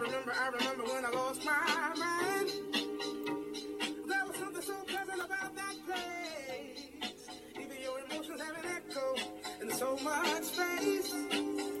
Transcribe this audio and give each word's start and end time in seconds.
remember, 0.00 0.32
I 0.32 0.48
remember 0.48 0.84
when 0.84 1.04
I 1.04 1.10
lost 1.10 1.44
my 1.44 1.94
mind. 1.98 2.50
There 4.08 4.24
was 4.26 4.36
something 4.36 4.62
so 4.62 4.74
pleasant 4.86 5.20
about 5.24 5.54
that 5.54 5.74
place. 5.86 7.28
Even 7.54 7.76
your 7.82 8.00
emotions 8.10 8.40
have 8.40 8.56
an 8.56 8.70
echo 8.76 9.14
in 9.62 9.70
so 9.70 9.96
much 10.02 10.44
space. 10.44 11.12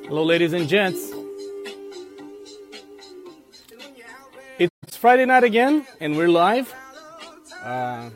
Hello, 0.06 0.24
ladies 0.24 0.52
and 0.52 0.68
gents. 0.68 1.10
And 1.10 1.20
when 3.78 3.96
you're 3.96 4.06
out 4.06 4.32
there, 4.58 4.68
It's 4.86 4.96
Friday 4.96 5.24
night 5.24 5.44
again, 5.44 5.86
and 6.00 6.16
we're 6.16 6.28
live 6.28 6.74
uh, 7.62 8.08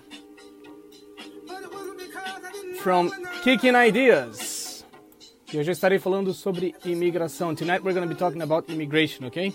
but 1.47 1.63
it 1.63 1.73
wasn't 1.73 1.99
because 1.99 2.45
I 2.45 2.53
didn't 2.53 2.77
from. 2.77 3.13
Kicking 3.43 3.75
Ideas. 3.77 4.85
Eu 5.53 5.61
estarei 5.61 5.99
falando 5.99 6.33
sobre 6.33 6.75
imigração. 6.85 7.55
Tonight 7.55 7.85
we're 7.85 7.95
going 7.95 8.09
to 8.09 8.13
be 8.13 8.19
talking 8.19 8.43
about 8.43 8.69
immigration, 8.69 9.27
okay? 9.27 9.53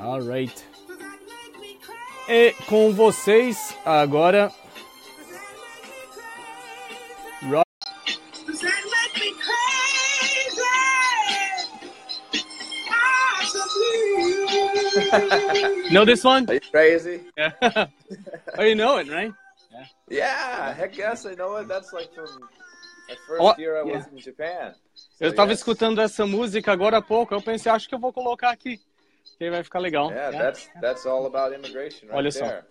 All 0.00 0.20
right. 0.20 0.54
Does 0.86 0.98
that 0.98 1.18
make 1.26 1.60
me 1.60 1.78
crazy? 1.80 2.28
E 2.28 2.52
com 2.66 2.92
vocês 2.92 3.74
agora? 3.84 4.50
Rob. 7.42 7.64
Know 15.90 16.04
this 16.04 16.22
one? 16.22 16.46
Are 16.48 16.54
you 16.54 16.60
crazy? 16.70 17.20
Yeah. 17.36 17.52
oh, 18.58 18.62
you 18.62 18.74
know 18.74 18.98
it, 18.98 19.08
right? 19.10 19.32
Yeah, 20.10 20.74
heck 20.74 20.96
yes, 20.96 21.24
I 21.26 21.34
know 21.34 21.56
it. 21.56 21.68
That's 21.68 21.92
like 21.92 22.12
from 22.14 22.26
the 23.08 23.16
first 23.26 23.40
Oh, 23.40 23.54
year 23.58 23.78
I 23.78 23.82
was 23.82 24.04
yeah. 24.04 24.12
in 24.12 24.18
Japan. 24.18 24.74
So, 24.94 25.24
Eu 25.24 25.34
tava 25.34 25.52
yes. 25.52 25.60
escutando 25.60 26.00
essa 26.00 26.26
música 26.26 26.72
agora 26.72 26.98
há 26.98 27.02
pouco. 27.02 27.34
Eu 27.34 27.40
pensei, 27.42 27.70
acho 27.70 27.88
que 27.88 27.94
eu 27.94 27.98
vou 27.98 28.12
colocar 28.12 28.50
aqui. 28.50 28.80
Que 29.38 29.44
aí 29.44 29.50
vai 29.50 29.62
ficar 29.62 29.78
legal. 29.78 30.10
Yeah, 30.10 30.36
that's 30.36 30.68
that's 30.80 31.06
all 31.06 31.24
about 31.26 31.54
immigration 31.54 32.08
right 32.08 32.16
Olha 32.16 32.30
só. 32.32 32.44
there. 32.44 32.64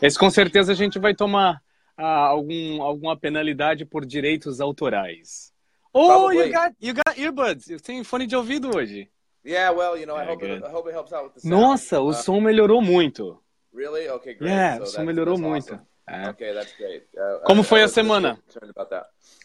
Esse 0.00 0.18
com 0.18 0.30
certeza 0.30 0.72
a 0.72 0.74
gente 0.74 0.98
vai 0.98 1.14
tomar 1.14 1.60
ah, 1.96 2.26
algum, 2.26 2.82
alguma 2.82 3.16
penalidade 3.16 3.84
por 3.84 4.06
direitos 4.06 4.60
autorais. 4.60 5.52
Oh, 5.92 6.30
you 6.30 6.52
got, 6.52 6.74
you 6.80 6.94
got 6.94 7.18
earbuds. 7.18 7.68
Eu 7.68 7.80
tenho 7.80 8.04
fone 8.04 8.26
de 8.26 8.36
ouvido 8.36 8.70
hoje. 8.74 9.10
Yeah, 9.44 9.72
well, 9.76 9.98
you 9.98 10.06
know, 10.06 10.16
I 10.16 10.24
hope 10.24 10.44
it. 10.44 10.62
I 10.64 10.70
hope 10.70 10.88
it 10.88 10.94
helps 10.94 11.12
out 11.12 11.24
with 11.24 11.34
the 11.34 11.40
sound. 11.40 11.50
Nossa, 11.50 12.00
o 12.00 12.10
Uh, 12.10 12.14
som 12.14 12.40
melhorou 12.40 12.80
muito. 12.80 13.42
Really? 13.72 14.08
Okay, 14.08 14.34
great. 14.34 14.52
Yeah, 14.52 14.76
so 14.78 14.82
o 14.84 14.86
som 14.86 15.04
melhorou 15.04 15.36
muito. 15.38 15.72
awesome. 15.72 15.89
É. 16.10 16.28
Okay, 16.30 16.52
that's 16.52 16.76
great. 16.76 17.06
Uh, 17.14 17.40
Como 17.44 17.62
I- 17.62 17.64
foi 17.64 17.80
I 17.80 17.82
a 17.84 17.88
semana? 17.88 18.38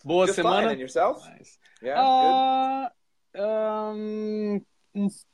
Boa 0.04 0.26
Just 0.26 0.36
fine, 0.36 0.50
semana. 0.50 0.72
and 0.72 0.80
yourself? 0.80 1.24
Nice. 1.30 1.60
Yeah. 1.82 2.02
Ah, 2.02 2.92
ahn, 3.36 4.62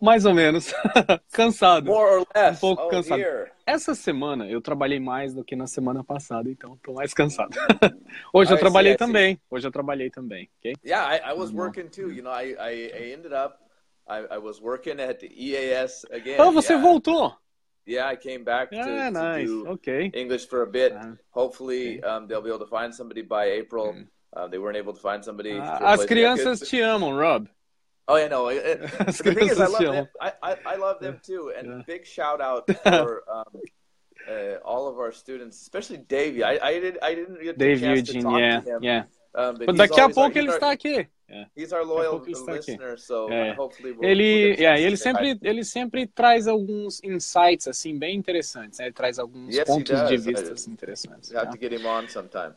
mais 0.01 0.25
ou 0.25 0.33
menos. 0.33 0.73
Cansado. 1.31 1.85
More 1.85 2.19
or 2.19 2.27
less. 2.35 2.57
um 2.57 2.59
pouco 2.59 2.83
oh, 2.83 2.89
cansado. 2.89 3.21
dear. 3.21 3.51
Essa 3.65 3.95
semana 3.95 4.49
eu 4.49 4.59
trabalhei 4.59 4.99
mais 4.99 5.33
do 5.33 5.43
que 5.43 5.55
na 5.55 5.67
semana 5.67 6.03
passada, 6.03 6.49
então 6.49 6.77
tô 6.83 6.93
mais 6.93 7.13
cansado. 7.13 7.55
Hoje 8.33 8.53
eu 8.53 8.57
trabalhei 8.57 8.97
também. 8.97 9.39
Hoje 9.49 9.65
eu 9.65 9.71
trabalhei 9.71 10.09
também, 10.09 10.49
ok? 10.57 10.73
Yeah, 10.83 11.15
I, 11.15 11.31
I 11.31 11.33
was 11.33 11.51
working 11.51 11.87
too. 11.87 12.11
You 12.11 12.23
know, 12.23 12.33
I, 12.33 12.55
I, 12.59 12.91
I 12.93 13.13
ended 13.13 13.31
up, 13.31 13.57
I, 14.05 14.35
I 14.35 14.37
was 14.39 14.59
working 14.59 14.99
at 14.99 15.19
the 15.19 15.27
EAS 15.27 16.05
again. 16.11 16.41
Ah, 16.41 16.51
você 16.51 16.73
yeah. 16.73 16.85
voltou? 16.85 17.33
Yeah, 17.85 18.07
I 18.07 18.15
came 18.15 18.43
back 18.43 18.69
to, 18.71 18.79
Ah, 18.79 19.09
to 19.09 19.11
nice. 19.11 19.47
do 19.47 19.67
Ok. 19.67 20.11
English 20.13 20.47
for 20.47 20.61
a 20.61 20.67
bit. 20.67 20.93
Ah. 20.95 21.13
Hopefully, 21.31 22.01
um, 22.03 22.27
they'll 22.27 22.41
be 22.41 22.49
able 22.49 22.59
to 22.59 22.67
find 22.69 22.93
somebody 22.93 23.21
by 23.23 23.45
April. 23.45 23.95
Uh, 24.33 24.47
they 24.47 24.57
weren't 24.59 24.77
able 24.77 24.93
to 24.93 25.01
find 25.01 25.23
somebody. 25.25 25.57
Ah, 25.59 25.93
As. 25.93 26.05
Crianças 26.05 26.59
te 26.69 26.79
amam, 26.81 27.17
Rob. 27.17 27.47
Oh, 28.07 28.17
yeah, 28.17 28.27
no. 28.27 28.49
it- 28.49 28.81
the 29.07 29.33
thing 29.33 29.49
is, 29.49 29.59
I 29.59 29.67
love 29.67 29.81
them. 29.81 30.07
I, 30.21 30.33
I, 30.43 30.55
I 30.65 30.75
love 30.75 30.99
them 30.99 31.19
too. 31.23 31.51
And 31.57 31.67
Yeah. 31.67 31.81
big 31.87 32.05
shout 32.05 32.39
out 32.41 32.67
for 32.83 33.23
um, 33.29 33.45
uh, 34.29 34.55
all 34.63 34.87
of 34.87 34.97
our 34.99 35.11
students, 35.11 35.59
especially 35.61 35.97
Davey. 35.97 36.43
I, 36.43 36.59
I 36.61 36.79
didn't 36.79 37.03
I 37.03 37.15
didn't 37.15 37.41
get 37.41 37.57
Dave 37.57 37.81
Eugene, 37.81 38.29
yeah, 38.37 38.61
yeah. 38.81 39.03
Um, 39.33 39.55
but 39.55 39.69
he's 39.69 39.79
daqui 39.79 39.99
a 40.01 40.09
pouco 40.09 40.37
ele 40.37 40.49
está 40.51 40.71
aqui. 40.71 41.07
É. 41.31 41.47
He's 41.55 41.71
our 41.71 41.85
loyal 41.85 42.21
listener, 42.25 42.97
so 42.99 43.29
É. 43.31 43.53
hopefully 43.57 43.93
we'll, 43.93 44.03
Ele, 44.03 44.23
we'll 44.23 44.59
yeah, 44.59 44.75
chance 44.75 44.85
ele 44.87 44.97
sempre, 44.97 45.39
ele 45.41 45.63
sempre 45.63 46.07
traz 46.07 46.47
alguns 46.47 47.01
insights 47.03 47.67
assim 47.67 47.97
bem 47.97 48.17
interessantes. 48.17 48.79
né? 48.79 48.85
Ele 48.87 48.93
traz 48.93 49.17
alguns 49.17 49.55
Yes, 49.55 49.65
pontos 49.65 50.07
de 50.09 50.17
vista 50.17 50.51
assim, 50.53 50.71
interessantes. 50.71 51.33
Have 51.33 51.45
tá? 51.45 51.51
to 51.51 51.57
get 51.59 51.71
him 51.71 51.85
on 51.85 52.07
sometime. 52.09 52.53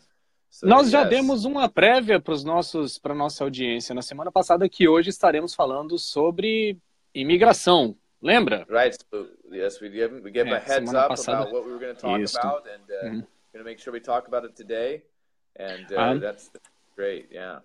So, 0.51 0.67
Nós 0.67 0.91
já 0.91 1.01
yes. 1.03 1.11
demos 1.11 1.45
uma 1.45 1.69
prévia 1.69 2.21
para 2.21 2.33
os 2.35 2.45
nossos, 2.45 2.99
para 2.99 3.15
nossa 3.15 3.43
audiência 3.45 3.95
na 3.95 4.03
semana 4.03 4.31
passada 4.33 4.69
que 4.69 4.89
hoje 4.89 5.11
estaremos 5.11 5.55
falando 5.55 5.99
sobre 5.99 6.77
imigração. 7.15 7.97
Lembra? 8.23 8.65
Right. 8.69 8.97
So, 9.11 9.29
yes, 9.53 9.81
we 9.81 9.89
give 9.91 10.15
we 10.23 10.31
give 10.31 10.49
É, 10.49 10.55
a 10.55 10.59
heads 10.59 10.91
up 10.95 11.09
passada. 11.09 11.39
about 11.43 11.53
what 11.55 11.67
we 11.67 11.73
were 11.73 11.81
going 11.85 11.95
to 11.95 12.01
talk 12.01 12.21
Isso. 12.21 12.39
about, 12.39 12.67
and 12.69 12.83
uh, 12.91 13.05
Mhm. 13.05 13.27
going 13.53 13.59
to 13.59 13.65
make 13.65 13.81
sure 13.81 13.93
we 13.93 14.01
talk 14.01 14.27
about 14.27 14.45
it 14.49 14.55
today. 14.57 15.03
And 15.59 15.93
uh, 15.93 15.97
Ah. 15.99 16.15
that's 16.19 16.51
great. 16.97 17.27
Yeah. 17.31 17.61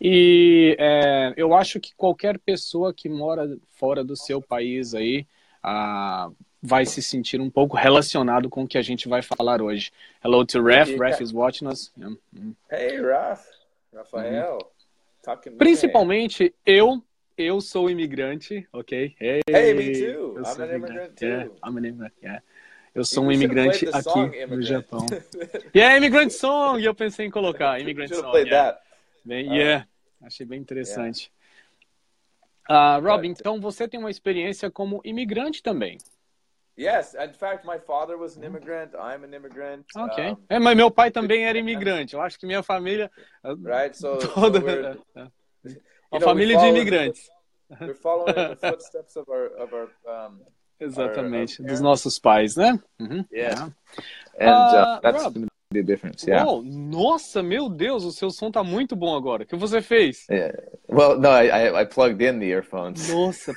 E 0.00 0.76
é, 0.78 1.34
eu 1.36 1.54
acho 1.54 1.80
que 1.80 1.94
qualquer 1.96 2.38
pessoa 2.38 2.92
que 2.94 3.08
mora 3.08 3.56
fora 3.72 4.04
do 4.04 4.16
seu 4.16 4.40
país 4.40 4.94
aí 4.94 5.26
ah, 5.62 6.30
vai 6.62 6.84
se 6.86 7.02
sentir 7.02 7.40
um 7.40 7.50
pouco 7.50 7.76
relacionado 7.76 8.48
com 8.48 8.62
o 8.62 8.68
que 8.68 8.78
a 8.78 8.82
gente 8.82 9.08
vai 9.08 9.22
falar 9.22 9.60
hoje. 9.60 9.90
Hello 10.24 10.44
to 10.44 10.58
Yeah. 10.58 11.04
Ref 11.04 11.20
is 11.22 11.32
watching 11.32 11.66
us. 11.68 11.92
Yeah. 11.98 12.16
Mhm. 12.32 12.54
Hey, 12.70 13.00
Raf, 13.00 13.44
Rafael, 13.94 14.58
me. 15.50 15.58
Principalmente 15.58 16.54
eu, 16.64 17.02
eu 17.36 17.60
sou 17.60 17.90
imigrante, 17.90 18.66
ok? 18.72 19.14
Hey, 19.18 19.40
Hey, 19.48 19.74
me 19.74 19.92
too. 19.92 20.36
eu 20.36 20.42
I'm 20.44 20.60
an 20.62 20.76
immigrant 20.76 21.14
too. 21.16 21.26
Yeah, 21.26 21.50
I'm 21.66 21.76
an 21.76 21.84
immigrant, 21.86 22.12
yeah. 22.22 22.42
Eu 22.92 23.04
sou 23.04 23.24
um 23.24 23.30
imigrante 23.32 23.88
aqui 23.88 24.02
song, 24.02 24.28
no 24.30 24.34
Immigrant. 24.34 24.62
Japão. 24.62 25.06
Yeah, 25.74 25.96
Immigrant 25.96 26.30
Song! 26.32 26.80
E 26.80 26.84
eu 26.84 26.92
pensei 26.94 27.24
em 27.26 27.30
colocar 27.30 27.78
Immigrant 27.80 28.12
Song. 28.12 28.36
yeah. 28.48 28.72
that. 28.72 28.89
Bem, 29.24 29.50
Ah. 29.50 29.54
yeah, 29.54 29.88
achei 30.22 30.46
bem 30.46 30.60
interessante. 30.60 31.30
Ah, 32.68 32.98
Rob, 32.98 33.26
But- 33.28 33.40
então 33.40 33.60
você 33.60 33.88
tem 33.88 33.98
uma 33.98 34.10
experiência 34.10 34.70
como 34.70 35.00
imigrante 35.04 35.62
também. 35.62 35.98
Yes, 36.78 37.14
in 37.14 37.32
fact, 37.34 37.66
my 37.66 37.78
father 37.78 38.16
was 38.16 38.38
an 38.38 38.44
immigrant. 38.44 38.94
I'm 38.94 39.22
an 39.24 39.34
immigrant. 39.36 39.84
Ok. 39.96 40.30
um, 40.32 40.36
É, 40.48 40.58
mas 40.58 40.76
meu 40.76 40.90
pai 40.90 41.10
também 41.10 41.44
era 41.44 41.58
imigrante. 41.58 42.14
Eu 42.14 42.22
acho 42.22 42.38
que 42.38 42.46
minha 42.46 42.62
família. 42.62 43.10
ah, 43.42 43.52
right. 43.64 43.96
So, 43.96 44.20
so 44.20 44.28
Toda. 44.28 44.60
we're, 44.60 44.98
é, 45.16 45.28
Uma 46.10 46.20
know, 46.20 46.28
família 46.28 46.56
de 46.58 46.66
imigrantes. 46.68 47.28
We're 47.80 47.94
following 47.94 48.30
in 48.30 48.34
the 48.34 48.56
footsteps 48.56 49.16
of 49.16 49.30
our 49.30 49.46
of 49.58 49.74
our 49.74 49.90
um, 50.06 50.40
Exatamente. 50.80 51.60
our 51.60 51.66
Dos 51.68 51.80
parents. 51.80 51.80
nossos 51.82 52.18
pais, 52.18 52.56
né? 52.56 52.80
Uhum. 52.98 53.24
Yes. 53.30 53.58
Yeah. 53.58 53.72
and 54.38 54.48
Uh, 54.48 54.96
uh, 54.96 55.00
that's 55.02 55.22
Rob. 55.24 55.49
Difference. 55.80 56.28
Yeah. 56.28 56.50
Uou, 56.50 56.62
nossa, 56.64 57.42
meu 57.44 57.68
Deus, 57.68 58.04
o 58.04 58.10
seu 58.10 58.30
som 58.30 58.50
tá 58.50 58.64
muito 58.64 58.96
bom 58.96 59.14
agora. 59.14 59.44
O 59.44 59.46
que 59.46 59.54
você 59.54 59.80
fez? 59.80 60.26
Yeah. 60.28 60.58
Well, 60.88 61.16
no, 61.16 61.28
I, 61.28 61.82
I 61.82 61.86
plugged 61.86 62.20
in 62.20 62.40
the 62.40 62.46
earphones. 62.46 63.08
Nossa, 63.08 63.52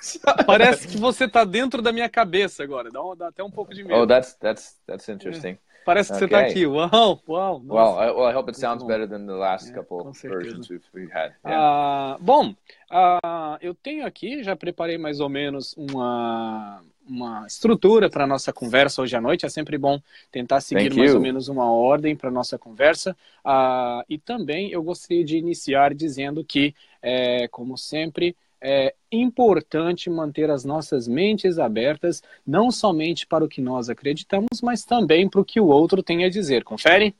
parece 0.45 0.87
que 0.87 0.97
você 0.97 1.27
tá 1.27 1.43
dentro 1.43 1.81
da 1.81 1.91
minha 1.91 2.07
cabeça 2.07 2.61
agora. 2.63 2.91
Dá, 2.91 3.03
um- 3.03 3.15
dá 3.15 3.29
até 3.29 3.43
um 3.43 3.49
pouco 3.49 3.73
de 3.73 3.83
medo. 3.83 3.99
Oh, 3.99 4.05
that's 4.05 4.35
that's 4.35 4.79
that's 4.85 5.09
interesting. 5.09 5.57
Parece 5.85 6.13
que 6.13 6.19
você 6.19 6.27
tá 6.27 6.37
okay. 6.37 6.51
aqui. 6.51 6.67
Uau, 6.67 7.19
uau. 7.27 7.61
Well. 7.65 7.99
I, 7.99 8.11
well, 8.11 8.31
I 8.31 8.33
hope 8.33 8.49
it 8.49 8.59
sounds 8.59 8.83
bom. 8.83 8.87
better 8.87 9.07
than 9.09 9.25
the 9.25 9.33
last 9.33 9.65
Yeah, 9.65 9.79
couple 9.79 10.03
com 10.03 10.13
certeza. 10.13 10.43
versions 10.43 10.69
we've, 10.69 10.85
we've 10.93 11.11
had. 11.11 11.33
Yeah. 11.43 11.59
Ah, 11.59 12.17
bom, 12.21 12.55
ah, 12.91 13.57
eu 13.59 13.73
tenho 13.73 14.05
aqui, 14.05 14.43
já 14.43 14.55
preparei 14.55 14.97
mais 14.99 15.19
ou 15.19 15.27
menos 15.27 15.73
uma, 15.75 16.79
uma 17.07 17.45
estrutura 17.47 18.09
para 18.09 18.27
nossa 18.27 18.53
conversa 18.53 19.01
hoje 19.01 19.15
à 19.15 19.21
noite. 19.21 19.45
É 19.45 19.49
sempre 19.49 19.77
bom 19.77 19.99
tentar 20.31 20.61
seguir 20.61 20.89
Thank 20.89 20.97
mais 20.97 21.11
you. 21.11 21.17
ou 21.17 21.21
menos 21.21 21.47
uma 21.47 21.71
ordem 21.71 22.15
para 22.15 22.31
nossa 22.31 22.57
conversa. 22.57 23.15
Ah, 23.43 24.03
e 24.09 24.17
também 24.17 24.71
eu 24.71 24.81
gostaria 24.81 25.23
de 25.23 25.37
iniciar 25.37 25.93
dizendo 25.93 26.43
que, 26.43 26.73
é, 27.01 27.47
como 27.47 27.77
sempre, 27.77 28.35
é 28.61 28.93
importante 29.11 30.09
manter 30.09 30.49
as 30.49 30.63
nossas 30.63 31.05
mentes 31.05 31.59
abertas, 31.59 32.23
não 32.47 32.71
somente 32.71 33.27
para 33.27 33.43
o 33.43 33.47
que 33.47 33.61
nós 33.61 33.89
acreditamos, 33.89 34.61
mas 34.61 34.85
também 34.85 35.29
para 35.29 35.41
o 35.41 35.45
que 35.45 35.59
o 35.59 35.67
outro 35.67 36.01
tem 36.01 36.23
a 36.23 36.29
dizer. 36.29 36.63
Confere? 36.63 37.13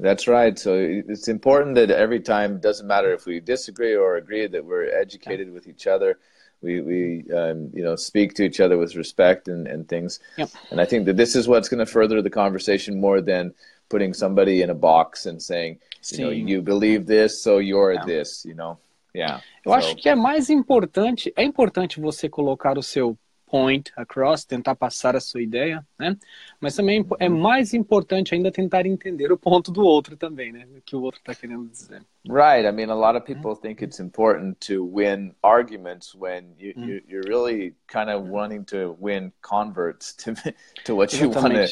That's 0.00 0.26
right. 0.26 0.58
So 0.58 0.74
it's 0.74 1.28
important 1.28 1.74
that 1.74 1.92
every 1.92 2.20
time, 2.20 2.58
doesn't 2.58 2.86
matter 2.86 3.14
if 3.14 3.26
we 3.26 3.40
disagree 3.40 3.94
or 3.94 4.16
agree, 4.16 4.48
that 4.48 4.64
we're 4.64 4.88
educated 4.88 5.52
with 5.52 5.68
each 5.68 5.86
other. 5.86 6.16
We, 6.62 6.80
we 6.80 7.24
um, 7.34 7.70
you 7.74 7.82
know, 7.82 7.96
speak 7.96 8.34
to 8.34 8.44
each 8.44 8.60
other 8.60 8.78
with 8.78 8.94
respect 8.94 9.48
and, 9.48 9.66
and 9.66 9.88
things. 9.88 10.20
Yep. 10.38 10.50
And 10.70 10.80
I 10.80 10.84
think 10.84 11.06
that 11.06 11.16
this 11.16 11.34
is 11.34 11.48
what's 11.48 11.68
going 11.68 11.84
to 11.84 11.86
further 11.86 12.22
the 12.22 12.30
conversation 12.30 13.00
more 13.00 13.20
than 13.20 13.52
putting 13.88 14.14
somebody 14.14 14.62
in 14.62 14.70
a 14.70 14.74
box 14.74 15.26
and 15.26 15.42
saying, 15.42 15.78
you 16.12 16.18
know, 16.24 16.30
you 16.30 16.62
believe 16.62 17.06
this, 17.06 17.42
so 17.42 17.58
you're 17.58 17.92
Yeah. 17.94 18.04
this, 18.06 18.44
you 18.44 18.54
know? 18.54 18.78
Yeah. 19.14 19.40
Eu 19.66 19.72
So- 19.72 19.78
acho 19.78 19.96
que 19.96 20.08
é 20.08 20.14
mais 20.14 20.48
importante, 20.48 21.32
é 21.36 21.42
importante 21.44 22.00
você 22.00 22.28
colocar 22.28 22.78
o 22.78 22.82
seu 22.82 23.16
point 23.52 23.92
across, 23.94 24.46
tentar 24.46 24.74
passar 24.74 25.14
a 25.14 25.20
sua 25.20 25.42
ideia, 25.42 25.86
né? 25.98 26.16
Mas 26.58 26.74
também 26.74 27.06
é 27.18 27.28
mais 27.28 27.74
importante 27.74 28.34
ainda 28.34 28.50
tentar 28.50 28.86
entender 28.86 29.30
o 29.30 29.36
ponto 29.36 29.70
do 29.70 29.84
outro 29.84 30.16
também, 30.16 30.50
né? 30.50 30.66
O 30.74 30.80
que 30.80 30.96
o 30.96 31.02
outro 31.02 31.20
está 31.20 31.34
querendo 31.34 31.68
dizer. 31.68 32.02
Right. 32.26 32.66
I 32.66 32.72
mean, 32.72 32.90
a 32.90 32.94
lot 32.94 33.14
of 33.14 33.26
people 33.26 33.54
think 33.54 33.84
it's 33.84 34.00
important 34.00 34.58
to 34.66 34.82
win 34.82 35.34
arguments 35.42 36.14
when 36.14 36.54
you, 36.58 36.72
you 36.76 37.02
you're 37.06 37.28
really 37.28 37.74
kind 37.88 38.08
of 38.08 38.26
wanting 38.26 38.64
to 38.64 38.96
win 38.98 39.30
converts 39.42 40.14
to 40.14 40.32
to 40.86 40.96
what 40.96 41.12
you 41.12 41.28
want 41.28 41.52
to 41.52 41.68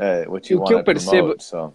uh, 0.00 0.24
what 0.30 0.48
you 0.48 0.60
want 0.60 0.70
to 0.70 0.82
percebo- 0.82 1.36
promote. 1.36 1.42
So 1.42 1.74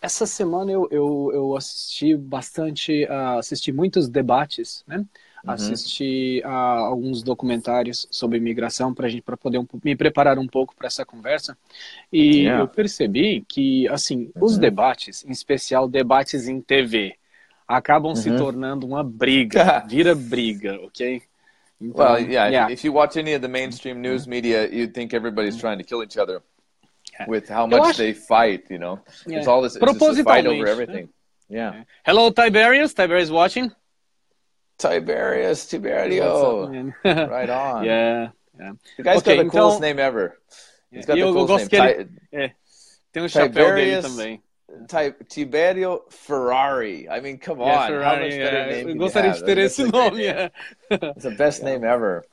Essa 0.00 0.24
semana 0.24 0.70
eu, 0.70 0.86
eu, 0.92 1.30
eu 1.34 1.56
assisti 1.56 2.14
bastante, 2.14 3.04
ah, 3.10 3.38
assisti 3.38 3.72
muitos 3.72 4.08
debates, 4.08 4.84
né? 4.86 5.04
Assisti 5.46 6.42
a 6.44 6.50
alguns 6.50 7.22
documentários 7.22 8.06
sobre 8.10 8.38
imigração 8.38 8.92
para 8.92 9.08
gente 9.08 9.22
para 9.22 9.36
poder 9.36 9.58
um 9.58 9.66
me 9.84 9.94
preparar 9.96 10.38
um 10.38 10.46
pouco 10.46 10.74
para 10.74 10.86
essa 10.88 11.04
conversa. 11.04 11.56
E 12.12 12.42
Yeah. 12.42 12.62
eu 12.62 12.68
percebi 12.68 13.44
que 13.48 13.86
assim 13.88 14.30
os 14.40 14.58
debates, 14.58 15.24
em 15.24 15.30
especial 15.30 15.88
debates 15.88 16.48
em 16.48 16.60
TV, 16.60 17.14
acabam 17.66 18.14
se 18.14 18.30
tornando 18.36 18.86
uma 18.86 19.04
briga, 19.04 19.84
vira 19.88 20.14
briga, 20.14 20.78
ok? 20.82 21.22
Então, 21.80 22.04
Well, 22.14 22.18
yeah, 22.20 22.48
yeah. 22.48 22.72
If 22.72 22.84
you 22.84 22.92
watch 22.92 23.16
any 23.18 23.34
of 23.34 23.40
the 23.40 23.48
mainstream 23.48 24.00
news 24.00 24.26
media, 24.26 24.66
you'd 24.66 24.92
think 24.92 25.14
everybody's 25.14 25.56
trying 25.56 25.78
to 25.78 25.84
kill 25.84 26.02
each 26.02 26.18
other 26.18 26.42
with 27.28 27.48
how 27.48 27.66
much 27.68 27.80
acho- 27.90 27.98
they 27.98 28.12
fight. 28.14 28.64
You 28.68 28.78
know, 28.80 28.98
Yeah. 29.26 29.38
it's 29.38 29.46
all 29.46 29.62
this, 29.62 29.76
it's 29.76 29.98
just 29.98 30.20
a 30.20 30.24
fight 30.24 30.46
over 30.46 30.64
né? 30.64 30.70
everything. 30.70 31.08
Yeah, 31.48 31.84
Hello 32.04 32.30
Tiberius, 32.30 32.92
Tiberius 32.92 33.30
watching? 33.30 33.70
Tiberius, 34.78 35.64
up, 35.64 35.70
Tiberio, 35.70 36.70
man? 36.70 36.94
right 37.28 37.50
on. 37.50 37.84
yeah, 37.84 38.30
yeah. 38.58 38.72
The 38.96 39.02
guy's 39.02 39.18
Okay, 39.18 39.36
got 39.36 39.42
the 39.42 39.46
então- 39.48 39.50
coolest 39.50 39.80
name 39.80 39.98
ever. 39.98 40.38
He's 40.90 41.04
got 41.04 41.14
the 41.14 41.20
eu 41.20 41.32
coolest 41.32 41.48
gosto 41.70 41.72
name. 41.76 41.90
ele- 41.90 42.08
É. 42.32 42.52
Tem 43.12 43.22
um 43.22 43.28
chapéu 43.28 43.74
dele 43.74 44.02
também. 44.02 44.36
Ti- 44.86 45.12
Ti- 45.12 45.24
Tiberio 45.28 46.02
Ferrari. 46.10 47.06
I 47.10 47.20
mean, 47.20 47.38
come 47.38 47.60
Yeah, 47.62 47.84
on. 47.84 47.86
Ferrari, 47.88 48.04
how 48.04 48.24
much 48.24 48.36
better 48.38 48.66
name 48.66 48.90
Eu 48.92 48.96
gostaria 48.96 49.32
de 49.32 49.44
ter 49.44 49.58
esse 49.58 49.82
nome. 49.84 50.24
é. 50.26 50.50
It's 50.90 51.22
the 51.22 51.30
best 51.36 51.62
name 51.64 51.84
ever. 51.84 52.24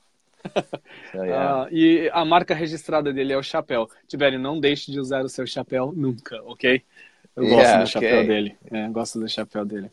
So, 1.11 1.23
yeah. 1.23 1.63
Ah, 1.63 1.67
e 1.71 2.07
a 2.13 2.23
marca 2.23 2.53
registrada 2.53 3.11
dele 3.11 3.33
é 3.33 3.37
o 3.37 3.41
chapéu. 3.41 3.89
Tibério, 4.07 4.37
não 4.37 4.59
deixe 4.59 4.91
de 4.91 4.99
usar 4.99 5.23
o 5.23 5.29
seu 5.29 5.47
chapéu 5.47 5.91
nunca, 5.95 6.39
ok? 6.43 6.83
Eu 7.35 7.43
gosto 7.47 7.57
Yeah, 7.61 7.83
do 7.83 7.89
chapéu 7.89 8.15
okay. 8.17 8.27
dele. 8.27 8.57
É, 8.71 8.87
gosto 8.89 9.19
do 9.19 9.27
chapéu 9.27 9.65
dele. 9.65 9.89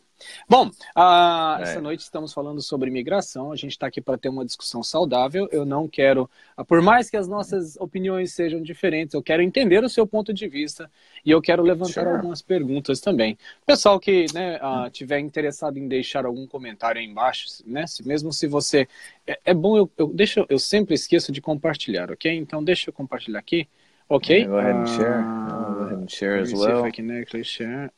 Bom, 0.49 0.71
ah, 0.95 1.57
É. 1.61 1.63
essa 1.63 1.81
noite 1.81 2.01
estamos 2.01 2.33
falando 2.33 2.61
sobre 2.63 2.89
imigração. 2.89 3.53
A 3.53 3.57
gente 3.57 3.73
está 3.73 3.87
aqui 3.87 4.01
para 4.01 4.19
ter 4.19 4.29
uma 4.29 4.45
discussão 4.45 4.83
saudável. 4.83 5.49
Eu 5.53 5.65
não 5.65 5.89
quero, 5.89 6.29
ah, 6.57 6.65
por 6.65 6.81
mais 6.83 7.09
que 7.11 7.17
as 7.17 7.27
nossas 7.29 7.77
opiniões 7.77 8.33
sejam 8.33 8.63
diferentes, 8.63 9.15
eu 9.15 9.23
quero 9.23 9.43
entender 9.43 9.83
o 9.85 9.89
seu 9.89 10.07
ponto 10.07 10.33
de 10.33 10.49
vista 10.49 10.91
e 11.25 11.31
eu 11.31 11.41
quero 11.41 11.63
levantar 11.63 12.03
Sure. 12.05 12.09
algumas 12.17 12.43
perguntas 12.43 13.01
também. 13.01 13.37
Pessoal 13.67 13.99
que 13.99 14.27
né, 14.35 14.59
ah, 14.61 14.89
tiver 14.91 15.19
interessado 15.19 15.79
em 15.79 15.89
deixar 15.89 16.25
algum 16.27 16.47
comentário 16.47 17.01
aí 17.01 17.07
embaixo, 17.07 17.47
né? 17.67 17.87
Se, 17.87 18.07
mesmo 18.07 18.33
se 18.33 18.47
você 18.47 18.87
é, 19.27 19.39
é 19.47 19.55
bom 19.55 19.77
eu, 19.77 19.91
eu 19.97 20.09
deixa 20.09 20.45
eu 20.49 20.59
sempre 20.59 20.95
esqueço 20.95 21.33
de 21.33 21.41
compartilhar, 21.41 22.11
ok? 22.11 22.33
Então 22.37 22.63
deixa 22.63 22.91
eu 22.91 22.93
compartilhar 22.95 23.39
aqui, 23.39 23.69
ok? 24.09 24.45
Go 24.47 24.57
ahead 24.57 24.77
and 24.79 24.87
share. 24.87 25.21
Oh, 25.23 25.75
go 25.75 25.85
ahead 25.85 26.03
and 26.03 26.09
share 26.09 26.41
as 26.41 26.51
if 26.53 26.59
well. 26.59 26.87
I 26.87 26.91
can 26.93 27.11
actually 27.11 27.45
share. 27.45 27.91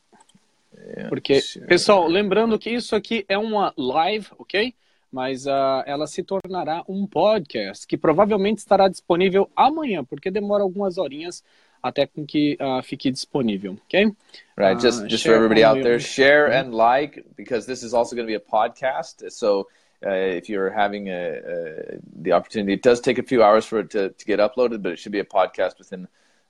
Yeah, 0.97 1.09
Porque, 1.09 1.41
pessoal, 1.67 2.07
lembrando 2.07 2.57
que 2.59 2.69
isso 2.69 2.95
aqui 2.95 3.25
é 3.27 3.37
uma 3.37 3.73
live, 3.77 4.27
ok? 4.37 4.73
Mas 5.11 5.47
ah, 5.47 5.83
ela 5.87 6.07
se 6.07 6.23
tornará 6.23 6.83
um 6.89 7.07
podcast 7.07 7.87
que 7.87 7.97
provavelmente 7.97 8.59
estará 8.59 8.87
disponível 8.87 9.49
amanhã, 9.55 10.03
porque 10.03 10.29
demora 10.29 10.63
algumas 10.63 10.97
horinhas 10.97 11.43
até 11.81 12.05
com 12.05 12.25
que 12.25 12.57
ah, 12.59 12.81
fique 12.83 13.09
disponível, 13.11 13.77
ok? 13.85 14.11
Right, 14.57 14.77
Uh, 14.77 14.79
just 14.79 15.07
just 15.07 15.25
for 15.25 15.33
everybody 15.33 15.63
out 15.63 15.81
there, 15.81 15.99
share 15.99 16.51
and 16.51 16.73
like 16.73 17.23
because 17.37 17.65
this 17.65 17.83
is 17.83 17.93
also 17.93 18.15
going 18.15 18.27
to 18.27 18.31
be 18.31 18.35
a 18.35 18.39
podcast. 18.39 19.29
So 19.31 19.67
uh, 20.05 20.09
if 20.11 20.49
you're 20.49 20.71
having 20.71 21.07
a, 21.09 21.99
the 22.21 22.33
opportunity, 22.33 22.73
it 22.73 22.81
does 22.81 22.99
take 22.99 23.19
a 23.19 23.23
few 23.23 23.41
hours 23.43 23.65
for 23.65 23.79
it 23.79 23.89
to, 23.91 24.09
to 24.09 24.25
get 24.25 24.39
uploaded, 24.39 24.81
but 24.81 24.91
it 24.93 24.99
should 24.99 25.11
be 25.11 25.19
a 25.19 25.25
podcast 25.25 25.77
within 25.77 26.07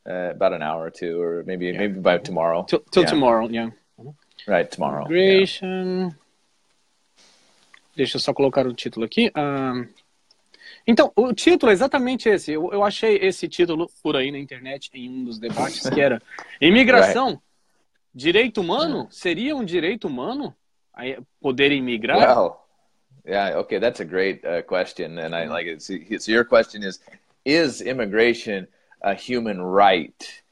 uh, 0.08 0.32
about 0.32 0.54
an 0.54 0.62
hour 0.62 0.84
or 0.86 0.90
two, 0.92 1.22
or 1.22 1.44
maybe 1.46 1.72
maybe 1.72 2.00
by 2.00 2.18
tomorrow. 2.18 2.64
Till, 2.64 2.80
till 2.92 3.04
Yeah. 3.04 3.10
tomorrow, 3.10 3.50
yeah. 3.50 3.70
Right, 4.48 4.70
tomorrow. 4.70 5.12
Yeah. 5.12 6.16
Deixa 7.96 8.18
eu 8.18 8.22
só 8.22 8.34
colocar 8.34 8.68
o 8.68 8.74
título 8.74 9.06
aqui. 9.06 9.32
Então, 10.86 11.12
o 11.16 11.34
título 11.34 11.72
é 11.72 11.74
exatamente 11.74 12.30
esse. 12.30 12.52
Eu, 12.52 12.72
eu 12.72 12.84
achei 12.84 13.18
esse 13.18 13.48
título 13.48 13.90
por 14.04 14.16
aí 14.16 14.32
na 14.32 14.38
internet 14.38 14.90
em 14.94 15.10
um 15.10 15.24
dos 15.24 15.40
debates 15.40 15.90
que 15.90 16.00
era 16.00 16.22
Imigração, 16.62 17.42
direito 18.14 18.62
humano? 18.62 19.08
Seria 19.10 19.56
um 19.56 19.66
direito 19.66 20.08
humano 20.08 20.56
poder 21.42 21.72
imigrar? 21.72 22.18
Well, 22.18 22.58
yeah, 23.26 23.60
okay, 23.60 23.80
that's 23.80 24.00
a 24.00 24.06
great 24.06 24.46
uh, 24.46 24.62
question, 24.64 25.18
and 25.18 25.36
I 25.36 25.48
like 25.48 25.68
it. 25.68 25.82
So 25.82 26.32
your 26.32 26.46
question 26.46 26.84
is: 26.84 27.00
Is 27.44 27.82
immigration 27.82 28.68
a 29.02 29.16
human 29.16 29.60
right? 29.62 30.44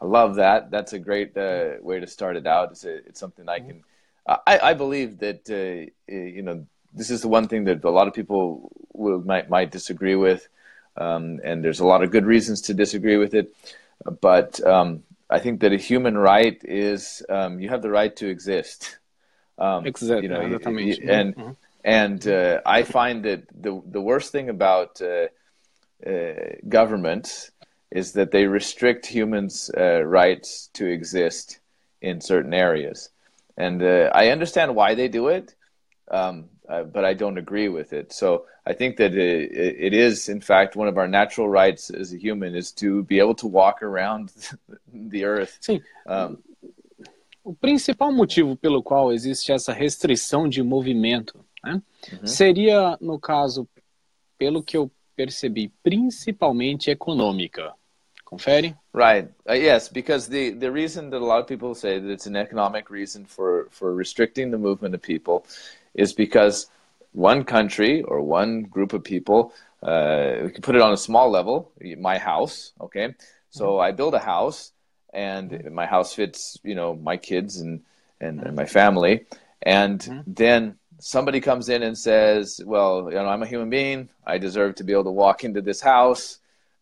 I 0.00 0.06
love 0.06 0.36
that. 0.36 0.70
That's 0.70 0.92
a 0.92 0.98
great 0.98 1.36
uh, 1.36 1.74
way 1.82 2.00
to 2.00 2.06
start 2.06 2.36
it 2.36 2.46
out. 2.46 2.70
It's, 2.72 2.84
a, 2.84 2.96
it's 3.06 3.20
something 3.20 3.48
I 3.48 3.60
can. 3.60 3.82
I, 4.26 4.58
I 4.70 4.74
believe 4.74 5.18
that 5.18 5.50
uh, 5.50 5.90
you 6.12 6.42
know 6.42 6.66
this 6.94 7.10
is 7.10 7.22
the 7.22 7.28
one 7.28 7.48
thing 7.48 7.64
that 7.64 7.84
a 7.84 7.90
lot 7.90 8.08
of 8.08 8.14
people 8.14 8.70
will, 8.92 9.20
might 9.20 9.48
might 9.50 9.70
disagree 9.70 10.14
with, 10.14 10.48
um, 10.96 11.40
and 11.42 11.64
there's 11.64 11.80
a 11.80 11.86
lot 11.86 12.02
of 12.02 12.10
good 12.10 12.26
reasons 12.26 12.60
to 12.62 12.74
disagree 12.74 13.16
with 13.16 13.34
it. 13.34 13.54
But 14.20 14.64
um, 14.66 15.02
I 15.28 15.38
think 15.38 15.60
that 15.60 15.72
a 15.72 15.76
human 15.76 16.16
right 16.16 16.60
is 16.64 17.22
um, 17.28 17.60
you 17.60 17.68
have 17.68 17.82
the 17.82 17.90
right 17.90 18.14
to 18.16 18.28
exist. 18.28 18.98
Um, 19.58 19.84
Exato, 19.84 20.22
you 20.22 20.28
know, 20.28 20.40
exatamente. 20.40 21.08
and 21.08 21.36
Uhum. 21.36 21.56
and 21.84 22.26
uh, 22.26 22.60
I 22.64 22.82
find 22.82 23.24
that 23.24 23.42
the 23.52 23.82
the 23.86 24.00
worst 24.00 24.32
thing 24.32 24.48
about 24.48 25.00
uh, 25.02 25.28
uh, 26.06 26.56
governments 26.68 27.50
is 27.90 28.12
that 28.12 28.30
they 28.30 28.46
restrict 28.46 29.06
humans' 29.06 29.70
uh, 29.76 30.02
rights 30.04 30.68
to 30.74 30.86
exist 30.86 31.60
in 32.00 32.20
certain 32.20 32.54
areas, 32.54 33.10
and 33.56 33.82
uh, 33.82 34.10
I 34.14 34.28
understand 34.30 34.74
why 34.74 34.94
they 34.94 35.08
do 35.08 35.28
it, 35.28 35.54
um, 36.10 36.48
uh, 36.68 36.84
but 36.84 37.04
I 37.04 37.14
don't 37.14 37.36
agree 37.38 37.68
with 37.68 37.92
it. 37.92 38.12
So 38.12 38.46
I 38.64 38.72
think 38.74 38.96
that 38.98 39.14
it, 39.14 39.52
it 39.52 39.92
is, 39.92 40.28
in 40.28 40.40
fact, 40.40 40.76
one 40.76 40.88
of 40.88 40.96
our 40.96 41.08
natural 41.08 41.48
rights 41.48 41.90
as 41.90 42.12
a 42.12 42.16
human 42.16 42.54
is 42.54 42.72
to 42.72 43.02
be 43.04 43.18
able 43.18 43.34
to 43.36 43.46
walk 43.46 43.82
around 43.82 44.32
the 44.92 45.24
earth. 45.24 45.58
Sim. 45.60 45.80
Um, 46.06 46.38
O 47.42 47.54
principal 47.54 48.12
motivo 48.12 48.54
pelo 48.54 48.82
qual 48.82 49.10
existe 49.12 49.50
essa 49.50 49.72
restrição 49.72 50.46
de 50.48 50.62
movimento 50.62 51.42
né, 51.64 51.82
Uhum. 52.12 52.26
seria, 52.26 52.96
no 53.00 53.18
caso, 53.18 53.66
pelo 54.38 54.62
que 54.62 54.76
eu 54.76 54.90
percebi, 55.16 55.72
principalmente 55.82 56.90
econômica. 56.90 57.72
Confere? 58.30 58.76
Right. 58.92 59.28
Uh, 59.48 59.54
yes, 59.54 59.88
because 59.88 60.28
the, 60.28 60.50
the 60.50 60.70
reason 60.70 61.10
that 61.10 61.20
a 61.20 61.24
lot 61.24 61.40
of 61.40 61.46
people 61.48 61.74
say 61.74 61.98
that 61.98 62.10
it's 62.10 62.26
an 62.26 62.36
economic 62.36 62.88
reason 62.90 63.24
for, 63.24 63.68
for 63.70 63.94
restricting 63.94 64.50
the 64.50 64.58
movement 64.58 64.94
of 64.94 65.02
people 65.02 65.46
is 65.94 66.12
because 66.12 66.68
one 67.12 67.44
country 67.44 68.02
or 68.02 68.20
one 68.20 68.62
group 68.62 68.92
of 68.92 69.02
people, 69.02 69.52
uh, 69.82 70.36
we 70.42 70.50
can 70.50 70.62
put 70.62 70.76
it 70.76 70.82
on 70.82 70.92
a 70.92 70.96
small 70.96 71.30
level, 71.30 71.72
my 71.98 72.18
house, 72.18 72.72
okay? 72.80 73.14
So 73.50 73.80
I 73.80 73.90
build 73.90 74.14
a 74.14 74.20
house 74.20 74.72
and 75.12 75.68
my 75.72 75.86
house 75.86 76.14
fits, 76.14 76.56
you 76.62 76.76
know, 76.76 76.94
my 76.94 77.16
kids 77.16 77.60
and, 77.60 77.82
and, 78.20 78.40
and 78.40 78.54
my 78.54 78.66
family. 78.66 79.26
And 79.62 80.22
then 80.26 80.76
somebody 81.00 81.40
comes 81.40 81.68
in 81.68 81.82
and 81.82 81.98
says, 81.98 82.60
well, 82.64 83.08
you 83.08 83.16
know, 83.16 83.26
I'm 83.26 83.42
a 83.42 83.46
human 83.46 83.70
being. 83.70 84.08
I 84.24 84.38
deserve 84.38 84.76
to 84.76 84.84
be 84.84 84.92
able 84.92 85.04
to 85.04 85.10
walk 85.10 85.42
into 85.42 85.62
this 85.62 85.80
house 85.80 86.39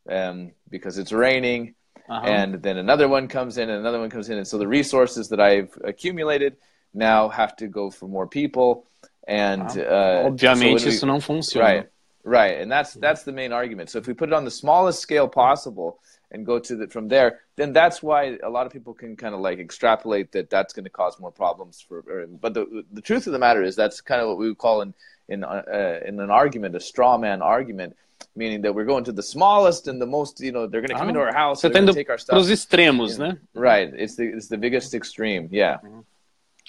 um, 0.09 0.53
because 0.69 0.99
it's 0.99 1.13
raining. 1.13 1.75
Aham. 2.09 2.25
And 2.27 2.63
then 2.63 2.79
another 2.79 3.07
one 3.07 3.29
comes 3.29 3.59
in, 3.59 3.69
and 3.69 3.79
another 3.81 3.99
one 4.01 4.09
comes 4.09 4.31
in, 4.31 4.39
and 4.39 4.47
so 4.47 4.57
the 4.57 4.67
resources 4.67 5.29
that 5.29 5.41
I've 5.41 5.77
accumulated 5.85 6.57
now 6.95 7.29
have 7.29 7.55
to 7.57 7.67
go 7.69 7.91
for 7.91 8.09
more 8.09 8.27
people. 8.27 8.87
And 9.27 9.63
uh, 9.63 10.23
so 10.25 10.31
Obviamente 10.31 10.75
when 10.75 10.85
we- 10.85 10.91
isso 10.91 11.07
não 11.07 11.21
funciona. 11.21 11.61
right, 11.65 11.89
right, 12.25 12.59
and 12.61 12.73
that's 12.73 12.95
that's 12.95 13.25
the 13.25 13.33
main 13.33 13.53
argument. 13.53 13.91
So 13.91 13.99
if 13.99 14.07
we 14.07 14.15
put 14.15 14.31
it 14.31 14.33
on 14.33 14.45
the 14.47 14.51
smallest 14.51 15.01
scale 15.01 15.29
possible 15.29 15.99
and 16.31 16.47
go 16.47 16.59
to 16.59 16.77
the 16.77 16.87
from 16.89 17.09
there, 17.09 17.41
then 17.57 17.75
that's 17.75 18.03
why 18.03 18.39
a 18.43 18.49
lot 18.49 18.65
of 18.65 18.73
people 18.73 18.95
can 18.95 19.15
kind 19.17 19.35
of 19.35 19.41
like 19.43 19.59
extrapolate 19.59 20.33
that 20.33 20.49
that's 20.49 20.73
going 20.73 20.85
to 20.85 20.91
cause 20.91 21.21
more 21.21 21.31
problems 21.31 21.85
for. 21.87 21.99
Or, 22.09 22.27
but 22.27 22.55
the 22.55 22.85
the 22.91 23.03
truth 23.03 23.27
of 23.27 23.35
the 23.35 23.39
matter 23.39 23.63
is 23.63 23.77
that's 23.77 24.01
kind 24.01 24.23
of 24.23 24.29
what 24.29 24.39
we 24.39 24.49
would 24.49 24.57
call 24.59 24.81
in 24.81 24.95
in 25.29 25.45
uh, 25.45 25.63
in 26.07 26.19
an 26.21 26.31
argument 26.31 26.75
a 26.75 26.81
straw 26.81 27.19
man 27.19 27.43
argument, 27.43 27.95
meaning 28.35 28.63
that 28.63 28.75
we're 28.75 28.87
going 28.87 29.05
to 29.05 29.13
the 29.13 29.23
smallest 29.23 29.89
and 29.89 30.01
the 30.01 30.07
most. 30.07 30.41
You 30.41 30.53
know, 30.53 30.67
they're 30.67 30.81
going 30.81 30.91
to 30.93 30.99
come 30.99 31.09
Ah, 31.09 31.11
into 31.11 31.21
our 31.21 31.33
house, 31.35 31.61
Você 31.61 31.69
indo 31.69 31.93
to 31.93 31.95
take 31.95 32.11
our 32.11 32.19
para 32.25 32.39
os 32.39 32.47
stuff. 32.47 32.53
extremos, 32.53 33.19
né? 33.19 33.39
Right, 33.55 33.93
it's 33.97 34.17
the 34.17 34.25
it's 34.25 34.49
the 34.49 34.57
biggest 34.57 34.95
extreme. 34.95 35.49
Yeah. 35.53 35.81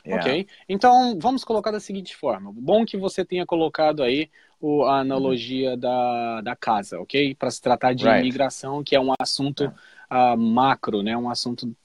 Yeah. 0.05 0.19
Ok. 0.21 0.47
Então, 0.67 1.17
vamos 1.19 1.43
colocar 1.43 1.71
da 1.71 1.79
seguinte 1.79 2.15
forma. 2.15 2.51
Bom 2.53 2.85
que 2.85 2.95
você 2.97 3.25
tenha 3.25 3.45
colocado 3.45 4.01
aí 4.01 4.29
o, 4.59 4.83
a 4.85 4.99
analogia 4.99 5.75
da, 5.75 6.39
da 6.41 6.55
casa, 6.55 6.99
ok? 6.99 7.35
Para 7.35 7.51
se 7.51 7.61
tratar 7.61 7.93
de 7.93 8.05
Right. 8.05 8.19
imigração, 8.21 8.81
que 8.83 8.95
é 8.95 8.99
um 8.99 9.13
assunto 9.19 9.63
Yeah. 9.63 9.77
ah, 10.09 10.35
macro, 10.37 11.03
né? 11.03 11.17
Um 11.17 11.29
assunto 11.29 11.75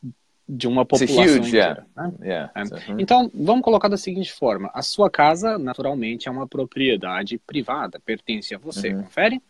de 0.48 0.68
uma 0.68 0.82
a 0.82 0.84
população 0.84 1.24
huge, 1.24 1.56
yeah. 1.56 1.72
inteira. 1.72 1.86
né? 1.96 2.12
Yeah. 2.22 2.52
É. 2.54 2.64
So, 2.66 2.74
mhm. 2.92 3.00
Então, 3.00 3.30
vamos 3.34 3.62
colocar 3.62 3.88
da 3.88 3.96
seguinte 3.96 4.32
forma: 4.32 4.70
a 4.74 4.82
sua 4.82 5.08
casa, 5.10 5.58
naturalmente, 5.58 6.28
é 6.28 6.30
uma 6.30 6.46
propriedade 6.46 7.38
privada, 7.38 7.98
pertence 8.04 8.54
a 8.54 8.58
você, 8.58 8.88
Uhum. 8.92 9.02
confere? 9.04 9.40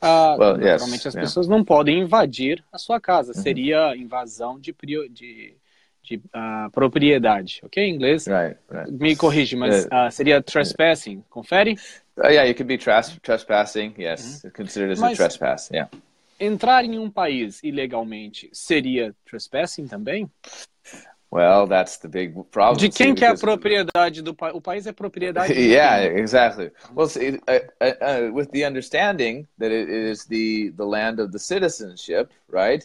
Ah, 0.00 0.36
Well, 0.38 0.56
yes, 0.56 0.64
naturalmente, 0.72 1.08
as 1.08 1.14
yeah. 1.14 1.20
pessoas 1.28 1.46
não 1.46 1.62
podem 1.62 2.00
invadir 2.00 2.64
a 2.72 2.78
sua 2.78 2.98
casa, 2.98 3.32
Uhum. 3.36 3.42
seria 3.42 3.94
invasão 3.94 4.58
de, 4.58 4.74
de, 5.12 5.54
de 6.02 6.20
ah, 6.32 6.70
propriedade, 6.72 7.60
ok? 7.62 7.84
Em 7.84 7.94
inglês, 7.94 8.26
Right, 8.26 8.56
right. 8.70 8.90
me 8.92 9.14
corrige, 9.14 9.56
mas 9.56 9.84
É. 9.84 9.88
ah, 9.90 10.10
seria 10.10 10.40
trespassing, 10.42 11.22
confere? 11.28 11.76
Uh, 12.16 12.28
yeah, 12.28 12.44
you 12.48 12.54
could 12.54 12.66
be 12.66 12.78
trespassing. 13.22 13.94
Yes, 13.98 14.42
considered 14.54 14.92
as 14.92 14.98
a 15.02 15.06
Mas- 15.06 15.18
trespass. 15.18 15.70
Yeah. 15.70 15.90
Entrar 16.40 16.84
em 16.84 16.98
um 16.98 17.10
país 17.10 17.62
ilegalmente 17.62 18.48
seria 18.52 19.14
trespassing 19.26 19.86
também? 19.86 20.30
Well, 21.32 21.68
that's 21.68 21.98
the 21.98 22.08
big 22.08 22.34
problem. 22.50 22.76
De 22.78 22.90
see, 22.90 23.04
quem 23.04 23.14
que 23.14 23.24
é 23.24 23.28
a 23.28 23.36
propriedade 23.36 24.20
do 24.20 24.34
país? 24.34 24.54
O 24.54 24.60
país 24.60 24.86
é 24.86 24.92
propriedade 24.92 25.54
de 25.54 25.60
yeah, 25.60 26.02
exactly. 26.02 26.72
Well, 26.96 27.06
see, 27.06 27.38
uh, 27.46 27.60
uh, 27.80 28.30
uh, 28.30 28.32
with 28.32 28.50
the 28.50 28.64
understanding 28.64 29.46
that 29.58 29.70
it 29.70 29.88
is 29.88 30.24
the 30.24 30.70
the 30.76 30.84
land 30.84 31.20
of 31.20 31.30
the 31.30 31.38
citizenship, 31.38 32.32
right, 32.48 32.84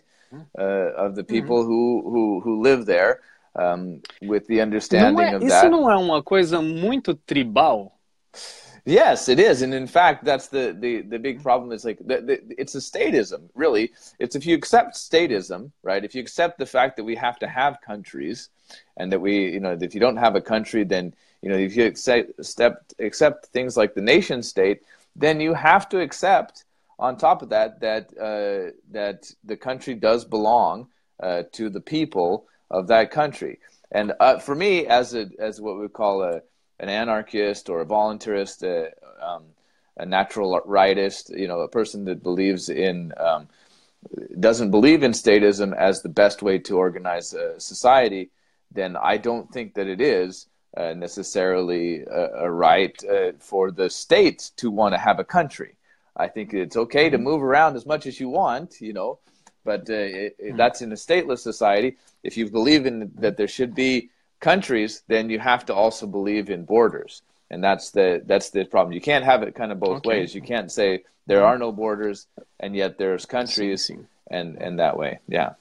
uh, 0.59 0.93
of 0.95 1.15
the 1.15 1.23
people 1.23 1.63
who 1.63 2.03
who 2.05 2.39
who 2.41 2.61
live 2.61 2.85
there, 2.85 3.21
um, 3.55 4.01
with 4.21 4.45
the 4.47 4.57
Não 4.57 4.63
understanding 4.63 5.23
é, 5.23 5.37
of 5.37 5.45
isso 5.45 5.61
that. 5.61 5.69
não 5.69 5.89
é 5.89 5.97
uma 5.97 6.21
coisa 6.21 6.61
muito 6.61 7.15
tribal? 7.15 7.97
Yes, 8.87 9.29
it 9.29 9.39
is, 9.39 9.63
and 9.63 9.73
in 9.73 9.87
fact, 9.87 10.23
that's 10.23 10.47
the 10.47 10.75
the, 10.79 11.01
the 11.01 11.17
big 11.17 11.41
problem. 11.41 11.71
Is 11.71 11.85
like 11.85 11.97
the, 11.97 12.21
the, 12.21 12.55
it's 12.55 12.75
a 12.75 12.79
statism, 12.79 13.49
really. 13.55 13.91
It's 14.19 14.35
if 14.35 14.45
you 14.45 14.55
accept 14.55 14.93
statism, 14.93 15.71
right? 15.81 16.05
If 16.05 16.13
you 16.13 16.21
accept 16.21 16.59
the 16.59 16.67
fact 16.67 16.95
that 16.97 17.03
we 17.03 17.15
have 17.15 17.39
to 17.39 17.47
have 17.47 17.81
countries, 17.81 18.49
and 18.97 19.11
that 19.11 19.19
we, 19.19 19.49
you 19.53 19.59
know, 19.59 19.75
if 19.81 19.95
you 19.95 19.99
don't 19.99 20.17
have 20.17 20.35
a 20.35 20.41
country, 20.41 20.83
then 20.83 21.15
you 21.41 21.49
know, 21.49 21.57
if 21.57 21.75
you 21.75 21.85
accept 21.85 22.29
accept, 22.37 22.93
accept 22.99 23.47
things 23.47 23.75
like 23.75 23.95
the 23.95 24.01
nation 24.01 24.43
state, 24.43 24.83
then 25.15 25.39
you 25.39 25.55
have 25.55 25.89
to 25.89 25.99
accept, 25.99 26.65
on 26.99 27.17
top 27.17 27.41
of 27.41 27.49
that, 27.49 27.79
that 27.79 28.09
uh, 28.19 28.71
that 28.91 29.31
the 29.43 29.57
country 29.57 29.95
does 29.95 30.25
belong 30.25 30.87
uh, 31.23 31.41
to 31.53 31.71
the 31.71 31.81
people 31.81 32.47
of 32.69 32.87
that 32.87 33.09
country. 33.09 33.59
And 33.91 34.13
uh, 34.19 34.37
for 34.37 34.53
me, 34.53 34.85
as 34.85 35.15
a 35.15 35.29
as 35.39 35.59
what 35.59 35.79
we 35.79 35.87
call 35.87 36.21
a 36.21 36.41
an 36.79 36.89
anarchist 36.89 37.69
or 37.69 37.81
a 37.81 37.85
voluntarist, 37.85 38.63
uh, 38.63 38.89
um, 39.25 39.43
a 39.97 40.05
natural 40.05 40.61
rightist, 40.65 41.37
you 41.37 41.47
know, 41.47 41.61
a 41.61 41.67
person 41.69 42.05
that 42.05 42.21
believes 42.23 42.69
in 42.69 43.13
um, 43.17 43.47
doesn't 44.39 44.71
believe 44.71 45.03
in 45.03 45.11
statism 45.11 45.75
as 45.75 46.01
the 46.01 46.09
best 46.09 46.41
way 46.41 46.59
to 46.59 46.77
organize 46.77 47.33
a 47.33 47.59
society, 47.59 48.29
then 48.71 48.95
I 48.95 49.17
don't 49.17 49.51
think 49.51 49.73
that 49.75 49.87
it 49.87 50.01
is 50.01 50.47
uh, 50.77 50.93
necessarily 50.93 52.01
a, 52.01 52.45
a 52.45 52.51
right 52.51 52.95
uh, 53.05 53.31
for 53.39 53.71
the 53.71 53.89
state 53.89 54.51
to 54.57 54.69
want 54.69 54.93
to 54.93 54.99
have 54.99 55.19
a 55.19 55.23
country. 55.23 55.77
I 56.17 56.27
think 56.27 56.53
it's 56.53 56.77
okay 56.77 57.09
to 57.09 57.17
move 57.17 57.41
around 57.41 57.75
as 57.75 57.85
much 57.85 58.05
as 58.05 58.19
you 58.19 58.29
want, 58.29 58.81
you 58.81 58.93
know, 58.93 59.19
but 59.63 59.89
uh, 59.89 59.93
it, 59.93 60.35
it, 60.37 60.57
that's 60.57 60.81
in 60.81 60.91
a 60.91 60.95
stateless 60.95 61.39
society. 61.39 61.97
If 62.23 62.37
you 62.37 62.49
believe 62.49 62.85
in 62.85 63.11
that 63.15 63.37
there 63.37 63.47
should 63.47 63.73
be 63.75 64.09
countries, 64.39 65.03
then 65.07 65.29
you 65.29 65.39
have 65.39 65.65
to 65.65 65.73
also 65.73 66.07
believe 66.07 66.49
in 66.49 66.65
borders, 66.65 67.21
and 67.49 67.63
that's 67.63 67.91
the 67.91 68.21
that's 68.25 68.49
the 68.51 68.65
problem. 68.65 68.93
You 68.93 69.01
can't 69.01 69.25
have 69.25 69.43
it 69.43 69.55
kind 69.55 69.71
of 69.71 69.79
both 69.79 69.97
Okay. 69.97 70.09
ways. 70.09 70.35
You 70.35 70.41
can't 70.41 70.71
say 70.71 71.03
there 71.27 71.43
are 71.45 71.57
no 71.57 71.71
borders 71.71 72.27
and 72.59 72.75
yet 72.75 72.97
there's 72.97 73.25
countries, 73.25 73.85
Sim, 73.85 73.95
sim. 73.95 74.07
and 74.29 74.57
and 74.61 74.79
that 74.79 74.97
way, 74.97 75.19
yeah. 75.27 75.53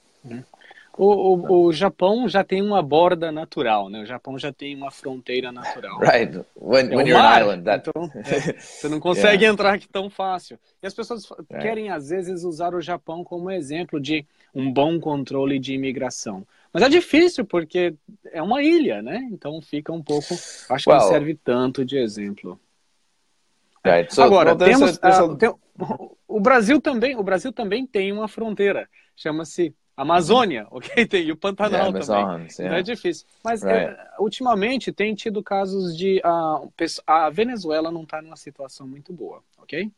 O, 0.97 1.35
o, 1.35 1.65
o 1.67 1.73
Japão 1.73 2.27
já 2.27 2.43
tem 2.43 2.61
uma 2.61 2.81
borda 2.81 3.31
natural, 3.31 3.89
né? 3.89 4.01
O 4.01 4.05
Japão 4.05 4.39
já 4.39 4.51
tem 4.53 4.73
uma 4.75 4.89
fronteira 4.91 5.51
natural. 5.51 5.99
Right. 5.99 6.33
When 6.55 6.89
É 6.89 6.95
when 6.95 7.05
you're 7.07 7.17
mar, 7.17 7.41
an 7.41 7.41
island, 7.41 7.65
that 7.65 7.89
então 7.89 8.09
é, 8.23 8.39
você 8.61 8.87
não 8.87 8.99
consegue 8.99 9.43
entrar 9.45 9.73
aqui 9.73 9.87
tão 9.89 10.09
fácil. 10.09 10.57
E 10.81 10.87
as 10.87 10.93
pessoas 10.93 11.25
É. 11.51 11.59
querem, 11.59 11.89
às 11.89 12.09
vezes, 12.09 12.43
usar 12.43 12.73
o 12.73 12.81
Japão 12.81 13.23
como 13.23 13.51
exemplo 13.51 13.99
de 13.99 14.25
um 14.53 14.71
bom 14.71 14.99
controle 14.99 15.59
de 15.59 15.73
imigração. 15.73 16.45
Mas 16.75 16.83
é 16.83 16.89
difícil, 16.89 17.45
porque 17.45 17.95
é 18.33 18.41
uma 18.41 18.61
ilha, 18.61 19.01
né? 19.01 19.25
Então 19.31 19.61
fica 19.61 19.93
um 19.93 20.03
pouco. 20.03 20.33
Acho 20.69 20.83
que 20.83 20.89
não 20.91 20.97
Well- 20.99 21.07
serve 21.07 21.33
tanto 21.35 21.85
de 21.85 21.97
exemplo. 21.97 22.59
right. 23.85 24.13
So 24.13 24.21
Agora, 24.23 24.49
well, 24.53 24.57
temos, 24.57 24.99
a, 25.01 25.07
a- 25.23 25.35
tem- 25.37 25.53
o 26.27 26.39
Brasil 26.39 26.81
também, 26.81 27.15
o 27.15 27.23
Brasil 27.23 27.53
também 27.53 27.85
tem 27.87 28.11
uma 28.11 28.27
fronteira, 28.27 28.89
chama-se 29.15 29.73
Amazônia, 29.95 30.67
ok? 30.71 31.05
Tem 31.05 31.23
e 31.27 31.31
o 31.31 31.37
Pantanal 31.37 31.87
yeah, 31.93 31.99
também. 32.05 32.23
Amazons, 32.23 32.53
Então 32.53 32.65
yeah. 32.65 32.79
é 32.79 32.83
difícil. 32.83 33.25
Mas 33.43 33.63
Right. 33.63 33.91
eh, 33.93 34.07
ultimamente 34.19 34.91
tem 34.91 35.15
tido 35.15 35.41
casos 35.41 35.95
de 35.97 36.19
ah, 36.23 36.61
a 37.07 37.29
Venezuela 37.29 37.89
não 37.91 38.03
está 38.03 38.21
numa 38.21 38.35
situação 38.35 38.85
muito 38.85 39.13
boa, 39.13 39.41
ok? 39.57 39.89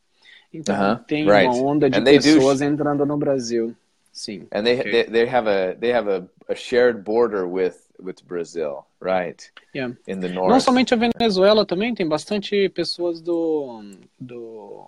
Então 0.54 0.76
Uh-huh, 0.76 1.04
tem 1.06 1.26
right. 1.28 1.48
uma 1.48 1.56
onda 1.72 1.90
de 1.90 1.98
And 2.00 2.04
they 2.04 2.20
do- 2.20 2.24
pessoas 2.24 2.62
entrando 2.62 3.04
no 3.06 3.18
Brasil. 3.18 3.76
Sim. 4.18 4.48
and 4.52 4.64
they, 4.66 4.80
Okay. 4.80 4.92
they 4.92 5.04
they 5.04 5.26
have 5.28 5.48
a 5.48 5.76
they 5.80 5.94
have 5.94 6.08
a, 6.10 6.28
a 6.50 6.56
shared 6.56 7.04
border 7.04 7.48
with 7.48 7.78
with 8.00 8.26
Brazil, 8.28 8.88
right? 9.00 9.40
Yeah. 9.76 9.92
In 10.08 10.20
the 10.22 10.28
north. 10.28 10.50
Não 10.50 10.60
somente 10.60 10.92
a 10.94 10.98
Venezuela 10.98 11.66
também, 11.68 11.94
tem 11.94 12.08
bastante 12.08 12.68
pessoas 12.70 13.22
do, 13.22 13.80
do, 14.20 14.88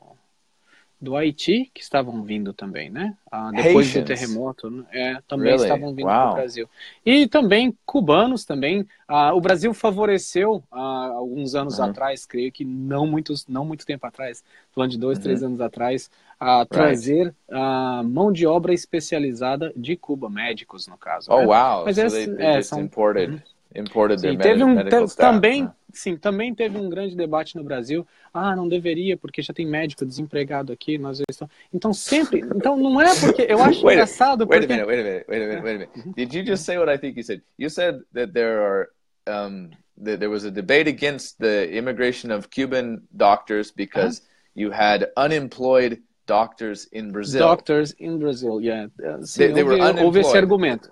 do 1.00 1.16
Haiti 1.16 1.70
que 1.74 1.82
estavam 1.82 2.24
vindo 2.24 2.54
também, 2.54 2.90
né? 2.90 3.16
Ah, 3.32 3.52
depois 3.52 3.86
Haitians? 3.88 4.04
do 4.04 4.08
terremoto, 4.08 4.70
né? 4.70 4.86
é, 4.92 5.22
também 5.28 5.52
Really? 5.52 5.64
estavam 5.64 5.94
vindo 5.94 6.08
Wow. 6.08 6.16
para 6.16 6.32
o 6.32 6.34
Brasil. 6.36 6.70
E 7.06 7.28
também 7.28 7.78
cubanos 7.86 8.46
também. 8.46 8.88
Ah, 9.08 9.34
o 9.34 9.42
Brasil 9.42 9.74
favoreceu, 9.74 10.64
ah, 10.72 11.12
alguns 11.14 11.54
anos 11.54 11.80
Uhum. 11.80 11.86
atrás, 11.86 12.26
creio 12.26 12.52
que 12.52 12.66
não, 12.66 13.06
muitos, 13.06 13.46
não 13.48 13.64
muito 13.64 13.86
tempo 13.86 14.06
atrás, 14.08 14.44
falando 14.72 14.92
de 14.92 14.98
dois, 14.98 15.18
Uhum. 15.20 15.24
três 15.24 15.44
anos 15.44 15.62
atrás, 15.62 16.10
a 16.40 16.66
trazer 16.66 17.36
a 17.52 18.02
mão 18.04 18.32
de 18.32 18.48
obra 18.48 18.74
especializada 18.74 19.74
de 19.76 19.96
Cuba, 19.98 20.30
médicos 20.30 20.88
no 20.88 20.98
caso. 20.98 21.32
Oh 21.32 21.40
né? 21.40 21.46
wow! 21.48 21.86
Mas 21.86 21.96
so 21.98 22.02
esse- 22.06 22.26
they, 22.28 22.36
they 22.36 22.46
é, 22.46 22.62
são- 22.62 22.80
imported 22.82 23.44
imported 23.76 24.20
their 24.22 24.32
Sim, 24.34 24.38
teve 24.40 24.64
um 24.64 24.74
staff. 25.06 25.16
também, 25.16 25.66
huh? 25.66 25.72
sim, 25.94 26.18
também 26.18 26.56
teve 26.56 26.76
um 26.78 26.90
grande 26.90 27.16
debate 27.16 27.56
no 27.56 27.64
Brasil. 27.64 28.06
Ah, 28.34 28.56
não 28.56 28.68
deveria 28.68 29.16
porque 29.16 29.42
já 29.44 29.54
tem 29.54 29.66
médico 29.66 30.04
desempregado 30.06 30.74
aqui, 30.74 30.98
nós 30.98 31.22
estamos. 31.30 31.54
Então 31.72 31.94
sempre, 31.94 32.40
então 32.40 32.76
não 32.78 33.00
é 33.00 33.14
porque 33.20 33.46
eu 33.48 33.62
acho 33.62 33.80
Wait 33.86 33.90
a- 33.90 33.94
engraçado 33.94 34.42
Wait 34.48 34.64
a 34.64 34.68
porque 34.68 34.74
minute, 34.74 34.88
wait 34.88 35.00
a 35.00 35.04
minute, 35.04 35.26
wait 35.30 35.44
a 35.44 35.48
minute, 35.48 35.64
wait 35.64 35.76
a 35.76 35.80
minute. 35.80 36.16
Did 36.16 36.34
you 36.34 36.44
just 36.46 36.64
say 36.66 36.78
what 36.78 36.90
I 36.92 36.98
think 36.98 37.16
you 37.18 37.24
said? 37.24 37.42
You 37.60 37.70
said 37.70 38.00
that 38.14 38.34
there 38.34 38.60
are 38.64 38.90
um, 39.28 39.70
that 40.04 40.20
there 40.20 40.30
was 40.32 40.46
a 40.46 40.52
debate 40.52 40.88
against 40.88 41.38
the 41.40 41.70
immigration 41.72 42.32
of 42.32 42.50
Cuban 42.50 43.02
doctors 43.16 43.72
because 43.72 44.24
you 44.56 44.72
had 44.72 45.10
unemployed 45.16 46.02
doctors 46.30 46.88
in 46.94 47.12
Brazil. 47.12 47.40
doctors 47.40 47.94
in 48.00 48.20
Brazil, 48.20 48.62
yeah. 48.62 48.88
Uh, 49.04 49.22
Sim, 49.26 49.48
They- 49.48 49.54
they 49.54 49.64
were 49.64 49.78
houve, 49.78 50.00
houve 50.02 50.20
esse 50.20 50.38
argumento. 50.38 50.90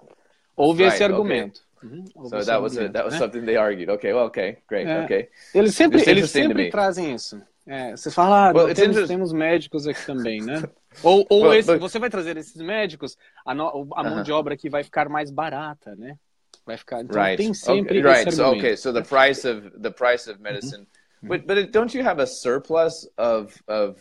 Houve 0.56 0.84
Right, 0.84 0.94
esse 0.94 1.04
okay. 1.04 1.14
argumento. 1.14 1.62
Uhum, 1.84 2.04
houve 2.16 2.30
So 2.30 2.38
esse 2.38 2.48
that 2.48 2.62
was 2.62 2.78
a, 2.78 2.90
that 2.90 3.06
was 3.06 3.14
né? 3.14 3.20
something 3.20 3.46
they 3.46 3.56
argued. 3.58 3.90
Okay, 3.90 4.12
well, 4.14 4.26
okay, 4.26 4.58
great, 4.68 4.88
É. 4.88 5.04
okay. 5.06 5.30
Eles 5.54 5.76
sempre, 5.76 6.02
eles 6.10 6.32
sempre 6.32 6.70
trazem 6.72 7.14
isso. 7.14 7.40
É, 7.68 7.92
você 7.96 8.10
fala, 8.10 8.50
ah, 8.50 8.54
Well, 8.54 8.74
temos, 8.74 9.08
temos 9.08 9.34
médicos 9.34 9.86
aqui 9.88 10.04
também, 10.06 10.42
né? 10.42 10.64
Ou, 11.04 11.26
ou 11.30 11.42
Well, 11.44 11.54
esse- 11.54 11.68
but- 11.72 11.80
você 11.80 12.00
vai 12.00 12.10
trazer 12.10 12.36
esses 12.38 12.56
médicos, 12.62 13.16
a, 13.46 13.54
no- 13.54 13.88
a 13.94 14.04
mão 14.04 14.14
Uh-huh. 14.16 14.24
de 14.24 14.32
obra 14.32 14.54
aqui 14.56 14.70
vai 14.70 14.84
ficar 14.84 15.08
mais 15.10 15.30
barata, 15.30 15.96
né? 15.96 16.18
Vai 16.66 16.78
ficar. 16.78 17.02
Então 17.02 17.22
right. 17.22 17.38
tem 17.38 17.54
sempre 17.54 18.00
okay, 18.00 18.12
esse 18.12 18.24
right. 18.24 18.36
So 18.36 18.42
argumento. 18.44 18.66
okay, 18.66 18.76
so 18.78 18.92
the 18.94 19.02
price 19.04 19.46
of 19.48 19.70
the 19.80 19.92
price 19.92 20.28
of 20.32 20.42
medicine, 20.42 20.88
but 21.22 21.46
but 21.46 21.58
it, 21.58 21.72
don't 21.72 21.96
you 21.96 22.04
have 22.04 22.20
a 22.22 22.26
surplus 22.26 23.08
of 23.18 23.54
of 23.68 23.96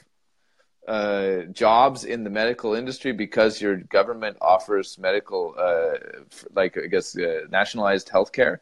uh, 0.87 1.43
jobs 1.52 2.05
in 2.05 2.25
the 2.25 2.31
medical 2.31 2.75
industry 2.75 3.12
because 3.12 3.61
your 3.61 3.76
government 3.76 4.37
offers 4.40 4.99
medical, 4.99 5.55
uh, 5.59 5.99
like 6.55 6.76
I 6.78 6.87
guess 6.87 7.16
uh, 7.19 7.47
nationalized 7.50 8.09
healthcare? 8.09 8.59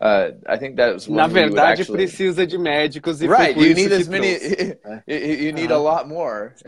Uh, 0.00 0.32
I 0.46 0.56
think 0.58 0.76
that 0.76 0.92
was 0.92 1.08
one 1.08 1.16
Na 1.16 1.26
where 1.28 1.44
you 1.46 1.50
would 1.52 1.56
verdade, 1.58 1.78
actually- 1.80 2.04
precisa 2.06 2.46
de 2.46 2.58
médicos 2.58 3.22
e 3.22 3.26
Right, 3.28 3.56
you 3.56 3.74
need 3.74 3.92
as 3.92 4.08
many. 4.08 4.28
you, 5.06 5.52
need 5.52 5.70
Uh-huh. 5.70 5.80
a 5.80 5.82
lot 5.82 6.08
more. 6.08 6.54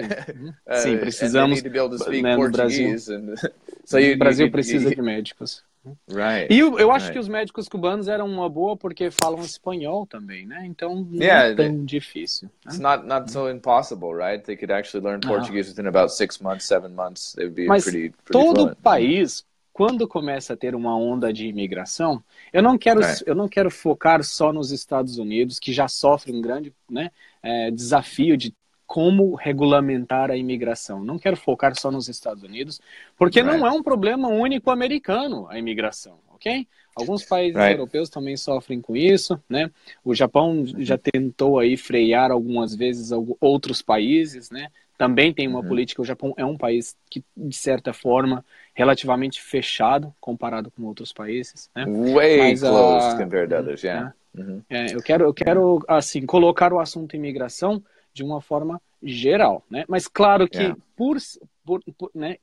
Uh, 0.68 0.80
Sim, 0.80 0.98
and 1.22 1.32
they 1.34 1.46
need 1.46 1.62
to 1.64 1.70
be 1.70 1.78
able 1.78 1.90
to 1.90 1.98
speak 1.98 2.22
né, 2.24 2.36
no 2.36 2.48
Brasil. 2.50 2.86
Portuguese, 2.86 3.08
and 3.08 3.38
so 3.84 3.98
you, 3.98 4.16
Brasil 4.16 4.46
you- 4.46 4.46
you- 4.46 4.52
precisa 4.52 4.88
you- 4.90 4.94
de 4.96 5.02
médicos. 5.02 5.62
Right. 6.08 6.52
E 6.52 6.58
eu, 6.58 6.78
eu 6.78 6.90
acho 6.90 7.06
right. 7.06 7.12
que 7.12 7.18
os 7.18 7.28
médicos 7.28 7.68
cubanos 7.68 8.08
eram 8.08 8.26
uma 8.26 8.48
boa 8.48 8.76
porque 8.76 9.10
falam 9.10 9.40
espanhol 9.42 10.06
também, 10.06 10.46
né? 10.46 10.64
Então 10.66 10.94
não 10.94 11.22
Yeah, 11.22 11.48
é 11.50 11.54
tão 11.54 11.84
difícil. 11.84 12.48
né? 12.64 12.72
It's 12.72 12.78
not 12.78 13.06
not 13.06 13.30
so 13.30 13.48
impossible, 13.50 14.14
right? 14.14 14.42
They 14.44 14.56
could 14.56 14.72
actually 14.72 15.04
learn. 15.04 15.20
Portuguese 15.20 15.68
within 15.70 15.86
about 15.88 16.12
six 16.12 16.40
months, 16.40 16.64
seven 16.66 16.94
months. 16.94 17.32
They 17.34 17.44
would 17.46 17.54
be 17.56 17.66
Mas 17.66 17.84
pretty 17.84 18.10
pretty 18.10 18.32
todo 18.32 18.54
fluent. 18.56 18.78
país 18.82 19.44
quando 19.72 20.08
começa 20.08 20.54
a 20.54 20.56
ter 20.56 20.74
uma 20.74 20.96
onda 20.96 21.30
de 21.32 21.46
imigração, 21.48 22.24
eu 22.50 22.62
não 22.62 22.78
quero, 22.78 23.00
Right. 23.00 23.22
eu 23.26 23.34
não 23.34 23.46
quero 23.46 23.70
focar 23.70 24.24
só 24.24 24.50
nos 24.50 24.70
Estados 24.72 25.18
Unidos, 25.18 25.58
que 25.58 25.70
já 25.70 25.86
sofre 25.86 26.32
um 26.32 26.40
grande 26.40 26.72
né, 26.90 27.10
é, 27.42 27.70
desafio 27.70 28.38
de 28.38 28.54
como 28.86 29.34
regulamentar 29.34 30.30
a 30.30 30.36
imigração. 30.36 31.04
Não 31.04 31.18
quero 31.18 31.36
focar 31.36 31.74
só 31.78 31.90
nos 31.90 32.08
Estados 32.08 32.42
Unidos, 32.42 32.80
porque 33.16 33.42
Right. 33.42 33.58
não 33.58 33.66
é 33.66 33.70
um 33.70 33.82
problema 33.82 34.28
único 34.28 34.70
americano 34.70 35.46
a 35.48 35.58
imigração, 35.58 36.18
ok? 36.34 36.66
Alguns 36.94 37.24
países 37.24 37.56
Right. 37.56 37.72
europeus 37.72 38.08
também 38.08 38.36
sofrem 38.36 38.80
com 38.80 38.96
isso, 38.96 39.40
né? 39.48 39.70
O 40.04 40.14
Japão 40.14 40.64
já 40.78 40.96
tentou 40.96 41.58
aí 41.58 41.76
frear 41.76 42.30
algumas 42.30 42.74
vezes 42.74 43.10
outros 43.40 43.82
países, 43.82 44.50
né? 44.50 44.68
Também 44.96 45.32
tem 45.32 45.46
uma 45.46 45.60
Uhum. 45.60 45.68
política. 45.68 46.00
O 46.00 46.04
Japão 46.06 46.32
é 46.38 46.44
um 46.44 46.56
país 46.56 46.96
que, 47.10 47.22
de 47.36 47.54
certa 47.54 47.92
forma, 47.92 48.42
relativamente 48.74 49.42
fechado 49.42 50.14
comparado 50.20 50.70
com 50.70 50.84
outros 50.84 51.12
países, 51.12 51.68
né? 51.76 51.84
Way 52.14 52.38
Mas, 52.38 52.60
closed 52.62 53.10
ah, 53.12 53.18
compared 53.18 53.50
to 53.50 53.56
others. 53.58 53.82
Yeah. 53.84 54.14
Mhm. 54.34 54.62
É, 54.68 54.94
eu 54.94 55.02
quero, 55.02 55.24
eu 55.26 55.34
quero 55.34 55.84
assim 55.86 56.24
colocar 56.26 56.72
o 56.72 56.80
assunto 56.80 57.14
imigração 57.14 57.82
de 58.16 58.24
uma 58.24 58.40
forma 58.40 58.80
geral, 59.02 59.62
né? 59.70 59.84
Mas 59.86 60.08
claro 60.08 60.48
que 60.48 60.56
Yeah. 60.58 60.76
por, 60.96 61.18
por, 61.66 61.80
por 61.98 62.10
né, 62.14 62.38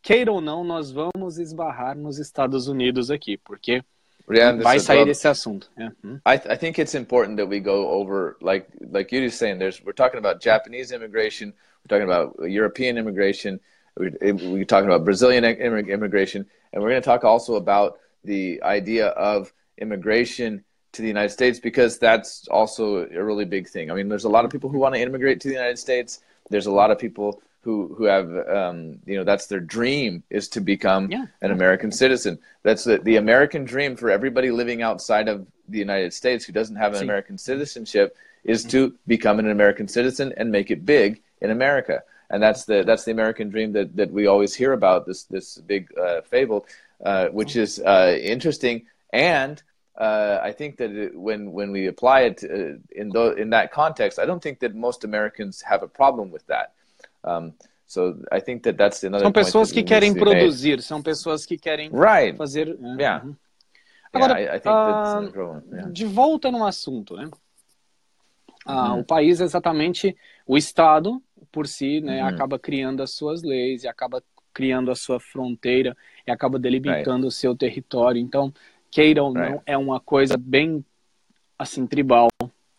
queira 0.00 0.32
ou 0.32 0.40
não, 0.40 0.64
nós 0.64 0.90
vamos 0.90 1.38
esbarrar 1.38 1.94
nos 1.96 2.18
Estados 2.18 2.66
Unidos 2.66 3.10
aqui, 3.10 3.36
porque 3.36 3.82
Yeah, 4.30 4.62
vai 4.62 4.78
sair 4.80 5.04
desse 5.04 5.28
assunto. 5.28 5.70
né? 5.76 5.92
Hum. 6.04 6.18
I, 6.26 6.34
I 6.54 6.56
think 6.56 6.78
it's 6.80 6.94
important 6.94 7.36
that 7.36 7.46
we 7.48 7.60
go 7.60 7.88
over 7.90 8.36
like 8.40 8.66
like 8.92 9.14
you 9.14 9.22
just 9.22 9.38
saying. 9.38 9.58
There's 9.58 9.82
we're 9.84 9.94
talking 9.94 10.18
about 10.18 10.42
Japanese 10.42 10.92
immigration, 10.94 11.52
we're 11.82 11.88
talking 11.88 12.08
about 12.10 12.34
European 12.50 12.96
immigration, 12.98 13.58
we're, 13.98 14.12
we're 14.22 14.64
talking 14.66 14.88
about 14.90 15.04
Brazilian 15.04 15.44
immig- 15.44 15.88
immigration, 15.90 16.46
and 16.72 16.82
we're 16.82 16.90
going 16.90 17.02
to 17.02 17.10
talk 17.10 17.24
also 17.24 17.56
about 17.56 17.98
the 18.24 18.60
idea 18.62 19.08
of 19.08 19.52
immigration 19.78 20.62
to 20.92 21.02
the 21.02 21.08
United 21.08 21.30
States 21.30 21.58
because 21.60 21.98
that's 21.98 22.48
also 22.48 23.06
a 23.08 23.22
really 23.22 23.44
big 23.44 23.68
thing. 23.68 23.90
I 23.90 23.94
mean, 23.94 24.08
there's 24.08 24.24
a 24.24 24.28
lot 24.28 24.44
of 24.44 24.50
people 24.50 24.70
who 24.70 24.78
want 24.78 24.94
to 24.94 25.00
immigrate 25.00 25.40
to 25.42 25.48
the 25.48 25.54
United 25.54 25.78
States. 25.78 26.20
There's 26.50 26.66
a 26.66 26.72
lot 26.72 26.90
of 26.90 26.98
people 26.98 27.42
who 27.62 27.94
who 27.96 28.04
have 28.04 28.28
um, 28.48 28.98
you 29.04 29.16
know 29.16 29.24
that's 29.24 29.46
their 29.46 29.60
dream 29.60 30.22
is 30.30 30.48
to 30.48 30.60
become 30.60 31.10
Yeah. 31.10 31.26
an 31.42 31.50
American 31.50 31.92
citizen. 31.92 32.38
That's 32.62 32.84
the, 32.84 32.98
the 32.98 33.16
American 33.16 33.64
dream 33.64 33.96
for 33.96 34.10
everybody 34.10 34.50
living 34.50 34.80
outside 34.82 35.28
of 35.28 35.46
the 35.68 35.78
United 35.78 36.14
States 36.14 36.44
who 36.44 36.52
doesn't 36.52 36.76
have 36.76 36.94
an. 36.94 37.02
American 37.02 37.36
citizenship 37.36 38.16
is 38.44 38.64
to 38.64 38.94
become 39.06 39.38
an 39.38 39.50
American 39.50 39.88
citizen 39.88 40.32
and 40.36 40.50
make 40.50 40.70
it 40.70 40.86
big 40.86 41.20
in 41.42 41.50
America. 41.50 42.02
And 42.30 42.42
that's 42.42 42.64
the 42.64 42.82
that's 42.84 43.04
the 43.04 43.10
American 43.12 43.50
dream 43.50 43.72
that, 43.72 43.94
that 43.96 44.10
we 44.12 44.26
always 44.26 44.54
hear 44.54 44.72
about 44.72 45.04
this 45.06 45.24
this 45.24 45.58
big 45.58 45.88
uh, 45.98 46.20
fable, 46.22 46.66
uh, 47.04 47.26
which 47.28 47.56
is 47.56 47.80
uh, 47.80 48.16
interesting. 48.20 48.86
And 49.12 49.62
uh, 49.98 50.40
I 50.42 50.52
think 50.52 50.76
that 50.76 50.90
it, 50.90 51.12
when 51.16 51.52
when 51.52 51.72
we 51.72 51.88
apply 51.88 52.22
it 52.22 52.44
uh, 52.44 52.78
in 52.92 53.10
tho- 53.10 53.34
in 53.36 53.50
that 53.50 53.70
context, 53.72 54.18
I 54.18 54.26
don't 54.26 54.40
think 54.42 54.60
that 54.60 54.74
most 54.74 55.04
Americans 55.04 55.62
have 55.62 55.82
a 55.84 55.88
problem 55.88 56.30
with 56.30 56.46
that. 56.46 56.72
Um, 57.24 57.52
so 57.86 58.16
I 58.30 58.40
think 58.40 58.62
that 58.62 58.76
that's 58.76 59.02
another. 59.02 59.24
São 59.24 59.32
pessoas 59.32 59.72
que 59.72 59.82
querem 59.82 60.12
to 60.14 60.20
made. 60.20 60.36
produzir, 60.36 60.80
são 60.82 61.02
pessoas 61.02 61.44
que 61.44 61.58
querem 61.58 61.90
Right. 61.90 62.36
fazer. 62.36 62.78
né? 62.78 62.96
Yeah. 62.98 63.24
Uhum. 63.24 63.36
Yeah, 64.14 64.24
Agora, 64.26 64.40
I, 64.40 64.56
I 64.56 64.60
think 64.60 64.66
ah, 64.74 64.84
that's 64.86 65.24
no 65.26 65.32
problem. 65.32 65.62
Yeah. 65.72 65.90
De 65.90 66.04
volta 66.06 66.50
no 66.50 66.64
assunto, 66.64 67.16
né? 67.16 67.28
Ah, 68.64 68.92
Uhum. 68.94 69.00
O 69.00 69.04
país 69.04 69.40
é 69.40 69.44
exatamente 69.44 70.16
o 70.46 70.56
Estado 70.56 71.22
por 71.50 71.66
si, 71.66 72.00
né? 72.00 72.22
Uhum. 72.22 72.28
Acaba 72.28 72.58
criando 72.58 73.02
as 73.02 73.12
suas 73.12 73.42
leis 73.42 73.84
e 73.84 73.88
acaba 73.88 74.22
criando 74.52 74.90
a 74.90 74.94
sua 74.94 75.20
fronteira 75.20 75.96
e 76.26 76.30
acaba 76.30 76.58
delimitando 76.58 77.26
o 77.26 77.30
seu 77.30 77.54
território. 77.56 78.20
Então, 78.20 78.52
queira 78.90 79.22
ou 79.22 79.32
não, 79.32 79.42
Right. 79.42 79.62
é 79.66 79.76
uma 79.76 80.00
coisa 80.00 80.36
bem 80.36 80.84
assim 81.58 81.86
tribal 81.86 82.28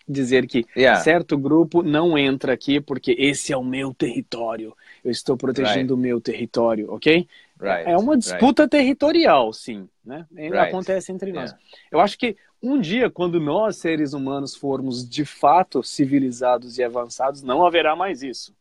dizer 0.07 0.47
que 0.47 0.65
Yeah. 0.75 1.01
certo 1.01 1.37
grupo 1.37 1.83
não 1.83 2.17
entra 2.17 2.53
aqui 2.53 2.81
porque 2.81 3.15
esse 3.19 3.53
é 3.53 3.57
o 3.57 3.63
meu 3.63 3.93
território. 3.93 4.75
Eu 5.03 5.11
estou 5.11 5.37
protegendo 5.37 5.93
o 5.93 5.97
meu 5.97 6.19
território, 6.19 6.91
ok? 6.91 7.27
Right. 7.61 7.89
É 7.89 7.95
uma 7.95 8.13
right. 8.13 8.19
disputa 8.19 8.67
territorial, 8.67 9.53
sim, 9.53 9.87
né? 10.03 10.25
Right. 10.31 10.57
Acontece 10.57 11.11
entre 11.11 11.31
nós. 11.31 11.51
Yeah. 11.51 11.65
Eu 11.91 11.99
acho 11.99 12.17
que 12.17 12.35
um 12.61 12.79
dia, 12.81 13.09
quando 13.09 13.39
nós, 13.39 13.77
seres 13.77 14.13
humanos, 14.13 14.55
formos 14.55 15.07
de 15.07 15.23
fato 15.23 15.83
civilizados 15.83 16.77
e 16.79 16.83
avançados, 16.83 17.43
não 17.43 17.63
haverá 17.65 17.95
mais 17.95 18.23
isso. 18.23 18.53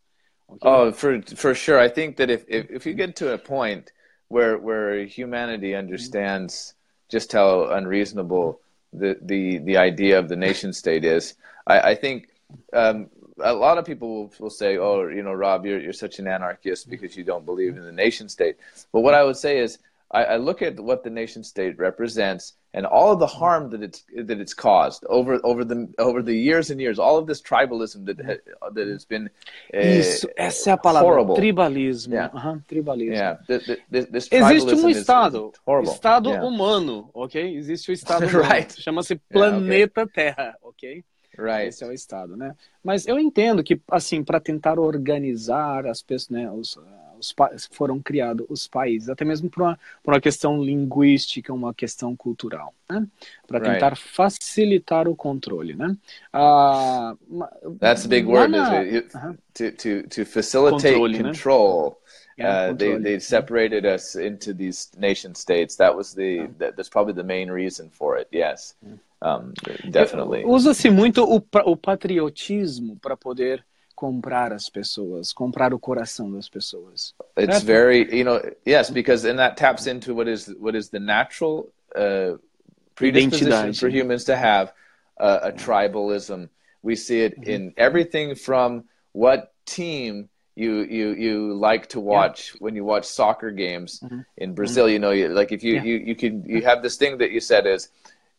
ok? 0.47 0.71
Oh, 0.71 0.93
for 0.93 1.23
for 1.37 1.55
sure. 1.55 1.85
I 1.85 1.89
think 1.91 2.17
that 2.17 2.31
if, 2.33 2.45
if, 2.49 2.71
if 2.71 2.87
you 2.87 2.95
get 2.95 3.15
to 3.15 3.33
a 3.33 3.39
point 3.39 3.91
where 4.29 4.59
where 4.59 5.05
humanity 5.07 5.75
understands 5.75 6.75
just 7.09 7.33
how 7.33 7.64
unreasonable 7.71 8.61
the 8.92 9.18
the, 9.23 9.59
the 9.59 9.77
idea 9.77 10.18
of 10.18 10.29
the 10.29 10.37
nation 10.37 10.73
state 10.73 11.05
is, 11.05 11.35
I, 11.66 11.81
I 11.81 11.94
think 11.94 12.29
um, 12.73 13.09
a 13.40 13.53
lot 13.53 13.79
of 13.79 13.85
people 13.85 14.33
will, 14.38 14.51
say, 14.51 14.79
"Oh, 14.79 15.07
you 15.09 15.23
know, 15.23 15.33
Rob, 15.33 15.66
you're 15.66 15.81
you're 15.81 15.92
such 15.92 16.18
an 16.18 16.27
anarchist 16.27 16.88
because 16.88 17.16
you 17.16 17.25
don't 17.25 17.44
believe 17.44 17.77
in 17.77 17.85
the 17.85 17.92
nation 17.92 18.29
state." 18.29 18.57
But 18.92 19.01
what 19.01 19.14
I 19.14 19.25
would 19.25 19.37
say 19.37 19.59
is, 19.59 19.79
I, 20.11 20.25
I 20.25 20.37
look 20.37 20.62
at 20.62 20.79
what 20.81 21.05
the 21.05 21.11
nation 21.11 21.44
state 21.44 21.79
represents 21.79 22.55
and 22.79 22.87
all 22.87 23.11
of 23.12 23.19
the 23.19 23.27
harm 23.27 23.71
that 23.71 23.83
it's 23.83 24.05
that 24.29 24.38
it's 24.41 24.55
caused 24.55 25.05
over 25.09 25.41
over 25.43 25.64
the 25.64 25.88
over 25.99 26.23
the 26.23 26.33
years 26.49 26.71
and 26.71 26.81
years. 26.81 26.97
All 27.01 27.19
of 27.19 27.27
this 27.27 27.43
tribalism 27.43 28.05
that 28.07 28.19
ha, 28.25 28.71
that 28.71 28.87
has 28.87 29.05
been 29.05 29.27
uh, 29.75 29.99
Isso, 30.01 30.29
essa 30.37 30.71
é 30.71 30.73
a 30.75 30.79
palavra, 30.79 31.09
horrible. 31.09 31.35
tribalismo. 31.35 32.14
Yeah. 32.14 32.31
Aham, 32.33 32.62
tribalismo. 32.69 33.14
Yeah, 33.14 33.38
th- 33.49 33.64
th- 33.67 33.81
this, 33.91 34.07
this 34.07 34.29
Existe 34.31 34.75
um 34.77 34.88
estado, 34.88 35.53
is 35.83 35.91
estado 35.93 36.31
Yeah. 36.31 36.45
humano, 36.47 37.11
ok? 37.12 37.57
Existe 37.57 37.91
o 37.91 37.93
estado 37.93 38.23
humano, 38.29 38.49
Right. 38.49 38.81
chama-se 38.81 39.17
planeta 39.29 40.07
Terra, 40.07 40.55
ok? 40.62 41.05
Right. 41.37 41.69
Esse 41.69 41.85
é 41.85 41.87
o 41.88 41.93
estado, 41.93 42.37
né? 42.37 42.55
Mas 42.83 43.07
eu 43.07 43.19
entendo 43.19 43.62
que, 43.62 43.81
assim, 43.91 44.23
para 44.25 44.41
tentar 44.41 44.79
organizar 44.79 45.87
as 45.87 46.03
pessoas, 46.03 46.31
né, 46.31 46.51
os, 46.51 46.77
os 47.19 47.35
foram 47.73 48.01
criados 48.01 48.47
os 48.49 48.67
países, 48.67 49.09
até 49.09 49.25
mesmo 49.25 49.51
por 49.51 49.63
uma, 49.63 49.79
por 50.03 50.15
uma 50.15 50.21
questão 50.21 50.63
linguística, 50.63 51.53
uma 51.53 51.75
questão 51.75 52.15
cultural, 52.17 52.75
né? 52.89 53.07
Para 53.47 53.59
Right. 53.59 53.73
tentar 53.73 53.97
facilitar 53.97 55.09
o 55.09 55.17
controle, 55.17 55.75
né? 55.75 55.97
Ah, 56.33 57.17
ma- 57.29 57.51
That's 57.81 58.03
the 58.03 58.09
big 58.09 58.27
word. 58.27 58.51
na- 58.51 58.85
Is 58.85 58.95
it, 58.95 59.07
it- 59.07 59.17
Aham. 59.17 59.39
to, 59.55 59.73
to, 59.73 60.03
to 60.09 60.25
facilitate 60.25 60.81
Controle, 60.83 61.09
né? 61.19 61.23
control. 61.23 61.99
Yeah, 62.39 62.71
uh, 62.71 62.73
they, 62.75 62.97
they 62.99 63.19
separated 63.19 63.85
us 63.85 64.15
into 64.15 64.55
these 64.55 64.91
nation 64.97 65.35
states. 65.35 65.75
That 65.77 65.97
was 65.97 66.15
the 66.15 66.47
that, 66.59 66.77
that's 66.77 66.89
probably 66.89 67.15
the 67.15 67.25
main 67.25 67.51
reason 67.51 67.91
for 67.91 68.17
it. 68.17 68.29
Yes, 68.31 68.75
um, 69.23 69.53
definitely. 69.91 70.45
Usa-se 70.45 70.89
muito 70.89 71.25
o, 71.25 71.43
o 71.65 71.77
patriotismo 71.77 72.97
para 73.01 73.17
poder 73.17 73.65
comprar 73.99 74.53
as 74.53 74.71
pessoas, 74.71 75.33
comprar 75.33 75.75
o 75.75 75.79
coração 75.79 76.31
das 76.31 76.49
pessoas. 76.49 77.15
It's 77.37 77.59
Certo. 77.59 77.67
very 77.67 78.17
you 78.17 78.23
know 78.25 78.41
yes 78.65 78.91
because 78.91 79.25
and 79.25 79.41
that 79.41 79.57
taps 79.57 79.89
into 79.89 80.15
what 80.15 80.29
is 80.29 80.47
what 80.61 80.77
is 80.77 80.89
the 80.91 81.01
natural 81.01 81.73
uh, 81.97 82.39
predisposition 82.95 83.51
Identidade. 83.51 83.81
for 83.81 83.89
humans 83.89 84.25
to 84.27 84.37
have 84.37 84.73
uh, 85.19 85.51
a 85.51 85.53
tribalism. 85.53 86.49
We 86.81 86.95
see 86.95 87.23
it 87.23 87.35
in 87.43 87.75
everything 87.77 88.37
from 88.37 88.85
what 89.11 89.53
team 89.67 90.29
you 90.55 90.85
you 90.85 91.15
you 91.15 91.55
like 91.55 91.89
to 91.89 91.99
watch 91.99 92.55
when 92.61 92.77
you 92.77 92.85
watch 92.85 93.05
soccer 93.05 93.51
games 93.51 94.01
in 94.37 94.55
Brazil. 94.55 94.89
You 94.89 95.01
know, 95.01 95.11
you, 95.11 95.27
like 95.29 95.51
if 95.51 95.65
you. 95.65 95.75
Yeah. 95.75 95.83
you 95.83 95.97
you 95.97 96.15
can 96.15 96.45
you 96.47 96.63
have 96.63 96.83
this 96.83 96.97
thing 96.97 97.19
that 97.19 97.33
you 97.33 97.41
said 97.41 97.67
is 97.67 97.91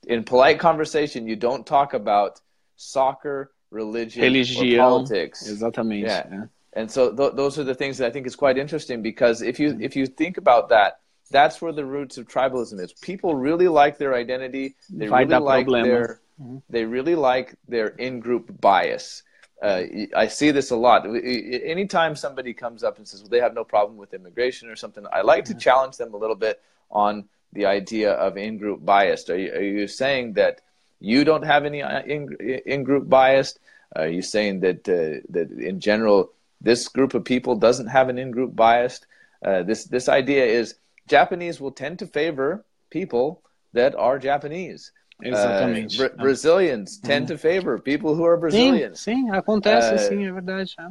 in 0.08 0.24
polite 0.24 0.58
conversation 0.58 1.28
you 1.28 1.36
don't 1.36 1.66
talk 1.66 1.94
about 1.94 2.40
soccer, 2.78 3.52
religion, 3.72 4.24
or 4.24 4.28
Religião, 4.28 4.78
politics. 4.78 5.48
exatamente. 5.48 6.06
Yeah. 6.06 6.28
né? 6.30 6.50
And 6.74 6.90
so 6.90 7.12
th- 7.12 7.34
those 7.34 7.58
are 7.58 7.64
the 7.64 7.76
things 7.76 7.98
that 7.98 8.08
I 8.08 8.12
think 8.12 8.28
is 8.28 8.36
quite 8.36 8.58
interesting 8.58 9.02
because 9.02 9.42
if 9.42 9.60
you 9.60 9.78
if 9.80 9.96
you 9.96 10.06
think 10.06 10.38
about 10.38 10.70
that, 10.70 11.00
that's 11.32 11.62
where 11.62 11.72
the 11.74 11.86
roots 11.86 12.18
of 12.18 12.28
tribalism 12.28 12.80
is. 12.80 12.94
People 12.94 13.36
really 13.36 13.68
like 13.68 13.98
their 13.98 14.14
identity. 14.14 14.76
They 14.90 15.08
Vai 15.08 15.24
really 15.24 15.44
like 15.44 15.68
their 15.68 16.22
they 16.70 16.86
really 16.86 17.16
like 17.16 17.56
their 17.68 17.90
in-group 17.90 18.62
bias. 18.62 19.24
Uh, 19.62 19.84
I 20.16 20.28
see 20.28 20.52
this 20.52 20.72
a 20.72 20.76
lot. 20.76 21.06
Anytime 21.06 22.16
somebody 22.16 22.54
comes 22.54 22.82
up 22.82 22.98
and 22.98 23.06
says 23.06 23.22
well, 23.22 23.30
they 23.30 23.42
have 23.42 23.54
no 23.54 23.66
problem 23.66 23.98
with 23.98 24.14
immigration 24.14 24.70
or 24.70 24.78
something, 24.78 25.06
I 25.12 25.22
like 25.22 25.44
to 25.46 25.54
challenge 25.54 25.98
them 25.98 26.14
a 26.14 26.18
little 26.18 26.38
bit 26.38 26.62
on 26.90 27.26
the 27.52 27.66
idea 27.66 28.12
of 28.14 28.38
in-group 28.38 28.86
bias. 28.86 29.30
Are 29.30 29.38
you, 29.38 29.52
are 29.52 29.62
you 29.62 29.88
saying 29.88 30.34
that 30.34 30.62
you 31.00 31.24
don't 31.24 31.44
have 31.46 31.66
any 31.66 31.82
uh, 31.82 32.02
in, 32.04 32.36
in-group 32.66 33.10
bias? 33.10 33.58
Are 33.96 34.08
you 34.08 34.22
saying 34.22 34.60
that 34.62 34.88
uh, 34.88 35.22
that 35.32 35.52
in 35.52 35.80
general 35.80 36.32
this 36.62 36.88
group 36.88 37.14
of 37.14 37.24
people 37.24 37.56
doesn't 37.56 37.88
have 37.88 38.10
an 38.10 38.18
in-group 38.18 38.56
bias? 38.56 39.02
Uh, 39.44 39.64
this 39.64 39.86
this 39.86 40.08
idea 40.10 40.46
is 40.46 40.76
Japanese 41.08 41.60
will 41.62 41.72
tend 41.72 42.00
to 42.00 42.08
favor 42.08 42.64
people 42.90 43.42
that 43.74 43.96
are 43.96 44.20
Japanese. 44.20 44.92
Exatamente. 45.22 45.96
Uh, 45.96 46.08
Bra- 46.08 46.24
Brazilians 46.24 46.98
tend 47.00 47.28
to 47.28 47.38
favor 47.38 47.78
people 47.80 48.16
who 48.16 48.24
are 48.26 48.36
Sim, 48.36 48.40
Brazilians. 48.42 49.00
sim, 49.02 49.30
acontece, 49.32 49.94
Uh, 49.94 49.98
sim, 49.98 50.26
é 50.28 50.32
verdade. 50.32 50.74
é. 50.80 50.88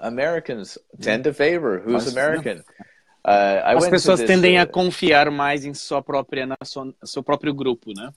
Americans 0.00 0.78
tend 1.00 1.24
to 1.24 1.32
favor 1.32 1.78
who's 1.78 2.04
Mas- 2.06 2.12
American. 2.16 2.58
Uh, 2.58 2.88
Uh, 3.22 3.60
I 3.66 3.74
As 3.76 3.86
pessoas 3.86 4.18
this, 4.20 4.26
tendem 4.26 4.58
uh, 4.58 4.62
a 4.62 4.66
confiar 4.66 5.30
mais 5.30 5.66
em 5.66 5.74
sua 5.74 6.02
própria 6.02 6.46
nação, 6.46 6.94
seu 7.04 7.22
próprio 7.22 7.52
grupo, 7.52 7.92
né? 7.94 8.10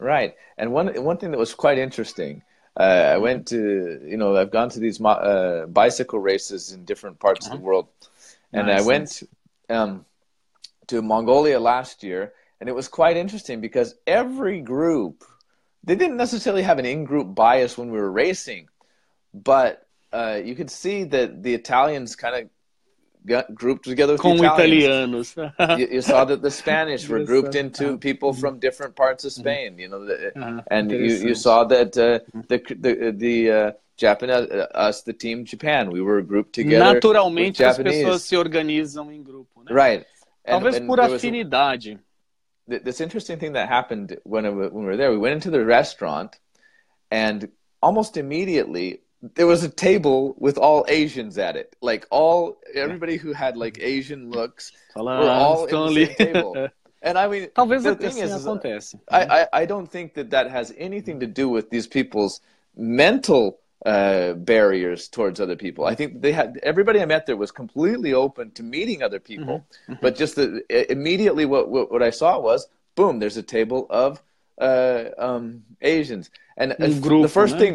Right. 0.00 0.34
And 0.56 0.72
one 0.72 0.88
one 1.04 1.18
thing 1.18 1.30
that 1.30 1.38
was 1.38 1.54
quite 1.54 1.78
interesting, 1.78 2.42
uh, 2.76 3.12
I 3.14 3.18
went 3.18 3.46
to 3.48 4.00
you 4.02 4.16
know 4.16 4.34
I've 4.34 4.50
gone 4.50 4.70
to 4.70 4.80
these 4.80 4.98
mo- 4.98 5.10
uh, 5.10 5.66
bicycle 5.66 6.18
races 6.18 6.72
in 6.72 6.84
different 6.84 7.20
parts 7.20 7.46
of 7.46 7.52
the 7.52 7.58
world, 7.58 7.88
and 8.52 8.66
Nice, 8.66 8.82
I 8.82 8.86
went 8.86 9.22
um, 9.68 10.06
to 10.86 11.02
Mongolia 11.02 11.60
last 11.60 12.02
year, 12.02 12.32
and 12.60 12.68
it 12.68 12.74
was 12.74 12.88
quite 12.88 13.18
interesting 13.18 13.60
because 13.60 13.94
every 14.06 14.60
group 14.62 15.22
they 15.84 15.94
didn't 15.94 16.16
necessarily 16.16 16.62
have 16.62 16.78
an 16.78 16.86
in-group 16.86 17.34
bias 17.34 17.76
when 17.76 17.90
we 17.90 17.98
were 17.98 18.10
racing, 18.10 18.68
but 19.34 19.86
uh, 20.12 20.40
you 20.42 20.54
could 20.54 20.70
see 20.70 21.04
that 21.04 21.42
the 21.42 21.54
Italians 21.54 22.16
kind 22.16 22.34
of 22.36 22.50
grouped 23.54 23.84
together 23.84 24.14
with 24.14 24.22
Como 24.22 24.42
the 24.42 24.46
Italians 24.54 25.34
italianos. 25.34 25.78
you, 25.78 25.88
you 25.90 26.02
saw 26.02 26.24
that 26.24 26.42
the 26.42 26.50
Spanish 26.50 27.08
were 27.08 27.18
Yes, 27.18 27.28
grouped 27.28 27.54
uh, 27.54 27.58
into 27.58 27.94
uh, 27.94 27.96
people 27.96 28.32
from 28.32 28.58
different 28.58 28.96
parts 28.96 29.24
of 29.24 29.32
Spain. 29.32 29.78
You 29.78 29.88
know, 29.88 30.04
the, 30.04 30.32
Uh-huh, 30.36 30.62
and 30.70 30.90
you, 30.90 30.98
you 30.98 31.34
saw 31.34 31.64
that 31.64 31.96
uh, 31.96 32.20
the 32.48 32.58
the 32.78 33.12
the 33.16 33.50
uh, 33.50 33.72
Japanese 33.96 34.48
uh, 34.50 34.66
us 34.74 35.02
the 35.02 35.12
team 35.12 35.44
Japan 35.44 35.90
we 35.90 36.00
were 36.00 36.22
grouped 36.22 36.54
together. 36.54 36.94
Naturalmente 36.94 37.62
with 37.62 37.68
as 37.68 37.76
Japanese. 37.76 38.04
pessoas 38.04 38.22
se 38.22 38.36
organizam 38.36 39.10
em 39.12 39.22
grupo, 39.22 39.62
né? 39.62 39.72
right. 39.72 40.06
And, 40.44 40.62
Talvez 40.62 40.76
and 40.78 40.86
por 40.86 40.96
there 40.96 41.10
was 41.10 41.22
afinidade. 41.22 41.98
th- 42.68 42.82
this 42.82 43.00
interesting 43.00 43.38
thing 43.38 43.52
that 43.52 43.68
happened 43.68 44.16
when 44.24 44.44
when 44.56 44.72
we 44.72 44.84
were 44.84 44.96
there. 44.96 45.10
We 45.10 45.18
went 45.18 45.34
into 45.34 45.50
the 45.50 45.64
restaurant, 45.64 46.38
and 47.10 47.48
almost 47.82 48.16
immediately 48.16 49.00
there 49.22 49.46
was 49.46 49.62
a 49.62 49.68
table 49.68 50.34
with 50.38 50.56
all 50.58 50.84
Asians 50.88 51.38
at 51.38 51.56
it. 51.56 51.76
Like 51.80 52.06
all 52.10 52.58
everybody 52.74 53.16
who 53.16 53.32
had 53.32 53.56
like 53.56 53.78
Asian 53.80 54.30
looks 54.30 54.72
Fala, 54.94 55.20
were 55.20 55.30
all 55.30 55.66
in 55.66 55.94
the 55.94 56.06
same 56.06 56.16
table. 56.16 56.68
And 57.02 57.16
I 57.16 57.28
mean, 57.28 57.48
Talvez 57.54 57.82
the 57.82 57.94
thing 57.94 58.18
is, 58.18 58.30
is 58.30 58.44
acontece. 58.44 58.94
I, 59.10 59.24
I, 59.24 59.48
I 59.62 59.64
don't 59.64 59.90
think 59.90 60.12
that 60.14 60.28
that 60.32 60.50
has 60.50 60.74
anything 60.76 61.18
to 61.20 61.26
do 61.26 61.48
with 61.48 61.70
these 61.70 61.86
people's 61.86 62.42
mental 62.76 63.58
uh, 63.86 64.34
barriers 64.34 65.08
towards 65.08 65.40
other 65.40 65.56
people. 65.56 65.86
I 65.86 65.94
think 65.94 66.20
they 66.20 66.32
had 66.32 66.60
everybody 66.62 67.00
I 67.00 67.06
met 67.06 67.24
there 67.24 67.38
was 67.38 67.50
completely 67.50 68.12
open 68.12 68.50
to 68.50 68.62
meeting 68.62 69.02
other 69.02 69.18
people, 69.18 69.66
but 70.02 70.14
just 70.14 70.36
the, 70.36 70.62
immediately 70.92 71.46
what, 71.46 71.70
what 71.70 71.90
what 71.90 72.02
I 72.02 72.10
saw 72.10 72.38
was 72.38 72.68
boom, 72.94 73.18
there's 73.18 73.38
a 73.38 73.42
table 73.42 73.86
of 73.88 74.22
uh, 74.60 75.04
um, 75.16 75.62
Asians, 75.80 76.30
and 76.60 76.68
Um 76.78 77.22
the 77.22 77.28
first 77.40 77.54
né? 77.56 77.58
thing, 77.58 77.74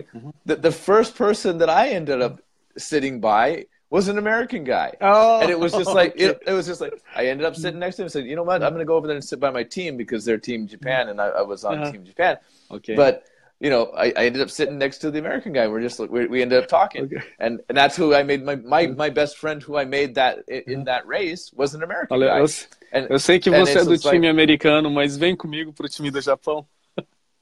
the, 0.50 0.56
the 0.68 0.72
first 0.72 1.12
person 1.24 1.58
that 1.62 1.70
I 1.70 1.90
ended 2.00 2.22
up 2.22 2.36
sitting 2.78 3.20
by 3.20 3.66
was 3.90 4.08
an 4.08 4.18
American 4.18 4.64
guy. 4.64 4.90
Oh, 5.02 5.42
And 5.42 5.50
it 5.50 5.60
was 5.60 5.72
just 5.74 5.94
like 6.00 6.12
okay. 6.16 6.26
it, 6.26 6.40
it 6.48 6.54
was 6.54 6.66
just 6.72 6.82
like 6.82 6.94
I 7.16 7.28
ended 7.32 7.46
up 7.50 7.56
sitting 7.56 7.80
next 7.80 7.96
to 7.98 8.02
him 8.02 8.06
and 8.06 8.12
said, 8.12 8.26
you 8.26 8.36
know 8.36 8.44
what, 8.44 8.64
I'm 8.64 8.72
gonna 8.76 8.86
go 8.94 8.96
over 9.00 9.08
there 9.08 9.16
and 9.22 9.24
sit 9.32 9.40
by 9.40 9.52
my 9.60 9.64
team 9.64 9.92
because 9.98 10.22
they're 10.26 10.38
Team 10.50 10.68
Japan 10.68 11.10
and 11.10 11.18
I, 11.26 11.28
I 11.28 11.44
was 11.52 11.64
on 11.64 11.76
Uh-huh. 11.80 11.92
Team 11.92 12.04
Japan. 12.06 12.38
Okay. 12.72 12.96
But 12.96 13.24
you 13.66 13.70
know, 13.70 13.84
I, 13.96 14.08
I 14.20 14.26
ended 14.28 14.42
up 14.42 14.50
sitting 14.50 14.78
next 14.78 14.98
to 15.00 15.08
the 15.12 15.20
American 15.20 15.54
guy. 15.54 15.66
We're 15.72 15.82
just 15.82 15.98
we, 16.16 16.28
we 16.28 16.42
ended 16.42 16.60
up 16.62 16.68
talking, 16.68 17.04
Okay. 17.06 17.24
and 17.40 17.62
and 17.70 17.76
that's 17.78 17.96
who 17.96 18.14
I 18.14 18.22
made 18.32 18.44
my 18.44 18.56
my, 18.58 18.84
my 18.88 19.10
best 19.10 19.38
friend 19.38 19.64
who 19.64 19.78
I 19.78 19.86
made 19.86 20.16
that 20.16 20.34
in, 20.50 20.64
in 20.74 20.80
that 20.92 21.08
race 21.08 21.44
was 21.56 21.74
an 21.74 21.82
American 21.82 22.18
Olha, 22.18 22.28
guy. 22.28 22.40
eu, 22.42 22.48
And 22.92 23.08
eu 23.10 23.18
sei 23.20 23.40
que 23.40 23.50
você 23.50 23.80
é 23.80 23.84
do 23.86 23.98
time 23.98 24.28
like- 24.28 24.28
americano, 24.28 24.90
mas 24.92 25.16
vem 25.16 25.36
comigo 25.38 25.72
pro 25.72 25.88
time 25.88 26.12
do 26.12 26.20
Japão. 26.22 26.66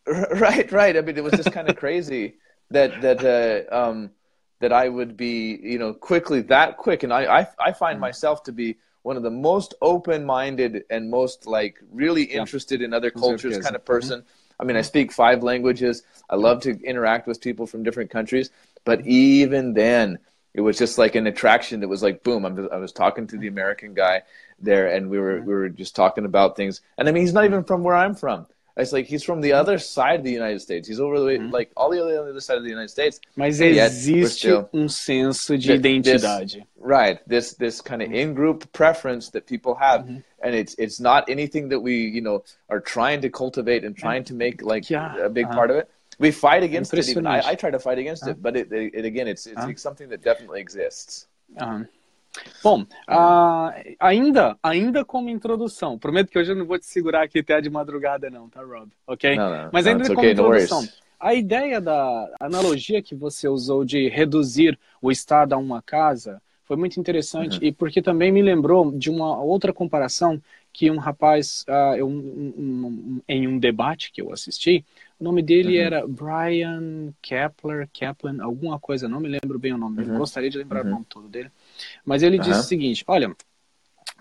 right, 0.08 0.72
right. 0.72 0.98
I 0.98 1.02
mean, 1.02 1.18
it 1.18 1.24
was 1.24 1.34
just 1.34 1.52
kind 1.52 1.70
of 1.70 1.78
crazy 1.78 2.36
that 2.72 3.02
that 3.02 3.24
uh, 3.72 3.76
um, 3.76 4.12
that 4.60 4.74
I 4.74 4.90
would 4.90 5.16
be, 5.16 5.60
you 5.62 5.80
know, 5.80 5.94
quickly 5.94 6.42
that 6.44 6.78
quick, 6.78 7.04
and 7.04 7.14
I 7.14 7.40
I, 7.40 7.48
I 7.60 7.72
find 7.72 7.98
mm. 7.98 8.02
myself 8.02 8.44
to 8.44 8.52
be 8.52 8.78
one 9.04 9.18
of 9.18 9.24
the 9.24 9.32
most 9.32 9.74
open-minded 9.82 10.86
and 10.90 11.10
most 11.10 11.46
like 11.46 11.78
really 11.92 12.24
interested 12.24 12.82
in 12.82 12.94
other 12.94 13.12
cultures 13.12 13.58
kind 13.60 13.76
of 13.76 13.82
mm-hmm. 13.82 13.94
person. 13.94 14.24
I 14.60 14.64
mean, 14.64 14.76
I 14.76 14.80
mm-hmm. 14.80 14.88
speak 14.88 15.12
five 15.12 15.44
languages. 15.44 16.04
I 16.30 16.36
love 16.36 16.62
to 16.62 16.82
interact 16.84 17.28
with 17.28 17.42
people 17.42 17.68
from 17.68 17.84
different 17.84 18.12
countries, 18.12 18.50
but 18.86 19.06
even 19.06 19.74
then, 19.74 20.20
it 20.54 20.62
was 20.62 20.78
just 20.78 20.98
like 20.98 21.16
an 21.16 21.28
attraction 21.28 21.80
that 21.80 21.88
was 21.88 22.04
like 22.04 22.24
boom. 22.24 22.46
I'm, 22.46 22.70
I 22.72 22.78
was 22.78 22.92
talking 22.92 23.28
to 23.28 23.38
the 23.38 23.48
mm-hmm. 23.48 23.54
American 23.54 23.94
guy 23.94 24.24
there, 24.60 24.88
and 24.88 25.10
we 25.10 25.20
were 25.20 25.42
we 25.42 25.54
were 25.54 25.70
just 25.70 25.96
talking 25.96 26.26
about 26.26 26.56
things. 26.56 26.82
And 26.98 27.08
I 27.08 27.12
mean, 27.12 27.24
he's 27.24 27.34
not 27.34 27.46
even 27.46 27.64
from 27.64 27.84
where 27.84 27.96
I'm 27.96 28.16
from. 28.16 28.48
It's 28.76 28.92
like 28.92 29.06
he's 29.06 29.24
from 29.24 29.40
the 29.42 29.54
other 29.54 29.78
side 29.78 30.20
of 30.20 30.24
the 30.26 30.32
United 30.32 30.60
States. 30.60 30.88
He's 30.88 31.00
over 31.00 31.20
the 31.20 31.26
way, 31.26 31.38
like 31.38 31.70
all 31.78 31.92
the 31.92 32.02
other, 32.04 32.28
other 32.28 32.40
side 32.42 32.58
of 32.58 32.64
the 32.64 32.70
United 32.70 32.90
States. 32.90 33.20
Mas 33.36 33.60
yet, 33.60 33.92
existe 33.92 34.40
still- 34.40 34.68
um 34.74 34.88
senso 34.88 35.56
de 35.56 35.78
Th- 35.78 35.80
identidade. 35.80 36.64
Right. 36.80 37.20
This 37.28 37.54
this 37.54 37.82
kind 37.82 38.02
of 38.02 38.12
in 38.12 38.34
group 38.34 38.72
preference 38.74 39.30
that 39.30 39.46
people 39.46 39.76
have, 39.76 40.02
Mm-hmm. 40.02 40.18
and 40.44 40.56
it's 40.56 40.74
it's 40.80 41.00
not 41.00 41.30
anything 41.30 41.70
that 41.70 41.80
we 41.80 41.96
you 42.18 42.22
know 42.22 42.44
are 42.70 42.80
trying 42.80 43.22
to 43.22 43.30
cultivate 43.30 43.84
and 43.86 43.96
trying 43.96 44.24
to 44.26 44.34
make 44.34 44.64
like 44.64 44.90
Yeah. 44.90 45.18
a 45.18 45.30
big 45.30 45.46
Uh-huh. 45.46 45.54
part 45.56 45.70
of 45.70 45.78
it. 45.78 45.88
We 46.18 46.32
fight 46.32 46.64
against 46.64 46.94
it. 46.94 47.08
Even 47.10 47.28
I, 47.28 47.42
I 47.52 47.56
try 47.56 47.70
to 47.70 47.80
fight 47.80 48.00
against 48.00 48.28
it, 48.28 48.42
but 48.42 48.56
it, 48.56 48.72
it, 48.72 49.06
again, 49.06 49.28
it's 49.28 49.46
it's 49.46 49.58
Uh-huh. 49.58 49.74
something 49.76 50.10
that 50.10 50.24
definitely 50.24 50.62
exists. 50.62 51.28
Bom, 52.64 52.86
ah, 53.08 53.74
ainda, 54.00 54.58
ainda 54.64 55.06
como 55.06 55.30
introdução, 55.30 56.00
prometo 56.00 56.32
que 56.32 56.40
hoje 56.40 56.52
eu 56.52 56.56
não 56.56 56.66
vou 56.66 56.80
te 56.80 56.86
segurar 56.86 57.24
aqui 57.24 57.40
até 57.40 57.60
de 57.62 57.70
madrugada 57.70 58.30
não, 58.30 58.50
tá, 58.50 58.62
Rob? 58.64 58.90
Ok? 59.06 59.36
Não, 59.36 59.50
não. 59.50 59.70
Mas 59.72 59.86
Não, 59.86 59.92
ainda 59.92 60.04
it's 60.06 60.16
como 60.16 60.20
okay, 60.28 60.32
introdução, 60.32 60.90
a 61.20 61.34
ideia 61.34 61.80
da 61.80 62.36
analogia 62.40 63.02
que 63.02 63.16
você 63.16 63.48
usou 63.48 63.86
de 63.86 64.10
reduzir 64.10 64.80
o 65.02 65.12
estado 65.12 65.54
a 65.54 65.58
uma 65.58 65.82
casa 65.82 66.42
foi 66.66 66.78
muito 66.78 67.00
interessante 67.00 67.60
Uhum. 67.60 67.68
e 67.68 67.72
porque 67.72 68.02
também 68.02 68.32
me 68.32 68.42
lembrou 68.42 68.92
de 68.92 69.10
uma 69.10 69.40
outra 69.42 69.74
comparação 69.74 70.42
que 70.72 70.90
um 70.90 70.98
rapaz, 70.98 71.64
eu- 71.98 72.08
um- 72.08 72.54
um- 72.58 72.88
um- 72.88 73.22
em 73.28 73.48
um 73.48 73.60
debate 73.60 74.12
que 74.12 74.22
eu 74.22 74.32
assisti, 74.34 74.84
o 75.20 75.24
nome 75.24 75.44
dele 75.44 75.78
Uhum. 75.78 75.84
era 75.84 76.08
Brian 76.08 77.14
Kepler, 77.22 77.88
Kaplan, 77.94 78.42
alguma 78.42 78.80
coisa, 78.80 79.08
não 79.08 79.20
me 79.20 79.28
lembro 79.30 79.60
bem 79.60 79.74
o 79.74 79.78
nome 79.78 80.04
Uhum. 80.04 80.18
gostaria 80.18 80.50
de 80.50 80.58
lembrar 80.58 80.82
Uhum. 80.82 80.88
o 80.88 80.92
nome 80.94 81.06
todo 81.08 81.28
dele. 81.28 81.52
Mas 82.06 82.24
ele 82.24 82.38
disse 82.38 82.52
Aham. 82.52 82.62
o 82.62 82.68
seguinte: 82.68 83.04
olha, 83.08 83.36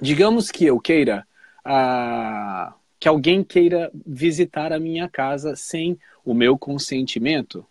digamos 0.00 0.50
que 0.50 0.64
eu 0.64 0.80
queira 0.80 1.26
ah, 1.64 2.74
que 2.98 3.08
alguém 3.08 3.42
queira 3.42 3.90
visitar 4.06 4.72
a 4.72 4.78
minha 4.78 5.08
casa 5.08 5.56
sem 5.56 5.98
o 6.24 6.34
meu 6.34 6.56
consentimento. 6.58 7.66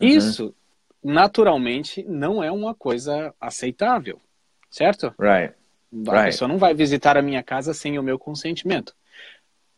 Uhum. 0.00 0.08
Isso, 0.08 0.54
naturalmente, 1.02 2.02
não 2.04 2.42
é 2.42 2.50
uma 2.50 2.74
coisa 2.74 3.34
aceitável, 3.40 4.20
certo? 4.70 5.14
Right. 5.18 5.54
A 6.06 6.12
Right. 6.12 6.30
pessoa 6.30 6.48
não 6.48 6.58
vai 6.58 6.74
visitar 6.74 7.16
a 7.16 7.22
minha 7.22 7.42
casa 7.42 7.72
sem 7.72 7.98
o 7.98 8.02
meu 8.02 8.18
consentimento. 8.18 8.94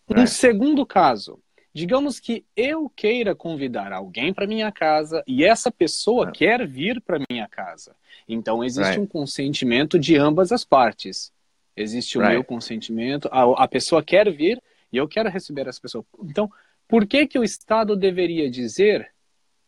Um 0.08 0.14
Right. 0.16 0.28
segundo 0.28 0.84
caso, 0.84 1.38
digamos 1.72 2.18
que 2.18 2.44
eu 2.56 2.88
queira 2.90 3.34
convidar 3.34 3.92
alguém 3.92 4.32
para 4.34 4.46
minha 4.46 4.70
casa 4.72 5.22
e 5.26 5.44
essa 5.44 5.70
pessoa 5.70 6.26
Right. 6.26 6.38
quer 6.38 6.66
vir 6.66 7.00
para 7.00 7.20
minha 7.30 7.46
casa. 7.48 7.94
Então 8.28 8.62
existe 8.64 8.88
Right. 8.90 9.00
um 9.00 9.06
consentimento 9.06 9.98
de 9.98 10.16
ambas 10.16 10.50
as 10.52 10.64
partes. 10.64 11.32
Existe 11.76 12.18
o 12.18 12.20
Right. 12.20 12.34
meu 12.34 12.44
consentimento, 12.44 13.28
a, 13.32 13.64
a 13.64 13.68
pessoa 13.68 14.02
quer 14.02 14.30
vir 14.32 14.60
e 14.92 14.96
eu 14.96 15.06
quero 15.06 15.28
receber 15.30 15.68
essa 15.68 15.80
pessoa. 15.80 16.04
Então, 16.24 16.50
por 16.88 17.06
que 17.06 17.26
que 17.26 17.38
o 17.38 17.44
Estado 17.44 17.96
deveria 17.96 18.50
dizer 18.50 19.08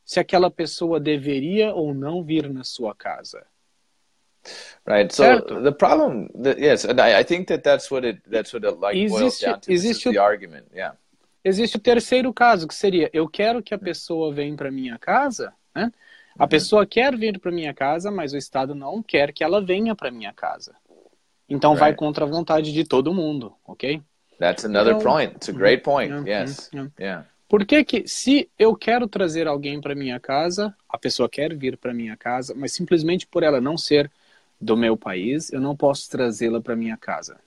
se 0.05 0.19
aquela 0.19 0.51
pessoa 0.51 0.99
deveria 0.99 1.73
ou 1.73 1.95
não 1.95 2.23
vir 2.25 2.53
na 2.53 2.65
sua 2.65 2.95
casa? 2.95 3.47
Right. 4.85 5.15
So 5.15 5.23
Certo. 5.23 5.63
the 5.63 5.71
problem, 5.71 6.29
that, 6.43 6.61
yes, 6.61 6.85
and 6.85 6.99
I, 7.01 7.21
I 7.21 7.25
think 7.25 7.47
that 7.47 7.63
that's 7.63 7.89
what 7.93 8.05
it 8.05 8.21
that's 8.29 8.53
what 8.53 8.67
it 8.67 8.77
like 8.81 8.99
boils 9.09 9.23
Existe- 9.23 9.47
down 9.47 9.61
to. 9.61 9.67
This 9.69 9.85
is 9.85 9.91
existe 9.91 10.09
o- 10.09 10.13
the 10.13 10.19
argument. 10.19 10.67
Yeah. 10.75 10.97
Existe 11.45 11.77
o 11.77 11.81
terceiro 11.81 12.33
caso, 12.33 12.69
que 12.69 12.75
seria: 12.75 13.11
eu 13.13 13.29
quero 13.29 13.63
que 13.63 13.75
a 13.75 13.79
pessoa 13.79 14.33
venha 14.33 14.55
para 14.57 14.71
minha 14.71 14.99
casa, 14.99 15.53
né? 15.75 15.91
A 16.39 16.47
pessoa 16.47 16.87
quer 16.87 17.15
vir 17.17 17.39
para 17.39 17.51
minha 17.53 17.75
casa, 17.75 18.11
mas 18.11 18.33
o 18.33 18.39
Estado 18.39 18.75
não 18.75 19.03
quer 19.03 19.33
que 19.33 19.45
ela 19.45 19.61
venha 19.61 19.95
para 19.95 20.11
minha 20.11 20.33
casa. 20.33 20.75
Então 21.49 21.75
vai 21.75 21.91
Right. 21.91 21.99
contra 21.99 22.25
a 22.25 22.29
vontade 22.29 22.73
de 22.73 22.85
todo 22.85 23.13
mundo, 23.13 23.55
ok? 23.67 24.01
That's 24.39 24.65
another 24.65 24.95
Então- 24.95 25.03
point. 25.13 25.35
It's 25.37 25.49
a 25.51 25.53
great 25.53 25.83
point. 25.83 26.11
Yeah, 26.11 26.45
Yes. 26.45 26.71
yeah. 26.73 26.91
Yeah. 26.99 27.27
Por 27.49 27.67
que 27.67 27.85
que, 27.85 28.09
se 28.09 28.49
eu 28.59 28.75
quero 28.75 29.07
trazer 29.07 29.47
alguém 29.47 29.79
para 29.79 29.95
minha 29.95 30.19
casa, 30.19 30.75
a 30.89 30.97
pessoa 30.97 31.29
quer 31.29 31.55
vir 31.55 31.77
para 31.77 31.93
minha 31.93 32.17
casa, 32.17 32.55
mas 32.57 32.73
simplesmente 32.73 33.27
por 33.27 33.43
ela 33.43 33.61
não 33.61 33.77
ser 33.77 34.11
do 34.59 34.75
meu 34.75 34.97
país, 34.97 35.53
eu 35.53 35.61
não 35.61 35.77
posso 35.77 36.09
trazê-la 36.09 36.63
para 36.63 36.75
minha 36.75 36.97
casa? 36.97 37.39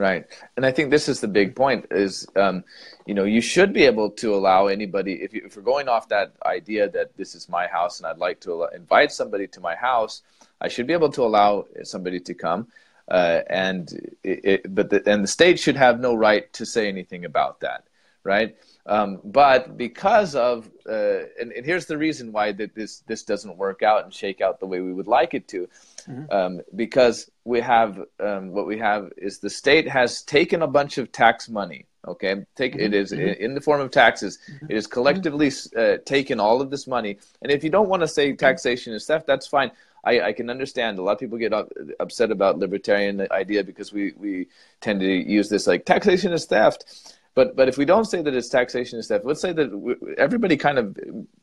Right. 0.00 0.24
And 0.56 0.64
I 0.64 0.72
think 0.72 0.90
this 0.90 1.10
is 1.10 1.20
the 1.20 1.28
big 1.28 1.54
point 1.54 1.86
is, 1.90 2.26
um, 2.34 2.64
you 3.04 3.12
know, 3.12 3.24
you 3.24 3.42
should 3.42 3.74
be 3.74 3.84
able 3.84 4.10
to 4.12 4.34
allow 4.34 4.68
anybody, 4.68 5.22
if, 5.22 5.34
you, 5.34 5.42
if 5.44 5.54
you're 5.54 5.62
going 5.64 5.88
off 5.88 6.08
that 6.08 6.32
idea 6.46 6.88
that 6.88 7.14
this 7.18 7.34
is 7.34 7.50
my 7.50 7.66
house 7.66 7.98
and 7.98 8.06
I'd 8.06 8.16
like 8.16 8.40
to 8.40 8.52
allow, 8.54 8.68
invite 8.68 9.12
somebody 9.12 9.46
to 9.48 9.60
my 9.60 9.74
house, 9.74 10.22
I 10.58 10.68
should 10.68 10.86
be 10.86 10.94
able 10.94 11.10
to 11.12 11.22
allow 11.22 11.66
somebody 11.82 12.18
to 12.20 12.34
come. 12.34 12.68
Uh, 13.10 13.42
and 13.50 13.92
it, 14.24 14.40
it, 14.44 14.74
but 14.74 14.88
the, 14.88 15.06
and 15.06 15.22
the 15.22 15.28
state 15.28 15.60
should 15.60 15.76
have 15.76 16.00
no 16.00 16.14
right 16.14 16.50
to 16.54 16.64
say 16.64 16.88
anything 16.88 17.26
about 17.26 17.60
that. 17.60 17.84
right? 18.24 18.56
Um, 18.86 19.20
but 19.24 19.76
because 19.76 20.34
of 20.34 20.70
uh, 20.88 21.24
and, 21.38 21.52
and, 21.52 21.66
here's 21.66 21.86
the 21.86 21.98
reason 21.98 22.32
why 22.32 22.52
that 22.52 22.74
this 22.74 23.00
this 23.06 23.22
doesn't 23.22 23.56
work 23.56 23.82
out 23.82 24.04
and 24.04 24.12
shake 24.12 24.40
out 24.40 24.58
the 24.58 24.66
way 24.66 24.80
we 24.80 24.92
would 24.92 25.06
like 25.06 25.34
it 25.34 25.46
to, 25.48 25.68
mm-hmm. 26.08 26.24
um, 26.30 26.60
because 26.74 27.30
we 27.44 27.60
have 27.60 28.00
um, 28.20 28.50
what 28.50 28.66
we 28.66 28.78
have 28.78 29.12
is 29.16 29.38
the 29.38 29.50
state 29.50 29.86
has 29.88 30.22
taken 30.22 30.62
a 30.62 30.66
bunch 30.66 30.96
of 30.98 31.12
tax 31.12 31.48
money. 31.48 31.86
Okay, 32.08 32.46
take 32.56 32.72
mm-hmm. 32.72 32.80
it 32.80 32.94
is 32.94 33.12
mm-hmm. 33.12 33.42
in 33.42 33.54
the 33.54 33.60
form 33.60 33.82
of 33.82 33.90
taxes. 33.90 34.38
Mm-hmm. 34.50 34.66
It 34.70 34.76
is 34.78 34.86
collectively 34.86 35.52
uh, 35.76 35.98
taken 36.06 36.40
all 36.40 36.62
of 36.62 36.70
this 36.70 36.86
money, 36.86 37.18
and 37.42 37.52
if 37.52 37.62
you 37.62 37.70
don't 37.70 37.88
want 37.88 38.00
to 38.00 38.08
say 38.08 38.32
taxation 38.32 38.94
is 38.94 39.06
theft, 39.06 39.26
that's 39.26 39.46
fine. 39.46 39.70
I, 40.02 40.20
I, 40.20 40.32
can 40.32 40.48
understand 40.48 40.98
a 40.98 41.02
lot 41.02 41.12
of 41.12 41.18
people 41.18 41.36
get 41.36 41.52
upset 42.00 42.30
about 42.30 42.58
libertarian 42.58 43.26
idea 43.30 43.62
because 43.62 43.92
we, 43.92 44.14
we 44.16 44.48
tend 44.80 45.00
to 45.00 45.06
use 45.06 45.50
this 45.50 45.66
like 45.66 45.84
taxation 45.84 46.32
is 46.32 46.46
theft 46.46 47.18
but 47.34 47.56
but 47.56 47.68
if 47.68 47.78
we 47.78 47.84
don't 47.84 48.06
say 48.06 48.22
that 48.22 48.34
it's 48.34 48.48
taxation 48.48 48.96
and 48.96 49.04
stuff, 49.04 49.22
let's 49.24 49.40
say 49.40 49.52
that 49.52 50.14
everybody 50.18 50.56
kind 50.56 50.78
of 50.78 50.96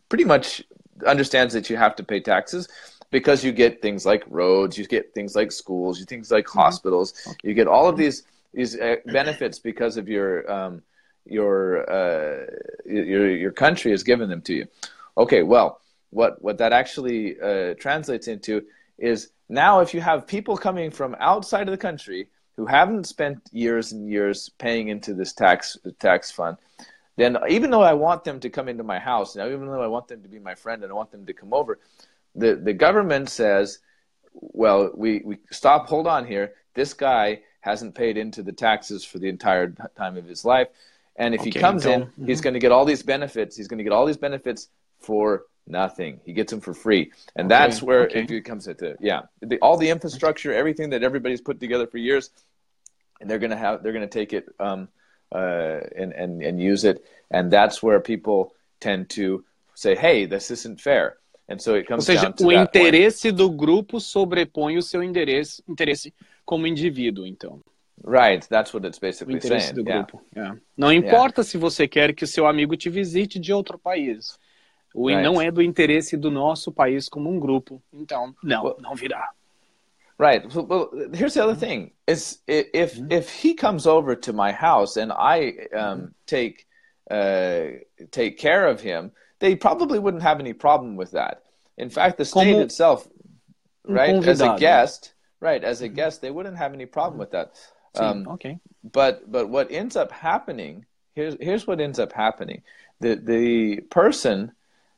pretty 0.10 0.26
much 0.26 0.64
understands 1.06 1.54
that 1.54 1.70
you 1.70 1.78
have 1.78 1.96
to 1.96 2.04
pay 2.04 2.20
taxes 2.20 2.68
because 3.12 3.44
you 3.44 3.52
get 3.52 3.82
things 3.82 4.06
like 4.06 4.24
roads, 4.28 4.78
you 4.78 4.86
get 4.86 5.14
things 5.14 5.36
like 5.36 5.52
schools, 5.52 6.00
you 6.00 6.06
things 6.06 6.32
like 6.32 6.46
mm-hmm. 6.46 6.60
hospitals, 6.60 7.14
okay. 7.28 7.38
you 7.44 7.54
get 7.54 7.68
all 7.68 7.88
of 7.88 7.98
these 7.98 8.24
these 8.54 8.78
uh, 8.80 8.96
benefits 9.06 9.60
because 9.60 9.98
of 9.98 10.08
your 10.10 10.50
um, 10.52 10.82
your 11.26 11.90
uh, 11.90 12.46
your 12.86 13.30
your 13.36 13.52
country 13.52 13.92
has 13.92 14.04
given 14.04 14.30
them 14.30 14.42
to 14.42 14.54
you. 14.54 14.66
Okay, 15.18 15.44
well, 15.44 15.82
what 16.10 16.42
what 16.42 16.58
that 16.58 16.74
actually 16.74 17.40
uh, 17.40 17.74
translates 17.76 18.28
into 18.28 18.66
is 18.98 19.30
now 19.50 19.80
if 19.80 19.94
you 19.94 20.02
have 20.02 20.28
people 20.28 20.58
coming 20.58 20.92
from 20.92 21.16
outside 21.20 21.68
of 21.68 21.72
the 21.72 21.78
country 21.78 22.30
who 22.58 22.66
haven't 22.66 23.06
spent 23.06 23.40
years 23.52 23.92
and 23.92 24.10
years 24.10 24.50
paying 24.58 24.90
into 24.90 25.14
this 25.14 25.32
tax 25.32 25.78
tax 26.00 26.32
fund, 26.32 26.58
then 27.16 27.38
even 27.50 27.70
though 27.70 27.84
I 27.84 27.94
want 27.94 28.24
them 28.24 28.40
to 28.42 28.50
come 28.50 28.68
into 28.68 28.84
my 28.84 29.00
house, 29.00 29.36
now 29.36 29.48
even 29.48 29.68
though 29.68 29.82
I 29.82 29.88
want 29.88 30.08
them 30.08 30.24
to 30.24 30.30
be 30.30 30.40
my 30.40 30.56
friend 30.56 30.84
and 30.84 30.92
I 30.92 30.96
want 30.96 31.12
them 31.12 31.26
to 31.28 31.34
come 31.34 31.54
over, 31.54 31.80
the 32.36 32.56
the 32.56 32.74
government 32.74 33.30
says, 33.30 33.80
well, 34.34 34.92
we 34.96 35.22
we 35.24 35.38
stop, 35.52 35.88
hold 35.88 36.08
on 36.08 36.26
here. 36.26 36.54
This 36.74 36.94
guy 36.94 37.42
hasn't 37.62 37.96
paid 37.96 38.18
into 38.18 38.44
the 38.44 38.52
taxes 38.52 39.06
for 39.06 39.20
the 39.20 39.30
entire 39.30 39.74
time 39.96 40.18
of 40.18 40.26
his 40.26 40.44
life, 40.44 40.68
and 41.16 41.34
if 41.34 41.42
okay, 41.42 41.52
he 41.52 41.60
comes 41.60 41.86
in, 41.86 42.02
mm-hmm. 42.02 42.26
he's 42.26 42.42
going 42.42 42.54
to 42.56 42.60
get 42.60 42.72
all 42.72 42.86
these 42.86 43.04
benefits. 43.04 43.56
He's 43.56 43.68
going 43.68 43.80
to 43.80 43.84
get 43.84 43.94
all 43.94 44.06
these 44.06 44.18
benefits 44.18 44.70
for 45.00 45.44
nothing. 45.68 46.20
He 46.26 46.34
gets 46.34 46.52
them 46.52 46.62
for 46.62 46.74
free, 46.74 47.12
and 47.36 47.52
okay, 47.52 47.60
that's 47.60 47.82
where 47.82 48.04
okay. 48.06 48.26
it 48.28 48.46
comes 48.46 48.68
into 48.68 48.96
yeah, 49.00 49.24
the, 49.42 49.60
all 49.60 49.78
the 49.78 49.90
infrastructure, 49.90 50.54
everything 50.54 50.90
that 50.92 51.04
everybody's 51.04 51.42
put 51.42 51.60
together 51.60 51.88
for 51.88 51.98
years 51.98 52.32
and 53.20 53.30
they're 53.30 53.40
going 53.40 53.52
to 53.52 53.58
have 53.58 53.84
they're 53.84 53.94
going 53.94 54.08
to 54.08 54.20
take 54.20 54.34
it 54.34 54.48
um, 54.60 54.88
uh, 55.34 55.80
and, 55.96 56.14
and 56.14 56.42
and 56.42 56.62
use 56.62 56.84
it, 56.84 57.04
and 57.32 57.52
that's 57.52 57.82
where 57.82 58.00
people 58.00 58.54
tend 58.80 59.10
to 59.10 59.44
say, 59.76 59.96
"Hey, 59.96 60.26
this 60.26 60.52
isn't 60.52 60.82
fair." 60.82 61.18
And 61.50 61.62
so 61.62 61.76
it 61.76 61.88
comes 61.88 62.10
Ou 62.10 62.14
seja, 62.14 62.34
o 62.42 62.52
interesse 62.52 63.32
do 63.32 63.50
grupo 63.50 64.02
sobrepõe 64.02 64.78
o 64.78 64.82
seu 64.82 65.02
interesse, 65.02 65.64
interesse 65.68 66.14
como 66.46 66.68
indivíduo, 66.68 67.26
então. 67.26 67.62
Right, 68.04 68.46
that's 68.50 68.74
what 68.74 68.86
it's 68.86 69.00
basically 69.00 69.36
o 69.36 69.38
interesse 69.38 69.68
saying. 69.68 69.76
do 69.76 69.84
grupo. 69.84 70.22
Yeah. 70.36 70.50
Yeah. 70.50 70.62
Não 70.78 70.92
importa 70.92 71.42
yeah. 71.42 71.50
se 71.50 71.58
você 71.58 71.88
quer 71.88 72.14
que 72.14 72.26
o 72.26 72.28
seu 72.28 72.46
amigo 72.46 72.76
te 72.76 72.90
visite 72.90 73.40
de 73.40 73.54
outro 73.54 73.80
país. 73.80 74.38
O 74.98 75.10
right. 75.10 75.22
não 75.22 75.40
é 75.40 75.52
do 75.52 75.62
interesse 75.62 76.18
do 76.18 76.32
nosso 76.32 76.72
país 76.72 77.08
como 77.08 77.30
um 77.30 77.40
grupo. 77.40 77.80
Então, 77.94 78.34
não, 78.44 78.64
well, 78.64 78.78
não 78.82 78.96
virá. 78.96 79.30
Right. 80.18 80.44
Well, 80.56 80.90
here's 81.14 81.36
the 81.36 81.44
other 81.44 81.56
thing: 81.56 81.92
is 82.08 82.42
if 82.48 82.96
mm-hmm. 82.96 83.12
if 83.12 83.30
he 83.30 83.54
comes 83.54 83.86
over 83.86 84.16
to 84.16 84.34
my 84.34 84.52
house 84.52 84.98
and 84.98 85.12
I 85.12 85.68
um, 85.72 86.16
take 86.26 86.66
uh, 87.12 87.78
take 88.10 88.38
care 88.38 88.66
of 88.66 88.82
him, 88.82 89.12
they 89.38 89.56
probably 89.56 90.00
wouldn't 90.00 90.24
have 90.24 90.40
any 90.40 90.54
problem 90.54 90.96
with 90.96 91.12
that. 91.12 91.44
In 91.78 91.92
fact, 91.92 92.18
the 92.18 92.26
state 92.26 92.54
Como 92.54 92.62
itself, 92.62 93.08
right, 93.88 94.16
as 94.28 94.42
a 94.42 94.56
guest, 94.58 95.14
right, 95.40 95.64
as 95.64 95.84
a 95.84 95.88
guest, 95.88 96.22
they 96.22 96.32
wouldn't 96.32 96.58
have 96.58 96.74
any 96.74 96.88
problem 96.88 97.20
with 97.20 97.30
that. 97.32 97.54
Um, 97.94 98.28
okay. 98.30 98.58
But 98.84 99.32
but 99.32 99.48
what 99.50 99.72
ends 99.72 99.96
up 99.96 100.12
happening 100.12 100.88
here's 101.18 101.36
here's 101.40 101.68
what 101.68 101.82
ends 101.82 102.00
up 102.00 102.14
happening: 102.14 102.62
the 103.00 103.16
the 103.16 103.82
person 103.90 104.54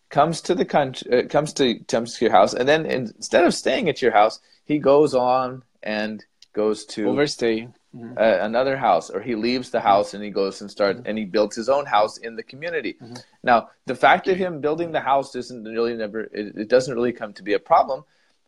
comes 0.09 0.41
to 0.41 0.55
the 0.55 0.65
country, 0.65 1.23
uh, 1.23 1.27
comes 1.27 1.53
to 1.53 1.75
comes 1.85 2.17
to 2.17 2.25
your 2.25 2.31
house, 2.31 2.53
and 2.53 2.67
then 2.67 2.85
instead 2.85 3.43
of 3.43 3.53
staying 3.53 3.89
at 3.89 4.01
your 4.01 4.11
house, 4.11 4.39
he 4.65 4.79
goes 4.79 5.13
on 5.15 5.63
and 5.83 6.25
goes 6.53 6.85
to 6.85 7.07
overstay 7.09 7.67
mm-hmm. 7.95 8.17
uh, 8.17 8.45
another 8.45 8.77
house 8.77 9.09
or 9.09 9.21
he 9.21 9.35
leaves 9.35 9.69
the 9.69 9.79
house 9.79 10.13
and 10.13 10.23
he 10.23 10.29
goes 10.29 10.61
and 10.61 10.69
starts 10.69 10.99
mm-hmm. 10.99 11.07
and 11.07 11.17
he 11.17 11.25
builds 11.25 11.55
his 11.55 11.69
own 11.69 11.85
house 11.85 12.17
in 12.17 12.35
the 12.35 12.43
community 12.43 12.95
mm-hmm. 13.01 13.15
now 13.43 13.69
the 13.85 13.95
fact 13.95 14.27
of 14.27 14.37
him 14.37 14.59
building 14.59 14.91
the 14.91 14.99
house 14.99 15.31
doesn't 15.31 15.63
really 15.63 15.95
never 15.95 16.21
it, 16.21 16.55
it 16.57 16.67
doesn't 16.67 16.95
really 16.95 17.13
come 17.13 17.33
to 17.33 17.43
be 17.43 17.53
a 17.53 17.59
problem 17.59 18.03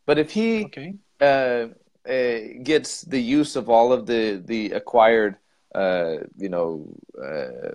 but 0.06 0.18
if 0.18 0.32
he 0.32 0.66
okay. 0.66 0.94
uh, 1.22 1.68
uh, 2.10 2.40
gets 2.64 3.02
the 3.04 3.22
use 3.22 3.56
of 3.56 3.70
all 3.70 3.94
of 3.94 4.06
the 4.06 4.42
the 4.46 4.72
acquired 4.72 5.38
uh, 5.76 6.16
you 6.38 6.50
know 6.50 6.88
uh, 7.22 7.72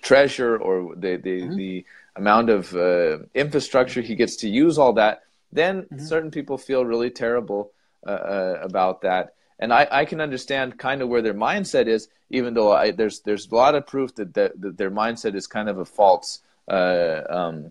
treasure 0.00 0.56
or 0.56 0.94
the 0.94 1.16
the, 1.16 1.42
mm-hmm. 1.42 1.56
the 1.56 1.84
amount 2.18 2.50
of 2.50 2.74
uh, 2.74 3.18
infrastructure 3.34 4.02
he 4.02 4.14
gets 4.14 4.36
to 4.36 4.48
use 4.48 4.76
all 4.78 4.92
that 4.92 5.22
then 5.52 5.82
mm-hmm. 5.82 6.04
certain 6.04 6.30
people 6.30 6.58
feel 6.58 6.84
really 6.84 7.10
terrible 7.10 7.72
uh, 8.06 8.10
uh, 8.10 8.58
about 8.62 9.02
that. 9.02 9.34
And 9.58 9.72
I, 9.72 9.88
I 9.90 10.04
can 10.04 10.20
understand 10.20 10.78
kind 10.78 11.02
of 11.02 11.08
where 11.08 11.22
their 11.22 11.34
mindset 11.34 11.88
is, 11.88 12.08
even 12.30 12.54
though 12.54 12.72
I, 12.72 12.92
there's 12.92 13.20
there's 13.20 13.48
a 13.50 13.54
lot 13.54 13.74
of 13.74 13.86
proof 13.86 14.14
that, 14.16 14.34
that, 14.34 14.60
that 14.60 14.78
their 14.78 14.90
mindset 14.90 15.34
is 15.34 15.46
kind 15.46 15.68
of 15.68 15.78
a 15.78 15.84
false 15.84 16.40
uh, 16.68 17.22
um, 17.28 17.70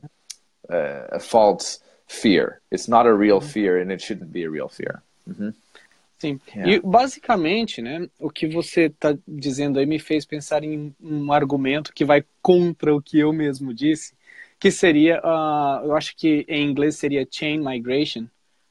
uh, 0.69 1.07
a 1.11 1.19
false 1.19 1.79
fear. 2.07 2.59
It's 2.71 2.89
not 2.89 3.05
a 3.05 3.13
real 3.13 3.39
mm-hmm. 3.39 3.49
fear, 3.49 3.79
and 3.79 3.91
it 3.91 4.01
shouldn't 4.01 4.33
be 4.33 4.43
a 4.43 4.49
real 4.49 4.67
fear. 4.67 5.01
Mm-hmm. 5.29 5.49
Sim. 6.19 6.41
Yeah. 6.53 6.67
E 6.67 6.79
basicamente, 6.79 7.81
né, 7.81 8.09
o 8.19 8.29
que 8.29 8.47
você 8.47 8.87
está 8.87 9.15
dizendo 9.27 9.79
aí 9.79 9.85
me 9.85 9.99
fez 9.99 10.25
pensar 10.25 10.63
em 10.63 10.93
um 10.99 11.31
argumento 11.31 11.93
que 11.93 12.03
vai 12.03 12.25
contra 12.41 12.93
o 12.93 13.01
que 13.01 13.19
eu 13.19 13.31
mesmo 13.31 13.73
disse, 13.73 14.16
que 14.59 14.71
seria, 14.71 15.19
uh, 15.19 15.85
eu 15.85 15.95
acho 15.95 16.15
que 16.15 16.45
em 16.47 16.69
inglês 16.69 16.95
seria 16.95 17.27
chain 17.29 17.59
migration, 17.59 18.27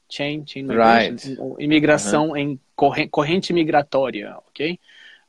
chain, 0.09 0.43
chain 0.45 0.63
migration, 0.63 1.29
right. 1.29 1.37
imigração 1.59 2.29
uhum. 2.29 2.37
em 2.37 2.59
corrente, 2.75 3.09
corrente 3.09 3.53
migratória, 3.53 4.37
ok? 4.47 4.79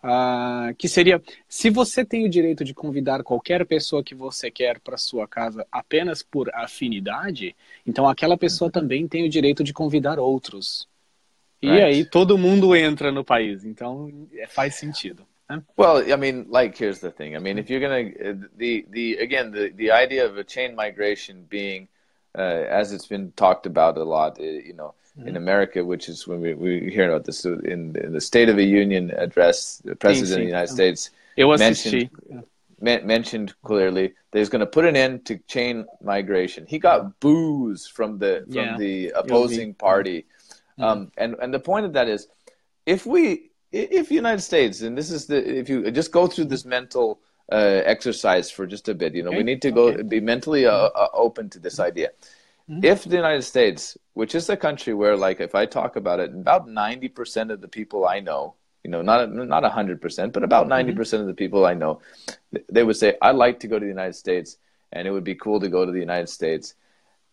Uh, 0.02 0.74
que 0.76 0.88
seria, 0.88 1.20
se 1.48 1.70
você 1.70 2.04
tem 2.04 2.24
o 2.24 2.30
direito 2.30 2.64
de 2.64 2.72
convidar 2.72 3.24
qualquer 3.24 3.66
pessoa 3.66 4.02
que 4.02 4.14
você 4.14 4.48
quer 4.50 4.78
para 4.78 4.96
sua 4.96 5.26
casa 5.26 5.66
apenas 5.72 6.22
por 6.22 6.48
afinidade, 6.54 7.56
então 7.84 8.08
aquela 8.08 8.36
pessoa 8.36 8.68
uhum. 8.68 8.72
também 8.72 9.08
tem 9.08 9.24
o 9.24 9.28
direito 9.28 9.64
de 9.64 9.72
convidar 9.72 10.18
outros. 10.18 10.88
E 11.60 11.68
right. 11.68 11.82
aí 11.82 12.04
todo 12.04 12.38
mundo 12.38 12.74
entra 12.76 13.10
no 13.10 13.24
país, 13.24 13.64
então 13.64 14.12
é, 14.32 14.46
faz 14.46 14.76
sentido. 14.76 15.26
Well, 15.76 16.12
I 16.12 16.16
mean, 16.16 16.46
like 16.48 16.76
here's 16.76 17.00
the 17.00 17.10
thing. 17.10 17.34
I 17.34 17.38
mean, 17.38 17.58
if 17.58 17.70
you're 17.70 17.80
gonna 17.80 18.10
the 18.56 18.86
the 18.90 19.16
again 19.16 19.50
the 19.50 19.70
the 19.70 19.90
idea 19.92 20.26
of 20.26 20.36
a 20.36 20.44
chain 20.44 20.74
migration 20.74 21.46
being 21.48 21.88
uh, 22.36 22.64
as 22.68 22.92
it's 22.92 23.06
been 23.06 23.32
talked 23.32 23.64
about 23.64 23.96
a 23.96 24.04
lot, 24.04 24.38
uh, 24.38 24.42
you 24.42 24.74
know, 24.74 24.94
mm-hmm. 25.18 25.28
in 25.28 25.36
America, 25.36 25.82
which 25.84 26.08
is 26.08 26.26
when 26.26 26.40
we 26.40 26.52
we 26.54 26.90
hear 26.90 27.10
about 27.10 27.24
this 27.24 27.44
in, 27.44 27.96
in 27.96 28.12
the 28.12 28.20
State 28.20 28.48
of 28.48 28.56
the 28.56 28.64
Union 28.64 29.10
address, 29.10 29.80
the 29.84 29.96
President 29.96 30.32
of 30.32 30.38
the 30.38 30.44
United 30.44 30.72
States 30.72 31.10
it 31.38 31.44
was 31.44 31.60
mentioned 31.60 32.10
yeah. 32.28 32.98
mentioned 33.04 33.54
clearly 33.62 34.12
that 34.30 34.38
he's 34.38 34.48
going 34.48 34.60
to 34.60 34.66
put 34.66 34.84
an 34.84 34.96
end 34.96 35.24
to 35.26 35.38
chain 35.46 35.86
migration. 36.02 36.66
He 36.66 36.78
got 36.78 37.20
boos 37.20 37.86
from 37.86 38.18
the 38.18 38.44
from 38.44 38.54
yeah. 38.54 38.76
the 38.76 39.10
opposing 39.10 39.72
party, 39.74 40.26
mm-hmm. 40.78 40.82
um, 40.82 41.12
and 41.16 41.36
and 41.40 41.54
the 41.54 41.60
point 41.60 41.86
of 41.86 41.92
that 41.92 42.08
is, 42.08 42.26
if 42.86 43.06
we 43.06 43.47
if 43.72 44.10
United 44.10 44.40
States, 44.40 44.82
and 44.82 44.96
this 44.96 45.10
is 45.10 45.26
the 45.26 45.58
if 45.58 45.68
you 45.68 45.90
just 45.90 46.12
go 46.12 46.26
through 46.26 46.46
this 46.46 46.64
mental 46.64 47.20
uh, 47.52 47.82
exercise 47.84 48.50
for 48.50 48.66
just 48.66 48.88
a 48.88 48.94
bit, 48.94 49.14
you 49.14 49.22
know, 49.22 49.30
okay. 49.30 49.38
we 49.38 49.44
need 49.44 49.62
to 49.62 49.70
go 49.70 49.88
okay. 49.88 50.02
be 50.02 50.20
mentally 50.20 50.66
uh, 50.66 50.72
uh, 50.72 51.08
open 51.12 51.48
to 51.50 51.58
this 51.58 51.78
idea. 51.78 52.10
Mm-hmm. 52.68 52.84
If 52.84 53.04
the 53.04 53.16
United 53.16 53.42
States, 53.42 53.96
which 54.14 54.34
is 54.34 54.48
a 54.50 54.56
country 54.56 54.92
where, 54.92 55.16
like, 55.16 55.40
if 55.40 55.54
I 55.54 55.64
talk 55.64 55.96
about 55.96 56.20
it, 56.20 56.30
about 56.30 56.68
ninety 56.68 57.08
percent 57.08 57.50
of 57.50 57.60
the 57.60 57.68
people 57.68 58.06
I 58.06 58.20
know, 58.20 58.54
you 58.84 58.90
know, 58.90 59.02
not 59.02 59.30
not 59.32 59.64
hundred 59.70 60.00
percent, 60.00 60.32
but 60.32 60.42
about 60.42 60.68
90 60.68 60.90
mm-hmm. 60.90 60.98
percent 60.98 61.20
of 61.22 61.28
the 61.28 61.34
people 61.34 61.66
I 61.66 61.74
know, 61.74 62.00
they 62.70 62.84
would 62.84 62.96
say, 62.96 63.16
"I'd 63.22 63.36
like 63.36 63.60
to 63.60 63.68
go 63.68 63.78
to 63.78 63.84
the 63.84 63.90
United 63.90 64.14
States, 64.14 64.58
and 64.92 65.06
it 65.06 65.10
would 65.10 65.24
be 65.24 65.34
cool 65.34 65.60
to 65.60 65.68
go 65.68 65.84
to 65.84 65.92
the 65.92 65.98
United 65.98 66.28
States." 66.28 66.74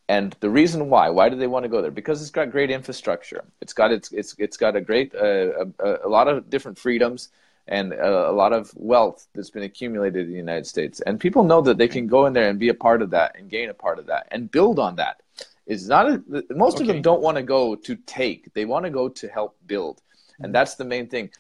And 0.08 0.36
the 0.40 0.50
reason 0.50 0.90
why, 0.90 1.10
why 1.10 1.30
do 1.30 1.36
they 1.36 1.48
want 1.48 1.64
to 1.64 1.70
go 1.70 1.82
there? 1.82 1.92
Because 1.92 2.22
it's 2.22 2.30
got 2.30 2.52
great 2.52 2.70
infrastructure. 2.70 3.44
It's 3.62 3.74
got 3.74 3.92
it's 3.92 4.12
it's 4.12 4.36
it's 4.38 4.58
got 4.58 4.76
a 4.76 4.82
great 4.82 5.16
uh, 5.16 5.66
a, 5.80 5.98
a, 6.06 6.10
lot 6.10 6.28
of 6.28 6.48
different 6.50 6.78
freedoms 6.78 7.30
and 7.68 7.92
a, 7.94 8.30
a, 8.30 8.32
lot 8.32 8.54
of 8.54 8.72
wealth 8.76 9.28
that's 9.34 9.50
been 9.50 9.64
accumulated 9.64 10.26
in 10.26 10.32
the 10.32 10.38
United 10.38 10.68
States. 10.68 11.02
And 11.02 11.20
people 11.20 11.44
know 11.44 11.62
that 11.62 11.80
they 11.80 11.88
can 11.88 12.06
go 12.06 12.28
in 12.28 12.34
there 12.34 12.50
and 12.50 12.60
be 12.60 12.70
a 12.70 12.76
part 12.76 13.02
of 13.02 13.10
that 13.12 13.36
and 13.36 13.50
gain 13.50 13.70
a 13.70 13.74
part 13.74 13.98
of 13.98 14.06
that 14.06 14.28
and 14.30 14.52
build 14.52 14.78
on 14.78 14.96
that. 14.98 15.22
It's 15.66 15.88
not 15.88 16.08
a, 16.08 16.22
most 16.52 16.76
okay. 16.76 16.84
of 16.84 16.88
them 16.88 17.02
don't 17.02 17.22
want 17.22 17.38
to 17.38 17.44
go 17.44 17.74
to 17.74 17.96
take. 18.06 18.54
They 18.54 18.66
want 18.66 18.86
to 18.86 18.92
go 18.92 19.10
to 19.10 19.28
help 19.28 19.58
build. 19.66 20.04
And 20.40 20.54
that's 20.54 20.76
the 20.76 20.86
main 20.86 21.08
thing. 21.08 21.32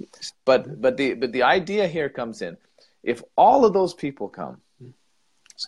But 0.45 0.81
but 0.81 0.97
the 0.97 1.13
but 1.13 1.31
the 1.31 1.43
idea 1.43 1.87
here 1.87 2.09
comes 2.09 2.41
in 2.41 2.57
if 3.05 3.23
all 3.37 3.63
of 3.63 3.73
those 3.73 3.93
people 3.93 4.27
come, 4.27 4.61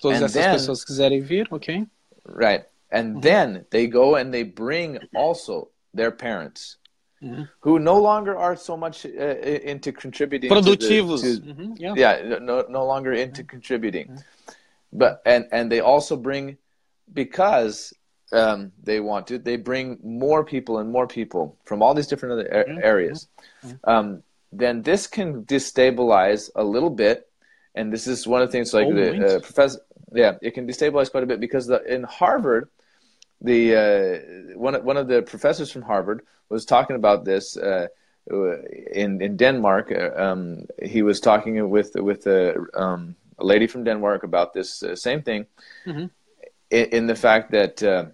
todas 0.02 0.22
essas 0.22 0.34
then- 0.34 0.56
pessoas 0.56 0.84
quiserem 0.84 1.24
vir, 1.24 1.46
ok? 1.52 1.86
right, 2.26 2.66
and 2.92 3.22
then 3.22 3.66
they 3.72 3.88
go 3.88 4.16
and 4.16 4.34
they 4.34 4.44
bring 4.44 5.00
also 5.16 5.70
their 5.94 6.12
parents, 6.12 6.78
Mhm. 7.22 7.50
who 7.62 7.80
no 7.80 8.00
longer 8.00 8.38
are 8.38 8.56
so 8.56 8.78
much 8.78 9.06
uh, 9.06 9.10
into 9.10 9.92
contributing. 9.92 10.50
to 10.50 10.56
the- 10.62 10.72
Produtivos. 10.78 11.22
to- 11.22 11.42
Uhum, 11.42 11.76
yeah. 11.80 11.94
yeah 11.98 12.38
no, 12.40 12.66
no 12.70 12.86
longer 12.86 13.14
into 13.14 13.44
contributing. 13.44 14.08
But 14.94 15.22
and 15.26 15.48
and 15.52 15.72
they 15.72 15.80
also 15.82 16.16
bring 16.16 16.58
because 17.14 17.94
um, 18.34 18.72
they 18.84 19.00
want 19.00 19.28
to 19.28 19.38
they 19.40 19.56
bring 19.58 19.98
more 20.04 20.44
people 20.44 20.80
and 20.80 20.92
more 20.92 21.08
people 21.08 21.58
from 21.64 21.82
all 21.82 21.94
these 21.94 22.08
different 22.08 22.34
other 22.34 22.48
a- 22.48 22.86
areas. 22.86 23.28
Um, 23.84 24.24
then 24.52 24.82
this 24.84 25.08
can 25.08 25.44
destabilize 25.46 26.50
a 26.56 26.64
little 26.64 26.90
bit. 26.90 27.24
And 27.76 27.94
this 27.94 28.08
is 28.08 28.26
one 28.28 28.42
of 28.42 28.48
the 28.48 28.52
things 28.52 28.74
like 28.74 28.88
Oh, 28.88 28.94
the 28.94 29.36
uh, 29.36 29.40
professor 29.40 29.80
yeah 30.14 30.34
it 30.42 30.52
can 30.54 30.68
destabilize 30.68 31.12
quite 31.12 31.24
a 31.24 31.28
bit 31.28 31.40
because 31.40 31.68
the, 31.68 31.84
in 31.94 32.04
harvard 32.04 32.70
the 33.42 33.76
uh, 33.76 34.58
one 34.58 34.74
one 34.84 34.98
of 34.98 35.08
the 35.08 35.22
professors 35.22 35.72
from 35.72 35.84
Harvard 35.84 36.22
was 36.50 36.66
talking 36.66 36.96
about 36.96 37.24
this 37.24 37.56
uh, 37.56 37.88
in 38.92 39.22
in 39.22 39.38
Denmark. 39.38 39.92
Uh, 39.92 40.10
Um, 40.24 40.66
he 40.82 41.04
was 41.04 41.20
talking 41.20 41.70
with 41.70 41.92
with 41.96 42.26
a, 42.28 42.56
um, 42.74 43.16
a 43.38 43.46
lady 43.46 43.68
from 43.68 43.84
Denmark 43.84 44.24
about 44.24 44.54
this 44.54 44.84
uh, 44.84 44.96
same 44.96 45.22
thing, 45.22 45.46
Mhm. 45.86 46.10
in, 46.70 46.86
in 46.92 47.08
the 47.08 47.16
fact 47.16 47.52
that 47.52 47.84
uh, 47.84 48.06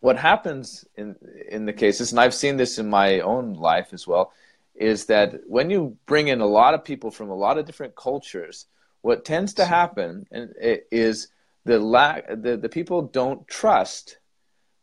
what 0.00 0.16
happens 0.16 0.84
in 0.96 1.16
in 1.48 1.66
the 1.66 1.72
cases, 1.72 2.12
and 2.12 2.20
I've 2.20 2.34
seen 2.34 2.56
this 2.56 2.78
in 2.78 2.90
my 2.90 3.20
own 3.20 3.54
life 3.54 3.94
as 3.94 4.06
well, 4.06 4.32
is 4.74 5.06
that 5.06 5.32
when 5.46 5.70
you 5.70 5.96
bring 6.06 6.28
in 6.28 6.40
a 6.40 6.46
lot 6.60 6.74
of 6.74 6.84
people 6.84 7.10
from 7.10 7.30
a 7.30 7.36
lot 7.36 7.58
of 7.58 7.66
different 7.66 7.94
cultures, 7.94 8.66
what 9.04 9.24
tends 9.24 9.52
to 9.54 9.64
happen 9.64 10.24
is 10.90 11.28
the 11.64 11.78
lack 11.78 12.26
the, 12.42 12.56
the 12.56 12.68
people 12.68 13.02
don't 13.02 13.46
trust 13.46 14.18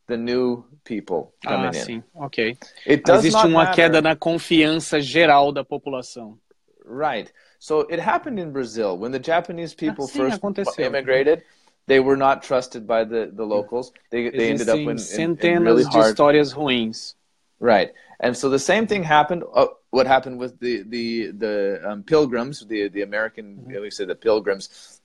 the 0.08 0.16
new 0.18 0.64
people 0.84 1.34
coming 1.44 1.66
Ah, 1.74 1.80
in. 1.80 1.86
sim, 1.86 2.04
ok. 2.16 2.58
It 2.86 3.04
does 3.06 3.26
Existe 3.26 3.46
uma 3.48 3.64
matter. 3.64 3.76
queda 3.76 4.02
na 4.02 4.16
confiança 4.16 5.00
geral 5.02 5.52
da 5.52 5.64
população. 5.64 6.38
Right. 6.86 7.32
So 7.60 7.82
it 7.90 8.00
happened 8.00 8.40
in 8.40 8.52
Brazil 8.52 8.98
when 8.98 9.12
the 9.12 9.20
Japanese 9.20 9.74
people 9.74 10.08
sim, 10.08 10.20
first 10.20 10.38
aconteceu. 10.42 10.86
immigrated. 10.86 11.44
They 11.88 12.00
were 12.00 12.18
not 12.18 12.44
trusted 12.44 12.86
by 12.86 13.04
the, 13.06 13.32
the 13.34 13.44
locals. 13.46 13.92
They, 14.12 14.30
they 14.30 14.52
ended 14.52 14.70
up 14.70 14.78
in, 14.78 14.84
in, 14.84 14.90
in 14.92 14.98
centenas 14.98 15.66
really 15.66 15.84
de 15.84 15.98
histórias 15.98 16.56
ruins. 16.56 17.16
Right. 17.60 17.92
And 18.24 18.38
so 18.38 18.50
the 18.50 18.60
same 18.72 18.86
thing 18.88 19.04
happened. 19.04 19.44
Uh, 19.54 19.68
what 19.90 20.06
happened 20.08 20.38
with 20.40 20.54
the 20.60 20.84
the 20.96 21.32
the 21.44 21.82
um, 21.90 22.04
pilgrims, 22.04 22.56
the 22.72 22.88
the 22.96 23.02
American, 23.02 23.46
Mm-hmm. 23.58 23.82
we 23.82 23.90
say 23.92 24.06
the 24.06 24.16
pilgrims, 24.30 24.64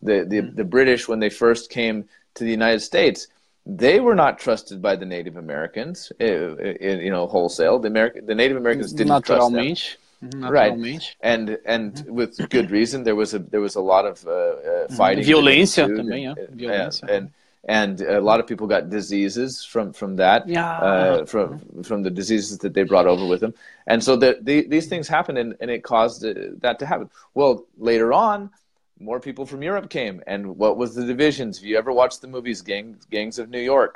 the 0.08 0.16
the, 0.32 0.40
the 0.60 0.64
British 0.64 1.08
when 1.08 1.18
they 1.24 1.30
first 1.30 1.70
came 1.70 2.04
to 2.36 2.44
the 2.44 2.50
United 2.60 2.80
States, 2.80 3.26
they 3.64 3.98
were 4.00 4.14
not 4.14 4.38
trusted 4.38 4.80
by 4.82 4.94
the 4.96 5.06
Native 5.16 5.36
Americans, 5.36 6.12
uh, 6.20 6.24
uh, 6.24 6.74
you 7.06 7.10
know, 7.10 7.26
wholesale. 7.26 7.78
The 7.78 7.88
American, 7.88 8.26
the 8.26 8.34
Native 8.42 8.58
Americans 8.58 8.92
didn't 8.92 9.22
trust 9.24 9.50
them. 9.50 9.54
Naturalmente. 9.54 9.96
Uhum, 10.22 10.40
Naturalmente. 10.40 11.16
and 11.32 11.58
and 11.74 11.92
Mm-hmm. 11.94 12.14
with 12.20 12.32
good 12.50 12.70
reason 12.70 13.02
there 13.04 13.16
was 13.22 13.34
a 13.34 13.38
there 13.52 13.60
was 13.68 13.76
a 13.76 13.84
lot 13.92 14.04
of 14.06 14.16
uh, 14.26 14.30
uh, 14.30 14.88
fighting 15.00 15.24
that 15.24 15.30
Violência 15.32 15.84
ensued, 15.84 15.96
também, 16.00 16.22
é. 16.28 16.34
Violência. 16.62 17.04
and 17.14 17.24
and 17.68 18.00
a 18.00 18.20
lot 18.20 18.38
of 18.40 18.46
people 18.46 18.66
got 18.66 18.90
diseases 18.90 19.64
from 19.64 19.92
from 19.92 20.16
that 20.16 20.48
Yeah. 20.48 20.78
uh, 20.88 21.24
from 21.26 21.48
from 21.82 22.02
the 22.02 22.10
diseases 22.10 22.58
that 22.58 22.72
they 22.74 22.84
brought 22.84 23.06
over 23.06 23.26
with 23.26 23.40
them. 23.40 23.54
And 23.86 24.02
so 24.02 24.16
the, 24.16 24.38
the 24.40 24.66
these 24.68 24.86
things 24.86 25.08
happened 25.08 25.38
and, 25.38 25.56
and 25.60 25.70
it 25.70 25.82
caused 25.82 26.24
uh, 26.24 26.32
that 26.64 26.78
to 26.80 26.86
happen. 26.86 27.10
Well 27.34 27.66
later 27.76 28.12
on 28.12 28.50
more 28.98 29.20
people 29.20 29.44
from 29.46 29.62
Europe 29.62 29.90
came. 29.90 30.22
And 30.26 30.56
what 30.56 30.76
was 30.78 30.94
the 30.94 31.04
divisions? 31.04 31.58
If 31.58 31.64
you 31.64 31.76
ever 31.76 31.92
watched 31.92 32.20
the 32.22 32.28
movies 32.28 32.62
Gang, 32.62 32.96
gangs 33.10 33.38
of 33.38 33.50
New 33.50 33.60
York? 33.74 33.94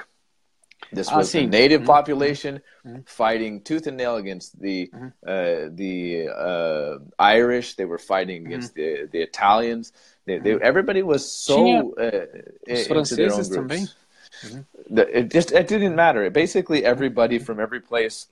This 0.93 1.09
Ah, 1.11 1.19
was 1.19 1.31
the 1.33 1.47
native 1.47 1.83
Mhm. 1.83 1.87
population 1.97 2.55
fighting 3.07 3.61
tooth 3.69 3.87
and 3.87 3.97
nail 3.97 4.17
against 4.17 4.59
the 4.61 4.91
uh, 5.33 5.69
the 5.83 6.29
uh, 6.49 6.99
Irish. 7.19 7.77
They 7.77 7.85
were 7.93 7.99
fighting 8.13 8.47
against 8.47 8.75
the 8.75 9.07
the 9.13 9.21
Italians. 9.31 9.93
They, 10.27 10.39
they, 10.39 10.53
everybody 10.61 11.03
was 11.03 11.31
so 11.31 11.95
uh, 11.95 12.27
Os 12.71 13.13
into 13.13 13.17
their 13.17 13.33
own 13.33 13.45
franceses 13.45 13.49
também. 13.49 13.89
It 14.91 15.31
just 15.31 15.53
it 15.53 15.69
didn't 15.69 15.95
matter. 15.95 16.29
Basically, 16.31 16.85
everybody 16.85 17.39
from 17.39 17.61
every 17.61 17.81
place 17.81 18.27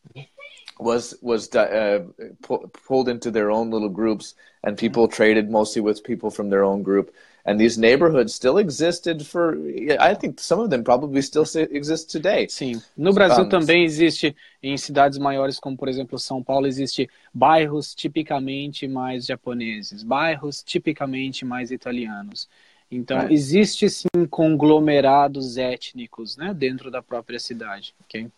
was 0.78 1.14
was 1.22 1.54
uh, 1.54 2.04
pu- 2.42 2.70
pulled 2.86 3.08
into 3.08 3.30
their 3.30 3.50
own 3.50 3.70
little 3.70 3.88
groups, 3.88 4.34
and 4.62 4.76
people 4.76 5.08
traded 5.08 5.50
mostly 5.50 5.82
with 5.82 6.04
people 6.04 6.30
from 6.30 6.50
their 6.50 6.64
own 6.64 6.82
group. 6.82 7.12
And 7.48 7.58
these 7.58 7.78
neighborhoods 7.80 8.34
still 8.34 8.58
existed 8.58 9.24
for. 9.24 9.56
I 9.98 10.14
think 10.14 10.38
some 10.38 10.60
of 10.60 10.68
them 10.68 10.84
probably 10.84 11.22
still 11.22 11.44
exist 11.70 12.10
today. 12.12 12.46
Sim. 12.50 12.82
No 12.94 13.10
Brasil 13.14 13.44
Um, 13.44 13.48
também 13.48 13.84
existe, 13.84 14.36
em 14.62 14.76
cidades 14.76 15.18
maiores 15.18 15.58
como, 15.58 15.74
por 15.74 15.88
exemplo, 15.88 16.18
São 16.18 16.42
Paulo, 16.44 16.66
existe 16.66 17.08
bairros 17.32 17.94
tipicamente 17.94 18.86
mais 18.86 19.24
japoneses, 19.24 20.02
bairros 20.02 20.62
tipicamente 20.62 21.46
mais 21.46 21.70
italianos. 21.70 22.46
Então, 22.90 23.18
Right. 23.20 23.32
existe 23.32 23.88
sim 23.88 24.26
conglomerados 24.28 25.56
étnicos, 25.56 26.36
né, 26.36 26.52
dentro 26.52 26.90
da 26.90 27.00
própria 27.02 27.38
cidade, 27.40 27.94
ok? 28.04 28.28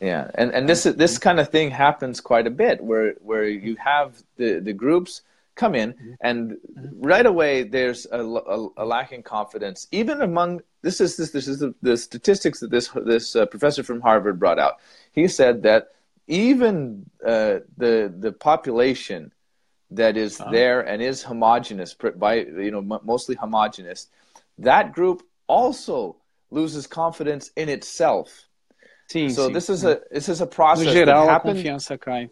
Yeah, 0.00 0.30
and 0.36 0.52
and 0.54 0.66
this 0.66 0.84
this 0.84 1.18
kind 1.18 1.40
of 1.40 1.48
thing 1.48 1.70
happens 1.70 2.20
quite 2.20 2.46
a 2.46 2.50
bit, 2.50 2.80
where 2.82 3.16
where 3.24 3.48
you 3.48 3.76
have 3.78 4.12
the 4.36 4.60
the 4.60 4.72
groups 4.72 5.22
come 5.62 5.74
in, 5.82 5.88
and 6.28 6.56
right 7.12 7.26
away 7.34 7.52
there's 7.76 8.06
a, 8.18 8.20
a, 8.56 8.58
a 8.82 8.84
lacking 8.94 9.22
confidence, 9.36 9.78
even 10.00 10.22
among 10.22 10.50
this 10.86 11.00
is 11.04 11.16
this 11.18 11.30
this 11.36 11.46
is 11.52 11.58
the, 11.64 11.74
the 11.88 11.96
statistics 11.96 12.60
that 12.60 12.70
this 12.70 12.88
this 13.12 13.26
uh, 13.36 13.44
professor 13.54 13.82
from 13.82 14.00
Harvard 14.00 14.38
brought 14.38 14.60
out. 14.66 14.74
He 15.12 15.26
said 15.28 15.54
that 15.68 15.88
even 16.28 16.76
uh, 17.32 17.54
the 17.76 17.94
the 18.24 18.32
population 18.32 19.32
that 19.90 20.16
is 20.16 20.38
there 20.56 20.80
and 20.90 21.02
is 21.02 21.22
homogenous 21.22 21.90
by 22.26 22.34
you 22.66 22.70
know 22.74 22.84
m- 22.94 23.04
mostly 23.12 23.34
homogenous, 23.44 24.00
that 24.70 24.92
group 24.92 25.22
also 25.46 26.16
loses 26.50 26.86
confidence 26.86 27.50
in 27.56 27.68
itself. 27.68 28.28
Sim, 29.08 29.30
So 29.30 29.42
sim. 29.44 29.54
this 29.54 29.68
is 29.70 29.84
a 29.84 29.94
this 30.10 30.28
is 30.28 30.40
a 30.40 30.44
no 30.44 30.50
process 30.58 30.84
that 30.84 30.92
geral, 31.06 31.24
a 31.24 31.32
happened. 31.32 31.56
confiança 31.58 31.98
cai. 32.06 32.28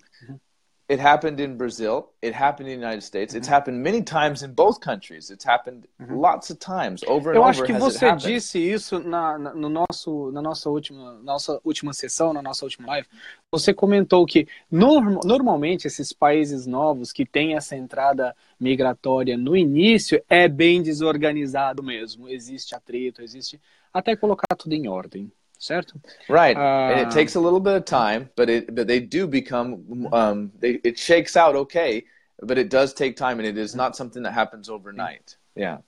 It 0.89 1.01
happened 1.01 1.41
in 1.41 1.57
Brazil. 1.57 2.11
It 2.23 2.33
happened 2.33 2.69
in 2.69 2.79
the 2.79 2.87
United 2.87 3.03
States. 3.03 3.35
It's 3.35 3.49
happened 3.49 3.83
many 3.83 4.03
times 4.03 4.45
in 4.45 4.53
both 4.55 4.79
countries. 4.79 5.31
It's 5.31 5.45
happened 5.45 5.89
lots 5.99 6.49
of 6.49 6.61
times 6.61 7.03
over 7.09 7.31
and 7.31 7.37
Eu 7.37 7.43
over. 7.43 7.51
acho 7.51 7.65
que 7.65 7.73
has 7.73 7.83
it 7.83 7.99
você 7.99 8.17
disse 8.17 8.59
isso 8.61 9.01
na, 9.01 9.37
na- 9.37 9.53
no 9.53 9.69
nosso, 9.69 10.31
na 10.31 10.41
nossa 10.41 10.71
última, 10.71 11.15
nossa 11.25 11.61
última 11.65 11.93
sessão, 11.93 12.33
na 12.33 12.41
nossa 12.41 12.65
última 12.65 12.87
live. 12.87 13.09
Você 13.51 13.75
comentou 13.75 14.25
que 14.25 14.47
norm- 14.71 15.19
normalmente 15.25 15.89
esses 15.89 16.13
países 16.13 16.67
novos 16.67 17.13
que 17.13 17.27
têm 17.27 17.57
essa 17.57 17.75
entrada 17.75 18.33
migratória 18.61 19.37
no 19.37 19.57
início 19.57 20.23
é 20.29 20.47
bem 20.47 20.83
desorganizado 20.83 21.83
mesmo. 21.83 22.29
Existe 22.29 22.77
atrito, 22.77 23.23
existe 23.23 23.61
até 23.93 24.15
colocar 24.15 24.55
tudo 24.57 24.73
em 24.75 24.87
ordem, 24.87 25.33
certo? 25.59 26.01
Right, 26.29 26.57
Uh, 26.57 26.91
and 26.91 27.01
it 27.01 27.11
takes 27.11 27.37
a 27.37 27.41
little 27.41 27.61
bit 27.61 27.77
of 27.77 27.85
time, 27.85 28.31
but 28.37 28.49
it 28.49 28.75
but 28.75 28.87
they 28.87 29.01
do 29.01 29.27
become 29.27 30.09
um, 30.13 30.51
they, 30.59 30.81
it 30.83 30.99
shakes 30.99 31.37
out 31.37 31.55
okay, 31.57 32.05
but 32.43 32.59
it 32.59 32.69
does 32.69 32.93
take 32.95 33.17
time, 33.17 33.39
and 33.39 33.47
it 33.47 33.57
is 33.59 33.75
not 33.75 33.97
something 33.97 34.23
that 34.25 34.33
happens 34.33 34.69
overnight. 34.69 35.37
Yeah. 35.55 35.79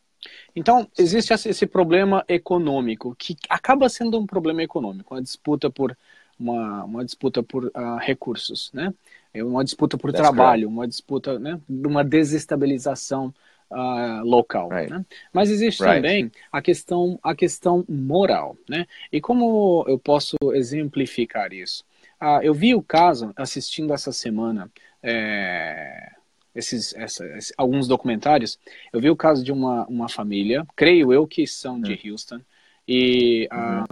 Então, 0.55 0.89
existe 0.99 1.33
esse- 1.33 1.67
problema 1.67 2.25
econômico, 2.29 3.15
que 3.17 3.37
acaba 3.49 3.89
sendo 3.89 4.19
um 4.19 4.27
problema 4.27 4.63
econômico, 4.63 5.15
uma 5.15 5.23
disputa 5.23 5.71
por, 5.71 5.97
uma, 6.39 6.85
uma 6.85 7.05
disputa 7.05 7.43
por 7.43 7.71
ah, 7.75 7.99
recursos, 8.01 8.71
né? 8.73 8.93
É 9.33 9.45
Uma 9.45 9.63
disputa 9.63 9.97
por 9.97 10.11
That's 10.11 10.23
trabalho, 10.23 10.69
uma 10.69 10.89
disputa, 10.89 11.39
né? 11.39 11.61
de 11.69 11.87
Uma 11.87 12.03
desestabilização 12.03 13.33
ah, 13.71 14.23
local, 14.25 14.69
Right. 14.71 14.91
né? 14.91 15.05
Mas 15.33 15.51
existe 15.51 15.83
Right. 15.83 15.97
também 15.97 16.33
a 16.51 16.61
questão, 16.63 17.19
a 17.23 17.35
questão 17.35 17.85
moral, 17.89 18.57
né? 18.69 18.87
E 19.13 19.21
como 19.21 19.85
eu 19.89 19.99
posso 19.99 20.37
exemplificar 20.55 21.53
isso? 21.53 21.85
Ah, 22.21 22.41
eu 22.43 22.53
vi 22.55 22.75
o 22.75 22.83
caso, 22.83 23.33
assistindo 23.37 23.93
essa 23.93 24.11
semana, 24.13 24.71
é, 25.03 26.13
esses, 26.55 26.93
essa- 26.95 27.25
esse- 27.37 27.55
alguns 27.57 27.87
documentários, 27.87 28.59
eu 28.93 29.01
vi 29.01 29.09
o 29.11 29.17
caso 29.17 29.45
de 29.45 29.53
uma, 29.53 29.87
uma 29.87 30.09
família, 30.09 30.67
creio 30.75 31.13
eu 31.13 31.27
que 31.27 31.47
são 31.47 31.81
de 31.81 31.99
Houston, 32.11 32.41
e 32.87 33.47
ah, 33.53 33.85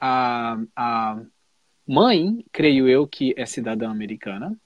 a, 0.00 0.58
a 0.76 1.20
mãe, 1.86 2.44
creio 2.52 2.88
eu 2.88 3.06
que 3.06 3.34
é 3.36 3.46
cidadã 3.46 3.90
americana, 3.90 4.56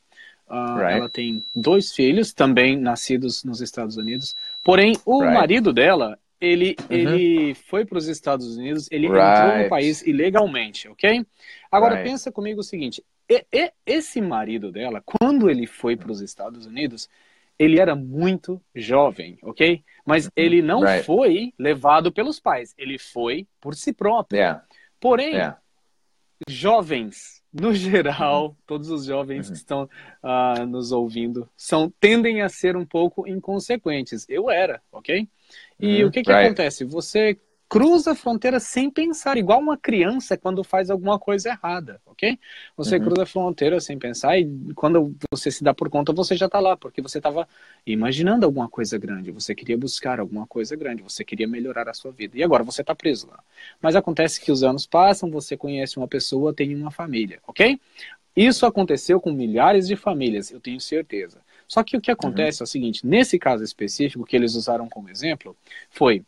Ah, 0.51 0.79
Right. 0.79 0.95
ela 0.97 1.09
tem 1.11 1.45
dois 1.55 1.93
filhos, 1.93 2.33
também 2.33 2.75
nascidos 2.75 3.45
nos 3.45 3.61
Estados 3.61 3.99
Unidos, 3.99 4.35
porém 4.63 4.95
o 5.05 5.21
Right. 5.21 5.35
marido 5.35 5.73
dela, 5.73 6.19
ele, 6.41 6.77
Uhum. 6.91 6.97
ele 6.97 7.55
foi 7.55 7.85
para 7.85 7.99
os 7.99 8.07
Estados 8.07 8.57
Unidos, 8.57 8.89
ele 8.91 9.07
entrou 9.07 9.19
no 9.19 9.57
Right. 9.59 9.69
país 9.71 10.03
ilegalmente, 10.07 10.89
ok? 10.89 11.25
Agora 11.71 11.97
Right. 11.97 12.09
pensa 12.09 12.31
comigo 12.31 12.61
o 12.61 12.65
seguinte, 12.65 13.03
e- 13.29 13.45
e- 13.53 13.73
esse 13.85 14.21
marido 14.21 14.71
dela, 14.71 15.03
quando 15.05 15.51
ele 15.51 15.67
foi 15.67 15.97
para 15.97 16.13
os 16.13 16.21
Estados 16.21 16.65
Unidos, 16.67 17.09
ele 17.59 17.81
era 17.81 17.97
muito 17.97 18.63
jovem, 18.75 19.37
ok? 19.43 19.83
Mas 20.07 20.31
ele 20.37 20.63
não 20.63 20.83
Right. 20.83 21.05
foi 21.05 21.53
levado 21.59 22.13
pelos 22.13 22.39
pais, 22.39 22.73
ele 22.79 22.99
foi 22.99 23.47
por 23.61 23.75
si 23.75 23.93
próprio. 23.93 24.39
Yeah. 24.39 24.65
Porém, 25.01 25.35
Yeah. 25.35 25.59
jovens, 26.49 27.38
no 27.61 27.75
geral, 27.75 28.57
todos 28.67 28.91
os 28.91 29.05
jovens 29.05 29.49
que 29.51 29.57
estão 29.57 29.89
ah, 30.23 30.65
nos 30.67 30.93
ouvindo, 30.93 31.49
são 31.57 31.91
tendem 32.01 32.43
a 32.43 32.49
ser 32.49 32.77
um 32.77 32.85
pouco 32.87 33.27
inconsequentes. 33.27 34.25
Eu 34.29 34.51
era, 34.51 34.81
ok? 34.93 35.29
E 35.81 36.03
Uhum, 36.03 36.09
o 36.09 36.11
que, 36.11 36.23
que 36.23 36.31
right. 36.31 36.47
acontece? 36.47 36.85
Você 36.85 37.39
cruza 37.69 38.13
a 38.13 38.15
fronteira 38.15 38.59
sem 38.59 38.91
pensar, 38.91 39.37
igual 39.37 39.61
uma 39.61 39.77
criança 39.77 40.37
quando 40.39 40.65
faz 40.65 40.89
alguma 40.91 41.19
coisa 41.19 41.51
errada, 41.51 42.01
ok? 42.07 42.39
Você 42.77 42.97
Uhum. 42.97 43.05
cruza 43.05 43.23
a 43.25 43.27
fronteira 43.27 43.79
sem 43.81 43.99
pensar 43.99 44.39
e 44.39 44.47
quando 44.75 45.15
você 45.31 45.51
se 45.51 45.63
dá 45.63 45.75
por 45.75 45.91
conta, 45.91 46.13
você 46.13 46.35
já 46.35 46.47
está 46.47 46.61
lá, 46.61 46.77
porque 46.77 47.03
você 47.03 47.19
estava 47.19 47.47
imaginando 47.87 48.47
alguma 48.47 48.69
coisa 48.69 48.97
grande, 48.99 49.31
você 49.31 49.55
queria 49.55 49.77
buscar 49.77 50.19
alguma 50.19 50.47
coisa 50.47 50.75
grande, 50.77 51.03
você 51.03 51.25
queria 51.25 51.47
melhorar 51.47 51.89
a 51.89 51.95
sua 51.95 52.11
vida. 52.11 52.39
E 52.39 52.43
agora 52.43 52.65
você 52.65 52.81
está 52.81 52.95
preso 52.95 53.27
lá. 53.29 53.39
Mas 53.83 53.95
acontece 53.95 54.41
que 54.41 54.51
os 54.51 54.63
anos 54.63 54.87
passam, 54.87 55.31
você 55.31 55.57
conhece 55.57 55.99
uma 55.99 56.09
pessoa, 56.09 56.55
tem 56.55 56.75
uma 56.75 56.91
família, 56.91 57.41
ok? 57.47 57.79
Isso 58.37 58.67
aconteceu 58.67 59.21
com 59.21 59.33
milhares 59.33 59.87
de 59.89 59.97
famílias, 59.97 60.51
eu 60.51 60.61
tenho 60.61 60.81
certeza. 60.81 61.41
Só 61.67 61.83
que 61.83 61.97
o 61.97 62.01
que 62.01 62.11
acontece 62.11 62.63
é 62.63 62.65
o 62.65 62.67
seguinte: 62.67 63.07
nesse 63.07 63.39
caso 63.39 63.65
específico 63.65 64.25
que 64.25 64.37
eles 64.37 64.55
usaram 64.55 64.89
como 64.89 65.09
exemplo, 65.11 65.57
foi 65.91 66.25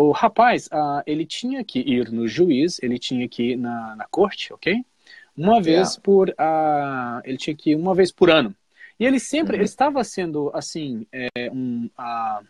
o 0.00 0.12
rapaz, 0.12 0.68
ah, 0.72 1.02
ele 1.06 1.24
tinha 1.26 1.64
que 1.64 1.80
ir 1.80 2.10
no 2.12 2.26
juiz, 2.28 2.78
ele 2.82 2.98
tinha 2.98 3.28
que 3.28 3.52
ir 3.52 3.56
na, 3.56 3.96
na 3.96 4.06
corte, 4.06 4.52
ok? 4.52 4.84
Uma 5.36 5.60
vez 5.60 5.94
Yeah. 5.94 6.00
por, 6.02 6.34
ah, 6.38 7.20
ele 7.24 7.36
tinha 7.36 7.54
que 7.56 7.70
ir 7.70 7.76
uma 7.76 7.94
vez 7.94 8.10
por 8.12 8.30
ano. 8.30 8.54
E 8.98 9.04
ele 9.06 9.20
sempre, 9.20 9.54
Uhum. 9.54 9.60
ele 9.60 9.64
estava 9.64 10.02
sendo 10.04 10.50
assim, 10.54 11.06
é, 11.12 11.28
um, 11.52 11.88
ah, 11.96 12.40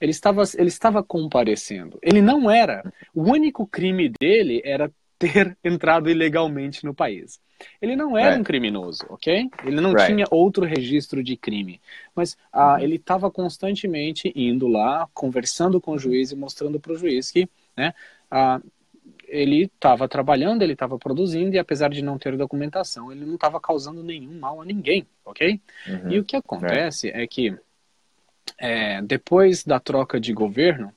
ele 0.00 0.10
estava, 0.10 0.42
ele 0.56 0.68
estava 0.68 1.02
comparecendo. 1.02 1.98
Ele 2.02 2.20
não 2.22 2.50
era. 2.50 2.82
O 3.14 3.22
único 3.30 3.66
crime 3.66 4.08
dele 4.20 4.60
era 4.64 4.90
ter 5.18 5.56
entrado 5.64 6.08
ilegalmente 6.10 6.84
no 6.84 6.94
país. 6.94 7.40
Ele 7.82 7.96
não 7.96 8.16
era 8.16 8.30
Right. 8.30 8.40
um 8.40 8.44
criminoso, 8.44 9.04
ok? 9.08 9.50
Ele 9.64 9.80
não 9.80 9.92
Right. 9.92 10.06
tinha 10.06 10.26
outro 10.30 10.64
registro 10.64 11.22
de 11.24 11.36
crime. 11.36 11.80
Mas 12.14 12.36
ah, 12.52 12.78
ele 12.80 12.96
estava 12.96 13.30
constantemente 13.30 14.32
indo 14.34 14.68
lá, 14.68 15.08
conversando 15.12 15.80
com 15.80 15.92
o 15.92 15.98
juiz 15.98 16.30
e 16.30 16.36
mostrando 16.36 16.78
para 16.78 16.92
o 16.92 16.96
juiz 16.96 17.30
que 17.32 17.48
né, 17.76 17.92
ah, 18.30 18.60
ele 19.26 19.64
estava 19.64 20.08
trabalhando, 20.08 20.62
ele 20.62 20.72
estava 20.72 20.98
produzindo 20.98 21.54
e 21.54 21.58
apesar 21.58 21.90
de 21.90 22.00
não 22.02 22.18
ter 22.18 22.36
documentação, 22.36 23.10
ele 23.12 23.24
não 23.26 23.34
estava 23.34 23.60
causando 23.60 24.02
nenhum 24.02 24.38
mal 24.38 24.60
a 24.60 24.64
ninguém, 24.64 25.06
ok? 25.24 25.60
Uhum. 25.86 26.12
E 26.12 26.18
o 26.18 26.24
que 26.24 26.36
acontece 26.36 27.10
é 27.10 27.26
que 27.26 27.54
é, 28.56 29.02
depois 29.02 29.64
da 29.64 29.78
troca 29.78 30.18
de 30.20 30.32
governo, 30.32 30.92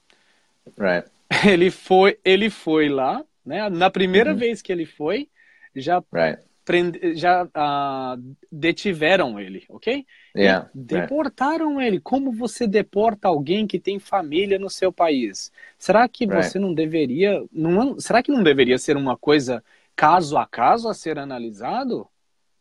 Right. 0.78 1.07
ele 1.47 1.72
foi, 1.72 2.17
ele 2.24 2.49
foi 2.49 2.89
lá, 2.89 3.24
né? 3.45 3.69
Na 3.69 3.89
primeira 3.89 4.31
Uhum. 4.31 4.39
vez 4.39 4.61
que 4.61 4.71
ele 4.71 4.85
foi, 4.85 5.29
já 5.75 6.03
Right. 6.11 6.39
prende, 6.65 7.15
já 7.15 7.47
ah, 7.53 8.17
detiveram 8.51 9.39
ele, 9.39 9.65
ok? 9.69 10.05
Yeah. 10.35 10.63
E 10.63 10.71
Right. 10.95 11.13
deportaram 11.13 11.81
ele. 11.81 11.99
Como 11.99 12.31
você 12.31 12.67
deporta 12.67 13.27
alguém 13.27 13.67
que 13.67 13.79
tem 13.79 13.99
família 13.99 14.59
no 14.59 14.69
seu 14.69 14.91
país? 14.91 15.51
Será 15.77 16.07
que 16.07 16.25
Right. 16.27 16.33
você 16.43 16.59
não 16.59 16.73
deveria, 16.73 17.43
não, 17.51 17.99
será 17.99 18.21
que 18.23 18.31
não 18.31 18.43
deveria 18.43 18.77
ser 18.77 18.97
uma 18.97 19.17
coisa 19.17 19.63
caso 19.95 20.37
a 20.37 20.45
caso 20.45 20.89
a 20.89 20.93
ser 20.93 21.19
analisado? 21.19 22.07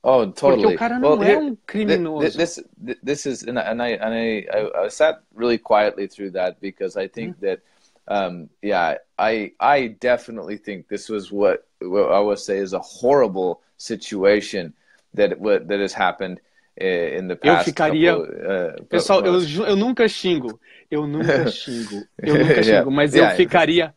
Oh, 0.03 0.26
Porque 0.45 0.66
totally. 0.66 0.74
o 0.74 0.78
cara 0.78 0.99
não 0.99 1.22
Well, 1.22 1.22
é 1.22 1.37
um 1.37 1.55
criminoso. 1.66 2.33
th- 2.33 2.37
This 2.37 2.61
th- 2.85 2.99
this 3.03 3.26
is 3.26 3.43
and 3.47 3.59
I 3.59 3.70
and 3.70 3.83
I, 3.83 4.47
I, 4.51 4.87
I, 4.87 4.89
sat 4.91 5.22
really 5.35 5.59
quietly 5.59 6.07
through 6.09 6.33
that 6.33 6.59
because 6.61 6.97
I 6.97 7.07
think 7.09 7.37
Mm-hmm. 7.37 7.41
that 7.41 7.61
um, 8.09 8.49
yeah 8.62 8.97
I 9.21 9.53
I 9.61 9.89
definitely 10.01 10.57
think 10.57 10.89
this 10.89 11.09
was 11.09 11.31
what, 11.31 11.66
what 11.81 12.11
I 12.11 12.21
would 12.21 12.39
say 12.39 12.57
is 12.59 12.73
a 12.73 12.81
horrible 12.81 13.61
situation 13.77 14.73
that 15.14 15.39
what 15.39 15.68
that 15.68 15.81
has 15.81 15.93
happened 15.93 16.41
uh, 16.81 16.85
in 17.18 17.29
the 17.29 17.35
Eu 17.35 17.53
past. 17.53 17.68
ficaria- 17.68 18.16
couple, 18.16 18.81
uh, 18.81 18.85
Pessoal, 18.89 19.21
eu, 19.27 19.41
eu 19.66 19.77
nunca 19.77 20.09
xingo. 20.09 20.59
Eu 20.91 21.07
nunca 21.07 21.45
xingo. 21.61 22.03
Eu 22.18 22.35
nunca 22.39 22.61
Yeah. 22.66 22.85
mas 22.91 23.14
Yeah. 23.14 23.33
eu 23.33 23.37
ficaria. 23.37 23.95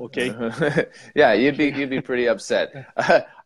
Ok? 0.00 0.32
yeah, 1.16 1.32
you'd 1.34 1.56
be 1.56 1.66
you'd 1.70 1.90
be 1.90 2.00
pretty 2.00 2.28
upset. 2.28 2.70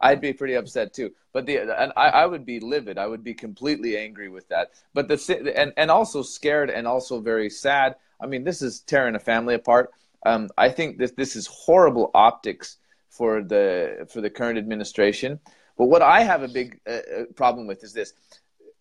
I'd 0.02 0.20
be 0.20 0.34
pretty 0.34 0.54
upset 0.54 0.92
too. 0.92 1.10
But 1.32 1.46
the 1.46 1.58
and 1.60 1.92
I, 1.96 2.08
I 2.22 2.26
would 2.26 2.44
be 2.44 2.60
livid. 2.60 2.98
I 2.98 3.06
would 3.06 3.24
be 3.24 3.32
completely 3.32 3.96
angry 3.96 4.28
with 4.28 4.46
that. 4.48 4.70
But 4.92 5.08
the 5.08 5.16
and 5.56 5.72
and 5.78 5.90
also 5.90 6.22
scared 6.22 6.68
and 6.68 6.86
also 6.86 7.20
very 7.20 7.48
sad. 7.48 7.96
I 8.20 8.26
mean, 8.26 8.44
this 8.44 8.60
is 8.60 8.80
tearing 8.80 9.14
a 9.16 9.18
family 9.18 9.54
apart. 9.54 9.90
Um, 10.24 10.48
I 10.56 10.68
think 10.68 10.98
that 10.98 11.16
this 11.16 11.36
is 11.36 11.46
horrible 11.46 12.10
optics 12.14 12.78
for 13.10 13.42
the 13.42 14.06
for 14.10 14.20
the 14.20 14.30
current 14.30 14.58
administration. 14.58 15.40
But 15.76 15.86
what 15.86 16.02
I 16.02 16.22
have 16.22 16.42
a 16.42 16.48
big 16.48 16.80
uh, 16.86 16.92
uh, 16.92 17.24
problem 17.34 17.66
with 17.66 17.82
is 17.82 17.92
this, 17.92 18.12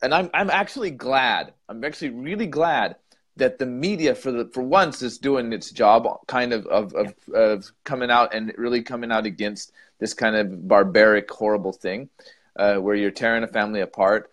and 0.01 0.13
I'm 0.13 0.29
I'm 0.33 0.49
actually 0.49 0.91
glad. 0.91 1.53
I'm 1.67 1.83
actually 1.83 2.09
really 2.09 2.47
glad 2.47 2.95
that 3.37 3.59
the 3.59 3.65
media 3.65 4.13
for 4.13 4.31
the 4.31 4.49
for 4.53 4.61
once 4.61 5.01
is 5.01 5.17
doing 5.17 5.53
its 5.53 5.71
job 5.71 6.07
kind 6.27 6.53
of 6.53 6.65
of, 6.67 6.93
of, 6.93 7.13
of 7.33 7.71
coming 7.83 8.11
out 8.11 8.33
and 8.33 8.53
really 8.57 8.81
coming 8.81 9.11
out 9.11 9.25
against 9.25 9.71
this 9.99 10.13
kind 10.13 10.35
of 10.35 10.67
barbaric 10.67 11.29
horrible 11.31 11.71
thing 11.71 12.09
uh, 12.57 12.75
where 12.75 12.95
you're 12.95 13.11
tearing 13.11 13.43
a 13.43 13.47
family 13.47 13.81
apart 13.81 14.29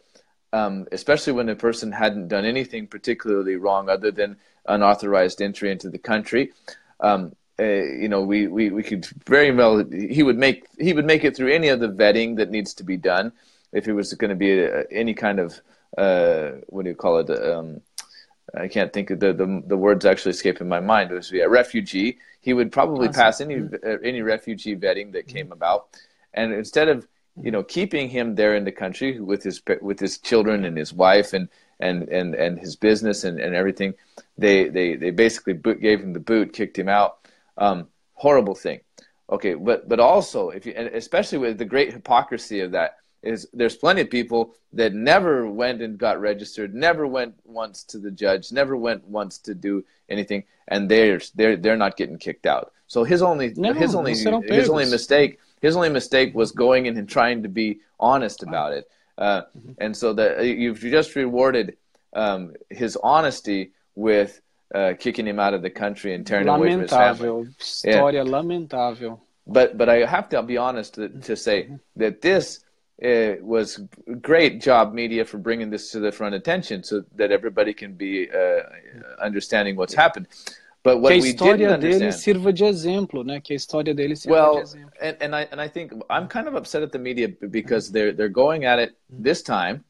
um, 0.53 0.87
especially 0.93 1.33
when 1.33 1.49
a 1.49 1.55
person 1.55 1.93
hadn't 1.93 2.29
done 2.29 2.45
anything 2.45 2.87
particularly 2.87 3.57
wrong 3.57 3.89
other 3.89 4.11
than 4.11 4.37
unauthorized 4.67 5.41
entry 5.41 5.71
into 5.71 5.89
the 5.89 5.99
country 5.99 6.53
um, 7.01 7.35
uh, 7.61 7.65
you 7.65 8.09
know 8.09 8.23
we, 8.23 8.47
we, 8.47 8.71
we 8.71 8.83
could 8.83 9.07
very 9.27 9.51
well 9.51 9.85
he 9.91 10.23
would 10.23 10.39
make 10.39 10.67
he 10.79 10.93
would 10.93 11.07
make 11.07 11.25
it 11.25 11.37
through 11.37 11.53
any 11.53 11.69
of 11.69 11.81
the 11.81 11.89
vetting 11.89 12.37
that 12.37 12.51
needs 12.51 12.75
to 12.75 12.85
be 12.85 12.97
done 12.97 13.33
if 13.73 13.89
it 13.89 13.93
was 13.93 14.13
going 14.15 14.31
to 14.31 14.37
be 14.37 14.61
a, 14.61 14.85
any 14.91 15.15
kind 15.15 15.39
of 15.39 15.61
uh, 15.97 16.53
what 16.69 16.85
do 16.85 16.91
you 16.91 16.97
call 16.97 17.19
it 17.19 17.31
um, 17.31 17.81
I 18.55 18.69
can't 18.69 18.93
think 18.93 19.11
of 19.11 19.21
the, 19.21 19.33
the 19.33 19.63
the 19.67 19.77
words 19.77 20.07
actually 20.07 20.31
escaping 20.31 20.69
my 20.69 20.81
mind. 20.81 21.11
It 21.11 21.15
was 21.15 21.31
yeah, 21.31 21.45
a 21.45 21.49
refugee. 21.49 22.19
He 22.41 22.55
would 22.55 22.73
probably 22.73 23.09
Awesome. 23.09 23.21
pass 23.21 23.41
any 23.41 23.57
uh, 23.57 23.99
any 24.03 24.23
refugee 24.23 24.77
vetting 24.77 25.13
that 25.13 25.27
came 25.27 25.53
about, 25.53 25.89
and 26.35 26.53
instead 26.53 26.89
of 26.89 27.07
you 27.41 27.51
know 27.51 27.63
keeping 27.63 28.09
him 28.09 28.35
there 28.35 28.57
in 28.57 28.65
the 28.65 28.73
country 28.73 29.21
with 29.21 29.43
his 29.43 29.61
with 29.83 30.01
his 30.01 30.19
children 30.19 30.65
and 30.65 30.77
his 30.77 30.93
wife 30.93 31.33
and 31.33 31.49
and 31.81 32.09
and, 32.09 32.35
and 32.35 32.59
his 32.59 32.77
business 32.77 33.25
and, 33.25 33.41
and 33.41 33.55
everything, 33.55 33.95
they 34.37 34.69
they 34.69 34.97
they 34.97 35.11
basically 35.11 35.53
boot, 35.53 35.81
gave 35.81 36.01
him 36.01 36.13
the 36.13 36.21
boot, 36.21 36.53
kicked 36.53 36.79
him 36.79 36.89
out. 36.89 37.19
Um, 37.57 37.89
horrible 38.15 38.55
thing. 38.55 38.81
Okay, 39.31 39.55
but 39.55 39.89
but 39.89 40.01
also 40.01 40.51
if 40.51 40.67
you 40.67 40.73
and 40.77 40.89
especially 40.89 41.39
with 41.39 41.59
the 41.59 41.65
great 41.65 41.93
hypocrisy 41.93 42.61
of 42.61 42.73
that 42.73 42.97
is 43.23 43.49
there's 43.53 43.77
plenty 43.77 44.01
of 44.01 44.11
people 44.11 44.55
that 44.73 44.95
never 44.95 45.51
went 45.51 45.83
and 45.83 45.99
got 45.99 46.21
registered, 46.21 46.75
never 46.75 47.07
went 47.07 47.35
once 47.45 47.83
to 47.83 47.99
the 47.99 48.11
judge, 48.11 48.53
never 48.53 48.77
went 48.77 49.07
once 49.07 49.39
to 49.39 49.55
do 49.55 49.85
anything, 50.09 50.45
and 50.69 50.89
they're 50.89 51.21
they're 51.35 51.57
they're 51.57 51.77
not 51.77 51.97
getting 51.97 52.19
kicked 52.19 52.47
out. 52.47 52.73
So 52.87 53.05
his 53.05 53.23
only 53.23 53.53
No, 53.57 53.73
his 53.73 53.95
only 53.95 54.13
his 54.13 54.69
only 54.69 54.87
mistake 54.87 55.39
his 55.61 55.77
only 55.77 55.89
mistake 55.89 56.35
was 56.35 56.53
going 56.53 56.87
in 56.87 56.97
and 56.97 57.09
trying 57.09 57.43
to 57.43 57.49
be 57.49 57.81
honest 57.99 58.43
about 58.43 58.73
it. 58.73 58.89
Uh, 59.19 59.43
and 59.79 59.97
so 59.97 60.13
that 60.13 60.47
you've 60.47 60.79
just 60.79 61.17
rewarded 61.17 61.77
um, 62.15 62.55
his 62.71 62.97
honesty 63.03 63.73
with 63.97 64.41
uh, 64.75 64.93
kicking 64.99 65.27
him 65.27 65.41
out 65.41 65.55
of 65.55 65.63
the 65.63 65.71
country 65.71 66.15
and 66.15 66.27
tearing 66.27 66.47
him 66.47 66.55
away 66.55 66.71
from 66.73 66.83
his 66.83 66.91
family 66.91 67.29
Lamentável. 67.29 67.57
História 67.59 68.25
lamentável. 68.25 69.19
but 69.47 69.77
but 69.77 69.89
I 69.89 70.07
have 70.07 70.29
to 70.31 70.43
be 70.43 70.57
honest 70.57 70.95
to, 70.95 71.09
to 71.09 71.37
say 71.37 71.69
that 71.97 72.21
this 72.21 72.61
uh, 73.05 73.35
was 73.41 73.81
great 74.21 74.61
job 74.61 74.93
media 74.93 75.25
for 75.25 75.39
bringing 75.39 75.71
this 75.71 75.91
to 75.93 76.01
the 76.01 76.13
front 76.13 76.35
attention 76.35 76.85
so 76.85 77.05
that 77.17 77.33
everybody 77.33 77.73
can 77.73 77.95
be 77.95 78.29
uh, 78.31 78.61
understanding 79.21 79.77
what's 79.77 79.95
happened. 79.95 80.27
But 80.89 81.01
what 81.03 81.11
Que 81.11 81.19
a 81.19 81.23
we 81.23 81.33
didn't 81.33 81.35
história 81.35 81.79
dele 81.79 81.95
understand. 81.95 82.13
sirva 82.15 82.53
de 82.53 82.65
exemplo, 82.65 83.23
né? 83.23 83.41
Que 83.43 83.53
a 83.53 83.57
história 83.57 83.95
dele 83.95 84.17
sirva 84.17 84.37
de 84.37 84.41
Well, 84.41 84.59
exemplo. 84.63 84.91
and, 85.03 85.17
and 85.21 85.37
I 85.37 85.49
and 85.53 85.61
I 85.61 85.69
think 85.69 85.93
I'm 86.09 86.27
kind 86.29 86.49
of 86.49 86.55
upset 86.55 86.83
at 86.83 86.93
the 86.93 86.99
media 86.99 87.29
because 87.51 87.91
they're 87.93 88.13
they're 88.17 88.37
going 88.45 88.65
at 88.65 88.79
it 88.79 88.91
mm-hmm. 88.91 89.23
this 89.23 89.43
time. 89.43 89.85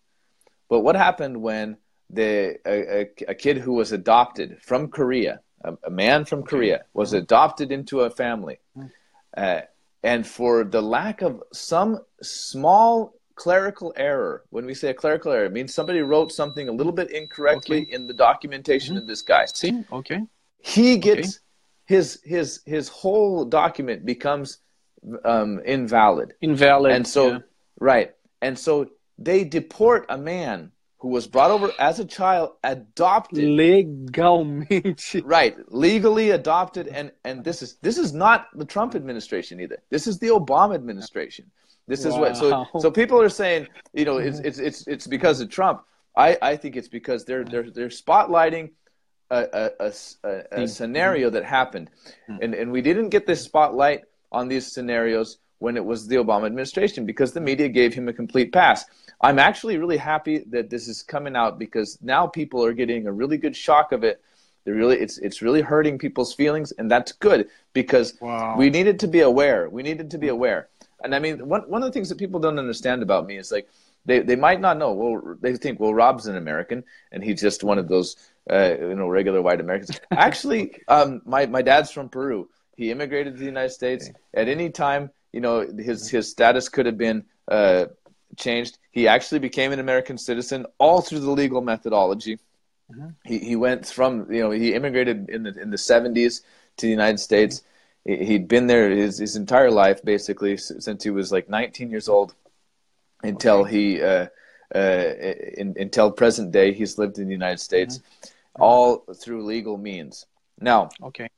But 0.68 0.80
what 0.80 0.96
happened 0.96 1.36
when 1.40 1.76
the 2.10 2.58
a, 2.66 3.02
a, 3.02 3.10
a 3.28 3.34
kid 3.34 3.58
who 3.58 3.74
was 3.74 3.92
adopted 3.92 4.58
from 4.60 4.88
Korea, 4.88 5.40
a, 5.62 5.74
a 5.84 5.90
man 5.90 6.24
from 6.24 6.42
Korea, 6.42 6.78
mm-hmm. 6.78 6.98
was 6.98 7.12
adopted 7.12 7.70
into 7.70 8.00
a 8.00 8.10
family, 8.10 8.58
mm-hmm. 8.76 8.88
uh, 9.36 9.60
and 10.02 10.26
for 10.26 10.64
the 10.64 10.82
lack 10.82 11.22
of 11.22 11.42
some 11.52 12.00
small 12.22 13.14
clerical 13.36 13.92
error, 13.96 14.42
when 14.50 14.66
we 14.66 14.74
say 14.74 14.90
a 14.90 14.94
clerical 14.94 15.30
error, 15.30 15.44
it 15.44 15.52
means 15.52 15.72
somebody 15.72 16.00
wrote 16.00 16.32
something 16.32 16.68
a 16.68 16.72
little 16.72 16.92
bit 16.92 17.08
incorrectly 17.12 17.86
in 17.92 18.08
the 18.08 18.12
documentation 18.12 18.96
of 18.96 19.06
this 19.06 19.22
guy 19.22 19.46
Sim, 19.46 19.86
ok. 19.92 20.26
He 20.60 20.98
gets 20.98 21.40
his 21.86 22.20
his 22.24 22.60
his 22.66 22.88
whole 22.88 23.44
document 23.44 24.04
becomes 24.04 24.58
um, 25.24 25.60
invalid 25.64 26.34
Invalid. 26.40 26.92
and 26.92 27.06
so 27.06 27.28
yeah. 27.28 27.38
right 27.78 28.14
and 28.42 28.58
so 28.58 28.90
they 29.18 29.44
deport 29.44 30.06
a 30.08 30.18
man 30.18 30.72
who 30.98 31.08
was 31.08 31.26
brought 31.26 31.50
over 31.50 31.70
as 31.78 32.00
a 32.00 32.04
child, 32.04 32.54
adopted 32.64 33.38
legalmente, 33.38 35.22
right, 35.24 35.56
legally 35.72 36.30
adopted, 36.30 36.88
and 36.88 37.12
and 37.24 37.44
this 37.44 37.62
is 37.62 37.76
this 37.82 37.98
is 37.98 38.12
not 38.12 38.48
the 38.54 38.64
Trump 38.64 38.94
administration 38.94 39.60
either. 39.60 39.78
This 39.90 40.06
is 40.06 40.18
the 40.18 40.28
Obama 40.28 40.74
administration. 40.74 41.50
This 41.86 42.04
is 42.04 42.14
wow. 42.14 42.20
what 42.20 42.36
so 42.36 42.66
so 42.80 42.90
people 42.90 43.20
are 43.20 43.28
saying, 43.28 43.68
you 43.94 44.04
know, 44.04 44.18
it's 44.18 44.40
it's 44.40 44.58
it's 44.58 44.86
it's 44.86 45.06
because 45.06 45.40
of 45.40 45.48
Trump. 45.50 45.82
I 46.16 46.36
I 46.42 46.56
think 46.56 46.76
it's 46.76 46.88
because 46.88 47.24
they're 47.24 47.44
they're 47.44 47.70
they're 47.70 47.88
spotlighting 47.88 48.70
a 49.30 49.70
a, 49.80 49.92
a, 50.24 50.62
a 50.62 50.68
scenario 50.68 51.30
that 51.30 51.44
happened, 51.44 51.90
hmm. 52.26 52.36
and 52.40 52.54
and 52.54 52.72
we 52.72 52.82
didn't 52.82 53.10
get 53.10 53.26
this 53.26 53.42
spotlight 53.42 54.04
on 54.32 54.48
these 54.48 54.70
scenarios 54.70 55.38
when 55.58 55.76
it 55.76 55.84
was 55.84 56.06
the 56.06 56.16
Obama 56.16 56.46
administration 56.46 57.04
because 57.04 57.32
the 57.32 57.40
media 57.40 57.68
gave 57.68 57.92
him 57.92 58.08
a 58.08 58.12
complete 58.12 58.52
pass. 58.52 58.84
I'm 59.20 59.38
actually 59.38 59.76
really 59.76 59.96
happy 59.96 60.44
that 60.50 60.70
this 60.70 60.86
is 60.86 61.02
coming 61.02 61.34
out 61.34 61.58
because 61.58 61.98
now 62.00 62.26
people 62.26 62.64
are 62.64 62.72
getting 62.72 63.06
a 63.06 63.12
really 63.12 63.36
good 63.36 63.56
shock 63.56 63.92
of 63.92 64.04
it. 64.04 64.22
They're 64.64 64.74
really 64.74 64.98
it's 64.98 65.18
it's 65.18 65.42
really 65.42 65.60
hurting 65.60 65.98
people's 65.98 66.34
feelings 66.34 66.72
and 66.72 66.90
that's 66.90 67.12
good 67.12 67.48
because 67.72 68.14
wow. 68.20 68.56
we 68.56 68.70
needed 68.70 69.00
to 69.00 69.08
be 69.08 69.20
aware. 69.20 69.68
We 69.68 69.82
needed 69.82 70.10
to 70.12 70.18
be 70.18 70.28
aware. 70.28 70.68
And 71.02 71.14
I 71.14 71.18
mean 71.18 71.48
one 71.48 71.62
one 71.62 71.82
of 71.82 71.88
the 71.88 71.92
things 71.92 72.08
that 72.10 72.18
people 72.18 72.38
don't 72.38 72.58
understand 72.58 73.02
about 73.02 73.26
me 73.26 73.38
is 73.38 73.50
like 73.50 73.68
they, 74.08 74.20
they 74.20 74.36
might 74.36 74.60
not 74.60 74.78
know. 74.78 74.92
Well, 74.92 75.36
they 75.40 75.54
think, 75.56 75.78
well, 75.78 75.92
Rob's 75.92 76.26
an 76.26 76.36
American, 76.36 76.82
and 77.12 77.22
he's 77.22 77.42
just 77.42 77.62
one 77.62 77.78
of 77.78 77.88
those, 77.88 78.16
uh, 78.50 78.74
you 78.80 78.94
know, 78.94 79.06
regular 79.06 79.42
white 79.42 79.60
Americans. 79.60 80.00
Actually, 80.10 80.74
um, 80.88 81.20
my 81.26 81.44
my 81.44 81.60
dad's 81.60 81.90
from 81.90 82.08
Peru. 82.08 82.48
He 82.74 82.90
immigrated 82.90 83.34
to 83.34 83.38
the 83.38 83.44
United 83.44 83.70
States. 83.70 84.10
At 84.32 84.48
any 84.48 84.70
time, 84.70 85.10
you 85.32 85.42
know, 85.42 85.60
his 85.60 86.08
his 86.08 86.30
status 86.30 86.70
could 86.70 86.86
have 86.86 86.96
been 86.96 87.26
uh, 87.48 87.86
changed. 88.38 88.78
He 88.92 89.06
actually 89.06 89.40
became 89.40 89.72
an 89.72 89.78
American 89.78 90.16
citizen 90.16 90.64
all 90.78 91.02
through 91.02 91.20
the 91.20 91.30
legal 91.30 91.60
methodology. 91.60 92.38
Mm-hmm. 92.90 93.08
He 93.26 93.38
he 93.40 93.56
went 93.56 93.84
from 93.86 94.32
you 94.32 94.40
know 94.40 94.50
he 94.50 94.72
immigrated 94.72 95.28
in 95.28 95.42
the 95.42 95.52
in 95.60 95.68
the 95.68 95.76
70s 95.76 96.40
to 96.78 96.86
the 96.86 96.90
United 96.90 97.20
States. 97.20 97.62
Mm-hmm. 98.08 98.24
He'd 98.24 98.48
been 98.48 98.68
there 98.68 98.88
his 98.88 99.18
his 99.18 99.36
entire 99.36 99.70
life 99.70 100.02
basically 100.02 100.56
since 100.56 101.04
he 101.04 101.10
was 101.10 101.30
like 101.30 101.50
19 101.50 101.90
years 101.90 102.08
old 102.08 102.32
until 103.22 103.58
okay. 103.58 103.70
he 103.70 104.02
uh, 104.02 104.26
uh, 104.74 104.78
in, 105.56 105.74
until 105.78 106.10
present 106.10 106.52
day 106.52 106.72
he's 106.72 106.98
lived 106.98 107.18
in 107.18 107.26
the 107.26 107.32
United 107.32 107.60
States, 107.60 107.98
mm-hmm. 107.98 108.62
all 108.62 109.04
through 109.14 109.44
legal 109.44 109.76
means. 109.76 110.26
Now, 110.60 110.90
okay, 111.02 111.28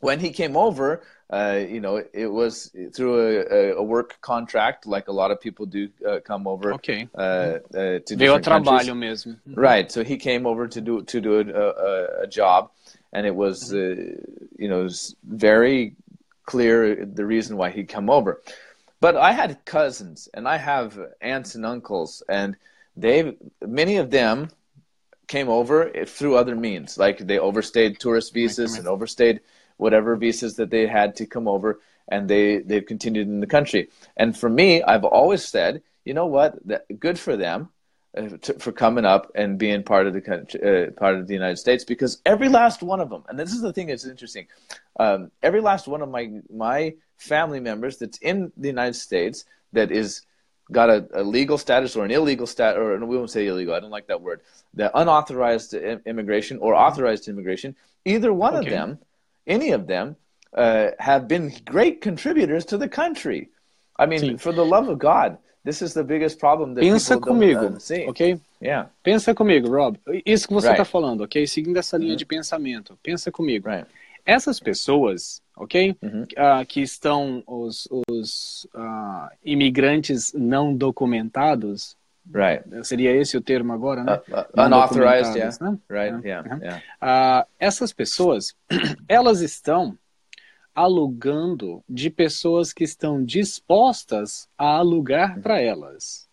when 0.00 0.18
he 0.18 0.30
came 0.30 0.56
over, 0.56 1.02
uh, 1.32 1.60
you 1.68 1.80
know, 1.80 2.02
it 2.12 2.26
was 2.26 2.74
through 2.94 3.46
a, 3.50 3.76
a, 3.76 3.82
work 3.82 4.18
contract, 4.20 4.86
like 4.86 5.08
a 5.08 5.12
lot 5.12 5.30
of 5.30 5.40
people 5.40 5.66
do 5.66 5.88
uh, 6.08 6.18
come 6.24 6.48
over. 6.48 6.74
Okay. 6.74 7.08
Uh, 7.14 7.20
uh 7.20 7.58
to 8.06 8.16
Veio 8.16 8.36
a 8.36 8.40
trabalho 8.40 8.94
mesmo. 8.94 9.36
Right. 9.46 9.92
So 9.92 10.02
he 10.02 10.16
came 10.16 10.46
over 10.46 10.66
to 10.66 10.80
do 10.80 11.02
to 11.02 11.20
do 11.20 11.40
a, 11.40 12.22
a 12.22 12.26
job, 12.26 12.70
and 13.12 13.26
it 13.26 13.34
was, 13.34 13.72
mm-hmm. 13.72 14.10
Uh, 14.10 14.46
you 14.58 14.68
know, 14.68 14.82
was 14.82 15.14
very 15.22 15.94
clear 16.44 17.04
the 17.04 17.24
reason 17.24 17.56
why 17.56 17.70
he'd 17.70 17.88
come 17.88 18.10
over. 18.10 18.40
But 19.00 19.16
I 19.16 19.32
had 19.32 19.64
cousins, 19.64 20.28
and 20.34 20.46
I 20.46 20.58
have 20.58 20.98
aunts 21.20 21.54
and 21.54 21.64
uncles, 21.64 22.22
and 22.28 22.56
they 22.96 23.36
many 23.66 23.96
of 23.96 24.10
them 24.10 24.50
came 25.26 25.48
over 25.48 25.90
through 26.06 26.36
other 26.36 26.56
means, 26.56 26.98
like 26.98 27.18
they 27.18 27.38
overstayed 27.38 27.98
tourist 27.98 28.34
visas 28.34 28.76
and 28.76 28.86
overstayed 28.86 29.40
whatever 29.76 30.16
visas 30.16 30.56
that 30.56 30.70
they 30.70 30.86
had 30.86 31.16
to 31.16 31.26
come 31.26 31.48
over, 31.48 31.80
and 32.08 32.28
they 32.28 32.58
they've 32.58 32.84
continued 32.84 33.28
in 33.28 33.40
the 33.40 33.46
country. 33.46 33.88
And 34.16 34.36
for 34.36 34.50
me, 34.50 34.82
I've 34.82 35.04
always 35.04 35.46
said, 35.46 35.82
you 36.04 36.12
know 36.12 36.26
what, 36.26 36.58
that, 36.66 37.00
good 37.00 37.18
for 37.18 37.36
them. 37.36 37.70
Uh, 38.12 38.28
for 38.58 38.72
coming 38.72 39.04
up 39.04 39.30
and 39.36 39.56
being 39.56 39.84
part 39.84 40.08
of 40.08 40.12
the 40.12 40.20
country, 40.20 40.60
uh, 40.60 40.90
part 40.90 41.14
of 41.14 41.28
the 41.28 41.32
United 41.32 41.58
States, 41.58 41.84
because 41.84 42.20
every 42.26 42.48
last 42.48 42.82
one 42.82 42.98
of 42.98 43.08
them, 43.08 43.22
and 43.28 43.38
this 43.38 43.52
is 43.52 43.60
the 43.60 43.72
thing 43.72 43.86
that's 43.86 44.04
interesting, 44.04 44.48
um, 45.02 45.30
every 45.42 45.62
last 45.70 45.84
one 45.94 46.02
of 46.02 46.10
my 46.16 46.24
my 46.68 46.94
family 47.18 47.60
members 47.60 47.94
that's 48.00 48.18
in 48.18 48.36
the 48.56 48.68
United 48.76 48.98
States 49.06 49.44
that 49.72 49.90
is 49.90 50.22
got 50.78 50.88
a, 50.88 50.98
a 51.14 51.22
legal 51.38 51.58
status 51.58 51.96
or 51.96 52.04
an 52.04 52.10
illegal 52.10 52.46
stat 52.46 52.76
or 52.76 52.86
we 53.12 53.16
won't 53.16 53.30
say 53.30 53.46
illegal, 53.46 53.74
I 53.74 53.80
don't 53.80 53.96
like 53.98 54.06
that 54.06 54.22
word, 54.22 54.40
the 54.74 54.86
unauthorized 54.96 55.74
immigration 56.12 56.58
or 56.58 56.70
authorized 56.86 57.24
immigration, 57.28 57.74
either 58.04 58.32
one 58.32 58.54
okay. 58.54 58.66
of 58.66 58.70
them 58.70 58.98
any 59.46 59.72
of 59.72 59.86
them, 59.86 60.16
uh, 60.54 60.90
have 60.98 61.28
been 61.28 61.52
great 61.64 62.00
contributors 62.00 62.64
to 62.66 62.78
the 62.78 62.88
country. 62.88 63.48
I 63.96 64.06
mean, 64.06 64.20
Sim. 64.20 64.38
for 64.38 64.52
the 64.52 64.64
love 64.64 64.88
of 64.88 64.98
God, 64.98 65.38
this 65.64 65.82
is 65.82 65.92
the 65.92 66.04
biggest 66.04 66.38
problem 66.38 66.74
that 66.74 66.82
Pensa 66.82 67.16
people 67.16 67.34
comigo, 67.34 67.62
don't, 67.68 68.06
uh, 68.06 68.10
ok? 68.10 68.40
Yeah. 68.60 68.86
Pensa 69.04 69.34
comigo, 69.34 69.68
Rob. 69.68 69.98
Isso 70.24 70.48
que 70.48 70.54
você 70.54 70.68
está 70.68 70.82
right. 70.82 70.90
falando, 70.90 71.22
ok? 71.22 71.46
Seguindo 71.46 71.78
essa 71.78 71.98
linha 71.98 72.16
de 72.16 72.24
pensamento. 72.24 72.98
Pensa 73.02 73.30
comigo. 73.30 73.68
Right. 73.68 73.86
Essas 74.24 74.60
pessoas, 74.60 75.42
ok? 75.56 75.96
Uh, 76.02 76.66
que 76.66 76.80
estão 76.80 77.42
os, 77.46 77.88
os 78.08 78.66
uh, 78.74 79.28
imigrantes 79.44 80.32
não 80.32 80.74
documentados. 80.74 81.96
Right. 82.32 82.64
Seria 82.84 83.12
esse 83.12 83.36
o 83.36 83.40
termo 83.40 83.72
agora, 83.72 84.04
né? 84.04 84.20
Uh, 84.28 84.60
unauthorized, 84.60 85.34
yeah. 85.36 85.56
Né? 85.60 85.78
Right, 85.88 86.26
yeah. 86.26 86.82
yeah. 87.02 87.46
essas 87.58 87.92
pessoas, 87.92 88.54
elas 89.08 89.40
estão 89.40 89.98
alugando 90.74 91.82
de 91.88 92.08
pessoas 92.10 92.72
que 92.72 92.84
estão 92.84 93.22
dispostas 93.24 94.48
a 94.56 94.76
alugar 94.76 95.36
uhum. 95.36 95.42
para 95.42 95.60
elas. 95.60 96.28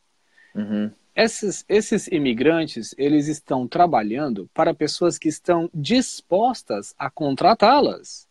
Uhum. 0.55 0.91
Esses, 1.17 1.65
esses 1.67 2.07
imigrantes, 2.09 2.93
eles 2.95 3.27
estão 3.27 3.67
trabalhando 3.67 4.47
para 4.53 4.71
pessoas 4.71 5.17
que 5.17 5.27
estão 5.27 5.67
dispostas 5.73 6.93
a 6.95 7.09
contratá-las. 7.09 8.27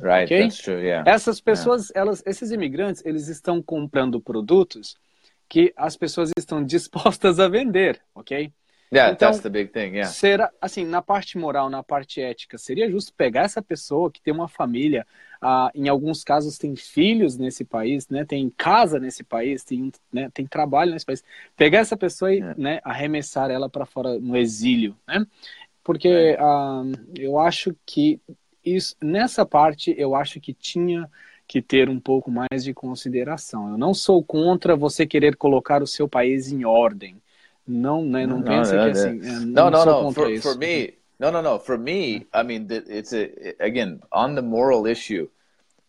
Right, 0.00 0.26
okay? 0.26 0.42
that's 0.42 0.58
true, 0.58 0.80
yeah. 0.80 1.08
Essas 1.10 1.40
pessoas, 1.40 1.88
yeah. 1.90 2.00
elas, 2.00 2.22
esses 2.24 2.52
imigrantes, 2.52 3.04
eles 3.04 3.26
estão 3.26 3.60
comprando 3.60 4.20
produtos 4.20 4.96
que 5.48 5.72
as 5.76 5.96
pessoas 5.96 6.30
estão 6.38 6.62
dispostas 6.64 7.40
a 7.40 7.48
vender, 7.48 8.00
ok? 8.14 8.52
Yeah, 8.92 9.12
então, 9.12 9.30
that's 9.30 9.42
the 9.42 9.50
big 9.50 9.70
thing, 9.70 9.94
yeah. 9.94 10.08
Será, 10.08 10.50
assim, 10.60 10.84
na 10.84 11.02
parte 11.02 11.36
moral, 11.36 11.68
na 11.68 11.82
parte 11.82 12.20
ética, 12.20 12.56
seria 12.56 12.90
justo 12.90 13.12
pegar 13.12 13.42
essa 13.42 13.60
pessoa 13.60 14.10
que 14.10 14.20
tem 14.20 14.32
uma 14.32 14.48
família, 14.48 15.06
ah, 15.42 15.70
em 15.74 15.88
alguns 15.88 16.24
casos 16.24 16.56
tem 16.56 16.74
filhos 16.74 17.36
nesse 17.36 17.64
país, 17.64 18.08
né, 18.08 18.24
tem 18.24 18.48
casa 18.56 18.98
nesse 18.98 19.22
país, 19.22 19.62
tem, 19.62 19.92
né, 20.10 20.30
tem 20.32 20.46
trabalho 20.46 20.92
nesse 20.92 21.04
país, 21.04 21.22
pegar 21.56 21.80
essa 21.80 21.96
pessoa 21.96 22.32
e 22.32 22.36
yeah. 22.38 22.54
né, 22.58 22.80
arremessar 22.82 23.50
ela 23.50 23.68
para 23.68 23.84
fora 23.84 24.18
no 24.18 24.36
exílio, 24.36 24.96
né? 25.06 25.26
Porque 25.84 26.08
yeah. 26.08 26.42
ah, 26.42 26.82
eu 27.14 27.38
acho 27.38 27.76
que 27.84 28.20
isso, 28.64 28.96
nessa 29.02 29.44
parte, 29.46 29.94
eu 29.96 30.14
acho 30.14 30.40
que 30.40 30.52
tinha 30.52 31.08
que 31.46 31.62
ter 31.62 31.88
um 31.88 31.98
pouco 31.98 32.30
mais 32.30 32.62
de 32.62 32.74
consideração. 32.74 33.70
Eu 33.70 33.78
não 33.78 33.94
sou 33.94 34.22
contra 34.22 34.76
você 34.76 35.06
querer 35.06 35.36
colocar 35.36 35.82
o 35.82 35.86
seu 35.86 36.06
país 36.06 36.52
em 36.52 36.64
ordem. 36.64 37.16
Não, 37.68 38.02
né, 38.02 38.26
não, 38.26 38.38
não 38.38 38.42
pense 38.42 38.70
que 38.70 38.76
assim. 38.76 39.20
Não, 39.44 39.70
não, 39.70 39.84
não. 39.84 40.12
For, 40.12 40.40
for 40.40 40.56
me, 40.56 40.94
no, 41.20 41.30
no, 41.30 41.42
no. 41.42 41.58
For 41.58 41.76
me, 41.76 42.26
I 42.32 42.42
mean, 42.42 42.66
it's 42.70 43.12
a 43.12 43.30
again 43.60 44.00
on 44.10 44.34
the 44.34 44.40
moral 44.40 44.86
issue 44.86 45.28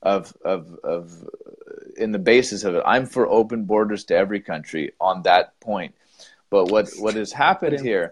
of 0.03 0.33
of 0.43 0.77
of 0.83 1.23
uh, 1.23 2.03
in 2.03 2.11
the 2.11 2.19
basis 2.19 2.65
of 2.65 2.75
it. 2.75 2.83
I'm 2.85 3.05
for 3.05 3.29
open 3.29 3.63
borders 3.63 4.03
to 4.05 4.15
every 4.15 4.41
country 4.41 4.91
on 4.99 5.21
that 5.23 5.57
point. 5.61 5.95
But 6.49 6.65
what 6.69 6.89
what 6.99 7.15
has 7.15 7.31
happened 7.31 7.79
here? 7.79 8.11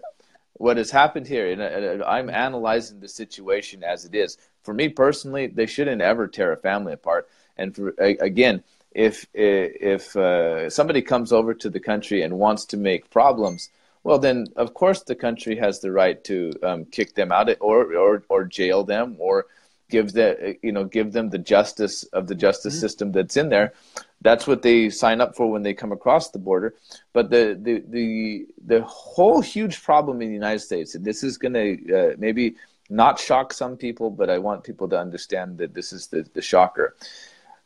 What 0.53 0.77
has 0.77 0.89
happened 0.89 1.27
here, 1.27 1.51
and 1.51 2.01
I'm 2.03 2.29
analyzing 2.29 3.01
the 3.01 3.09
situation 3.09 3.83
as 3.83 4.05
it 4.05 4.15
is. 4.15 4.37
For 4.63 4.73
me 4.73 4.89
personally, 4.89 5.47
they 5.47 5.65
shouldn't 5.65 6.01
ever 6.01 6.27
tear 6.27 6.53
a 6.53 6.57
family 6.57 6.93
apart. 6.93 7.27
And 7.57 7.75
for, 7.75 7.93
again, 7.99 8.63
if 8.97 9.27
if 9.33 10.15
uh, 10.15 10.69
somebody 10.71 11.03
comes 11.03 11.31
over 11.31 11.53
to 11.53 11.69
the 11.69 11.79
country 11.79 12.23
and 12.23 12.39
wants 12.39 12.65
to 12.65 12.77
make 12.77 13.11
problems, 13.11 13.69
well, 14.03 14.17
then 14.17 14.47
of 14.55 14.73
course 14.73 15.03
the 15.03 15.15
country 15.15 15.55
has 15.55 15.79
the 15.79 15.91
right 15.91 16.21
to 16.23 16.51
um, 16.63 16.85
kick 16.85 17.13
them 17.13 17.31
out 17.31 17.49
or 17.61 17.95
or 17.95 18.23
or 18.27 18.43
jail 18.43 18.83
them 18.83 19.15
or 19.19 19.45
give 19.91 20.13
the 20.13 20.57
you 20.63 20.71
know 20.71 20.83
give 20.83 21.13
them 21.13 21.29
the 21.29 21.37
justice 21.37 22.03
of 22.05 22.27
the 22.27 22.33
justice 22.33 22.73
mm-hmm. 22.73 22.81
system 22.81 23.11
that's 23.11 23.37
in 23.37 23.49
there. 23.49 23.73
That's 24.21 24.47
what 24.47 24.63
they 24.63 24.89
sign 24.89 25.21
up 25.21 25.35
for 25.35 25.51
when 25.51 25.61
they 25.61 25.75
come 25.75 25.91
across 25.91 26.31
the 26.31 26.39
border. 26.39 26.73
But 27.13 27.29
the 27.29 27.55
the 27.61 27.83
the 27.87 28.47
the 28.65 28.81
whole 28.81 29.41
huge 29.41 29.83
problem 29.83 30.23
in 30.23 30.29
the 30.29 30.33
United 30.33 30.61
States, 30.61 30.95
and 30.95 31.05
this 31.05 31.23
is 31.23 31.37
going 31.37 31.53
to 31.53 31.67
uh, 31.99 32.15
maybe 32.17 32.55
not 32.89 33.19
shock 33.19 33.53
some 33.53 33.77
people, 33.77 34.09
but 34.09 34.31
I 34.31 34.39
want 34.39 34.63
people 34.63 34.89
to 34.89 34.99
understand 34.99 35.59
that 35.59 35.75
this 35.75 35.93
is 35.93 36.07
the 36.07 36.25
the 36.33 36.41
shocker 36.41 36.95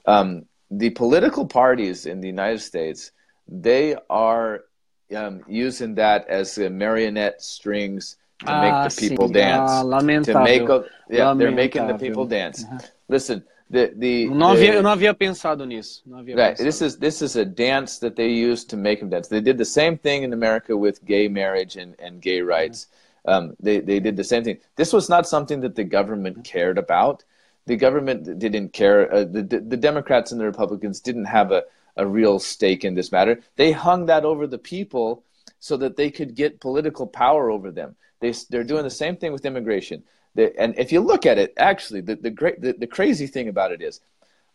um, 0.06 0.46
the 0.72 0.90
political 0.92 1.46
parties 1.46 2.06
in 2.06 2.22
the 2.22 2.28
United 2.28 2.62
States, 2.62 3.12
they 3.48 3.96
are 4.10 4.62
um, 5.16 5.44
using 5.48 5.96
that 5.96 6.28
as 6.30 6.58
marionette 6.58 7.42
strings 7.42 8.16
to 8.40 8.46
ah, 8.48 8.62
make 8.62 8.90
the 8.90 9.10
people 9.10 9.28
sim. 9.28 9.34
dance. 9.34 9.72
Ah, 9.72 9.84
lamentável. 9.84 10.34
To 10.34 10.44
make, 10.44 10.62
yeah, 10.62 11.26
lamentável. 11.26 11.38
they're 11.38 11.52
making 11.52 11.88
the 11.88 11.98
people 11.98 12.26
dance. 12.26 12.64
Uh-huh. 12.64 12.80
Listen, 13.10 13.44
the 13.70 13.94
the, 13.96 14.28
não 14.30 14.48
havia, 14.48 14.74
eu 14.74 14.82
não 14.82 14.92
havia 14.92 15.14
pensado 15.14 15.66
nisso. 15.66 16.02
Não 16.06 16.20
havia 16.20 16.36
right. 16.36 16.58
Pensado. 16.58 16.66
This 16.66 16.82
is 16.82 16.96
this 16.98 17.22
is 17.22 17.36
a 17.36 17.46
dance 17.46 18.00
that 18.00 18.16
they 18.16 18.30
use 18.30 18.64
to 18.66 18.78
make 18.78 19.02
them 19.02 19.10
dance. 19.10 19.28
They 19.28 19.42
did 19.42 19.58
the 19.58 19.66
same 19.66 19.98
thing 19.98 20.24
in 20.24 20.34
America 20.34 20.76
with 20.76 21.04
gay 21.06 21.28
marriage 21.28 21.76
and, 21.76 21.96
and 22.00 22.22
gay 22.22 22.42
rights. 22.42 22.88
Um, 23.26 23.56
they 23.60 23.80
they 23.80 24.00
did 24.00 24.16
the 24.16 24.24
same 24.24 24.44
thing. 24.44 24.58
This 24.78 24.94
was 24.94 25.10
not 25.10 25.28
something 25.28 25.60
that 25.62 25.76
the 25.76 25.84
government 25.84 26.44
cared 26.44 26.78
about. 26.78 27.24
The 27.66 27.76
government 27.76 28.40
didn't 28.40 28.74
care. 28.74 29.12
Uh, 29.12 29.24
the, 29.24 29.44
the 29.44 29.60
the 29.60 29.78
Democrats 29.78 30.32
and 30.32 30.42
the 30.42 30.46
Republicans 30.46 31.00
didn't 31.00 31.26
have 31.26 31.52
a 31.52 31.64
a 31.98 32.06
real 32.06 32.40
stake 32.40 32.84
in 32.84 32.96
this 32.96 33.12
matter. 33.12 33.42
They 33.56 33.72
hung 33.72 34.06
that 34.06 34.26
over 34.26 34.48
the 34.48 34.58
people 34.58 35.24
so 35.60 35.78
that 35.78 35.96
they 35.96 36.10
could 36.10 36.36
get 36.36 36.60
political 36.60 37.08
power 37.08 37.50
over 37.50 37.72
them. 37.72 37.96
They 38.20 38.34
they're 38.50 38.64
doing 38.64 38.84
the 38.84 38.90
same 38.90 39.18
thing 39.18 39.32
with 39.32 39.46
immigration. 39.46 40.04
The, 40.36 40.58
and 40.60 40.78
if 40.78 40.92
you 40.92 41.02
look 41.02 41.26
at 41.26 41.38
it, 41.38 41.54
actually, 41.58 42.02
the, 42.02 42.16
the 42.16 42.30
great 42.30 42.62
the, 42.62 42.74
the 42.74 42.88
crazy 42.88 43.28
thing 43.28 43.48
about 43.48 43.72
it 43.72 43.82
is, 43.82 44.00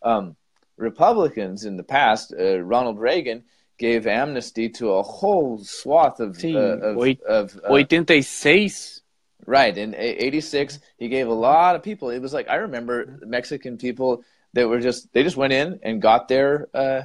um, 0.02 0.36
Republicans 0.76 1.64
in 1.64 1.76
the 1.76 1.82
past, 1.82 2.34
uh, 2.38 2.60
Ronald 2.60 2.98
Reagan 2.98 3.44
gave 3.78 4.06
amnesty 4.06 4.68
to 4.70 4.92
a 4.92 5.02
whole 5.02 5.58
swath 5.58 6.20
of 6.20 6.42
uh, 6.42 6.48
of, 6.58 6.96
of 7.28 7.60
uh, 7.64 7.74
86. 7.74 9.02
Right 9.46 9.76
in 9.76 9.94
'86, 9.94 10.80
he 10.98 11.08
gave 11.08 11.28
a 11.28 11.32
lot 11.32 11.76
of 11.76 11.82
people. 11.82 12.10
It 12.10 12.20
was 12.20 12.32
like 12.32 12.48
I 12.48 12.56
remember 12.56 13.18
Mexican 13.22 13.78
people 13.78 14.24
that 14.54 14.68
were 14.68 14.80
just 14.80 15.12
they 15.12 15.22
just 15.22 15.36
went 15.36 15.52
in 15.52 15.78
and 15.82 16.02
got 16.02 16.28
their 16.28 16.68
uh, 16.74 17.02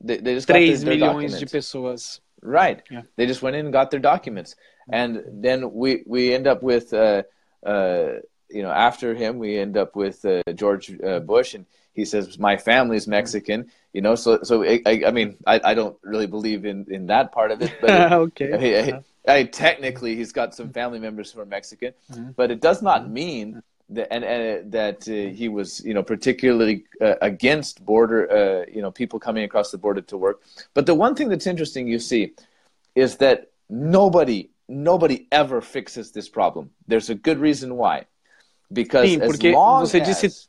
they, 0.00 0.18
they 0.18 0.34
just 0.34 0.46
got 0.46 0.54
their, 0.54 0.76
milhões 0.76 1.38
de 1.38 1.46
pessoas. 1.46 2.20
Right. 2.40 2.82
Yeah. 2.90 3.02
They 3.16 3.26
just 3.26 3.42
went 3.42 3.56
in 3.56 3.66
and 3.66 3.72
got 3.72 3.90
their 3.90 4.00
documents, 4.00 4.54
and 4.88 5.22
then 5.32 5.72
we 5.72 6.04
we 6.06 6.34
end 6.34 6.46
up 6.46 6.62
with 6.62 6.92
uh, 6.92 7.22
uh, 7.64 8.20
you 8.50 8.62
know, 8.62 8.70
after 8.70 9.14
him, 9.14 9.38
we 9.38 9.58
end 9.58 9.76
up 9.76 9.96
with 9.96 10.24
uh, 10.24 10.42
George 10.54 10.92
uh, 11.02 11.20
Bush, 11.20 11.54
and 11.54 11.66
he 11.92 12.04
says, 12.04 12.38
"My 12.38 12.56
family's 12.56 13.08
Mexican." 13.08 13.70
You 13.92 14.02
know, 14.02 14.14
so 14.14 14.42
so 14.42 14.62
I, 14.62 15.02
I 15.06 15.10
mean, 15.10 15.36
I, 15.46 15.60
I 15.64 15.74
don't 15.74 15.96
really 16.02 16.26
believe 16.26 16.64
in 16.64 16.86
in 16.88 17.06
that 17.06 17.32
part 17.32 17.50
of 17.50 17.62
it, 17.62 17.72
but 17.80 17.90
it, 17.90 18.12
okay. 18.26 19.00
I, 19.26 19.36
I, 19.36 19.44
technically, 19.44 20.16
he's 20.16 20.32
got 20.32 20.54
some 20.54 20.70
family 20.70 20.98
members 20.98 21.30
who 21.32 21.40
are 21.40 21.46
Mexican, 21.46 21.92
mm-hmm. 22.10 22.30
but 22.36 22.50
it 22.50 22.60
does 22.60 22.82
not 22.82 23.10
mean 23.10 23.62
that 23.90 24.12
and, 24.12 24.24
and 24.24 24.72
that 24.72 25.08
uh, 25.08 25.34
he 25.34 25.48
was 25.48 25.84
you 25.84 25.94
know 25.94 26.02
particularly 26.02 26.84
uh, 27.00 27.14
against 27.20 27.84
border 27.84 28.30
uh, 28.30 28.64
you 28.72 28.80
know 28.80 28.90
people 28.90 29.18
coming 29.18 29.44
across 29.44 29.70
the 29.70 29.78
border 29.78 30.00
to 30.00 30.16
work. 30.16 30.42
But 30.72 30.86
the 30.86 30.94
one 30.94 31.14
thing 31.14 31.28
that's 31.28 31.46
interesting, 31.46 31.86
you 31.86 31.98
see, 31.98 32.32
is 32.94 33.16
that 33.16 33.50
nobody 33.68 34.50
nobody 34.68 35.26
ever 35.30 35.60
fixes 35.60 36.12
this 36.12 36.28
problem. 36.28 36.70
There's 36.86 37.10
a 37.10 37.14
good 37.14 37.38
reason 37.38 37.76
why. 37.76 38.06
Because 38.72 39.10
Sim, 39.10 39.20
porque 39.20 39.52
você 39.52 40.00
as... 40.00 40.06
disse 40.06 40.48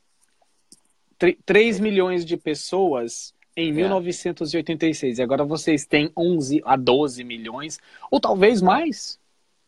3 1.18 1.80
milhões 1.80 2.24
de 2.24 2.36
pessoas 2.36 3.32
em 3.56 3.72
1986 3.72 5.18
e 5.18 5.22
agora 5.22 5.44
vocês 5.44 5.86
têm 5.86 6.10
11 6.16 6.62
a 6.64 6.76
12 6.76 7.24
milhões 7.24 7.78
ou 8.10 8.20
talvez 8.20 8.60
mais. 8.60 9.18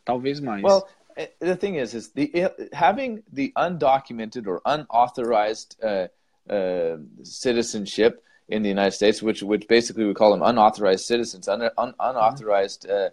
Talvez 0.05 0.41
mais. 0.41 0.62
Well, 0.62 0.86
eh, 1.16 1.30
the 1.41 1.57
thing 1.57 1.76
is 1.76 1.95
is 1.95 2.09
the 2.09 2.30
eh, 2.34 2.68
having 2.72 3.22
the 3.32 3.53
undocumented 3.57 4.47
or 4.47 4.61
unauthorized 4.64 5.76
uh, 5.82 6.09
uh, 6.53 6.99
citizenship 7.22 8.22
in 8.49 8.62
the 8.62 8.68
United 8.68 8.93
States, 8.93 9.22
which 9.22 9.43
which 9.43 9.66
basically 9.68 10.05
we 10.05 10.14
call 10.14 10.30
them 10.30 10.43
unauthorized 10.43 11.05
citizens, 11.05 11.49
un, 11.49 11.70
un, 11.76 11.95
unauthorized 12.01 12.89
uh, 12.89 13.11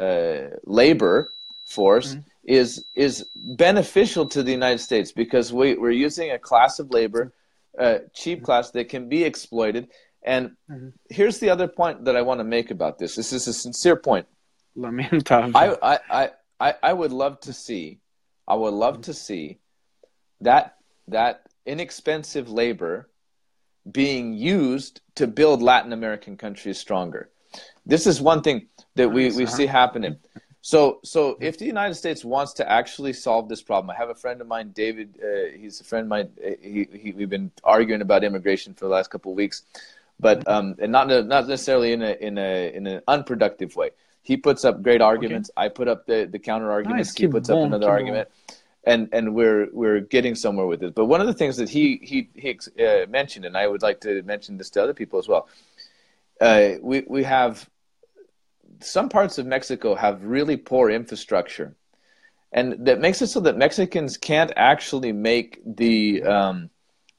uh, 0.00 0.50
labor 0.64 1.32
force 1.64 2.14
mm-hmm. 2.14 2.20
is 2.44 2.84
is 2.94 3.26
beneficial 3.34 4.26
to 4.26 4.42
the 4.42 4.52
United 4.52 4.78
States 4.78 5.12
because 5.12 5.52
we, 5.52 5.74
we're 5.74 5.90
using 5.90 6.30
a 6.30 6.38
class 6.38 6.78
of 6.78 6.90
labor, 6.90 7.32
uh, 7.78 7.98
cheap 8.14 8.38
mm-hmm. 8.38 8.44
class 8.44 8.70
that 8.70 8.88
can 8.88 9.08
be 9.08 9.24
exploited. 9.24 9.88
And 10.26 10.56
mm-hmm. 10.70 10.88
here's 11.08 11.38
the 11.38 11.50
other 11.50 11.68
point 11.68 12.04
that 12.04 12.16
I 12.16 12.22
want 12.22 12.40
to 12.40 12.44
make 12.44 12.70
about 12.70 12.98
this. 12.98 13.14
This 13.14 13.32
is 13.32 13.46
a 13.46 13.52
sincere 13.52 13.96
point. 13.96 14.26
Lamentável. 14.76 15.52
I, 15.54 15.98
I, 16.10 16.30
I, 16.60 16.74
I 16.82 16.92
would 16.92 17.12
love 17.12 17.40
to 17.40 17.52
see, 17.52 18.00
I 18.46 18.56
would 18.56 18.74
love 18.74 19.02
to 19.02 19.14
see 19.14 19.58
that 20.40 20.76
that 21.08 21.42
inexpensive 21.64 22.50
labor 22.50 23.08
being 23.90 24.34
used 24.34 25.00
to 25.14 25.26
build 25.26 25.62
Latin 25.62 25.92
American 25.92 26.36
countries 26.36 26.78
stronger. 26.78 27.30
This 27.86 28.06
is 28.06 28.20
one 28.20 28.42
thing 28.42 28.66
that 28.96 29.08
we, 29.08 29.30
we 29.30 29.46
see 29.46 29.66
happening. 29.66 30.16
So, 30.60 30.98
so 31.04 31.38
if 31.40 31.58
the 31.58 31.64
United 31.64 31.94
States 31.94 32.24
wants 32.24 32.54
to 32.54 32.68
actually 32.68 33.12
solve 33.12 33.48
this 33.48 33.62
problem, 33.62 33.90
I 33.90 33.94
have 33.94 34.10
a 34.10 34.16
friend 34.16 34.40
of 34.40 34.48
mine, 34.48 34.72
David. 34.74 35.16
Uh, 35.22 35.56
he's 35.56 35.80
a 35.80 35.84
friend 35.84 36.02
of 36.06 36.08
mine. 36.08 36.30
Uh, 36.44 36.50
he, 36.60 36.88
he, 36.92 37.12
we've 37.12 37.30
been 37.30 37.52
arguing 37.62 38.02
about 38.02 38.24
immigration 38.24 38.74
for 38.74 38.86
the 38.86 38.90
last 38.90 39.08
couple 39.08 39.30
of 39.30 39.36
weeks, 39.36 39.62
but 40.18 40.46
um, 40.48 40.76
and 40.78 40.92
not 40.92 41.08
not 41.08 41.48
necessarily 41.48 41.92
in 41.92 42.02
a 42.02 42.12
in 42.20 42.38
a 42.38 42.72
in 42.74 42.86
an 42.86 43.02
unproductive 43.08 43.76
way. 43.76 43.90
He 44.22 44.36
puts 44.36 44.64
up 44.64 44.82
great 44.82 45.00
arguments. 45.00 45.50
Okay. 45.56 45.66
I 45.66 45.68
put 45.68 45.86
up 45.86 46.06
the, 46.06 46.28
the 46.30 46.40
counter 46.40 46.70
arguments. 46.70 47.10
Nice. 47.10 47.16
He 47.16 47.28
puts 47.28 47.48
up 47.48 47.58
another 47.58 47.88
argument, 47.88 48.28
and 48.84 49.08
and 49.12 49.34
we're 49.34 49.68
we're 49.72 50.00
getting 50.00 50.34
somewhere 50.34 50.66
with 50.66 50.82
it. 50.82 50.94
But 50.94 51.04
one 51.06 51.20
of 51.20 51.26
the 51.26 51.34
things 51.34 51.56
that 51.58 51.68
he 51.68 52.00
he 52.02 52.28
he 52.34 52.58
uh, 52.84 53.06
mentioned, 53.08 53.44
and 53.44 53.56
I 53.56 53.66
would 53.66 53.82
like 53.82 54.00
to 54.00 54.22
mention 54.22 54.58
this 54.58 54.70
to 54.70 54.82
other 54.82 54.94
people 54.94 55.18
as 55.18 55.28
well. 55.28 55.48
Uh, 56.40 56.72
we 56.82 57.04
we 57.06 57.22
have 57.22 57.68
some 58.80 59.08
parts 59.08 59.38
of 59.38 59.46
Mexico 59.46 59.94
have 59.94 60.22
really 60.22 60.56
poor 60.56 60.90
infrastructure, 60.90 61.76
and 62.52 62.86
that 62.86 63.00
makes 63.00 63.22
it 63.22 63.28
so 63.28 63.40
that 63.40 63.56
Mexicans 63.56 64.16
can't 64.16 64.52
actually 64.56 65.12
make 65.12 65.60
the, 65.64 66.22
um, 66.22 66.70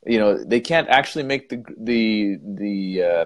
you 0.08 0.20
know, 0.20 0.44
they 0.44 0.60
can't 0.60 0.90
actually 0.90 1.24
make 1.24 1.50
the 1.50 1.64
the 1.78 2.40
the 2.44 3.04
uh, 3.04 3.26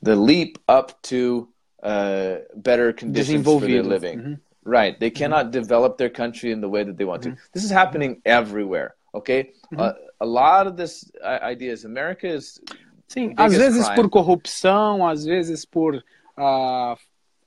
the 0.00 0.16
leap 0.16 0.58
up 0.68 1.00
to 1.02 1.48
uh, 1.82 2.36
better 2.54 2.92
conditions 2.92 3.44
for 3.44 3.60
their 3.60 3.82
living. 3.82 4.18
Mm-hmm. 4.18 4.34
Right, 4.64 4.98
they 4.98 5.10
cannot 5.10 5.46
mm-hmm. 5.46 5.60
develop 5.60 5.98
their 5.98 6.10
country 6.10 6.52
in 6.52 6.60
the 6.60 6.68
way 6.68 6.84
that 6.84 6.96
they 6.96 7.04
want 7.04 7.22
mm-hmm. 7.22 7.34
to. 7.34 7.52
This 7.52 7.64
is 7.64 7.70
happening 7.70 8.22
everywhere. 8.24 8.94
Okay, 9.12 9.50
mm-hmm. 9.72 9.80
uh, 9.80 9.92
a 10.20 10.26
lot 10.26 10.66
of 10.66 10.76
this 10.76 11.10
uh, 11.22 11.38
idea 11.42 11.72
is 11.72 11.84
America 11.84 12.28
is 12.28 12.60
Sim, 13.08 13.34
às 13.36 13.54
vezes 13.54 13.84
crime. 13.86 13.96
por 13.96 14.08
corrupção, 14.08 15.06
às 15.06 15.24
vezes 15.24 15.64
por 15.64 15.96
uh, 15.96 16.96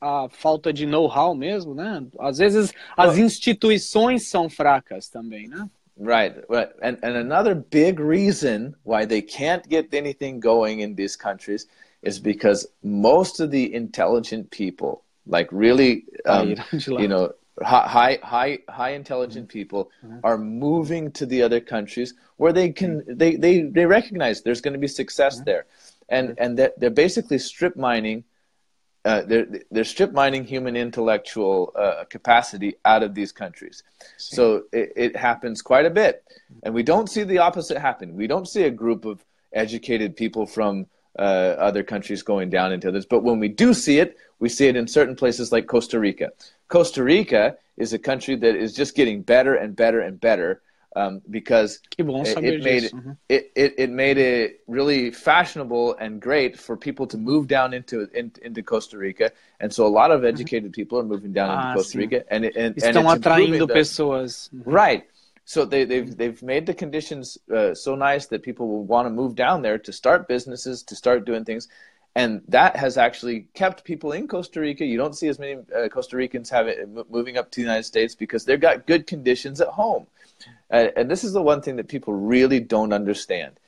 a 0.02 0.30
falta 0.30 0.72
de 0.72 0.86
know-how 0.86 1.34
mesmo, 1.34 1.74
né? 1.74 2.06
Às 2.20 2.38
vezes 2.38 2.74
as 2.96 3.18
instituições 3.18 4.28
são 4.28 4.50
fracas 4.50 5.10
também, 5.10 5.48
né? 5.48 5.68
Right. 5.98 6.36
And, 6.82 7.00
and 7.02 7.16
another 7.16 7.56
big 7.56 8.00
reason 8.00 8.76
why 8.84 9.06
they 9.06 9.22
can't 9.22 9.68
get 9.68 9.93
anything 9.93 10.39
going 10.39 10.82
in 10.82 10.96
these 10.96 11.16
countries 11.16 11.68
is 12.02 12.20
because 12.20 12.68
most 12.84 13.39
of 13.39 13.50
the 13.52 13.74
intelligent 13.74 14.52
people, 14.52 15.04
like 15.26 15.48
really, 15.52 16.06
um, 16.26 16.56
you 16.72 17.08
know, 17.08 17.32
high, 17.62 18.20
high, 18.22 18.60
high 18.68 18.89
intelligent 18.89 19.48
mm-hmm. 19.48 19.58
people 19.58 19.91
mm-hmm. 20.06 20.20
are 20.24 20.38
moving 20.38 21.12
to 21.14 21.26
the 21.26 21.41
other 21.41 21.62
countries 21.62 22.14
where 22.38 22.52
they 22.52 22.72
can, 22.72 23.02
mm-hmm. 23.02 23.16
they, 23.16 23.36
they, 23.38 23.62
they 23.62 23.86
recognize 23.86 24.41
there's 24.41 24.62
going 24.62 24.74
to 24.74 24.80
be 24.80 24.88
success 24.88 25.41
there. 25.41 25.66
And, 26.10 26.36
and 26.38 26.60
that 26.60 26.80
they're 26.80 26.91
basically 26.91 27.39
strip 27.39 27.76
mining 27.76 28.26
uh, 29.06 29.22
they're 29.22 29.47
they're 29.70 29.84
strip 29.84 30.12
mining 30.14 30.43
human 30.43 30.76
intellectual 30.76 31.72
uh, 31.76 32.06
capacity 32.10 32.76
out 32.86 33.03
of 33.03 33.14
these 33.14 33.32
countries. 33.32 33.84
So 34.18 34.64
it, 34.74 34.93
it, 34.95 35.16
happens 35.16 35.62
quite 35.62 35.86
a 35.86 35.91
bit, 35.91 36.24
and 36.64 36.74
we 36.74 36.82
don't 36.82 37.08
see 37.08 37.24
the 37.24 37.38
opposite 37.38 37.78
happen. 37.78 38.16
We 38.16 38.26
don't 38.26 38.47
see 38.47 38.64
a 38.64 38.72
group 38.72 39.06
of 39.06 39.24
educated 39.53 40.18
people 40.18 40.47
from 40.47 40.88
uh, 41.20 41.22
other 41.22 41.84
countries 41.84 42.24
going 42.24 42.49
down 42.49 42.74
into 42.74 42.91
this. 42.91 43.06
But 43.06 43.24
when 43.24 43.39
we 43.39 43.47
do 43.47 43.76
see 43.76 43.99
it, 43.99 44.18
we 44.39 44.49
see 44.49 44.68
it 44.68 44.76
in 44.76 44.88
certain 44.88 45.16
places 45.16 45.51
like 45.51 45.68
Costa 45.68 45.99
Rica. 45.99 46.32
Costa 46.68 47.03
Rica 47.03 47.58
is 47.78 47.93
a 47.93 47.99
country 47.99 48.36
that 48.36 48.56
is 48.56 48.74
just 48.74 48.95
getting 48.95 49.22
better 49.22 49.53
and 49.53 49.76
better 49.76 49.99
and 49.99 50.20
better 50.20 50.62
um, 50.96 51.22
because 51.30 51.82
it, 51.98 52.06
it, 52.08 52.64
made 52.64 52.84
mm-hmm. 52.84 53.12
it, 53.28 53.52
it, 53.56 53.74
it 53.78 53.89
made 53.89 54.18
it 54.18 54.62
really 54.68 55.12
fashionable 55.12 55.96
and 55.96 56.22
great 56.22 56.58
for 56.58 56.78
people 56.78 57.06
to 57.08 57.18
move 57.18 57.48
down 57.48 57.74
into 57.74 58.08
in, 58.14 58.32
into 58.41 58.64
Costa 58.64 58.98
Rica, 58.98 59.32
and 59.60 59.74
so 59.74 59.86
a 59.86 59.89
lot 59.89 60.12
of 60.12 60.20
mm-hmm. 60.20 60.28
educated 60.28 60.72
mm-hmm. 60.72 60.82
people 60.82 61.00
are 61.00 61.04
moving 61.04 61.34
down 61.34 61.50
ah, 61.50 61.72
into 61.72 61.76
Costa 61.78 61.98
Rica, 61.98 62.34
and 62.34 62.46
and, 62.46 62.56
and 62.56 62.76
estão 62.76 63.14
atraindo 63.14 63.68
pessoas. 63.68 64.50
Mm-hmm. 64.50 64.70
Right. 64.70 65.08
So 65.48 65.64
they, 65.64 65.84
they've 65.84 66.16
they've 66.18 66.41
made 66.41 66.66
the 66.66 66.74
conditions 66.74 67.38
uh, 67.54 67.76
so 67.76 67.96
nice 67.96 68.28
that 68.28 68.41
people 68.41 68.68
will 68.68 68.84
want 68.84 69.06
to 69.06 69.12
move 69.12 69.36
down 69.36 69.62
there 69.62 69.78
to 69.78 69.93
start 69.93 70.28
businesses, 70.28 70.82
to 70.84 70.96
start 70.96 71.26
doing 71.26 71.46
things, 71.46 71.68
and 72.16 72.41
that 72.48 72.78
has 72.78 72.98
actually 72.98 73.48
kept 73.54 73.84
people 73.84 74.14
in 74.14 74.28
Costa 74.28 74.62
Rica. 74.62 74.86
You 74.86 74.98
don't 74.98 75.16
see 75.16 75.28
as 75.28 75.38
many 75.38 75.58
uh, 75.76 75.89
Costa 75.89 76.18
Ricans 76.18 76.50
have 76.50 76.68
it, 76.68 76.89
moving 77.12 77.38
up 77.38 77.52
to 77.52 77.58
the 77.58 77.62
United 77.62 77.84
States 77.84 78.16
because 78.16 78.46
they've 78.46 78.60
got 78.60 78.88
good 78.88 79.06
conditions 79.06 79.60
at 79.62 79.68
home. 79.68 80.08
Uh, 80.72 80.88
and 80.95 81.09
this 81.09 81.24
is 81.24 81.34
the 81.34 81.41
one 81.41 81.61
thing 81.61 81.76
that 81.76 81.88
people 81.88 82.13
really 82.13 82.59
don't 82.59 82.93
understand. 82.93 83.59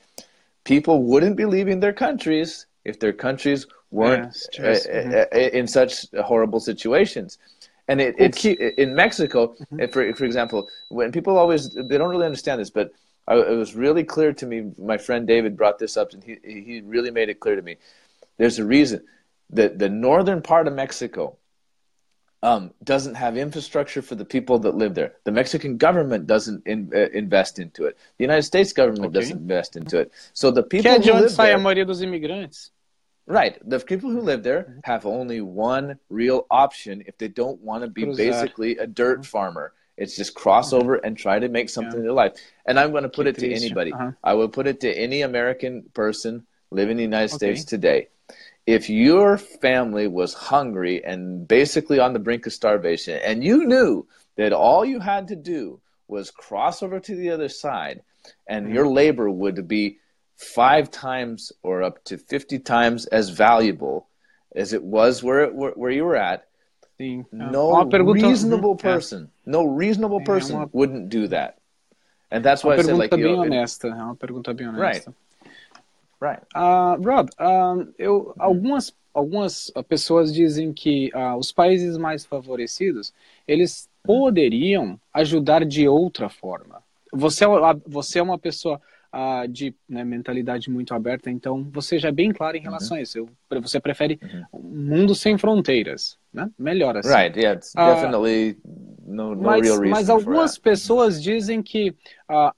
People 0.64 1.02
wouldn't 1.02 1.36
be 1.36 1.44
leaving 1.44 1.80
their 1.80 1.92
countries 1.92 2.66
if 2.84 2.98
their 3.00 3.12
countries 3.12 3.66
weren't 3.90 4.36
yeah, 4.54 4.64
uh, 4.64 4.68
uh, 4.68 4.74
mm-hmm. 4.74 5.56
in 5.56 5.66
such 5.66 6.06
horrible 6.24 6.60
situations. 6.60 7.38
And 7.86 8.02
it, 8.02 8.44
in 8.44 8.94
Mexico, 8.94 9.54
mm-hmm. 9.72 9.90
for 9.90 10.12
for 10.14 10.24
example, 10.24 10.68
when 10.90 11.10
people 11.10 11.38
always 11.38 11.70
they 11.70 11.96
don't 11.96 12.10
really 12.10 12.26
understand 12.26 12.60
this, 12.60 12.68
but 12.68 12.92
I, 13.26 13.36
it 13.36 13.56
was 13.56 13.74
really 13.74 14.04
clear 14.04 14.34
to 14.34 14.46
me. 14.46 14.72
My 14.76 14.98
friend 14.98 15.26
David 15.26 15.56
brought 15.56 15.78
this 15.78 15.96
up, 15.96 16.12
and 16.12 16.22
he 16.22 16.38
he 16.44 16.82
really 16.82 17.10
made 17.10 17.30
it 17.30 17.40
clear 17.40 17.56
to 17.56 17.62
me. 17.62 17.76
There's 18.36 18.58
a 18.58 18.64
reason 18.64 19.04
that 19.50 19.78
the 19.78 19.88
northern 19.88 20.42
part 20.42 20.68
of 20.68 20.74
Mexico 20.74 21.36
um, 22.42 22.72
doesn't 22.84 23.14
have 23.14 23.36
infrastructure 23.36 24.02
for 24.02 24.14
the 24.14 24.24
people 24.24 24.60
that 24.60 24.74
live 24.74 24.94
there. 24.94 25.14
The 25.24 25.32
Mexican 25.32 25.76
government 25.76 26.26
doesn't 26.26 26.66
in, 26.66 26.90
uh, 26.94 27.08
invest 27.12 27.58
into 27.58 27.86
it. 27.86 27.96
The 28.16 28.24
United 28.24 28.42
States 28.42 28.72
government 28.72 29.06
okay. 29.06 29.20
doesn't 29.20 29.38
invest 29.38 29.76
into 29.76 29.98
it. 29.98 30.12
So 30.32 30.50
the 30.50 30.62
people 30.62 30.90
que 30.90 30.98
é 30.98 31.02
de 31.02 31.10
onde 31.10 31.30
sai 31.30 31.50
a 31.50 31.58
maioria 31.58 31.84
dos 31.84 32.00
imigrantes. 32.00 32.70
Right. 33.26 33.58
The 33.68 33.80
people 33.80 34.10
who 34.10 34.20
live 34.20 34.42
there 34.42 34.62
mm-hmm. 34.62 34.80
have 34.84 35.04
only 35.04 35.40
one 35.40 35.98
real 36.08 36.46
option 36.50 37.02
if 37.06 37.18
they 37.18 37.28
don't 37.28 37.60
want 37.60 37.82
to 37.82 37.88
be 37.88 38.04
Cruzar. 38.04 38.16
basically 38.16 38.78
a 38.78 38.86
dirt 38.86 39.20
mm-hmm. 39.20 39.30
farmer. 39.30 39.72
It's 39.98 40.16
just 40.16 40.34
cross 40.34 40.72
over 40.72 40.94
and 40.94 41.18
try 41.18 41.40
to 41.40 41.48
make 41.48 41.68
something 41.68 41.92
yeah. 41.94 41.98
in 41.98 42.04
their 42.04 42.12
life. 42.12 42.34
And 42.64 42.78
I'm 42.78 42.92
going 42.92 43.02
to 43.02 43.08
put 43.08 43.26
it 43.26 43.36
to 43.38 43.52
anybody. 43.52 43.92
Uh-huh. 43.92 44.12
I 44.22 44.34
will 44.34 44.48
put 44.48 44.68
it 44.68 44.80
to 44.80 44.92
any 44.94 45.22
American 45.22 45.90
person 45.92 46.46
living 46.70 46.92
in 46.92 46.96
the 46.98 47.02
United 47.02 47.34
okay. 47.34 47.36
States 47.36 47.64
today. 47.64 48.08
If 48.68 48.90
your 48.90 49.38
family 49.38 50.08
was 50.08 50.34
hungry 50.34 51.02
and 51.02 51.48
basically 51.48 52.00
on 52.00 52.12
the 52.12 52.18
brink 52.18 52.44
of 52.44 52.52
starvation, 52.52 53.18
and 53.24 53.42
you 53.42 53.64
knew 53.64 54.06
that 54.36 54.52
all 54.52 54.84
you 54.84 55.00
had 55.00 55.28
to 55.28 55.36
do 55.36 55.80
was 56.06 56.30
cross 56.30 56.82
over 56.82 57.00
to 57.00 57.16
the 57.16 57.30
other 57.30 57.48
side, 57.48 58.02
and 58.46 58.66
mm-hmm. 58.66 58.74
your 58.74 58.86
labor 58.86 59.30
would 59.30 59.66
be 59.68 59.96
five 60.36 60.90
times 60.90 61.50
or 61.62 61.82
up 61.82 62.04
to 62.04 62.18
50 62.18 62.58
times 62.58 63.06
as 63.06 63.30
valuable 63.30 64.06
as 64.54 64.74
it 64.74 64.82
was 64.82 65.22
where, 65.22 65.50
where, 65.50 65.72
where 65.72 65.90
you 65.90 66.04
were 66.04 66.16
at, 66.16 66.46
Sim. 66.98 67.24
no 67.32 67.84
reasonable 67.84 68.76
person, 68.76 69.30
no 69.46 69.64
reasonable 69.64 70.20
person 70.20 70.56
uma... 70.56 70.68
wouldn't 70.72 71.08
do 71.08 71.28
that. 71.28 71.56
And 72.30 72.44
that's 72.44 72.62
why 72.62 72.74
I 72.74 72.82
said 72.82 72.98
like, 72.98 73.12
bem 73.12 73.20
you 73.20 73.28
know, 73.28 73.44
honesta, 73.44 73.88
é 73.88 73.94
uma 73.94 74.14
pergunta 74.14 74.52
bem 74.52 74.68
honesta. 74.68 75.06
Right. 75.06 75.16
Right. 76.20 76.42
Uh, 76.54 77.00
Rob, 77.02 77.30
uh, 77.38 77.92
eu, 77.96 78.34
algumas, 78.38 78.92
algumas 79.14 79.72
pessoas 79.88 80.32
dizem 80.32 80.72
que 80.72 81.10
uh, 81.14 81.36
os 81.36 81.52
países 81.52 81.96
mais 81.96 82.24
favorecidos, 82.26 83.14
eles 83.46 83.88
poderiam 84.02 85.00
ajudar 85.14 85.64
de 85.64 85.86
outra 85.88 86.28
forma. 86.28 86.82
Você, 87.12 87.44
é 87.44 87.48
você 87.86 88.18
é 88.18 88.22
uma 88.22 88.38
pessoa 88.38 88.80
de 89.48 89.74
né, 89.88 90.04
mentalidade 90.04 90.68
muito 90.68 90.92
aberta, 90.92 91.30
então 91.30 91.66
você 91.72 91.98
já 91.98 92.10
é 92.10 92.12
bem 92.12 92.30
claro 92.30 92.58
em 92.58 92.60
relação 92.60 92.94
uhum. 92.94 93.00
a 93.00 93.02
isso. 93.02 93.18
Eu, 93.18 93.62
você 93.62 93.80
prefere 93.80 94.20
uhum. 94.22 94.44
um 94.52 94.84
mundo 94.84 95.14
sem 95.14 95.38
fronteiras, 95.38 96.18
né? 96.30 96.50
Melhor 96.58 96.94
assim. 96.94 97.08
Right, 97.08 97.38
yeah, 97.38 97.58
it's 97.58 97.72
definitely 97.72 98.58
no, 99.06 99.34
no 99.34 99.42
mas, 99.42 99.62
real 99.62 99.78
reason 99.78 99.90
Mas 99.90 100.10
algumas 100.10 100.58
pessoas 100.58 101.22
dizem 101.22 101.62
que 101.62 101.96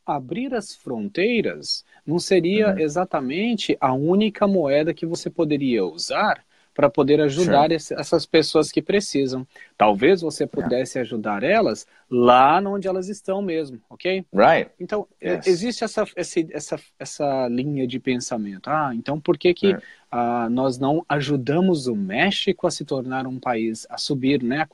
abrir 0.05 0.53
as 0.53 0.75
fronteiras 0.75 1.85
não 2.11 2.19
seria 2.19 2.73
uhum. 2.73 2.79
exatamente 2.79 3.77
a 3.81 3.93
única 3.93 4.47
moeda 4.47 4.93
que 4.93 5.07
você 5.07 5.31
poderia 5.31 5.85
usar 5.85 6.45
para 6.75 6.89
poder 6.89 7.21
ajudar 7.21 7.65
sure. 7.65 7.75
esse, 7.75 7.95
essas 7.95 8.25
pessoas 8.25 8.73
que 8.73 8.81
precisam. 8.81 9.47
Talvez 9.77 10.23
você 10.23 10.47
pudesse 10.47 10.99
yeah. 10.99 11.07
ajudar 11.07 11.43
elas 11.43 11.87
lá 12.11 12.59
onde 12.61 12.89
elas 12.89 13.09
estão 13.09 13.43
mesmo, 13.43 13.81
ok? 13.89 14.25
Right. 14.33 14.71
Então, 14.79 15.07
yes. 15.23 15.47
existe 15.47 15.85
essa, 15.85 16.05
essa, 16.17 16.41
essa, 16.53 16.81
essa 16.99 17.49
linha 17.49 17.87
de 17.87 17.99
pensamento. 18.01 18.69
Ah, 18.71 18.93
então 18.95 19.21
por 19.21 19.37
que, 19.37 19.53
que 19.53 19.67
right. 19.69 19.85
uh, 20.13 20.49
nós 20.49 20.79
não 20.79 21.05
ajudamos 21.09 21.87
o 21.87 21.95
México 21.95 22.67
a 22.67 22.71
se 22.71 22.85
tornar 22.85 23.27
um 23.27 23.39
país, 23.39 23.87
a 23.91 23.99
subir, 23.99 24.43
né? 24.43 24.67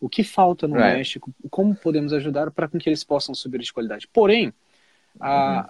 O 0.00 0.08
que 0.08 0.24
falta 0.24 0.66
no 0.66 0.76
right. 0.76 0.96
México? 0.96 1.30
Como 1.50 1.74
podemos 1.74 2.12
ajudar 2.12 2.50
para 2.50 2.68
que 2.68 2.88
eles 2.88 3.04
possam 3.04 3.34
subir 3.34 3.60
de 3.60 3.72
qualidade? 3.72 4.08
Porém, 4.08 4.52
Uh, 5.16 5.66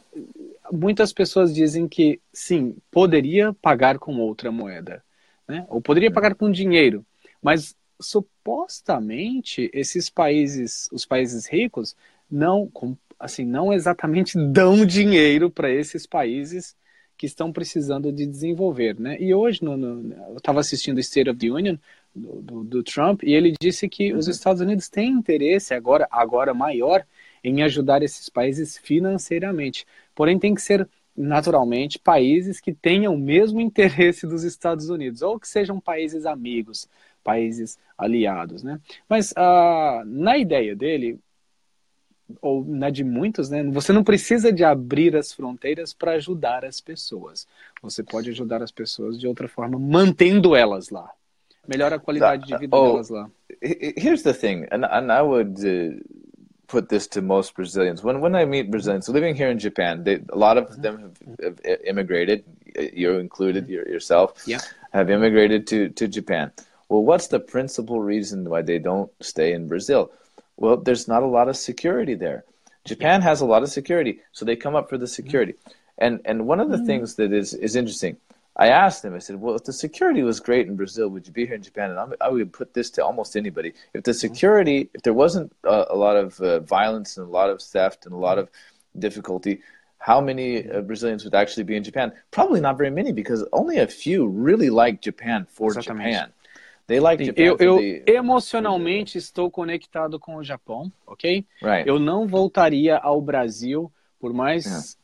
muitas 0.73 1.13
pessoas 1.13 1.55
dizem 1.55 1.89
que 1.89 2.21
sim, 2.33 2.77
poderia 2.91 3.53
pagar 3.55 3.99
com 3.99 4.17
outra 4.19 4.51
moeda 4.51 5.03
né? 5.51 5.67
Ou 5.69 5.83
poderia 5.83 6.11
pagar 6.11 6.35
com 6.35 6.51
dinheiro, 6.51 7.05
mas 7.43 7.77
supostamente 8.01 9.69
esses 9.75 10.09
países, 10.09 10.89
os 10.93 11.05
países 11.05 11.47
ricos, 11.47 11.95
não, 12.31 12.71
assim, 13.19 13.45
não 13.45 13.73
exatamente 13.73 14.39
dão 14.51 14.87
dinheiro 14.87 15.51
para 15.51 15.71
esses 15.71 16.07
países 16.07 16.77
que 17.19 17.27
estão 17.27 17.53
precisando 17.53 18.11
de 18.11 18.25
desenvolver, 18.25 18.99
né? 18.99 19.19
E 19.21 19.35
hoje 19.35 19.63
no, 19.63 19.77
no 19.77 20.15
eu 20.31 20.37
estava 20.39 20.61
assistindo 20.61 20.97
o 20.97 21.01
State 21.01 21.29
of 21.29 21.39
the 21.39 21.51
Union 21.51 21.77
do, 22.15 22.41
do, 22.41 22.65
do 22.65 22.83
Trump 22.83 23.23
e 23.23 23.35
ele 23.35 23.53
disse 23.61 23.87
que 23.91 24.11
uhum. 24.11 24.19
os 24.19 24.27
Estados 24.27 24.63
Unidos 24.63 24.89
têm 24.89 25.11
interesse 25.11 25.75
agora, 25.75 26.09
agora 26.11 26.55
maior 26.55 27.05
em 27.45 27.63
ajudar 27.63 28.03
esses 28.03 28.31
países 28.31 28.79
financeiramente. 28.79 29.85
Porém, 30.21 30.39
tem 30.39 30.55
que 30.55 30.61
ser 30.61 30.87
naturalmente, 31.17 31.99
países 31.99 32.61
que 32.61 32.75
tenham 32.75 33.15
o 33.15 33.19
mesmo 33.19 33.59
interesse 33.63 34.27
dos 34.27 34.43
Estados 34.43 34.91
Unidos, 34.91 35.23
ou 35.23 35.41
que 35.41 35.49
sejam 35.49 35.81
países 35.81 36.27
amigos, 36.27 36.87
países 37.25 37.79
aliados, 37.97 38.63
né? 38.63 38.79
Mas 39.09 39.33
uh, 39.33 40.05
na 40.05 40.37
ideia 40.37 40.77
dele, 40.77 41.19
ou 42.43 42.63
na 42.67 42.91
de 42.91 43.03
muitos, 43.03 43.49
né? 43.49 43.63
Você 43.71 43.95
não 43.95 44.05
precisa 44.05 44.53
de 44.53 44.63
abrir 44.63 45.17
as 45.17 45.33
fronteiras 45.33 45.95
para 45.95 46.13
ajudar 46.13 46.67
as 46.67 46.83
pessoas. 46.83 47.49
Você 47.81 48.03
pode 48.03 48.29
ajudar 48.29 48.63
as 48.63 48.71
pessoas 48.71 49.19
de 49.19 49.27
outra 49.27 49.49
forma, 49.49 49.79
mantendo 49.79 50.55
elas 50.55 50.91
lá. 50.91 51.11
Melhora 51.67 51.97
a 51.97 51.99
qualidade 51.99 52.47
de 52.47 52.59
vida 52.59 52.77
oh, 52.77 52.91
delas 52.91 53.09
lá. 53.09 53.31
Here's 53.63 54.23
the 54.23 54.35
thing, 54.35 54.67
and, 54.71 54.85
and 54.85 55.11
I 55.11 55.23
would 55.23 55.59
uh, 55.65 55.99
put 56.71 56.89
this 56.89 57.07
to 57.09 57.21
most 57.21 57.55
Brazilians. 57.55 58.03
When 58.03 58.21
when 58.21 58.35
I 58.35 58.45
meet 58.45 58.71
Brazilians 58.71 59.09
living 59.09 59.35
here 59.35 59.51
in 59.51 59.59
Japan, 59.59 60.05
they, 60.05 60.21
a 60.31 60.39
lot 60.39 60.57
of 60.57 60.65
mm-hmm. 60.69 60.83
them 60.83 61.13
have, 61.43 61.61
have 61.65 61.81
immigrated. 61.85 62.45
You 62.93 63.19
included 63.19 63.65
mm-hmm. 63.65 63.93
yourself. 63.93 64.43
Yeah. 64.47 64.61
Have 64.93 65.11
immigrated 65.11 65.67
to 65.69 65.89
to 65.91 66.09
Japan. 66.09 66.53
Well, 66.89 67.05
what's 67.05 67.29
the 67.29 67.41
principal 67.41 68.01
reason 68.01 68.49
why 68.49 68.63
they 68.63 68.79
don't 68.79 69.11
stay 69.21 69.53
in 69.53 69.69
Brazil? 69.69 70.11
Well, 70.57 70.77
there's 70.77 71.07
not 71.07 71.23
a 71.23 71.33
lot 71.39 71.49
of 71.49 71.57
security 71.57 72.15
there. 72.15 72.45
Japan 72.85 73.23
has 73.23 73.41
a 73.41 73.47
lot 73.47 73.63
of 73.63 73.71
security, 73.71 74.21
so 74.33 74.45
they 74.45 74.57
come 74.57 74.75
up 74.75 74.89
for 74.89 74.99
the 74.99 75.07
security. 75.07 75.55
And 75.99 76.21
and 76.25 76.47
one 76.47 76.61
of 76.61 76.71
the 76.71 76.77
mm-hmm. 76.77 76.87
things 76.87 77.17
that 77.17 77.33
is 77.33 77.53
is 77.55 77.77
interesting 77.77 78.17
I 78.61 78.69
asked 78.69 79.03
him, 79.03 79.15
I 79.15 79.21
said, 79.21 79.41
well, 79.41 79.55
if 79.55 79.65
the 79.65 79.73
security 79.73 80.23
was 80.23 80.39
great 80.39 80.69
in 80.69 80.77
Brazil, 80.77 81.09
would 81.09 81.27
you 81.27 81.33
be 81.33 81.47
here 81.47 81.55
in 81.55 81.63
Japan? 81.63 81.91
And 81.91 81.99
I'm, 81.99 82.13
i 82.21 82.29
would 82.29 82.53
put 82.53 82.75
this 82.75 82.91
to 82.91 83.03
almost 83.03 83.35
anybody. 83.35 83.73
If 83.95 84.05
the 84.05 84.13
security, 84.13 84.91
if 84.93 85.01
there 85.01 85.15
wasn't 85.15 85.51
a, 85.65 85.87
a 85.89 85.97
lot 85.97 86.17
of 86.17 86.39
uh, 86.43 86.61
violence 86.61 87.17
and 87.17 87.27
a 87.27 87.31
lot 87.31 87.49
of 87.49 87.63
theft 87.63 88.05
and 88.05 88.13
a 88.13 88.19
lot 88.19 88.37
of 88.39 88.51
difficulty, 88.99 89.63
how 89.97 90.21
many 90.21 90.71
uh, 90.71 90.83
Brazilians 90.83 91.25
would 91.25 91.35
actually 91.35 91.65
be 91.65 91.75
in 91.75 91.83
Japan? 91.83 92.13
Probably 92.31 92.61
not 92.61 92.77
very 92.77 92.91
many 92.91 93.13
because 93.13 93.47
only 93.51 93.79
a 93.79 93.87
few 93.87 94.27
really 94.27 94.69
like 94.69 95.01
Japan 95.01 95.47
for 95.49 95.73
Exatamente. 95.73 96.13
Japan. 96.13 96.33
They 96.87 97.01
like 97.01 97.25
Japan 97.25 97.47
eu, 97.47 97.57
eu 97.61 97.79
the, 97.79 98.13
emocionalmente 98.13 99.17
estou 99.17 99.51
conectado 99.51 100.21
com 100.21 100.37
o 100.37 100.45
Japão, 100.45 100.93
ok? 101.07 101.47
Right. 101.63 101.89
Eu 101.89 101.99
não 101.99 102.27
voltaria 102.27 102.99
ao 102.99 103.23
Brasil 103.23 103.91
por 104.19 104.35
mais 104.35 104.99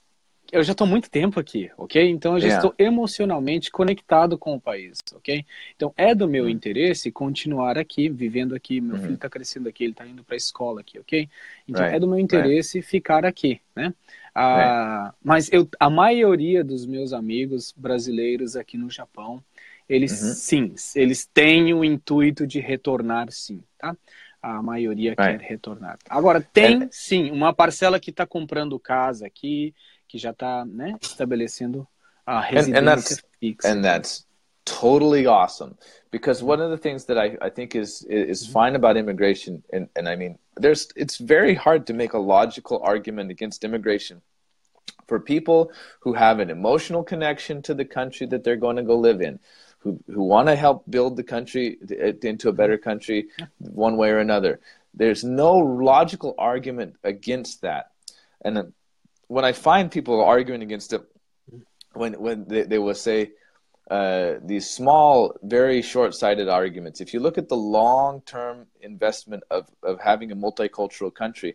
eu 0.52 0.62
já 0.62 0.72
estou 0.72 0.86
muito 0.86 1.10
tempo 1.10 1.38
aqui, 1.40 1.70
ok? 1.76 2.08
Então 2.08 2.34
eu 2.34 2.40
já 2.40 2.46
yeah. 2.48 2.66
estou 2.68 2.86
emocionalmente 2.86 3.70
conectado 3.70 4.38
com 4.38 4.54
o 4.54 4.60
país, 4.60 4.98
ok? 5.14 5.44
Então 5.74 5.92
é 5.96 6.14
do 6.14 6.28
meu 6.28 6.44
mm. 6.44 6.50
interesse 6.50 7.10
continuar 7.10 7.78
aqui, 7.78 8.08
vivendo 8.08 8.54
aqui. 8.54 8.80
Meu 8.80 8.96
-hmm. 8.96 9.00
filho 9.00 9.14
está 9.14 9.28
crescendo 9.28 9.68
aqui, 9.68 9.84
ele 9.84 9.92
está 9.92 10.06
indo 10.06 10.22
para 10.24 10.34
a 10.34 10.36
escola 10.36 10.80
aqui, 10.80 10.98
ok? 10.98 11.28
Então 11.68 11.82
right. 11.82 11.96
é 11.96 12.00
do 12.00 12.08
meu 12.08 12.18
interesse 12.18 12.78
right. 12.78 12.90
ficar 12.90 13.24
aqui, 13.24 13.60
né? 13.74 13.92
Ah, 14.34 15.04
right. 15.04 15.16
Mas 15.22 15.52
eu, 15.52 15.68
a 15.78 15.90
maioria 15.90 16.62
dos 16.62 16.86
meus 16.86 17.12
amigos 17.12 17.74
brasileiros 17.76 18.56
aqui 18.56 18.76
no 18.76 18.90
Japão, 18.90 19.42
eles 19.88 20.12
-huh. 20.12 20.34
sim, 20.34 20.74
eles 20.94 21.26
têm 21.26 21.72
o 21.74 21.84
intuito 21.84 22.46
de 22.46 22.60
retornar, 22.60 23.30
sim, 23.30 23.62
tá? 23.78 23.96
A 24.42 24.62
maioria 24.62 25.16
quer 25.16 25.40
retornar. 25.40 25.98
Agora 26.08 26.40
tem, 26.40 26.88
sim, 26.92 27.32
uma 27.32 27.52
parcela 27.52 27.98
que 27.98 28.10
está 28.10 28.24
comprando 28.24 28.78
casa 28.78 29.26
aqui 29.26 29.74
que 30.16 30.22
já 30.22 30.30
está 30.30 30.64
né, 30.64 30.96
estabelecendo 31.00 31.86
a 32.24 32.40
residência 32.40 32.78
and, 32.78 32.78
and 32.78 32.86
that's, 32.86 33.22
fixa. 33.40 33.68
And 33.68 33.84
that's 33.84 34.26
totally 34.64 35.26
awesome. 35.26 35.76
Because 36.10 36.42
one 36.42 36.60
of 36.60 36.70
the 36.70 36.78
things 36.78 37.04
that 37.04 37.18
I, 37.18 37.36
I 37.40 37.50
think 37.50 37.74
is 37.74 38.02
is 38.08 38.46
fine 38.46 38.74
about 38.74 38.96
immigration 38.96 39.62
and, 39.72 39.88
and 39.94 40.08
I 40.08 40.16
mean 40.16 40.38
there's 40.56 40.88
it's 40.96 41.18
very 41.18 41.54
hard 41.54 41.86
to 41.88 41.92
make 41.92 42.14
a 42.14 42.18
logical 42.18 42.80
argument 42.82 43.30
against 43.30 43.62
immigration 43.64 44.22
for 45.06 45.20
people 45.20 45.70
who 46.00 46.14
have 46.14 46.40
an 46.40 46.50
emotional 46.50 47.04
connection 47.04 47.62
to 47.62 47.74
the 47.74 47.84
country 47.84 48.26
that 48.28 48.42
they're 48.42 48.56
going 48.56 48.76
to 48.76 48.82
go 48.82 48.96
live 48.96 49.20
in 49.20 49.38
who 49.78 50.00
who 50.06 50.24
want 50.24 50.48
to 50.48 50.56
help 50.56 50.84
build 50.88 51.16
the 51.16 51.22
country 51.22 51.78
into 52.22 52.48
a 52.48 52.52
better 52.52 52.78
country 52.78 53.28
one 53.58 53.96
way 53.96 54.10
or 54.10 54.18
another. 54.18 54.58
There's 54.94 55.22
no 55.22 55.52
logical 55.58 56.34
argument 56.38 56.96
against 57.04 57.60
that. 57.60 57.92
And 58.42 58.72
when 59.28 59.44
I 59.44 59.52
find 59.52 59.90
people 59.90 60.22
arguing 60.22 60.62
against 60.62 60.92
it, 60.92 61.02
when 61.92 62.14
when 62.14 62.46
they, 62.46 62.62
they 62.62 62.78
will 62.78 62.94
say, 62.94 63.32
uh, 63.90 64.34
these 64.42 64.68
small, 64.68 65.36
very 65.42 65.80
short-sighted 65.80 66.48
arguments. 66.48 67.00
If 67.00 67.14
you 67.14 67.20
look 67.20 67.38
at 67.38 67.48
the 67.48 67.56
long-term 67.56 68.66
investment 68.80 69.44
of, 69.50 69.68
of 69.82 70.00
having 70.00 70.32
a 70.32 70.36
multicultural 70.36 71.14
country, 71.14 71.54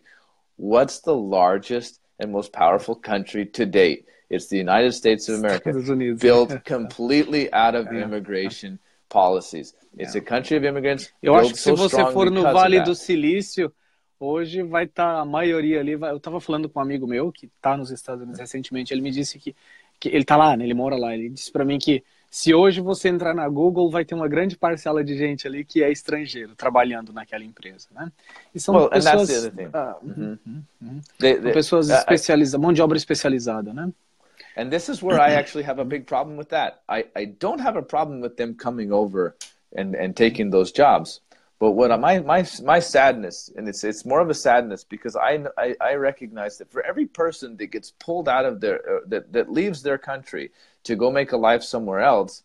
what's 0.56 1.00
the 1.00 1.14
largest 1.14 2.00
and 2.18 2.32
most 2.32 2.52
powerful 2.52 2.94
country 2.94 3.44
to 3.46 3.66
date? 3.66 4.06
It's 4.30 4.48
the 4.48 4.56
United 4.56 4.92
States 4.92 5.28
of 5.28 5.40
America, 5.40 5.74
built 6.20 6.64
completely 6.64 7.52
out 7.52 7.74
of 7.74 7.88
immigration 7.88 8.78
policies. 9.10 9.74
It's 9.98 10.14
a 10.14 10.22
country 10.22 10.56
of 10.56 10.64
immigrants. 10.64 11.10
Eu 11.22 11.34
acho 11.34 11.52
que 11.52 11.58
so 11.58 11.76
se 11.76 11.82
você 11.82 12.12
for 12.12 12.30
no 12.30 12.42
Vale 12.44 12.80
do 12.80 12.94
Silício, 12.94 13.70
hoje 14.24 14.62
vai 14.62 14.84
estar 14.84 15.14
tá, 15.14 15.20
a 15.20 15.24
maioria 15.24 15.80
ali. 15.80 15.96
Vai, 15.96 16.10
eu 16.10 16.16
estava 16.16 16.40
falando 16.40 16.68
com 16.68 16.78
um 16.78 16.82
amigo 16.82 17.06
meu 17.06 17.32
que 17.32 17.46
está 17.46 17.76
nos 17.76 17.90
Estados 17.90 18.22
Unidos 18.22 18.40
recentemente. 18.40 18.92
Ele 18.92 19.00
me 19.00 19.10
disse 19.10 19.38
que, 19.38 19.54
que 19.98 20.08
ele 20.08 20.22
está 20.22 20.36
lá, 20.36 20.56
né, 20.56 20.64
ele 20.64 20.74
mora 20.74 20.96
lá. 20.96 21.14
Ele 21.14 21.28
disse 21.28 21.50
para 21.50 21.64
mim 21.64 21.78
que 21.78 22.02
se 22.30 22.54
hoje 22.54 22.80
você 22.80 23.10
entrar 23.10 23.34
na 23.34 23.46
Google, 23.46 23.90
vai 23.90 24.06
ter 24.06 24.14
uma 24.14 24.26
grande 24.26 24.56
parcela 24.56 25.04
de 25.04 25.16
gente 25.18 25.46
ali 25.46 25.66
que 25.66 25.82
é 25.82 25.92
estrangeiro 25.92 26.54
trabalhando 26.56 27.12
naquela 27.12 27.44
empresa, 27.44 27.88
né? 27.90 28.10
E 28.54 28.58
são 28.58 28.74
well, 28.74 28.88
pessoas, 28.88 29.44
uh, 29.44 29.50
uhum, 30.02 30.38
uhum, 30.80 31.00
they, 31.18 31.38
they, 31.38 31.52
pessoas 31.52 31.90
uh, 31.90 31.92
especializadas, 31.92 32.58
mão 32.58 32.72
de 32.72 32.80
obra 32.80 32.96
especializada, 32.96 33.74
né? 33.74 33.92
And 34.56 34.70
this 34.70 34.88
is 34.88 35.02
where 35.02 35.20
I 35.20 35.34
actually 35.36 35.68
have 35.68 35.78
a 35.78 35.84
big 35.84 36.04
problem 36.06 36.38
with 36.38 36.48
that. 36.48 36.80
I, 36.88 37.04
I 37.14 37.26
don't 37.26 37.60
have 37.60 37.78
a 37.78 37.82
problem 37.82 38.22
with 38.22 38.36
them 38.36 38.54
coming 38.54 38.92
over 38.92 39.34
and, 39.76 39.94
and 39.94 40.14
taking 40.14 40.50
those 40.50 40.72
jobs. 40.72 41.20
But 41.62 41.76
what 41.78 41.96
my, 42.00 42.18
my, 42.18 42.44
my 42.64 42.80
sadness, 42.80 43.48
and 43.54 43.68
it's, 43.68 43.84
it's 43.84 44.04
more 44.04 44.18
of 44.18 44.28
a 44.28 44.34
sadness 44.34 44.82
because 44.82 45.14
I, 45.14 45.44
I, 45.56 45.76
I 45.80 45.94
recognize 45.94 46.58
that 46.58 46.72
for 46.72 46.82
every 46.82 47.06
person 47.06 47.56
that 47.58 47.68
gets 47.68 47.92
pulled 48.00 48.28
out 48.28 48.44
of 48.44 48.60
their, 48.60 48.78
uh, 48.78 49.00
that, 49.06 49.32
that 49.32 49.48
leaves 49.48 49.80
their 49.80 49.96
country 49.96 50.50
to 50.82 50.96
go 50.96 51.12
make 51.12 51.30
a 51.30 51.36
life 51.36 51.62
somewhere 51.62 52.00
else, 52.00 52.42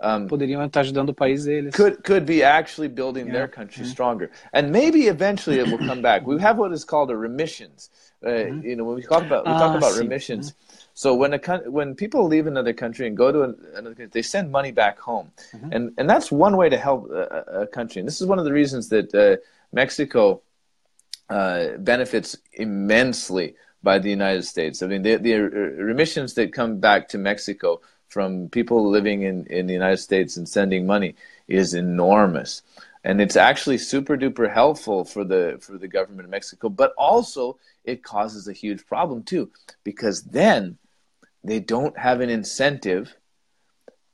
um, 0.00 0.28
poderiam 0.28 0.60
estar 0.68 0.82
ajudando 0.82 1.12
o 1.12 1.14
país 1.14 1.46
deles. 1.46 1.72
Could 1.72 2.04
could 2.04 2.26
be 2.26 2.42
actually 2.42 2.88
building 2.88 3.28
yeah. 3.28 3.32
their 3.32 3.48
country 3.48 3.84
mm-hmm. 3.84 3.90
stronger, 3.90 4.30
and 4.52 4.70
maybe 4.70 5.08
eventually 5.08 5.58
it 5.58 5.66
will 5.66 5.78
come 5.78 6.02
back. 6.02 6.26
We 6.26 6.38
have 6.40 6.58
what 6.58 6.72
is 6.72 6.84
called 6.84 7.10
a 7.10 7.16
remissions. 7.16 7.88
Uh, 8.22 8.28
mm-hmm. 8.28 8.68
You 8.68 8.76
know, 8.76 8.84
when 8.84 8.96
we 8.96 9.02
talk 9.02 9.24
about 9.24 9.46
we 9.46 9.52
talk 9.52 9.74
ah, 9.74 9.78
about 9.78 9.98
remissions. 9.98 10.52
Mm-hmm. 10.52 10.67
So 10.98 11.14
when 11.14 11.32
a 11.32 11.38
when 11.70 11.94
people 11.94 12.26
leave 12.26 12.48
another 12.48 12.72
country 12.72 13.06
and 13.06 13.16
go 13.16 13.30
to 13.30 13.42
another 13.44 13.94
country, 13.94 14.06
they 14.06 14.20
send 14.20 14.50
money 14.50 14.72
back 14.72 14.98
home, 14.98 15.30
mm-hmm. 15.52 15.72
and 15.72 15.92
and 15.96 16.10
that's 16.10 16.32
one 16.32 16.56
way 16.56 16.68
to 16.68 16.76
help 16.76 17.08
a, 17.12 17.60
a, 17.60 17.66
country. 17.68 18.00
And 18.00 18.08
this 18.08 18.20
is 18.20 18.26
one 18.26 18.40
of 18.40 18.44
the 18.44 18.52
reasons 18.52 18.88
that 18.88 19.14
uh, 19.14 19.36
Mexico 19.72 20.42
uh, 21.30 21.76
benefits 21.78 22.36
immensely 22.54 23.54
by 23.80 24.00
the 24.00 24.10
United 24.10 24.42
States. 24.42 24.82
I 24.82 24.88
mean, 24.88 25.02
the, 25.02 25.14
the 25.14 25.34
remissions 25.34 26.34
that 26.34 26.52
come 26.52 26.80
back 26.80 27.06
to 27.10 27.18
Mexico 27.18 27.80
from 28.08 28.48
people 28.48 28.90
living 28.90 29.22
in, 29.22 29.46
in 29.46 29.68
the 29.68 29.74
United 29.74 29.98
States 29.98 30.36
and 30.36 30.48
sending 30.48 30.84
money 30.84 31.14
is 31.46 31.74
enormous. 31.74 32.62
And 33.04 33.20
it's 33.20 33.36
actually 33.36 33.78
super 33.78 34.16
duper 34.16 34.52
helpful 34.52 35.04
for 35.04 35.22
the 35.22 35.58
for 35.60 35.78
the 35.78 35.86
government 35.86 36.24
of 36.24 36.30
Mexico, 36.30 36.68
but 36.68 36.92
also 36.98 37.56
it 37.84 38.02
causes 38.02 38.48
a 38.48 38.52
huge 38.52 38.84
problem 38.84 39.22
too, 39.22 39.52
because 39.84 40.22
then 40.22 40.76
they 41.44 41.60
don't 41.60 41.96
have 41.98 42.20
an 42.20 42.30
incentive. 42.30 43.14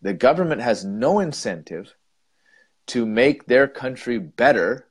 The 0.03 0.15
government 0.15 0.61
has 0.61 0.85
no 0.85 1.21
incentive 1.21 1.95
to 2.89 3.07
make 3.07 3.47
their 3.47 3.67
country 3.67 4.19
better, 4.19 4.87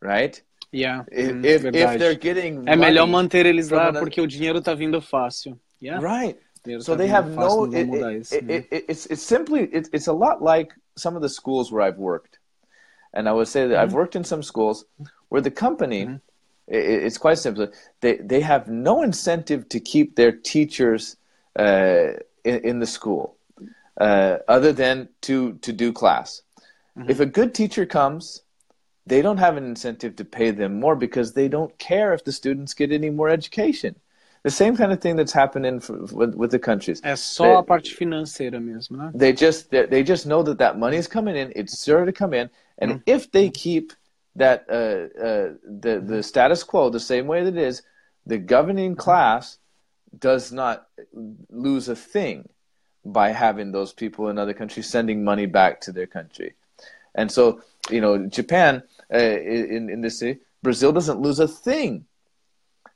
right? 0.00 0.40
Yeah, 0.72 1.02
if, 1.10 1.32
mm, 1.32 1.44
if, 1.44 1.64
if, 1.64 1.98
they're 1.98 2.14
getting 2.14 2.64
é 2.64 2.76
melhor 2.76 3.08
manter 3.08 3.44
eles 3.44 3.70
lá 3.70 3.92
porque 3.92 4.20
o 4.20 4.26
dinheiro 4.26 4.60
está 4.60 4.74
vindo 4.74 5.00
fácil. 5.00 5.58
Yeah. 5.80 5.98
Right. 6.00 6.38
so 6.80 6.94
they 6.94 7.08
have 7.08 7.30
no. 7.30 7.64
It, 7.64 7.88
it, 8.32 8.68
it, 8.70 8.84
it's 8.88 9.06
it's 9.06 9.22
simply 9.22 9.68
it's 9.72 9.88
it's 9.92 10.06
a 10.06 10.12
lot 10.12 10.42
like 10.42 10.72
some 10.96 11.16
of 11.16 11.22
the 11.22 11.28
schools 11.28 11.72
where 11.72 11.82
I've 11.82 11.98
worked, 11.98 12.38
and 13.12 13.28
I 13.28 13.32
would 13.32 13.48
say 13.48 13.66
that 13.66 13.74
mm-hmm. 13.74 13.82
I've 13.82 13.94
worked 13.94 14.14
in 14.14 14.24
some 14.24 14.42
schools 14.42 14.84
where 15.28 15.40
the 15.40 15.50
company. 15.50 16.04
Mm-hmm. 16.06 16.16
it's 16.72 17.18
quite 17.18 17.38
simple. 17.38 17.66
They 18.00 18.18
they 18.18 18.40
have 18.40 18.68
no 18.68 19.02
incentive 19.02 19.68
to 19.70 19.80
keep 19.80 20.14
their 20.14 20.30
teachers 20.30 21.16
uh, 21.58 22.12
in, 22.44 22.58
in, 22.64 22.78
the 22.78 22.86
school, 22.86 23.36
uh, 24.00 24.38
other 24.48 24.72
than 24.72 25.08
to 25.22 25.54
to 25.54 25.72
do 25.72 25.92
class. 25.92 26.42
Mm-hmm. 26.96 27.10
If 27.10 27.20
a 27.20 27.26
good 27.26 27.54
teacher 27.54 27.86
comes, 27.86 28.42
they 29.06 29.22
don't 29.22 29.38
have 29.38 29.56
an 29.56 29.64
incentive 29.64 30.16
to 30.16 30.24
pay 30.24 30.50
them 30.50 30.78
more 30.78 30.96
because 30.96 31.32
they 31.32 31.48
don't 31.48 31.76
care 31.78 32.12
if 32.14 32.24
the 32.24 32.32
students 32.32 32.74
get 32.74 32.92
any 32.92 33.10
more 33.10 33.28
education. 33.28 33.96
The 34.42 34.50
same 34.50 34.74
kind 34.74 34.90
of 34.90 35.00
thing 35.00 35.16
that's 35.16 35.32
happening 35.32 35.80
for, 35.80 35.98
with, 35.98 36.34
with 36.34 36.50
the 36.50 36.58
countries. 36.58 37.00
É 37.02 37.14
só 37.14 37.44
they, 37.44 37.54
a 37.54 37.62
parte 37.62 37.94
financeira 37.94 38.58
mesmo, 38.58 38.96
né? 38.96 39.12
They 39.14 39.32
just 39.32 39.70
they 39.70 40.02
just 40.02 40.26
know 40.26 40.42
that 40.42 40.58
that 40.58 40.78
money 40.78 40.96
is 40.96 41.06
coming 41.06 41.36
in. 41.36 41.52
It's 41.54 41.84
sure 41.84 42.06
to 42.06 42.12
come 42.12 42.32
in, 42.32 42.48
and 42.78 42.92
mm. 42.92 43.02
if 43.06 43.30
they 43.30 43.50
keep 43.50 43.92
that 44.36 44.64
uh, 44.70 45.08
uh, 45.22 45.54
the 45.64 46.00
the 46.00 46.22
status 46.22 46.64
quo 46.64 46.88
the 46.88 47.00
same 47.00 47.26
way 47.26 47.44
that 47.44 47.56
it 47.56 47.62
is, 47.62 47.82
the 48.26 48.38
governing 48.38 48.96
class 48.96 49.58
does 50.18 50.52
not 50.52 50.86
lose 51.50 51.88
a 51.88 51.96
thing 51.96 52.48
by 53.04 53.30
having 53.30 53.72
those 53.72 53.92
people 53.92 54.28
in 54.28 54.38
other 54.38 54.52
countries 54.52 54.88
sending 54.88 55.24
money 55.24 55.46
back 55.46 55.80
to 55.82 55.92
their 55.92 56.06
country. 56.06 56.54
And 57.14 57.30
so, 57.30 57.62
you 57.90 58.00
know, 58.00 58.26
Japan 58.26 58.82
uh, 59.12 59.18
in 59.18 59.90
in 59.90 60.00
this 60.00 60.22
Brazil 60.62 60.92
doesn't 60.92 61.20
lose 61.20 61.40
a 61.40 61.48
thing. 61.48 62.04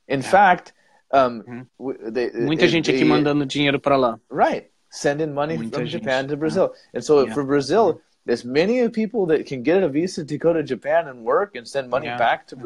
In 0.07 0.21
yeah. 0.21 0.29
fact, 0.29 0.73
um, 1.11 1.67
uhum. 1.79 2.13
they, 2.13 2.29
muita 2.31 2.67
gente 2.67 2.91
they, 2.91 2.97
aqui 2.97 3.05
mandando 3.05 3.45
dinheiro 3.45 3.79
para 3.79 3.97
lá. 3.97 4.19
Right, 4.29 4.71
sending 4.89 5.33
money 5.33 5.57
muita 5.57 5.77
from 5.77 5.85
gente. 5.85 6.03
Japan 6.03 6.27
to 6.27 6.37
Brazil, 6.37 6.73
yeah. 6.73 6.81
and 6.95 7.03
so 7.03 7.25
yeah. 7.25 7.33
for 7.33 7.43
Brazil, 7.43 8.01
there's 8.25 8.45
many 8.45 8.87
people 8.89 9.25
that 9.27 9.45
can 9.45 9.63
get 9.63 9.83
a 9.83 9.89
visa 9.89 10.23
to 10.23 10.37
go 10.37 10.53
to 10.53 10.63
Japan 10.63 11.07
and 11.07 11.23
work 11.23 11.55
and 11.55 11.67
send 11.67 11.89
money 11.89 12.07
back 12.07 12.47
to 12.47 12.55
mm-hmm. 12.55 12.65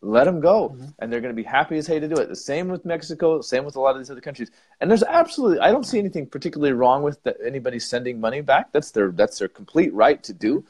Let 0.00 0.24
them 0.24 0.40
go, 0.40 0.68
mm-hmm. 0.68 0.86
and 1.00 1.12
they're 1.12 1.20
going 1.20 1.34
to 1.34 1.42
be 1.42 1.46
happy 1.46 1.76
as 1.76 1.86
hey 1.86 1.98
to 1.98 2.06
do 2.06 2.16
it. 2.16 2.28
The 2.28 2.36
same 2.36 2.68
with 2.68 2.84
Mexico, 2.84 3.40
same 3.40 3.64
with 3.64 3.74
a 3.74 3.80
lot 3.80 3.96
of 3.96 3.98
these 3.98 4.10
other 4.10 4.20
countries. 4.20 4.48
And 4.80 4.88
there's 4.88 5.02
absolutely, 5.02 5.58
I 5.58 5.72
don't 5.72 5.84
see 5.84 5.98
anything 5.98 6.26
particularly 6.26 6.72
wrong 6.72 7.02
with 7.02 7.20
the, 7.24 7.36
anybody 7.44 7.80
sending 7.80 8.20
money 8.20 8.40
back. 8.40 8.72
That's 8.72 8.92
their 8.92 9.10
that's 9.10 9.40
their 9.40 9.48
complete 9.48 9.92
right 9.92 10.22
to 10.22 10.32
do. 10.32 10.64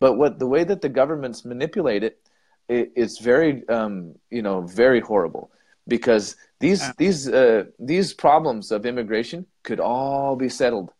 But 0.00 0.14
what 0.14 0.40
the 0.40 0.48
way 0.48 0.64
that 0.64 0.82
the 0.82 0.88
governments 0.88 1.44
manipulate 1.44 2.02
it, 2.02 2.20
it 2.68 2.92
it's 2.96 3.20
very 3.20 3.66
um, 3.68 4.16
you 4.30 4.42
know 4.42 4.62
very 4.62 5.00
horrible 5.00 5.52
because 5.86 6.36
these 6.58 6.80
yeah. 6.80 6.92
these 6.98 7.28
uh, 7.28 7.64
these 7.78 8.12
problems 8.12 8.72
of 8.72 8.86
immigration 8.86 9.46
could 9.62 9.78
all 9.78 10.34
be 10.34 10.48
settled, 10.48 10.92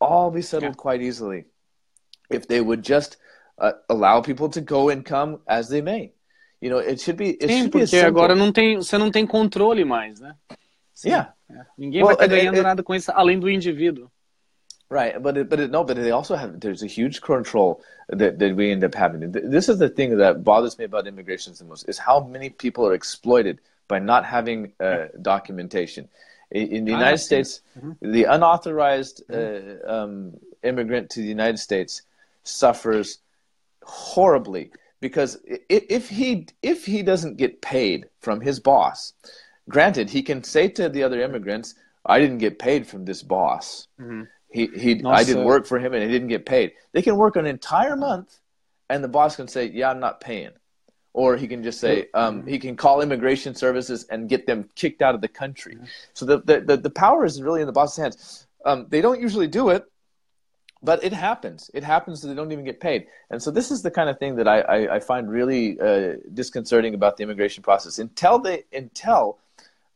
all 0.00 0.30
be 0.30 0.42
settled 0.42 0.76
yeah. 0.76 0.82
quite 0.82 1.02
easily, 1.02 1.44
if 2.30 2.48
they 2.48 2.62
would 2.62 2.82
just 2.82 3.18
uh, 3.58 3.72
allow 3.90 4.22
people 4.22 4.48
to 4.48 4.62
go 4.62 4.88
and 4.88 5.04
come 5.04 5.40
as 5.46 5.68
they 5.68 5.82
may. 5.82 6.12
You 6.62 6.70
know, 6.70 6.78
it 6.78 7.00
should 7.00 7.16
be. 7.16 7.30
It 7.30 7.48
Sim, 7.48 7.58
should 7.58 7.72
porque 7.72 7.90
be 7.90 8.06
agora 8.06 8.36
não 8.36 8.52
tem, 8.52 8.76
você 8.76 8.96
não 8.96 9.10
tem 9.10 9.26
controle 9.26 9.84
mais, 9.84 10.20
né? 10.20 10.36
Sim. 10.94 11.08
Yeah. 11.08 11.34
Ninguém 11.76 12.04
well, 12.04 12.14
vai 12.14 12.14
estar 12.14 12.26
ganhando 12.28 12.58
it, 12.58 12.62
nada 12.62 12.82
com 12.84 12.94
isso 12.94 13.10
além 13.12 13.38
do 13.38 13.50
indivíduo. 13.50 14.08
Right, 14.88 15.20
but 15.20 15.36
it, 15.36 15.48
but 15.48 15.58
it, 15.58 15.72
no, 15.72 15.82
but 15.84 15.96
they 15.96 16.12
also 16.12 16.36
have 16.36 16.60
there's 16.60 16.84
a 16.84 16.86
huge 16.86 17.20
control 17.20 17.82
that, 18.08 18.38
that 18.38 18.54
we 18.54 18.70
end 18.70 18.84
up 18.84 18.94
having. 18.94 19.32
This 19.32 19.68
is 19.68 19.78
the 19.78 19.88
thing 19.88 20.16
that 20.18 20.44
bothers 20.44 20.78
me 20.78 20.84
about 20.84 21.08
immigration 21.08 21.52
the 21.58 21.64
most 21.64 21.88
is 21.88 21.98
how 21.98 22.20
many 22.20 22.50
people 22.50 22.86
are 22.86 22.94
exploited 22.94 23.58
by 23.88 23.98
not 23.98 24.24
having 24.24 24.72
uh, 24.78 25.06
documentation. 25.20 26.08
In, 26.52 26.68
in 26.68 26.84
the 26.84 26.92
United 26.92 27.18
States, 27.18 27.62
mm-hmm. 27.76 28.12
the 28.12 28.24
unauthorized 28.24 29.24
mm-hmm. 29.28 29.88
uh, 29.88 29.92
um, 29.92 30.36
immigrant 30.62 31.10
to 31.10 31.20
the 31.20 31.28
United 31.28 31.58
States 31.58 32.02
suffers 32.44 33.18
horribly 33.82 34.70
because 35.02 35.38
if 35.68 36.08
he 36.08 36.46
if 36.62 36.86
he 36.86 37.02
doesn't 37.02 37.36
get 37.36 37.60
paid 37.60 38.06
from 38.20 38.40
his 38.40 38.58
boss, 38.60 39.12
granted 39.68 40.08
he 40.08 40.22
can 40.22 40.42
say 40.42 40.68
to 40.68 40.88
the 40.88 41.02
other 41.02 41.20
immigrants, 41.20 41.74
"I 42.06 42.18
didn't 42.18 42.38
get 42.38 42.58
paid 42.58 42.86
from 42.86 43.04
this 43.04 43.22
boss." 43.22 43.88
Mm-hmm 44.00 44.22
he 44.52 44.66
he 44.66 45.02
I 45.04 45.24
didn't 45.24 45.44
work 45.44 45.66
for 45.66 45.78
him 45.78 45.94
and 45.94 46.02
he 46.02 46.08
didn't 46.08 46.28
get 46.28 46.46
paid. 46.46 46.72
They 46.92 47.02
can 47.02 47.16
work 47.16 47.36
an 47.36 47.46
entire 47.46 47.96
month, 47.96 48.38
and 48.88 49.02
the 49.02 49.08
boss 49.08 49.36
can 49.36 49.48
say, 49.48 49.66
"Yeah, 49.66 49.90
I'm 49.90 50.00
not 50.00 50.20
paying," 50.20 50.50
or 51.12 51.36
he 51.36 51.48
can 51.48 51.62
just 51.62 51.80
say 51.80 52.06
um, 52.14 52.46
he 52.46 52.58
can 52.58 52.76
call 52.76 53.00
immigration 53.00 53.54
services 53.54 54.04
and 54.10 54.28
get 54.28 54.46
them 54.46 54.68
kicked 54.74 55.02
out 55.02 55.14
of 55.14 55.20
the 55.20 55.28
country. 55.28 55.78
So 56.12 56.26
the 56.26 56.38
the 56.40 56.60
the, 56.60 56.76
the 56.76 56.90
power 56.90 57.24
is 57.24 57.42
really 57.42 57.62
in 57.62 57.66
the 57.66 57.72
boss's 57.72 57.96
hands. 57.96 58.46
Um, 58.64 58.86
they 58.90 59.00
don't 59.00 59.20
usually 59.20 59.48
do 59.48 59.70
it, 59.70 59.84
but 60.82 61.02
it 61.04 61.12
happens. 61.12 61.70
It 61.74 61.84
happens 61.84 62.20
that 62.20 62.28
they 62.28 62.34
don't 62.34 62.50
even 62.52 62.64
get 62.64 62.80
paid. 62.80 63.06
And 63.30 63.42
so 63.42 63.50
this 63.50 63.70
is 63.70 63.82
the 63.82 63.90
kind 63.90 64.10
of 64.10 64.18
thing 64.18 64.36
that 64.36 64.48
I, 64.48 64.60
I, 64.60 64.94
I 64.96 65.00
find 65.00 65.30
really 65.30 65.80
uh, 65.80 66.14
disconcerting 66.34 66.94
about 66.94 67.16
the 67.16 67.22
immigration 67.22 67.62
process. 67.62 67.98
Until 67.98 68.38
they 68.38 68.64
until 68.72 69.38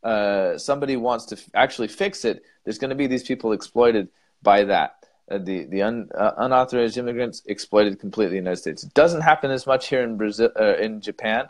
uh, 0.03 0.57
somebody 0.57 0.95
wants 0.95 1.25
to 1.25 1.35
f- 1.35 1.49
actually 1.53 1.89
fix 1.89 2.23
it, 2.23 2.43
there's 2.63 2.77
going 2.77 2.89
to 2.89 2.95
be 2.95 3.07
these 3.07 3.23
people 3.23 3.51
exploited 3.51 4.07
by 4.41 4.63
that. 4.63 4.93
Uh, 5.29 5.37
the 5.39 5.65
the 5.65 5.81
un, 5.81 6.09
uh, 6.17 6.31
unauthorized 6.37 6.97
immigrants 6.97 7.41
exploited 7.47 7.99
completely 7.99 8.37
in 8.37 8.43
the 8.43 8.49
United 8.49 8.61
States. 8.61 8.83
It 8.83 8.93
doesn't 8.93 9.21
happen 9.21 9.51
as 9.51 9.67
much 9.67 9.89
here 9.89 10.01
in 10.01 10.15
Brazil, 10.15 10.51
uh, 10.57 10.77
in 10.77 11.01
Japan, 11.01 11.49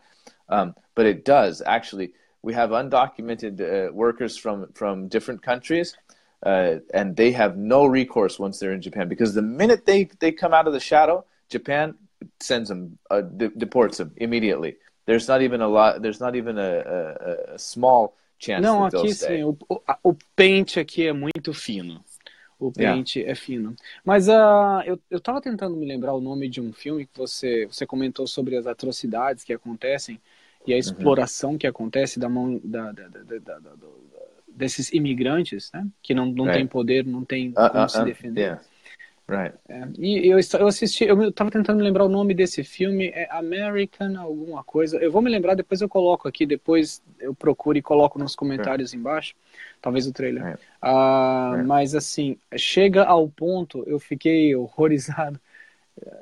um, 0.50 0.76
but 0.96 1.06
it 1.06 1.26
does 1.26 1.62
actually. 1.66 2.14
We 2.44 2.54
have 2.54 2.70
undocumented 2.70 3.60
uh, 3.60 3.92
workers 3.92 4.38
from 4.38 4.72
from 4.74 5.10
different 5.10 5.44
countries 5.44 5.98
uh, 6.44 6.76
and 6.94 7.16
they 7.16 7.32
have 7.32 7.58
no 7.58 7.86
recourse 7.86 8.40
once 8.40 8.60
they're 8.60 8.74
in 8.74 8.82
Japan 8.82 9.08
because 9.08 9.34
the 9.34 9.42
minute 9.42 9.86
they, 9.86 10.06
they 10.20 10.32
come 10.32 10.54
out 10.54 10.68
of 10.68 10.74
the 10.74 10.80
shadow, 10.80 11.26
Japan 11.50 11.96
sends 12.40 12.70
them, 12.70 12.98
uh, 13.10 13.22
de- 13.22 13.50
deports 13.50 13.98
them 13.98 14.12
immediately. 14.18 14.76
There's 15.06 15.28
not 15.28 15.42
even 15.42 15.62
a 15.62 15.68
lot. 15.68 16.02
There's 16.02 16.20
not 16.20 16.36
even 16.36 16.58
a, 16.58 16.62
a, 16.62 17.56
a 17.56 17.60
small 17.60 18.16
chance. 18.38 18.62
Não, 18.62 18.86
aqui 18.86 19.14
sim, 19.14 19.44
o, 19.44 19.58
o, 20.04 20.16
pente 20.36 20.80
aqui 20.80 21.08
é 21.08 21.14
muito 21.14 21.54
fino. 21.54 22.04
O 22.60 22.72
pente 22.72 23.24
é 23.24 23.36
fino. 23.36 23.76
Mas 24.04 24.28
ah, 24.28 24.84
eu, 24.86 25.00
eu 25.10 25.20
tava 25.22 25.40
tentando 25.40 25.78
me 25.78 25.86
lembrar 25.86 26.14
o 26.14 26.20
nome 26.20 26.50
de 26.50 26.60
um 26.60 26.74
filme 26.74 27.06
que 27.06 27.18
você, 27.18 27.68
você 27.68 27.86
comentou 27.86 28.28
sobre 28.28 28.58
as 28.58 28.66
atrocidades 28.66 29.44
que 29.44 29.54
acontecem 29.54 30.20
e 30.66 30.74
a 30.74 30.78
exploração 30.78 31.58
que 31.58 31.68
acontece 31.68 32.20
da 32.20 32.28
mão 32.28 32.60
da, 32.64 32.92
da- 32.92 33.08
da- 33.08 33.60
da- 33.60 33.76
desses 34.58 34.92
imigrantes, 34.92 35.70
né? 35.74 35.86
Que 36.02 36.14
não, 36.14 36.26
não 36.26 36.46
Right. 36.46 36.58
tem 36.60 36.68
poder, 36.68 37.06
não 37.06 37.24
tem 37.24 37.50
Uh, 37.50 37.70
como 37.72 37.86
uh, 37.86 37.90
se 37.90 38.02
uh, 38.02 38.06
defender. 38.06 38.42
yeah. 38.42 38.62
Right. 39.30 39.54
É, 39.68 39.84
e 40.00 40.28
eu, 40.32 40.40
eu 40.58 40.68
assisti, 40.68 41.04
eu 41.04 41.18
me- 41.18 41.32
tava 41.34 41.52
tentando 41.52 41.84
lembrar 41.84 42.06
o 42.06 42.10
nome 42.10 42.34
desse 42.34 42.64
filme, 42.64 43.08
é 43.08 43.28
American 43.30 44.18
alguma 44.18 44.64
coisa. 44.64 44.98
Eu 45.00 45.12
vou 45.12 45.22
me 45.22 45.30
lembrar, 45.30 45.54
depois 45.54 45.82
eu 45.82 45.90
coloco 45.90 46.30
aqui, 46.30 46.46
depois 46.46 47.04
eu 47.20 47.36
procuro 47.36 47.78
e 47.78 47.82
coloco 47.82 48.18
nos 48.18 48.36
comentários 48.38 48.94
embaixo, 48.94 49.36
talvez 49.82 50.08
o 50.08 50.14
trailer. 50.14 50.46
É. 50.48 50.58
Ah. 50.82 51.62
Mas 51.66 51.94
assim, 51.94 52.38
chega 52.56 53.04
ao 53.04 53.28
ponto, 53.28 53.84
eu 53.86 54.00
fiquei 54.00 54.56
horrorizado 54.58 55.40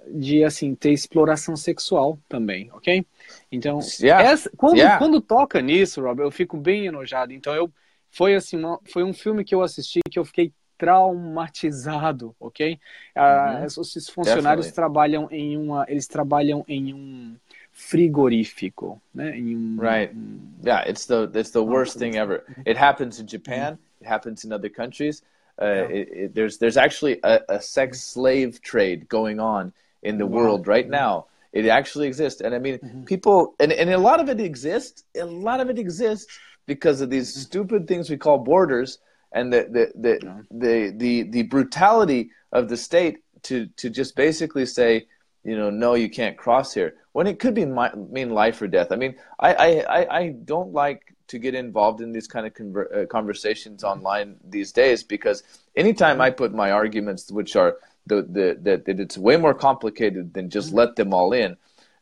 de 0.10 0.44
assim 0.44 0.74
ter 0.74 0.92
exploração 0.92 1.56
sexual 1.56 2.18
também, 2.30 2.72
ok? 2.74 3.06
Então, 3.52 3.80
Yeah. 4.00 4.32
essa- 4.32 4.50
quando, 4.56 4.78
Yeah. 4.78 4.98
quando 4.98 5.22
toca 5.22 5.62
nisso, 5.62 6.02
Rob, 6.02 6.22
eu 6.22 6.32
fico 6.32 6.58
bem 6.58 6.88
enojado. 6.88 7.34
Então 7.34 7.54
eu 7.54 7.70
foi 8.16 8.36
assim, 8.36 8.58
uma- 8.58 8.80
foi 8.86 9.04
um 9.04 9.14
filme 9.14 9.44
que 9.44 9.54
eu 9.54 9.62
assisti 9.62 10.00
que 10.10 10.18
eu 10.18 10.24
fiquei 10.26 10.54
traumatizado, 10.78 12.36
ok? 12.40 12.80
Ah, 13.16 13.58
Uhum. 13.60 13.66
esses 13.66 14.10
funcionários 14.10 14.72
trabalham 14.72 15.28
em 15.32 15.58
uma, 15.58 15.86
eles 15.88 16.08
trabalham 16.08 16.64
em 16.68 16.94
um 16.94 17.36
frigorífico, 17.72 19.02
né? 19.14 19.38
Em 19.38 19.56
um, 19.56 19.78
Right. 19.80 20.14
um- 20.16 20.40
Yeah, 20.64 20.90
it's 20.90 21.06
the 21.06 21.30
it's 21.36 21.52
the 21.52 21.60
worst 21.62 21.98
thing 22.00 22.18
ever. 22.18 22.44
It 22.66 22.78
happens 22.78 23.20
in 23.20 23.28
Japan. 23.28 23.78
It 24.02 24.08
happens 24.08 24.44
in 24.46 24.52
other 24.54 24.70
countries. 24.70 25.22
Uh, 25.62 25.86
it, 25.90 26.10
it, 26.12 26.34
there's 26.34 26.58
there's 26.58 26.78
actually 26.78 27.20
a, 27.24 27.40
a 27.50 27.60
sex 27.62 28.02
slave 28.04 28.60
trade 28.62 29.08
going 29.08 29.40
on 29.40 29.72
in 30.04 30.18
the 30.18 30.26
Wow. 30.26 30.38
world 30.38 30.68
right 30.68 30.90
now. 30.90 31.26
It 31.54 31.68
actually 31.68 32.08
exists, 32.08 32.42
and 32.42 32.54
I 32.54 32.60
mean, 32.60 32.80
people, 33.06 33.56
and, 33.62 33.72
and 33.72 33.90
a 33.90 33.98
lot 33.98 34.20
of 34.20 34.28
it 34.28 34.42
exists. 34.42 35.06
A 35.16 35.24
lot 35.24 35.62
of 35.62 35.70
it 35.70 35.78
exists 35.80 36.28
because 36.66 37.02
of 37.02 37.10
these 37.10 37.34
stupid 37.34 37.88
things 37.88 38.10
we 38.10 38.18
call 38.18 38.38
borders, 38.40 39.00
and 39.32 39.52
the 39.54 39.68
the 39.70 39.92
the 39.96 40.20
Yeah. 40.24 40.42
the, 40.52 40.94
the, 40.96 41.24
the 41.24 41.44
brutality 41.44 42.32
of 42.52 42.70
the 42.70 42.78
state 42.78 43.18
to 43.44 43.68
to 43.78 43.90
just 43.90 44.16
basically 44.16 44.66
say, 44.66 45.08
you 45.44 45.58
know, 45.58 45.70
no, 45.70 45.94
you 45.94 46.10
can't 46.10 46.38
cross 46.38 46.74
here 46.74 46.96
when 47.12 47.28
it 47.28 47.40
could 47.40 47.54
be 47.54 47.66
mi- 47.66 47.96
mean 48.10 48.30
life 48.32 48.62
or 48.62 48.68
death. 48.68 48.92
I 48.92 48.96
mean, 48.96 49.16
I 49.40 49.54
I, 49.54 49.68
I, 50.00 50.18
I 50.20 50.28
don't 50.30 50.74
like 50.74 51.16
to 51.28 51.40
get 51.40 51.56
involved 51.56 52.02
in 52.02 52.12
these 52.12 52.28
kind 52.28 52.46
of 52.46 52.54
conver- 52.54 52.96
uh, 52.96 53.06
conversations 53.08 53.84
online 53.84 54.36
these 54.48 54.72
days 54.72 55.04
because 55.04 55.44
anytime 55.76 56.22
I 56.22 56.30
put 56.30 56.54
my 56.54 56.70
arguments, 56.72 57.32
which 57.32 57.56
are 57.56 57.78
the, 58.06 58.22
the 58.22 58.58
that, 58.62 58.86
that 58.86 59.00
it's 59.00 59.18
way 59.18 59.36
more 59.38 59.54
complicated 59.56 60.34
than 60.36 60.50
just 60.50 60.72
let 60.72 60.96
them 60.96 61.14
all 61.14 61.34
in, 61.34 61.58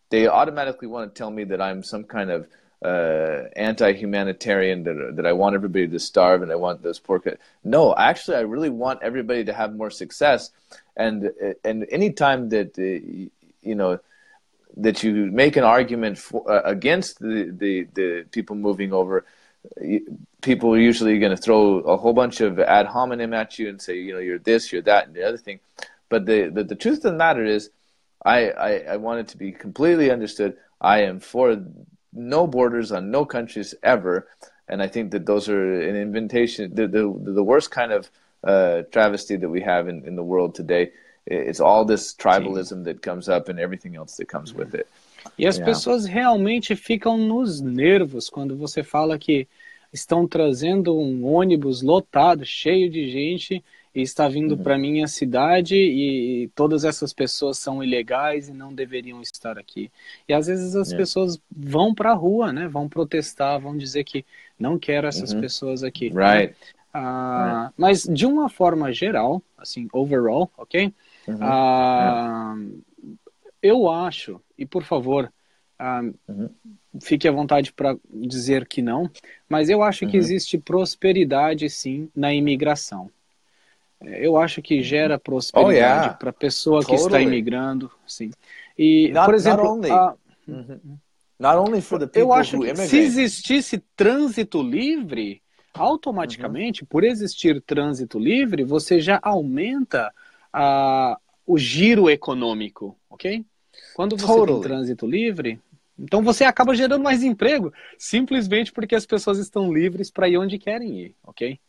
they 0.09 0.28
automatically 0.28 0.88
want 0.88 1.14
to 1.14 1.18
tell 1.18 1.32
me 1.32 1.45
that 1.45 1.61
I'm 1.61 1.84
some 1.84 2.03
kind 2.03 2.30
of 2.32 2.47
uh, 2.84 3.49
anti-humanitarian 3.55 4.84
that 4.84 5.13
that 5.15 5.25
I 5.25 5.34
want 5.34 5.55
everybody 5.55 5.88
to 5.88 5.99
starve 5.99 6.41
and 6.43 6.51
I 6.51 6.55
want 6.55 6.84
those 6.84 6.99
poor. 6.99 7.19
ki- 7.19 7.38
No, 7.63 7.95
actually, 7.95 8.38
I 8.38 8.41
really 8.41 8.69
want 8.69 9.03
everybody 9.03 9.43
to 9.45 9.53
have 9.53 9.75
more 9.75 9.89
success, 9.89 10.51
and 10.95 11.31
and 11.63 11.86
any 11.89 12.11
time 12.11 12.49
that 12.49 12.77
uh, 12.77 12.84
you 13.61 13.75
know 13.75 13.99
that 14.77 15.03
you 15.03 15.13
make 15.31 15.55
an 15.55 15.63
argument 15.63 16.17
for, 16.17 16.49
uh, 16.51 16.61
against 16.65 17.19
the, 17.19 17.51
the 17.57 17.88
the 17.93 18.25
people 18.31 18.55
moving 18.55 18.91
over, 18.93 19.25
people 20.41 20.73
are 20.73 20.79
usually 20.79 21.19
going 21.19 21.36
to 21.36 21.41
throw 21.41 21.79
a 21.79 21.97
whole 21.97 22.13
bunch 22.13 22.41
of 22.41 22.59
ad 22.59 22.88
hominem 22.88 23.34
at 23.34 23.57
you 23.59 23.69
and 23.69 23.81
say, 23.81 23.97
you 23.99 24.13
know, 24.13 24.19
you're 24.19 24.39
this, 24.39 24.71
you're 24.71 24.81
that, 24.81 25.07
and 25.07 25.15
the 25.15 25.23
other 25.27 25.38
thing. 25.38 25.59
But 26.09 26.25
the 26.25 26.49
the, 26.49 26.63
the 26.63 26.75
truth 26.75 26.97
of 27.05 27.11
the 27.13 27.17
matter 27.17 27.43
is, 27.43 27.69
I, 28.25 28.49
I 28.49 28.71
I 28.93 28.97
want 28.97 29.19
it 29.21 29.27
to 29.29 29.38
be 29.38 29.51
completely 29.51 30.11
understood. 30.11 30.57
I 30.81 31.03
am 31.03 31.19
for 31.19 31.55
no 32.14 32.47
borders 32.47 32.91
on 32.91 33.11
no 33.11 33.26
countries 33.26 33.76
ever, 33.84 34.28
and 34.68 34.82
I 34.82 34.88
think 34.88 35.11
that 35.11 35.26
those 35.26 35.49
are 35.49 35.82
an 35.89 35.95
invitation. 35.95 36.74
The 36.74 36.88
the 36.88 37.14
the 37.34 37.43
worst 37.43 37.72
kind 37.72 37.91
of 37.91 38.09
uh, 38.43 38.84
travesty 38.91 39.36
that 39.38 39.49
we 39.49 39.61
have 39.61 39.88
in, 39.88 40.05
in 40.05 40.16
the 40.16 40.24
world 40.24 40.55
today. 40.55 40.91
It's 41.26 41.61
all 41.61 41.86
this 41.86 42.14
tribalism 42.14 42.84
that 42.84 43.01
comes 43.01 43.30
up 43.30 43.47
and 43.47 43.57
everything 43.59 43.95
else 43.95 44.18
that 44.18 44.28
comes 44.28 44.53
with 44.53 44.74
it. 44.76 44.88
E 45.38 45.47
as 45.47 45.57
Yeah. 45.57 45.66
pessoas 45.66 46.05
realmente 46.05 46.76
ficam 46.76 47.18
nos 47.18 47.61
nervos 47.61 48.30
quando 48.30 48.57
você 48.57 48.84
fala 48.84 49.18
que 49.18 49.47
estão 49.93 50.28
trazendo 50.28 50.99
um 50.99 51.24
ônibus 51.26 51.82
lotado, 51.82 52.43
cheio 52.45 52.89
de 52.89 53.09
gente, 53.09 53.64
e 53.95 54.01
está 54.01 54.27
vindo 54.27 54.57
para 54.57 54.77
minha 54.77 55.07
cidade 55.07 55.75
e 55.75 56.49
todas 56.55 56.83
essas 56.83 57.13
pessoas 57.13 57.57
são 57.59 57.83
ilegais 57.83 58.49
e 58.49 58.53
não 58.53 58.73
deveriam 58.73 59.21
estar 59.21 59.57
aqui. 59.57 59.91
E 60.27 60.33
às 60.33 60.47
vezes 60.47 60.75
as 60.75 60.87
Yeah. 60.89 60.97
pessoas 60.97 61.39
vão 61.51 61.93
para 61.93 62.11
a 62.11 62.15
rua, 62.15 62.51
né? 62.51 62.67
Vão 62.67 62.89
protestar, 62.89 63.59
vão 63.59 63.77
dizer 63.77 64.03
que 64.03 64.25
não 64.59 64.79
quero 64.79 65.07
essas 65.07 65.31
Uhum. 65.33 65.41
pessoas 65.41 65.83
aqui. 65.83 66.09
né? 66.09 66.15
Right. 66.15 66.55
Ah, 66.93 67.71
Mas 67.77 68.03
de 68.03 68.25
uma 68.25 68.49
forma 68.49 68.91
geral, 68.91 69.41
assim, 69.57 69.87
overall, 69.93 70.51
ok? 70.57 70.93
Uhum. 71.27 71.39
Ah, 71.41 72.55
eu 73.61 73.89
acho, 73.89 74.41
e 74.57 74.65
por 74.65 74.83
favor, 74.83 75.31
ah, 75.79 76.01
Uhum. 76.27 76.49
fique 77.01 77.27
à 77.27 77.31
vontade 77.31 77.73
para 77.73 77.97
dizer 78.09 78.67
que 78.67 78.81
não, 78.81 79.09
mas 79.49 79.69
eu 79.69 79.81
acho 79.81 80.05
que 80.07 80.17
Uhum. 80.17 80.23
existe 80.23 80.57
prosperidade 80.57 81.69
sim 81.69 82.09
na 82.15 82.33
imigração. 82.33 83.09
É, 84.03 84.25
Eu 84.25 84.37
acho 84.37 84.61
que 84.61 84.81
gera 84.81 85.15
Oh, 85.15 85.19
prosperidade 85.19 85.75
yeah. 85.75 86.13
para 86.13 86.29
a 86.29 86.33
pessoa 86.33 86.83
que 86.83 86.93
está 86.95 87.03
Totally. 87.03 87.25
imigrando, 87.25 87.91
sim. 88.05 88.31
E, 88.77 89.09
Not- 89.09 89.25
por 89.25 89.35
exemplo, 89.35 89.63
not 89.63 89.73
only- 89.73 89.91
a- 89.91 90.15
Not 91.39 91.57
only 91.57 91.81
for 91.81 91.99
the 91.99 92.05
people 92.07 92.21
eu 92.21 92.33
acho 92.33 92.59
que 92.59 92.75
se 92.75 92.97
existisse 92.97 93.83
trânsito 93.95 94.61
livre, 94.61 95.41
automaticamente, 95.73 96.85
por 96.85 97.03
existir 97.03 97.61
trânsito 97.61 98.19
livre, 98.19 98.63
você 98.63 98.99
já 98.99 99.19
aumenta 99.21 100.13
a, 100.51 101.17
o 101.45 101.57
giro 101.57 102.09
econômico, 102.09 102.95
ok? 103.09 103.43
Quando 103.95 104.15
você 104.15 104.27
Totally. 104.27 104.53
tem 104.61 104.61
trânsito 104.61 105.07
livre, 105.07 105.59
então 105.97 106.21
você 106.21 106.43
acaba 106.43 106.75
gerando 106.75 107.03
mais 107.03 107.23
emprego, 107.23 107.73
simplesmente 107.97 108.71
porque 108.71 108.95
as 108.95 109.05
pessoas 109.05 109.37
estão 109.39 109.73
livres 109.73 110.11
para 110.11 110.29
ir 110.29 110.37
onde 110.37 110.57
querem 110.57 110.99
ir, 110.99 111.15
ok? 111.23 111.59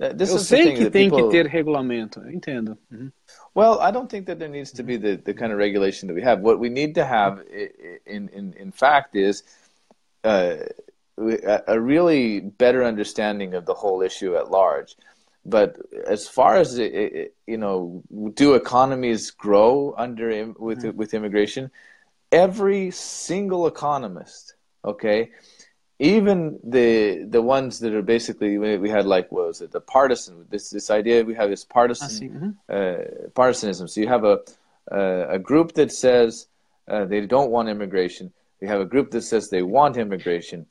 Uh, 0.00 0.12
this 0.12 0.30
eu 0.30 0.36
is 0.36 0.48
the 0.48 0.56
sei 0.56 0.64
thing 0.64 0.76
que 0.76 0.84
that 0.84 0.92
tem 0.92 1.08
people- 1.10 1.30
que 1.30 1.42
ter 1.42 1.46
regulamento, 1.48 2.20
eu 2.20 2.30
entendo. 2.32 2.76
Uhum. 2.90 3.12
Well, 3.54 3.78
I 3.80 3.92
don't 3.92 4.10
think 4.10 4.26
that 4.26 4.38
there 4.40 4.48
needs 4.48 4.72
to 4.72 4.82
be 4.82 4.96
the, 4.96 5.16
the 5.16 5.32
kind 5.32 5.52
of 5.52 5.58
regulation 5.58 6.08
that 6.08 6.14
we 6.14 6.22
have. 6.22 6.40
What 6.40 6.58
we 6.58 6.68
need 6.68 6.94
to 6.96 7.04
have, 7.04 7.40
in 8.04 8.28
in, 8.30 8.52
in 8.58 8.72
fact, 8.72 9.14
is 9.14 9.44
uh, 10.24 10.56
a, 11.16 11.62
a 11.68 11.80
really 11.80 12.40
better 12.40 12.82
understanding 12.82 13.54
of 13.54 13.64
the 13.66 13.74
whole 13.74 14.02
issue 14.02 14.34
at 14.34 14.50
large. 14.50 14.96
But 15.46 15.76
as 16.08 16.26
far 16.26 16.56
as 16.56 16.78
it, 16.78 16.92
it, 16.94 17.34
you 17.46 17.58
know, 17.58 18.02
do 18.34 18.54
economies 18.54 19.30
grow 19.30 19.94
under 19.96 20.52
with 20.58 20.84
with 20.96 21.14
immigration? 21.14 21.70
Every 22.32 22.90
single 22.90 23.68
economist, 23.68 24.54
okay, 24.84 25.30
even 26.04 26.60
the 26.62 27.24
the 27.30 27.40
ones 27.40 27.78
that 27.78 27.94
are 27.94 28.02
basically 28.02 28.58
we 28.58 28.76
we 28.76 28.90
had 28.90 29.06
like 29.06 29.32
what 29.32 29.46
was 29.46 29.60
it 29.62 29.72
the 29.72 29.80
partisan 29.80 30.44
this 30.50 30.68
this 30.68 30.90
idea 30.90 31.24
we 31.24 31.34
have 31.34 31.48
this 31.48 31.64
partisan 31.64 32.28
uhum. 32.30 32.50
uh, 32.76 33.30
partisanism. 33.40 33.88
So 33.88 34.00
you 34.02 34.08
have 34.08 34.24
a 34.24 34.36
a, 34.88 35.00
a 35.36 35.38
group 35.38 35.72
that 35.74 35.90
says 35.90 36.48
uh, 36.92 37.06
they 37.06 37.20
don't 37.34 37.50
want 37.50 37.70
immigration. 37.70 38.32
You 38.60 38.68
have 38.68 38.82
a 38.82 38.90
group 38.94 39.10
that 39.12 39.22
says 39.22 39.48
they 39.48 39.62
want 39.62 39.96
immigration. 39.96 40.66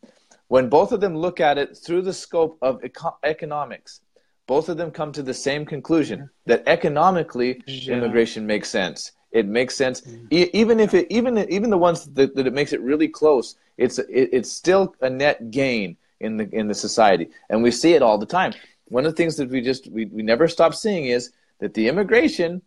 When 0.49 0.69
both 0.69 0.91
of 0.91 0.99
them 1.01 1.15
look 1.17 1.39
at 1.39 1.57
it 1.57 1.75
through 1.83 2.03
the 2.03 2.13
scope 2.13 2.59
of 2.61 2.83
eco- 2.83 3.17
economics, 3.23 4.01
both 4.45 4.69
of 4.69 4.77
them 4.77 4.91
come 4.91 5.11
to 5.13 5.23
the 5.23 5.33
same 5.33 5.65
conclusion 5.65 6.29
that 6.45 6.61
economically 6.67 7.51
Yeah. 7.65 7.95
immigration 7.95 8.45
makes 8.45 8.69
sense. 8.69 8.99
It 9.33 9.47
makes 9.47 9.75
sense, 9.75 10.01
mm-hmm. 10.01 10.27
e- 10.29 10.51
even 10.53 10.79
if 10.79 10.93
it 10.93 11.07
even 11.09 11.37
even 11.49 11.71
the 11.71 11.77
ones 11.77 12.05
that, 12.05 12.35
that 12.35 12.45
it 12.45 12.53
makes 12.53 12.71
it 12.71 12.81
really 12.81 13.07
close. 13.07 13.55
It's 13.77 13.97
it, 13.97 14.29
it's 14.31 14.51
still 14.51 14.95
a 15.01 15.09
net 15.09 15.49
gain 15.49 15.97
in 16.19 16.37
the 16.37 16.47
in 16.53 16.67
the 16.67 16.75
society, 16.75 17.29
and 17.49 17.63
we 17.63 17.71
see 17.71 17.93
it 17.93 18.03
all 18.03 18.19
the 18.19 18.27
time. 18.27 18.53
One 18.89 19.05
of 19.05 19.11
the 19.11 19.17
things 19.17 19.35
that 19.37 19.49
we 19.49 19.61
just 19.61 19.89
we, 19.91 20.05
we 20.05 20.21
never 20.21 20.47
stop 20.47 20.75
seeing 20.75 21.05
is 21.05 21.31
that 21.59 21.73
the 21.73 21.87
immigration, 21.87 22.61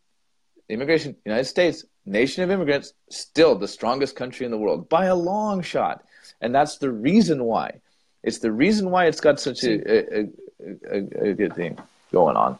immigration, 0.68 1.14
United 1.24 1.44
States, 1.44 1.84
nation 2.04 2.42
of 2.42 2.50
immigrants, 2.50 2.94
still 3.10 3.54
the 3.54 3.68
strongest 3.68 4.16
country 4.16 4.44
in 4.44 4.50
the 4.50 4.58
world 4.58 4.88
by 4.88 5.04
a 5.06 5.14
long 5.14 5.62
shot, 5.62 6.04
and 6.40 6.52
that's 6.52 6.78
the 6.78 6.90
reason 6.90 7.44
why. 7.44 7.80
It's 8.24 8.38
the 8.38 8.50
reason 8.50 8.90
why 8.90 9.06
it's 9.06 9.20
got 9.20 9.38
such 9.38 9.62
a 9.62 9.74
a, 9.88 10.18
a, 10.18 10.28
a, 10.90 11.30
a 11.30 11.34
good 11.34 11.54
thing. 11.54 11.78
going 12.10 12.36
on. 12.36 12.58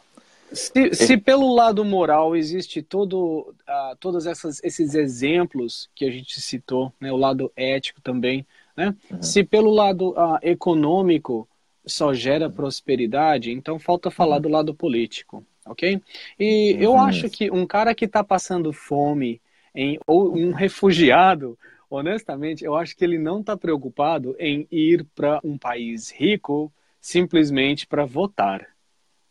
Se, 0.51 0.93
se 0.93 1.17
pelo 1.17 1.53
lado 1.53 1.83
moral 1.83 2.35
existe 2.35 2.81
todo, 2.81 3.53
uh, 3.67 3.95
todos 3.99 4.25
essas, 4.25 4.63
esses 4.63 4.95
exemplos 4.95 5.89
que 5.93 6.05
a 6.05 6.11
gente 6.11 6.39
citou, 6.39 6.93
né, 6.99 7.11
o 7.11 7.17
lado 7.17 7.51
ético 7.55 8.01
também, 8.01 8.45
né? 8.75 8.95
Uhum. 9.11 9.21
Se 9.21 9.43
pelo 9.43 9.71
lado 9.71 10.11
uh, 10.11 10.37
econômico 10.41 11.47
só 11.85 12.13
gera 12.13 12.49
prosperidade, 12.49 13.51
então 13.51 13.79
falta 13.79 14.11
falar 14.11 14.37
uhum. 14.37 14.41
do 14.43 14.49
lado 14.49 14.73
político, 14.73 15.43
ok? 15.65 16.01
E 16.39 16.73
uhum. 16.73 16.81
eu 16.81 16.97
acho 16.97 17.29
que 17.29 17.51
um 17.51 17.65
cara 17.65 17.93
que 17.93 18.05
está 18.05 18.23
passando 18.23 18.71
fome 18.71 19.41
em, 19.75 19.99
ou 20.07 20.35
um 20.35 20.51
refugiado, 20.51 21.57
honestamente, 21.89 22.63
eu 22.63 22.75
acho 22.75 22.95
que 22.95 23.03
ele 23.03 23.17
não 23.19 23.41
está 23.41 23.57
preocupado 23.57 24.35
em 24.39 24.67
ir 24.71 25.05
para 25.15 25.39
um 25.43 25.57
país 25.57 26.11
rico 26.11 26.71
simplesmente 27.01 27.85
para 27.87 28.05
votar. 28.05 28.76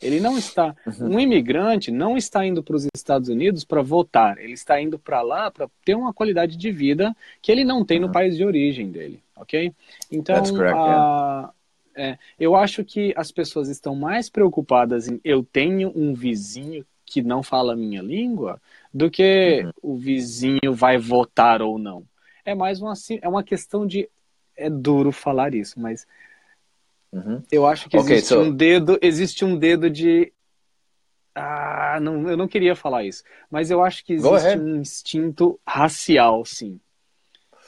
Ele 0.01 0.21
não 0.21 0.37
está. 0.37 0.75
Uhum. 0.87 1.15
Um 1.15 1.21
imigrante 1.21 1.91
não 1.91 2.17
está 2.17 2.45
indo 2.45 2.63
para 2.63 2.77
os 2.77 2.87
Estados 2.95 3.29
Unidos 3.29 3.65
para 3.65 3.83
votar. 3.83 4.39
Ele 4.39 4.53
está 4.53 4.81
indo 4.81 4.99
para 4.99 5.23
lá 5.23 5.51
para 5.51 5.69
ter 5.85 5.95
uma 5.95 6.13
qualidade 6.13 6.57
de 6.57 6.71
vida 6.71 7.17
que 7.41 7.51
ele 7.51 7.65
não 7.65 7.85
tem 7.85 7.99
no 7.99 8.07
uhum. 8.07 8.13
país 8.13 8.37
de 8.37 8.45
origem 8.45 8.91
dele, 8.91 9.23
ok? 9.35 9.73
Então, 10.11 10.43
correct, 10.43 10.79
yeah. 10.79 11.53
é, 11.95 12.19
eu 12.39 12.55
acho 12.55 12.85
que 12.85 13.15
as 13.17 13.33
pessoas 13.33 13.69
estão 13.69 13.95
mais 13.95 14.29
preocupadas 14.29 15.09
em 15.09 15.19
eu 15.25 15.43
tenho 15.43 15.91
um 15.97 16.13
vizinho 16.13 16.85
que 17.07 17.23
não 17.23 17.43
fala 17.43 17.73
a 17.73 17.77
minha 17.77 18.03
língua 18.03 18.61
do 18.93 19.11
que 19.11 19.63
uhum. 19.65 19.95
o 19.95 19.97
vizinho 19.97 20.75
vai 20.75 20.99
votar 20.99 21.63
ou 21.63 21.79
não. 21.79 22.05
É 22.45 22.55
mais 22.55 22.81
uma, 22.81 22.93
é 23.23 23.29
uma 23.29 23.43
questão 23.43 23.87
de. 23.87 24.09
É 24.57 24.71
duro 24.71 25.13
falar 25.13 25.55
isso, 25.55 25.79
mas 25.79 26.07
Uhum. 27.13 27.43
Eu 27.51 27.67
acho 27.67 27.89
que 27.89 27.97
existe 27.97 28.35
okay, 28.35 28.45
so... 28.45 28.51
um 28.51 28.55
dedo, 28.55 28.99
existe 29.01 29.45
um 29.45 29.57
dedo 29.57 29.89
de 29.89 30.33
ah, 31.35 31.99
não, 32.01 32.29
eu 32.31 32.37
não 32.37 32.49
queria 32.49 32.75
falar 32.75 33.05
isso, 33.05 33.23
mas 33.51 33.71
eu 33.71 33.85
acho 33.85 34.03
que 34.05 34.15
existe 34.15 34.59
um 34.59 34.77
instinto 34.77 35.61
racial, 35.67 36.45
sim. 36.47 36.81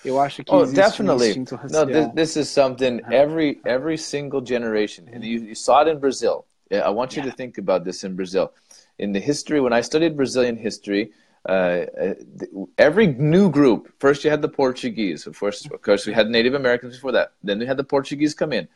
Eu 0.03 0.19
acho 0.19 0.43
que 0.43 0.51
oh, 0.51 0.63
existe 0.63 0.77
definitely. 0.77 1.27
um 1.27 1.29
instinto 1.29 1.57
racial. 1.57 1.87
No, 1.87 1.93
this, 1.93 2.15
this 2.15 2.37
is 2.37 2.49
something 2.49 3.01
every 3.11 3.61
every 3.67 3.99
single 3.99 4.41
generation, 4.41 5.07
and 5.13 5.23
you, 5.23 5.41
you 5.41 5.55
saw 5.55 5.83
it 5.83 5.89
in 5.89 5.99
Brazil. 5.99 6.47
I 6.71 6.91
want 6.91 7.17
you 7.17 7.23
yeah. 7.23 7.31
to 7.31 7.37
think 7.37 7.59
about 7.59 7.85
this 7.85 8.05
in 8.05 8.15
Brazil. 8.15 8.53
In 8.99 9.13
the 9.13 9.21
history, 9.21 9.61
when 9.61 9.73
I 9.73 9.83
studied 9.83 10.17
Brazilian 10.17 10.57
history, 10.57 11.13
uh, 11.49 11.53
uh 11.53 12.15
every 12.77 13.07
new 13.07 13.51
group. 13.51 13.93
First, 13.99 14.25
you 14.25 14.31
had 14.31 14.41
the 14.41 14.49
Portuguese. 14.49 15.27
Of 15.27 15.39
course, 15.39 15.67
of 15.67 15.83
course, 15.83 16.07
we 16.07 16.13
had 16.13 16.29
Native 16.31 16.55
Americans 16.55 16.95
before 16.95 17.13
that. 17.13 17.33
Then 17.43 17.59
we 17.59 17.67
had 17.67 17.77
the 17.77 17.85
Portuguese 17.85 18.35
come 18.35 18.53
in. 18.53 18.69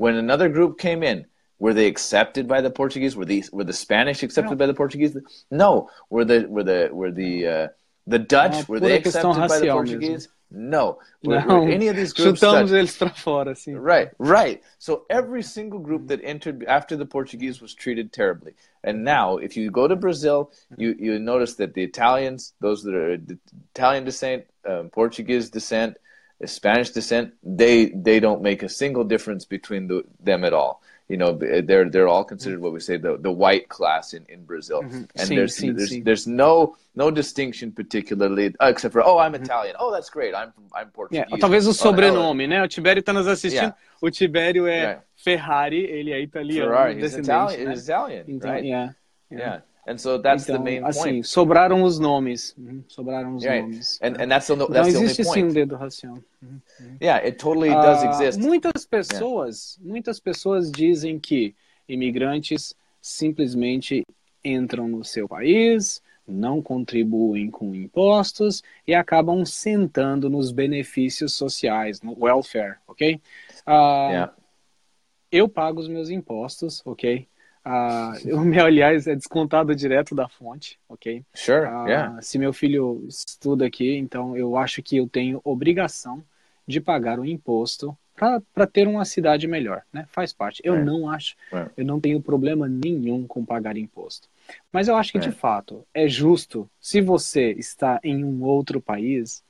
When 0.00 0.14
another 0.14 0.48
group 0.48 0.78
came 0.78 1.02
in, 1.02 1.26
were 1.58 1.74
they 1.74 1.86
accepted 1.86 2.48
by 2.48 2.62
the 2.62 2.70
Portuguese? 2.70 3.14
Were 3.16 3.26
the 3.26 3.44
were 3.52 3.64
the 3.64 3.74
Spanish 3.74 4.22
accepted 4.22 4.52
no. 4.52 4.56
by 4.56 4.64
the 4.64 4.72
Portuguese? 4.72 5.14
No. 5.50 5.90
Were 6.08 6.24
the 6.24 6.46
were 6.48 6.64
the 6.64 6.88
were 6.90 7.10
the 7.10 7.46
uh, 7.46 7.68
the 8.06 8.18
Dutch 8.18 8.66
were 8.66 8.80
they 8.80 8.96
accepted 8.96 9.46
by 9.46 9.58
the 9.58 9.68
Portuguese? 9.68 10.26
Mesmo. 10.26 10.30
No. 10.52 10.98
Were, 11.22 11.44
were, 11.46 11.68
any 11.68 11.88
of 11.88 11.96
these 11.96 12.14
groups 12.14 12.40
Chutamos 12.40 12.72
eles 12.72 12.96
para 12.96 13.10
fora, 13.10 13.54
sim. 13.54 13.76
Right, 13.76 14.08
right. 14.16 14.62
So 14.78 15.04
every 15.10 15.42
single 15.42 15.80
group 15.80 16.08
that 16.08 16.20
entered 16.24 16.64
after 16.64 16.96
the 16.96 17.04
Portuguese 17.04 17.60
was 17.60 17.74
treated 17.74 18.10
terribly. 18.10 18.54
And 18.82 19.04
now, 19.04 19.36
if 19.36 19.54
you 19.54 19.70
go 19.70 19.86
to 19.86 19.96
Brazil, 19.96 20.50
you 20.78 20.96
you 20.98 21.18
notice 21.18 21.56
that 21.56 21.74
the 21.74 21.82
Italians, 21.82 22.54
those 22.60 22.82
that 22.84 22.94
are 22.94 23.18
Italian 23.74 24.04
descent, 24.04 24.46
um, 24.66 24.88
Portuguese 24.88 25.50
descent, 25.50 25.98
Spanish 26.46 26.90
descent, 26.90 27.34
they 27.42 27.86
they 27.86 28.20
don't 28.20 28.42
make 28.42 28.62
a 28.62 28.68
single 28.68 29.04
difference 29.04 29.44
between 29.44 29.88
the, 29.88 30.04
them 30.20 30.44
at 30.44 30.52
all. 30.52 30.82
You 31.08 31.16
know, 31.16 31.32
they're 31.32 31.90
they're 31.90 32.06
all 32.06 32.24
considered 32.24 32.60
what 32.60 32.72
we 32.72 32.78
say 32.78 32.96
the, 32.96 33.16
the 33.18 33.32
white 33.32 33.68
class 33.68 34.14
in, 34.14 34.24
in 34.28 34.44
Brazil, 34.44 34.82
mm-hmm. 34.82 35.02
and 35.16 35.28
there's 35.28 35.56
there's, 35.58 36.00
there's 36.04 36.26
no 36.26 36.76
no 36.94 37.10
distinction 37.10 37.72
particularly 37.72 38.54
uh, 38.60 38.66
except 38.66 38.92
for 38.92 39.02
oh 39.04 39.18
I'm 39.18 39.32
mm-hmm. 39.32 39.42
Italian, 39.42 39.74
oh 39.80 39.92
that's 39.92 40.08
great, 40.08 40.34
I'm 40.34 40.52
I'm 40.72 40.90
Portuguese. 40.90 41.24
Yeah, 41.28 41.36
talvez 41.38 41.66
o 41.66 41.70
oh, 41.70 41.72
sobrenome, 41.72 42.44
oh, 42.44 42.48
né? 42.48 42.62
O 42.62 42.68
Tibério 42.68 43.00
está 43.00 43.12
nos 43.12 43.26
assistindo. 43.26 43.74
Yeah. 43.74 43.76
O 44.00 44.08
Tibério 44.08 44.68
é. 44.68 45.00
Ferrari, 45.16 45.84
ele 45.84 46.12
é 46.12 46.20
italiano. 46.20 46.70
Ferrari, 46.70 47.02
he's 47.02 47.16
Italian, 47.16 47.64
né? 47.64 47.72
he's 47.72 47.82
Italian, 47.82 48.24
então, 48.28 48.50
right? 48.50 48.66
Yeah, 48.66 48.94
yeah. 49.32 49.40
yeah. 49.40 49.62
And 49.90 49.98
so 49.98 50.18
that's 50.18 50.44
então, 50.44 50.58
the 50.58 50.62
main 50.62 50.84
assim, 50.84 51.00
point. 51.00 51.26
sobraram 51.26 51.82
os 51.82 51.98
nomes. 51.98 52.54
Uhum, 52.56 52.84
sobraram 52.86 53.34
os 53.34 53.42
right. 53.42 53.62
nomes. 53.62 53.98
And, 54.00 54.22
and 54.22 54.28
that's 54.28 54.46
the, 54.46 54.54
that's 54.68 54.86
existe 54.86 55.24
sim 55.24 55.44
um 55.44 55.48
dedo 55.48 55.74
racial. 55.74 56.14
Uhum, 56.40 56.60
uhum. 56.80 56.96
Yeah, 57.02 57.26
it 57.26 57.38
totally 57.38 57.70
does 57.70 58.04
uh, 58.04 58.06
exist. 58.06 58.38
Muitas 58.38 58.86
pessoas, 58.86 59.76
yeah. 59.76 59.92
muitas 59.92 60.20
pessoas 60.20 60.70
dizem 60.70 61.18
que 61.18 61.56
imigrantes 61.88 62.72
simplesmente 63.02 64.06
entram 64.44 64.86
no 64.86 65.04
seu 65.04 65.26
país, 65.26 66.00
não 66.24 66.62
contribuem 66.62 67.50
com 67.50 67.74
impostos 67.74 68.62
e 68.86 68.94
acabam 68.94 69.44
sentando 69.44 70.30
nos 70.30 70.52
benefícios 70.52 71.34
sociais, 71.34 72.00
no 72.00 72.16
welfare, 72.16 72.76
ok? 72.86 73.16
Uh, 73.66 73.70
yeah. 74.10 74.34
Eu 75.32 75.48
pago 75.48 75.80
os 75.80 75.88
meus 75.88 76.10
impostos, 76.10 76.80
ok? 76.84 77.26
Uh, 77.64 78.36
o 78.36 78.40
meu, 78.40 78.64
aliás, 78.64 79.06
é 79.06 79.14
descontado 79.14 79.74
direto 79.74 80.14
da 80.14 80.28
fonte, 80.28 80.78
ok? 80.88 81.22
Sure, 81.34 81.66
uh, 81.66 81.86
yeah. 81.86 82.22
Se 82.22 82.38
meu 82.38 82.52
filho 82.52 83.04
estuda 83.06 83.66
aqui, 83.66 83.96
então 83.96 84.36
eu 84.36 84.56
acho 84.56 84.82
que 84.82 84.96
eu 84.96 85.08
tenho 85.08 85.40
obrigação 85.44 86.22
de 86.66 86.80
pagar 86.80 87.18
o 87.18 87.24
imposto 87.24 87.96
para 88.52 88.66
ter 88.66 88.86
uma 88.86 89.04
cidade 89.04 89.46
melhor, 89.46 89.82
né? 89.92 90.06
Faz 90.10 90.32
parte. 90.32 90.60
Eu 90.62 90.84
não 90.84 91.08
acho, 91.08 91.34
eu 91.74 91.84
não 91.84 91.98
tenho 91.98 92.20
problema 92.20 92.68
nenhum 92.68 93.26
com 93.26 93.44
pagar 93.44 93.78
imposto. 93.78 94.28
Mas 94.70 94.88
eu 94.88 94.96
acho 94.96 95.12
que, 95.12 95.18
de 95.18 95.32
fato, 95.32 95.86
é 95.94 96.06
justo, 96.06 96.68
se 96.78 97.00
você 97.00 97.52
está 97.52 97.98
em 98.04 98.22
um 98.22 98.42
outro 98.42 98.80
país, 98.80 99.42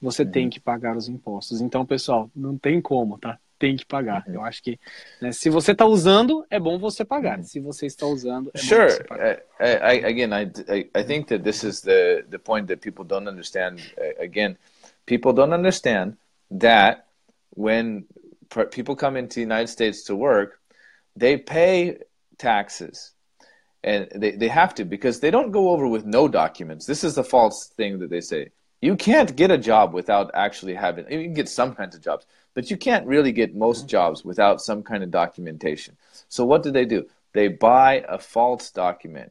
você 0.00 0.24
uhum. 0.24 0.30
tem 0.30 0.50
que 0.50 0.58
pagar 0.58 0.96
os 0.96 1.08
impostos. 1.08 1.60
Então, 1.60 1.86
pessoal, 1.86 2.28
não 2.34 2.58
tem 2.58 2.80
como, 2.80 3.16
tá? 3.16 3.38
Tem 3.58 3.76
que 3.76 3.84
pagar. 3.84 4.24
Eu 4.28 4.42
acho 4.42 4.62
que 4.62 4.78
né, 5.20 5.32
se 5.32 5.48
você 5.50 5.72
está 5.72 5.84
usando, 5.84 6.44
é 6.50 6.58
bom 6.58 6.78
você 6.78 7.04
pagar. 7.04 7.42
Se 7.42 7.60
você 7.60 7.86
está 7.86 8.06
usando, 8.06 8.50
é 8.54 8.58
sure. 8.58 8.82
bom 8.82 8.88
você 8.88 9.04
pagar. 9.04 9.36
Uh, 9.36 9.84
I, 9.84 10.04
again, 10.04 10.32
I, 10.32 10.44
I, 10.68 10.90
I 10.94 11.04
think 11.04 11.28
that 11.28 11.42
this 11.42 11.64
is 11.64 11.80
the, 11.80 12.24
the 12.28 12.38
point 12.38 12.68
that 12.68 12.80
people 12.80 13.04
don't 13.04 13.28
understand. 13.28 13.80
Uh, 13.98 14.22
again, 14.22 14.56
people 15.06 15.32
don't 15.32 15.54
understand 15.54 16.16
that 16.50 17.06
when 17.50 18.04
people 18.70 18.94
come 18.94 19.16
into 19.16 19.36
the 19.36 19.40
United 19.42 19.68
States 19.68 20.04
to 20.04 20.14
work, 20.14 20.60
they 21.16 21.36
pay 21.36 21.98
taxes. 22.38 23.12
And 23.82 24.08
they, 24.14 24.32
they 24.32 24.48
have 24.48 24.74
to 24.74 24.84
because 24.84 25.20
they 25.20 25.30
don't 25.30 25.52
go 25.52 25.70
over 25.70 25.86
with 25.86 26.04
no 26.04 26.26
documents. 26.28 26.86
This 26.86 27.04
is 27.04 27.14
the 27.14 27.22
false 27.22 27.68
thing 27.76 28.00
that 28.00 28.10
they 28.10 28.20
say. 28.20 28.50
You 28.82 28.96
can't 28.96 29.34
get 29.36 29.50
a 29.50 29.56
job 29.56 29.94
without 29.94 30.30
actually 30.34 30.74
having, 30.74 31.10
you 31.10 31.22
can 31.22 31.34
get 31.34 31.48
some 31.48 31.74
kinds 31.74 31.94
of 31.94 32.02
jobs 32.02 32.26
but 32.56 32.70
you 32.70 32.78
can't 32.78 33.06
really 33.06 33.32
get 33.32 33.54
most 33.54 33.86
jobs 33.86 34.24
without 34.24 34.62
some 34.62 34.82
kind 34.82 35.04
of 35.04 35.10
documentation. 35.10 35.94
So 36.30 36.46
what 36.46 36.62
do 36.62 36.70
they 36.70 36.86
do? 36.86 37.06
They 37.34 37.48
buy 37.48 38.02
a 38.08 38.18
false 38.18 38.70
document. 38.70 39.30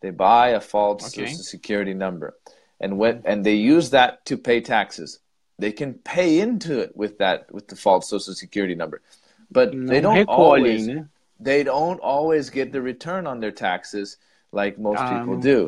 They 0.00 0.10
buy 0.10 0.50
a 0.50 0.60
false 0.60 1.04
okay. 1.04 1.26
social 1.26 1.42
security 1.42 1.94
number. 1.94 2.36
And 2.78 2.96
when 2.96 3.16
mm-hmm. 3.16 3.26
and 3.26 3.44
they 3.44 3.56
use 3.56 3.90
that 3.90 4.24
to 4.26 4.38
pay 4.38 4.60
taxes. 4.60 5.18
They 5.58 5.72
can 5.72 5.94
pay 5.94 6.38
into 6.38 6.78
it 6.78 6.96
with 6.96 7.18
that 7.18 7.52
with 7.52 7.66
the 7.66 7.76
false 7.76 8.08
social 8.08 8.34
security 8.34 8.76
number. 8.76 9.02
But 9.50 9.72
they 9.72 10.00
don't 10.00 10.28
always 10.28 10.88
they 11.40 11.64
don't 11.64 11.98
always 11.98 12.50
get 12.50 12.70
the 12.70 12.82
return 12.82 13.26
on 13.26 13.40
their 13.40 13.52
taxes 13.52 14.16
like 14.52 14.78
most 14.78 15.00
um, 15.00 15.18
people 15.18 15.40
do. 15.40 15.60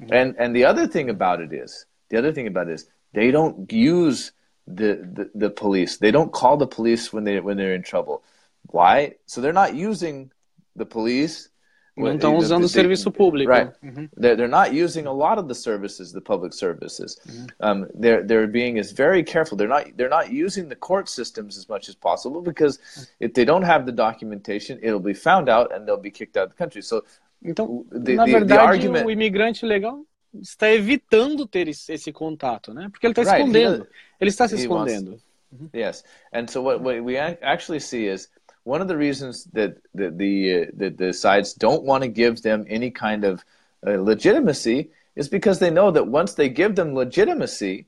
Mm-hmm. 0.00 0.12
And 0.12 0.36
and 0.38 0.56
the 0.56 0.64
other 0.64 0.86
thing 0.86 1.10
about 1.10 1.42
it 1.42 1.52
is 1.52 1.84
the 2.08 2.16
other 2.16 2.32
thing 2.32 2.46
about 2.46 2.68
it 2.68 2.74
is 2.74 2.88
they 3.12 3.30
don't 3.30 3.70
use 3.70 4.32
the, 4.66 5.08
the, 5.12 5.30
the 5.34 5.50
police. 5.50 5.98
They 5.98 6.10
don't 6.10 6.32
call 6.32 6.56
the 6.56 6.66
police 6.66 7.12
when 7.12 7.24
they 7.24 7.40
when 7.40 7.56
they're 7.56 7.74
in 7.74 7.82
trouble. 7.82 8.22
Why? 8.66 9.14
So 9.26 9.40
they're 9.40 9.52
not 9.52 9.74
using 9.74 10.30
the 10.76 10.86
police. 10.86 11.48
Não 11.94 12.14
estão 12.14 12.36
usando 12.38 12.64
o 12.64 12.68
serviço 12.68 13.12
público. 13.12 13.50
Right. 13.50 13.70
They're, 14.16 14.34
they're 14.34 14.48
not 14.48 14.72
using 14.72 15.06
a 15.06 15.12
lot 15.12 15.38
of 15.38 15.46
the 15.46 15.54
services, 15.54 16.10
the 16.10 16.22
public 16.22 16.54
services. 16.54 17.18
Um, 17.60 17.86
they're 17.94 18.22
they're 18.22 18.46
being 18.46 18.78
is 18.78 18.92
very 18.92 19.22
careful. 19.22 19.58
They're 19.58 19.68
not 19.68 19.94
they're 19.96 20.08
not 20.08 20.32
using 20.32 20.70
the 20.70 20.76
court 20.76 21.10
systems 21.10 21.58
as 21.58 21.68
much 21.68 21.90
as 21.90 21.94
possible 21.94 22.40
because 22.40 22.78
if 23.20 23.34
they 23.34 23.44
don't 23.44 23.64
have 23.64 23.84
the 23.84 23.92
documentation, 23.92 24.78
it'll 24.82 25.00
be 25.00 25.12
found 25.12 25.50
out 25.50 25.70
and 25.74 25.86
they'll 25.86 26.00
be 26.00 26.10
kicked 26.10 26.38
out 26.38 26.44
of 26.44 26.50
the 26.50 26.56
country. 26.56 26.80
So 26.80 27.04
então, 27.44 27.84
the, 27.90 28.14
na 28.14 28.24
the, 28.24 28.32
verdade, 28.32 28.48
the 28.48 28.58
argument... 28.58 29.06
o 29.06 29.10
imigrante 29.10 29.66
legal 29.66 30.06
está 30.34 30.70
evitando 30.70 31.46
ter 31.46 31.68
esse 31.68 32.10
contato, 32.10 32.72
né? 32.72 32.88
Porque 32.90 33.06
ele 33.06 33.12
está 33.12 33.22
escondendo. 33.22 33.82
Right. 33.82 33.92
Ele 34.22 34.30
está 34.30 34.48
se 34.48 34.56
escondendo. 34.56 35.10
Wants, 35.10 35.74
yes, 35.74 36.04
and 36.32 36.48
so 36.48 36.62
what, 36.62 36.80
what 36.80 37.02
we 37.02 37.16
actually 37.16 37.80
see 37.80 38.06
is 38.06 38.28
one 38.64 38.80
of 38.80 38.88
the 38.88 38.96
reasons 38.96 39.44
that 39.52 39.76
the 39.94 40.10
the, 40.10 40.54
uh, 40.54 40.66
that 40.74 40.96
the 40.96 41.12
sides 41.12 41.52
don't 41.52 41.82
want 41.82 42.02
to 42.02 42.08
give 42.08 42.42
them 42.42 42.64
any 42.68 42.90
kind 42.90 43.24
of 43.24 43.44
uh, 43.86 44.00
legitimacy 44.00 44.90
is 45.16 45.28
because 45.28 45.58
they 45.58 45.70
know 45.70 45.90
that 45.90 46.06
once 46.06 46.34
they 46.34 46.48
give 46.48 46.74
them 46.76 46.94
legitimacy 46.94 47.86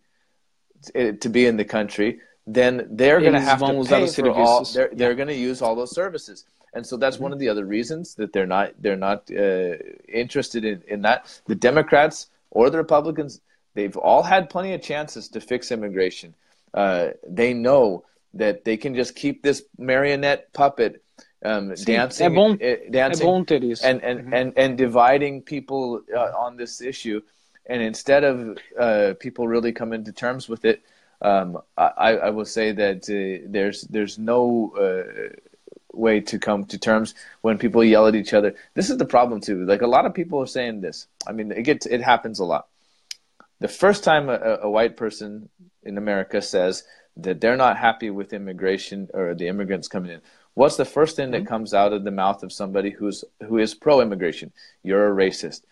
to, 0.92 1.10
uh, 1.10 1.28
be 1.30 1.46
in 1.46 1.56
the 1.56 1.64
country, 1.64 2.20
then 2.46 2.86
they're 2.90 3.20
going 3.20 3.32
to 3.32 3.40
have 3.40 3.60
to 3.60 3.84
pay 3.88 4.06
for 4.06 4.30
all. 4.30 4.64
They're, 4.64 4.90
they're 4.92 5.14
going 5.14 5.28
to 5.28 5.34
use 5.34 5.62
all 5.62 5.74
those 5.74 5.92
services. 5.92 6.44
and 6.74 6.84
so 6.84 6.96
that's 6.96 7.16
mm-hmm. 7.16 7.24
one 7.24 7.32
of 7.32 7.38
the 7.38 7.48
other 7.48 7.64
reasons 7.64 8.14
that 8.16 8.32
they're 8.32 8.46
not 8.46 8.72
they're 8.80 8.96
not 8.96 9.30
uh, 9.30 9.76
interested 10.08 10.64
in, 10.64 10.82
in 10.88 11.02
that. 11.02 11.40
The 11.46 11.54
Democrats 11.54 12.28
or 12.50 12.68
the 12.70 12.78
Republicans, 12.78 13.40
they've 13.74 13.96
all 13.96 14.22
had 14.22 14.50
plenty 14.50 14.74
of 14.74 14.82
chances 14.82 15.28
to 15.28 15.40
fix 15.40 15.70
immigration. 15.70 16.34
Uh, 16.72 17.10
they 17.26 17.54
know 17.54 18.04
that 18.34 18.64
they 18.64 18.76
can 18.76 18.94
just 18.94 19.14
keep 19.14 19.42
this 19.42 19.62
marionette 19.78 20.52
puppet 20.52 21.02
um, 21.44 21.76
Sim, 21.76 21.84
dancing, 21.84 22.26
é 22.26 22.30
bom, 22.30 22.52
uh, 22.54 22.90
dancing, 22.90 23.22
é 23.22 23.26
bom 23.26 23.44
ter 23.44 23.62
isso. 23.62 23.84
and 23.84 24.02
and, 24.02 24.20
mm-hmm. 24.20 24.34
and 24.34 24.52
and 24.56 24.78
dividing 24.78 25.42
people 25.42 26.00
uh, 26.16 26.32
on 26.36 26.56
this 26.56 26.80
issue. 26.80 27.20
And 27.66 27.82
instead 27.82 28.24
of 28.24 28.58
uh, 28.78 29.14
people 29.20 29.46
really 29.48 29.72
coming 29.72 30.04
to 30.04 30.12
terms 30.12 30.48
with 30.48 30.64
it, 30.64 30.82
um, 31.22 31.58
I, 31.78 32.16
I 32.16 32.30
will 32.30 32.44
say 32.44 32.72
that 32.72 33.08
uh, 33.08 33.46
there's 33.50 33.82
there's 33.82 34.18
no 34.18 34.72
uh, 34.78 35.34
way 35.92 36.20
to 36.20 36.38
come 36.38 36.64
to 36.66 36.78
terms 36.78 37.14
when 37.40 37.58
people 37.58 37.82
yell 37.84 38.06
at 38.06 38.14
each 38.14 38.34
other. 38.34 38.54
This 38.74 38.90
is 38.90 38.98
the 38.98 39.06
problem 39.06 39.40
too. 39.40 39.64
Like 39.64 39.82
a 39.82 39.86
lot 39.86 40.04
of 40.06 40.14
people 40.14 40.40
are 40.40 40.46
saying 40.46 40.80
this. 40.80 41.06
I 41.26 41.32
mean, 41.32 41.52
it 41.52 41.62
gets 41.62 41.86
it 41.86 42.02
happens 42.02 42.38
a 42.38 42.44
lot. 42.44 42.66
The 43.64 43.68
first 43.68 44.04
time 44.04 44.28
a, 44.28 44.58
a 44.60 44.68
white 44.68 44.94
person 44.94 45.48
in 45.84 45.96
America 45.96 46.42
says 46.42 46.84
that 47.16 47.40
they're 47.40 47.56
not 47.56 47.78
happy 47.78 48.10
with 48.10 48.34
immigration 48.34 49.08
or 49.14 49.34
the 49.34 49.48
immigrants 49.48 49.88
coming 49.88 50.10
in, 50.10 50.20
what's 50.52 50.76
the 50.76 50.84
first 50.84 51.16
thing 51.16 51.30
mm-hmm. 51.30 51.44
that 51.44 51.48
comes 51.48 51.72
out 51.72 51.94
of 51.94 52.04
the 52.04 52.10
mouth 52.10 52.42
of 52.42 52.52
somebody 52.52 52.90
who's 52.90 53.24
who 53.48 53.56
is 53.56 53.72
pro-immigration? 53.74 54.52
You're 54.82 55.08
a 55.08 55.16
racist. 55.16 55.62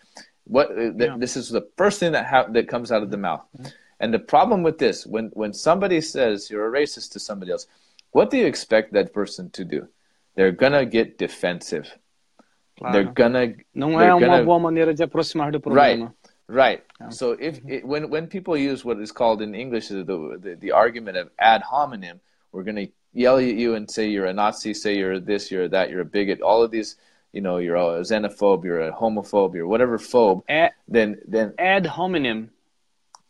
What 0.45 0.71
uh, 0.71 0.91
yeah. 0.97 1.17
this 1.19 1.37
is 1.37 1.49
the 1.49 1.69
first 1.77 1.99
thing 1.99 2.13
that 2.13 2.25
ha- 2.25 2.47
that 2.55 2.67
comes 2.67 2.91
out 2.91 3.03
of 3.03 3.11
the 3.11 3.21
mouth. 3.29 3.45
Mm-hmm. 3.55 3.69
And 3.99 4.11
the 4.11 4.25
problem 4.33 4.63
with 4.63 4.79
this, 4.79 5.05
when 5.05 5.29
when 5.41 5.53
somebody 5.53 6.01
says 6.01 6.49
you're 6.49 6.65
a 6.65 6.75
racist 6.79 7.11
to 7.11 7.19
somebody 7.19 7.51
else, 7.51 7.67
what 8.09 8.31
do 8.31 8.37
you 8.37 8.47
expect 8.47 8.93
that 8.93 9.13
person 9.13 9.51
to 9.51 9.63
do? 9.63 9.87
They're 10.33 10.57
gonna 10.63 10.87
get 10.97 11.19
defensive. 11.19 11.87
Claro. 12.79 12.93
They're 12.93 13.13
gonna. 13.13 13.53
Não 13.75 14.01
é 14.01 14.11
uma 14.11 14.19
gonna, 14.19 14.43
boa 14.43 14.59
maneira 14.59 14.95
de 14.95 15.03
aproximar 15.03 15.51
do 15.51 15.61
problema. 15.61 16.05
Right. 16.05 16.22
Right. 16.53 16.83
So 17.09 17.31
if 17.31 17.57
mm-hmm. 17.57 17.69
it, 17.69 17.85
when 17.85 18.09
when 18.09 18.27
people 18.27 18.55
use 18.55 18.85
what 18.85 18.99
is 18.99 19.11
called 19.11 19.41
in 19.41 19.55
English 19.55 19.87
the, 19.87 20.03
the, 20.03 20.57
the 20.59 20.71
argument 20.71 21.17
of 21.17 21.31
ad 21.39 21.63
hominem, 21.63 22.19
we're 22.51 22.63
going 22.63 22.75
to 22.75 22.87
yell 23.11 23.37
at 23.37 23.45
you 23.45 23.73
and 23.73 23.89
say 23.89 24.07
you're 24.07 24.27
a 24.27 24.33
Nazi, 24.33 24.73
say 24.75 24.95
you're 24.95 25.19
this, 25.19 25.49
you're 25.49 25.67
that, 25.69 25.89
you're 25.89 26.01
a 26.01 26.05
bigot. 26.05 26.41
All 26.41 26.61
of 26.61 26.69
these 26.69 26.95
you 27.31 27.41
know 27.41 27.57
you're 27.57 27.75
a 27.75 28.01
xenophobe, 28.01 28.63
you're 28.63 28.81
a 28.81 28.93
homophobe, 28.93 29.55
you're 29.55 29.65
whatever 29.67 29.97
phobe, 29.97 30.43
ad, 30.47 30.73
then 30.87 31.19
then 31.27 31.53
ad 31.57 31.87
hominem. 31.87 32.51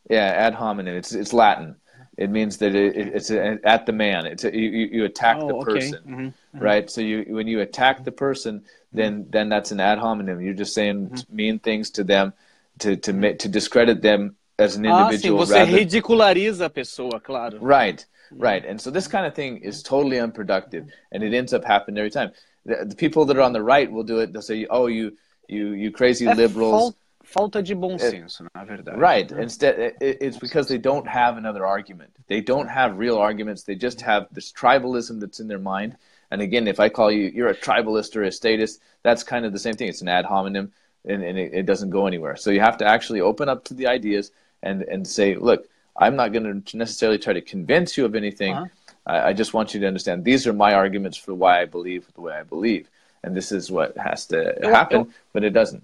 Yeah, 0.09 0.25
ad 0.25 0.53
hominem. 0.53 0.95
It's 0.97 1.13
it's 1.13 1.31
Latin. 1.31 1.77
It 2.15 2.29
means 2.29 2.57
that 2.57 2.75
it, 2.75 2.95
it, 2.95 3.07
it's 3.15 3.31
a, 3.31 3.57
at 3.63 3.85
the 3.85 3.93
man. 3.93 4.25
It's 4.25 4.43
a, 4.43 4.53
you 4.55 4.69
you 4.69 5.05
attack 5.05 5.37
oh, 5.39 5.47
the 5.47 5.65
person, 5.65 5.95
okay. 5.95 6.11
mm-hmm. 6.11 6.25
Mm-hmm. 6.25 6.59
right? 6.59 6.91
So 6.91 6.99
you 6.99 7.25
when 7.29 7.47
you 7.47 7.61
attack 7.61 8.03
the 8.03 8.11
person, 8.11 8.65
then 8.91 9.27
then 9.29 9.47
that's 9.47 9.71
an 9.71 9.79
ad 9.79 9.97
hominem. 9.97 10.41
You're 10.41 10.53
just 10.53 10.73
saying 10.73 11.07
mm-hmm. 11.07 11.35
mean 11.35 11.59
things 11.59 11.89
to 11.91 12.03
them 12.03 12.33
to 12.79 12.95
to 12.95 13.35
to 13.35 13.49
discredit 13.49 14.01
them 14.01 14.35
as 14.57 14.75
an 14.75 14.85
individual. 14.85 15.41
Ah, 15.41 15.45
sim, 15.45 15.53
você 15.53 15.59
rather... 15.59 15.77
ridiculariza 15.77 16.65
a 16.65 16.69
pessoa, 16.69 17.19
claro. 17.19 17.59
Right, 17.59 18.05
right. 18.31 18.65
And 18.65 18.79
so 18.79 18.91
this 18.91 19.07
kind 19.07 19.25
of 19.25 19.33
thing 19.33 19.57
is 19.57 19.83
totally 19.83 20.19
unproductive, 20.19 20.87
and 21.11 21.23
it 21.23 21.33
ends 21.33 21.53
up 21.53 21.63
happening 21.63 21.97
every 21.97 22.11
time 22.11 22.31
the, 22.65 22.85
the, 22.85 22.95
people 22.95 23.25
that 23.25 23.37
are 23.37 23.41
on 23.41 23.53
the 23.53 23.61
right 23.61 23.91
will 23.91 24.03
do 24.03 24.19
it. 24.19 24.33
They'll 24.33 24.41
say, 24.41 24.65
"Oh, 24.69 24.87
you 24.87 25.17
you 25.47 25.73
you 25.73 25.91
crazy 25.91 26.25
é 26.25 26.35
liberals." 26.35 26.95
falta 27.23 27.63
de 27.63 27.73
bom 27.73 27.97
senso, 27.97 28.45
na 28.53 28.65
verdade. 28.65 28.97
Right. 28.97 29.31
Instead, 29.31 29.79
it, 29.79 29.95
it's 30.21 30.37
because 30.37 30.67
they 30.67 30.77
don't 30.77 31.07
have 31.07 31.37
another 31.37 31.65
argument. 31.65 32.11
They 32.27 32.41
don't 32.41 32.67
have 32.67 32.97
real 32.97 33.17
arguments. 33.17 33.63
They 33.63 33.75
just 33.75 34.01
have 34.01 34.27
this 34.31 34.51
tribalism 34.51 35.19
that's 35.19 35.39
in 35.39 35.47
their 35.47 35.59
mind. 35.59 35.97
And 36.31 36.41
again, 36.41 36.67
if 36.67 36.79
I 36.79 36.89
call 36.89 37.11
you, 37.11 37.31
you're 37.33 37.49
a 37.49 37.55
tribalist 37.55 38.15
or 38.15 38.23
a 38.23 38.31
statist, 38.31 38.81
that's 39.03 39.23
kind 39.23 39.45
of 39.45 39.53
the 39.53 39.59
same 39.59 39.75
thing. 39.75 39.87
It's 39.87 40.01
an 40.01 40.07
ad 40.07 40.25
hominem, 40.25 40.71
and, 41.05 41.23
and 41.23 41.37
it, 41.37 41.53
it 41.53 41.65
doesn't 41.65 41.89
go 41.89 42.07
anywhere. 42.07 42.35
So 42.35 42.51
you 42.51 42.59
have 42.59 42.77
to 42.77 42.85
actually 42.85 43.21
open 43.21 43.49
up 43.49 43.63
to 43.65 43.73
the 43.73 43.87
ideas 43.87 44.31
and 44.61 44.83
and 44.83 45.07
say, 45.07 45.35
look, 45.35 45.67
I'm 45.97 46.15
not 46.15 46.33
going 46.33 46.61
to 46.61 46.77
necessarily 46.77 47.17
try 47.17 47.33
to 47.33 47.41
convince 47.41 47.97
you 47.97 48.05
of 48.05 48.15
anything. 48.15 48.53
Uh-huh. 48.53 48.67
I, 49.05 49.29
I 49.29 49.33
just 49.33 49.53
want 49.53 49.73
you 49.73 49.79
to 49.81 49.87
understand 49.87 50.23
these 50.23 50.47
are 50.47 50.53
my 50.53 50.73
arguments 50.73 51.17
for 51.17 51.33
why 51.33 51.61
I 51.61 51.65
believe 51.65 52.07
the 52.13 52.21
way 52.21 52.33
I 52.33 52.43
believe. 52.43 52.89
And 53.23 53.35
this 53.35 53.51
is 53.51 53.71
what 53.71 53.97
has 53.97 54.25
to 54.27 54.53
happen, 54.63 54.99
eu, 54.99 55.07
but 55.31 55.43
it 55.43 55.53
doesn't. 55.53 55.83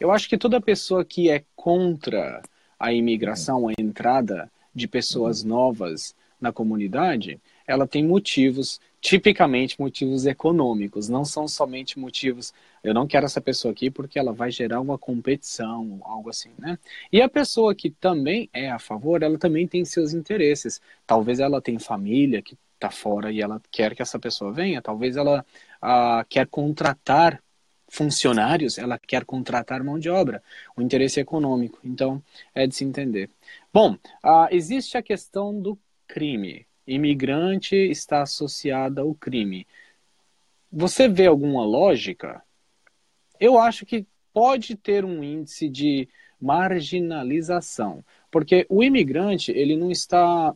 Eu 0.00 0.10
acho 0.10 0.28
que 0.28 0.38
toda 0.38 0.60
pessoa 0.60 1.04
que 1.04 1.30
é 1.30 1.42
contra 1.54 2.42
a 2.78 2.92
imigração, 2.92 3.68
a 3.68 3.72
entrada 3.78 4.50
de 4.74 4.86
pessoas 4.86 5.42
novas 5.42 6.14
na 6.40 6.52
comunidade, 6.52 7.40
ela 7.66 7.86
tem 7.86 8.04
motivos, 8.04 8.80
tipicamente 9.06 9.80
motivos 9.80 10.26
econômicos, 10.26 11.08
não 11.08 11.24
são 11.24 11.46
somente 11.46 11.96
motivos, 11.96 12.52
eu 12.82 12.92
não 12.92 13.06
quero 13.06 13.24
essa 13.24 13.40
pessoa 13.40 13.70
aqui 13.70 13.88
porque 13.88 14.18
ela 14.18 14.32
vai 14.32 14.50
gerar 14.50 14.80
uma 14.80 14.98
competição, 14.98 16.00
algo 16.02 16.28
assim, 16.28 16.50
né? 16.58 16.76
E 17.12 17.22
a 17.22 17.28
pessoa 17.28 17.72
que 17.72 17.88
também 17.88 18.50
é 18.52 18.68
a 18.68 18.80
favor, 18.80 19.22
ela 19.22 19.38
também 19.38 19.68
tem 19.68 19.84
seus 19.84 20.12
interesses. 20.12 20.80
Talvez 21.06 21.38
ela 21.38 21.62
tenha 21.62 21.78
família 21.78 22.42
que 22.42 22.58
está 22.74 22.90
fora 22.90 23.30
e 23.30 23.40
ela 23.40 23.62
quer 23.70 23.94
que 23.94 24.02
essa 24.02 24.18
pessoa 24.18 24.52
venha, 24.52 24.82
talvez 24.82 25.16
ela 25.16 25.46
ah, 25.80 26.26
quer 26.28 26.48
contratar 26.48 27.40
funcionários, 27.88 28.76
ela 28.76 28.98
quer 28.98 29.24
contratar 29.24 29.84
mão 29.84 30.00
de 30.00 30.10
obra, 30.10 30.42
o 30.76 30.82
interesse 30.82 31.20
econômico. 31.20 31.78
Então, 31.84 32.20
é 32.52 32.66
de 32.66 32.74
se 32.74 32.84
entender. 32.84 33.30
Bom, 33.72 33.96
ah, 34.20 34.48
existe 34.50 34.98
a 34.98 35.02
questão 35.02 35.56
do 35.60 35.78
crime 36.08 36.66
imigrante 36.86 37.74
está 37.74 38.22
associada 38.22 39.02
ao 39.02 39.14
crime. 39.14 39.66
Você 40.70 41.08
vê 41.08 41.26
alguma 41.26 41.64
lógica? 41.64 42.42
Eu 43.40 43.58
acho 43.58 43.84
que 43.84 44.06
pode 44.32 44.76
ter 44.76 45.04
um 45.04 45.22
índice 45.22 45.68
de 45.68 46.08
marginalização, 46.40 48.04
porque 48.30 48.66
o 48.68 48.82
imigrante 48.82 49.50
ele 49.50 49.76
não 49.76 49.90
está 49.90 50.54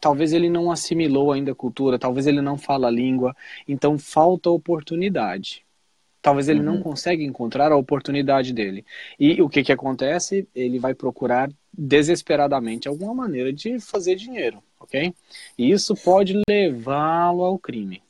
talvez 0.00 0.32
ele 0.32 0.48
não 0.50 0.70
assimilou 0.70 1.32
ainda 1.32 1.52
a 1.52 1.54
cultura, 1.54 1.98
talvez 1.98 2.26
ele 2.26 2.40
não 2.40 2.58
fala 2.58 2.88
a 2.88 2.90
língua, 2.90 3.34
então 3.68 3.98
falta 3.98 4.50
oportunidade. 4.50 5.65
Talvez 6.26 6.48
ele 6.48 6.60
uhum. 6.60 6.66
não 6.66 6.82
consiga 6.82 7.22
encontrar 7.22 7.70
a 7.70 7.76
oportunidade 7.76 8.52
dele. 8.52 8.84
E 9.18 9.40
o 9.40 9.48
que, 9.48 9.62
que 9.62 9.72
acontece? 9.72 10.48
Ele 10.54 10.78
vai 10.78 10.94
procurar 10.94 11.50
desesperadamente 11.72 12.88
alguma 12.88 13.14
maneira 13.14 13.52
de 13.52 13.78
fazer 13.78 14.16
dinheiro 14.16 14.62
ok? 14.80 15.14
E 15.58 15.70
isso 15.70 15.94
pode 15.94 16.40
levá-lo 16.48 17.44
ao 17.44 17.58
crime. 17.58 18.02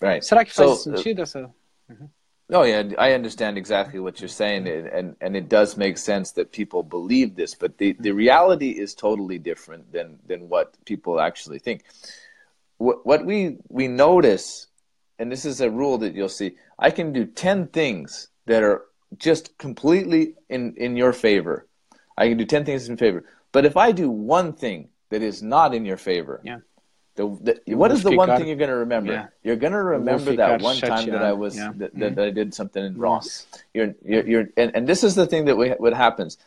Right. 0.00 0.24
Será 0.24 0.44
que 0.44 0.52
faz 0.52 0.80
so, 0.80 0.90
uh, 0.90 0.96
sentido 0.96 1.22
essa? 1.22 1.50
Uhum. 1.88 2.08
Oh 2.50 2.64
yeah, 2.64 2.82
I 2.98 3.14
understand 3.14 3.56
exactly 3.56 3.98
what 3.98 4.20
you're 4.20 4.28
saying, 4.28 4.66
and 4.68 5.16
and 5.20 5.36
it 5.36 5.48
does 5.48 5.76
make 5.76 5.96
sense 5.96 6.32
that 6.34 6.50
people 6.50 6.82
believe 6.82 7.34
this, 7.34 7.54
but 7.54 7.78
the, 7.78 7.94
the 7.94 8.12
reality 8.12 8.70
is 8.70 8.94
totally 8.94 9.38
different 9.38 9.90
than 9.90 10.18
than 10.26 10.48
what 10.48 10.76
people 10.84 11.18
actually 11.20 11.60
think. 11.60 11.84
What 12.78 13.06
what 13.06 13.24
we 13.24 13.58
we 13.70 13.88
notice, 13.88 14.66
and 15.18 15.30
this 15.30 15.46
is 15.46 15.62
a 15.62 15.70
rule 15.70 15.98
that 15.98 16.14
you'll 16.14 16.28
see. 16.28 16.56
I 16.82 16.90
can 16.90 17.12
do 17.12 17.24
ten 17.24 17.68
things 17.68 18.28
that 18.46 18.62
are 18.62 18.82
just 19.16 19.56
completely 19.58 20.34
in 20.48 20.74
in 20.76 20.96
your 20.96 21.12
favor. 21.12 21.66
I 22.16 22.28
can 22.28 22.36
do 22.38 22.44
ten 22.44 22.64
things 22.64 22.88
in 22.88 22.96
favor, 22.96 23.24
but 23.52 23.64
if 23.64 23.76
I 23.76 23.92
do 23.92 24.10
one 24.10 24.52
thing 24.52 24.88
that 25.10 25.22
is 25.22 25.42
not 25.42 25.74
in 25.74 25.84
your 25.84 25.98
favor. 25.98 26.40
Yeah. 26.42 26.60
The, 27.14 27.60
the, 27.66 27.74
what 27.74 27.92
is 27.92 28.02
the 28.02 28.16
one 28.16 28.30
thing 28.36 28.48
you're 28.48 28.56
going 28.56 28.70
to 28.70 28.76
remember? 28.76 29.12
Yeah. 29.12 29.26
You're 29.44 29.60
going 29.64 29.74
to 29.74 29.82
remember 29.82 30.34
that 30.36 30.62
one 30.62 30.76
time 30.76 31.10
that 31.10 31.22
I 31.22 31.34
was 31.34 31.54
yeah. 31.54 31.70
that, 31.76 31.94
that, 31.94 32.12
mm-hmm. 32.12 32.20
I 32.20 32.30
did 32.30 32.54
something 32.54 32.96
wrong. 32.96 33.20
You're, 33.74 33.94
you're, 34.02 34.26
you're 34.26 34.46
and, 34.56 34.74
and 34.74 34.88
this 34.88 35.04
is 35.04 35.14
the 35.14 35.26
thing 35.26 35.44
that 35.44 35.56
we, 35.56 35.68
what 35.84 35.92
happens. 35.92 36.38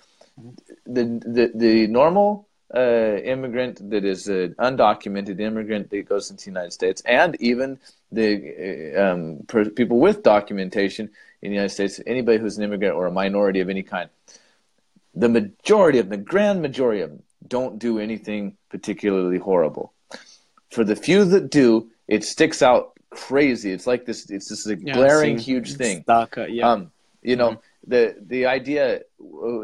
Mm-hmm. 0.41 0.93
The, 0.95 1.03
the, 1.35 1.51
the 1.53 1.87
normal 1.87 2.47
uh, 2.73 3.17
immigrant 3.17 3.89
that 3.89 4.05
is 4.05 4.27
an 4.27 4.55
undocumented 4.59 5.39
immigrant 5.39 5.89
that 5.89 6.09
goes 6.09 6.31
into 6.31 6.45
the 6.45 6.51
United 6.51 6.71
States, 6.71 7.01
and 7.05 7.35
even 7.39 7.79
the 8.11 8.93
uh, 8.95 9.01
um, 9.01 9.39
per, 9.47 9.69
people 9.69 9.99
with 9.99 10.23
documentation 10.23 11.09
in 11.41 11.51
the 11.51 11.55
United 11.55 11.73
States, 11.73 11.99
anybody 12.07 12.37
who's 12.37 12.57
an 12.57 12.63
immigrant 12.63 12.95
or 12.95 13.05
a 13.05 13.11
minority 13.11 13.59
of 13.59 13.69
any 13.69 13.83
kind, 13.83 14.09
the 15.13 15.29
majority 15.29 15.99
of 15.99 16.09
the 16.09 16.17
grand 16.17 16.61
majority 16.61 17.01
of 17.01 17.09
them 17.11 17.23
don't 17.47 17.77
do 17.79 17.99
anything 17.99 18.57
particularly 18.69 19.37
horrible. 19.37 19.93
For 20.71 20.83
the 20.83 20.95
few 20.95 21.23
that 21.25 21.49
do, 21.49 21.89
it 22.07 22.23
sticks 22.23 22.61
out 22.61 22.93
crazy. 23.11 23.71
It's 23.71 23.87
like 23.87 24.05
this. 24.05 24.29
It's 24.29 24.49
just 24.49 24.67
a 24.67 24.77
yeah, 24.77 24.93
glaring, 24.93 25.37
huge 25.37 25.75
thing. 25.75 26.01
Stuck, 26.01 26.37
yeah. 26.49 26.69
Um, 26.69 26.91
you 27.21 27.35
know, 27.35 27.51
mm-hmm. 27.51 27.89
the 27.89 28.15
the 28.27 28.45
idea 28.45 28.97
uh, 28.97 28.99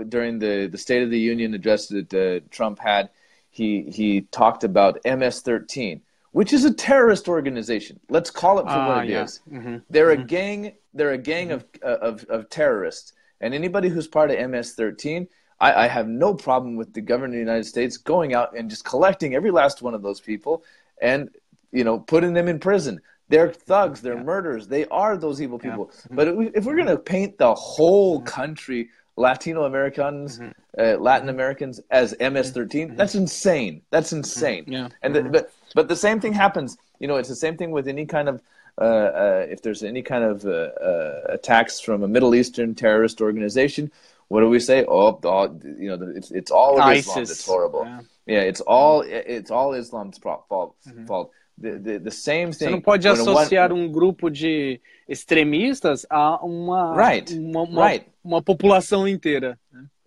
during 0.10 0.40
the 0.40 0.68
the 0.68 0.78
State 0.78 1.04
of 1.04 1.10
the 1.10 1.20
Union 1.20 1.54
address 1.54 1.88
that 1.88 2.14
uh, 2.14 2.46
Trump 2.50 2.80
had, 2.80 3.10
he 3.50 3.84
he 3.84 4.22
talked 4.32 4.64
about 4.64 5.00
MS-13, 5.06 6.02
which 6.32 6.54
is 6.54 6.66
a 6.66 6.74
terrorist 6.74 7.28
organization. 7.28 8.00
Let's 8.10 8.30
call 8.30 8.60
it 8.60 8.64
for 8.64 8.70
uh, 8.70 8.88
what 8.88 9.06
it 9.06 9.12
yeah. 9.12 9.24
is. 9.24 9.42
Mm-hmm. 9.52 9.78
They're 9.90 10.12
mm-hmm. 10.12 10.22
a 10.22 10.26
gang. 10.26 10.74
They're 10.94 11.12
a 11.12 11.18
gang 11.18 11.50
mm-hmm. 11.50 11.84
of, 11.84 12.22
of 12.22 12.26
of 12.26 12.50
terrorists, 12.50 13.14
and 13.40 13.54
anybody 13.54 13.90
who's 13.90 14.08
part 14.08 14.32
of 14.32 14.50
MS-13 14.50 15.28
I, 15.62 15.86
I 15.86 15.88
have 15.88 16.08
no 16.08 16.34
problem 16.34 16.76
with 16.76 16.94
the 16.94 17.02
government 17.02 17.36
of 17.36 17.36
the 17.36 17.52
United 17.52 17.66
States 17.66 17.96
going 17.96 18.34
out 18.34 18.58
and 18.58 18.70
just 18.70 18.84
collecting 18.84 19.36
every 19.36 19.52
last 19.52 19.82
one 19.82 19.94
of 19.94 20.02
those 20.02 20.20
people 20.20 20.64
and 21.02 21.30
you 21.72 21.84
know 21.86 22.00
putting 22.00 22.34
them 22.34 22.50
in 22.50 22.60
prison. 22.60 23.00
They're 23.30 23.54
thugs. 23.54 24.02
They're 24.02 24.16
Yeah. 24.16 24.24
murderers. 24.24 24.68
They 24.68 24.86
are 24.88 25.16
those 25.16 25.42
evil 25.42 25.62
Yeah. 25.64 25.70
people. 25.70 25.92
But 26.10 26.28
if 26.28 26.36
we- 26.36 26.52
if 26.54 26.66
we're 26.66 26.76
going 26.76 26.88
to 26.88 26.98
paint 26.98 27.38
the 27.38 27.54
whole 27.54 28.22
country, 28.22 28.90
Latino 29.22 29.64
Americans, 29.64 30.40
uh, 30.78 30.98
Latin 30.98 31.30
Americans, 31.30 31.80
as 31.90 32.12
MS-13, 32.20 32.98
that's 32.98 33.16
insane. 33.16 33.82
That's 33.90 34.12
insane. 34.12 34.66
Yeah. 34.68 34.90
And 35.02 35.16
the, 35.16 35.24
but 35.24 35.54
but 35.76 35.88
the 35.88 35.96
same 35.96 36.20
thing 36.20 36.34
happens. 36.34 36.78
You 37.00 37.08
know, 37.08 37.18
it's 37.18 37.30
the 37.30 37.36
same 37.46 37.56
thing 37.58 37.72
with 37.72 37.88
any 37.88 38.06
kind 38.06 38.28
of 38.28 38.42
uh, 38.78 38.84
uh, 38.84 39.46
if 39.50 39.62
there's 39.62 39.84
any 39.84 40.02
kind 40.02 40.24
of 40.24 40.46
uh, 40.46 40.50
uh, 40.50 41.22
attacks 41.30 41.80
from 41.80 42.04
a 42.04 42.08
Middle 42.08 42.34
Eastern 42.36 42.74
terrorist 42.74 43.22
organization. 43.22 43.92
What 44.30 44.42
do 44.42 44.50
we 44.50 44.60
say? 44.60 44.86
Oh, 44.88 45.20
all, 45.24 45.60
you 45.64 45.90
know, 45.90 46.14
it's 46.16 46.32
it's 46.32 46.52
all 46.52 46.80
of 46.80 46.96
Islam 46.96 47.20
ISIS. 47.20 47.30
that's 47.30 47.46
horrible. 47.46 47.84
Yeah. 47.86 48.02
Yeah, 48.28 48.42
it's 48.42 48.62
all 48.62 49.02
it's 49.02 49.52
all 49.52 49.74
Islam's 49.74 50.18
fault. 50.18 50.76
fault. 51.08 51.32
The, 51.62 51.78
the, 51.80 52.00
the 52.00 52.12
same 52.12 52.52
Você 52.52 52.66
thing. 52.66 52.72
não 52.72 52.82
pode 52.82 53.08
when 53.08 53.20
one- 53.20 53.32
associar 53.38 53.72
um 53.72 53.92
grupo 53.92 54.30
de 54.30 54.80
extremistas 55.08 56.06
a 56.10 56.44
uma, 56.44 56.96
Right, 56.96 57.34
uma, 57.38 57.62
uma, 57.62 57.88
right. 57.88 58.06
uma 58.24 58.42
população 58.42 59.08
inteira. 59.08 59.58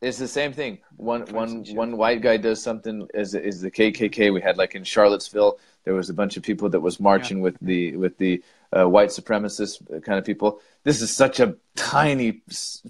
It's 0.02 0.18
the 0.18 0.26
same 0.26 0.52
thing. 0.52 0.80
One 0.98 1.24
one 1.32 1.48
sentido. 1.48 1.78
one 1.80 1.94
white 1.96 2.20
guy 2.20 2.36
does 2.36 2.60
something 2.60 3.06
is 3.14 3.34
is 3.34 3.60
the 3.62 3.70
KKK. 3.70 4.30
We 4.32 4.40
had 4.42 4.58
like 4.58 4.76
in 4.76 4.84
Charlottesville, 4.84 5.56
there 5.84 5.94
was 5.94 6.10
a 6.10 6.12
bunch 6.12 6.36
of 6.36 6.42
people 6.42 6.68
that 6.70 6.80
was 6.80 6.98
marching 7.00 7.40
with 7.40 7.54
the 7.62 7.96
with 7.96 8.18
the 8.18 8.42
uh, 8.76 8.86
white 8.86 9.08
supremacist 9.10 9.80
kind 10.04 10.18
of 10.18 10.24
people. 10.26 10.60
This 10.82 11.00
is 11.00 11.10
such 11.10 11.40
a 11.40 11.54
tiny 11.74 12.42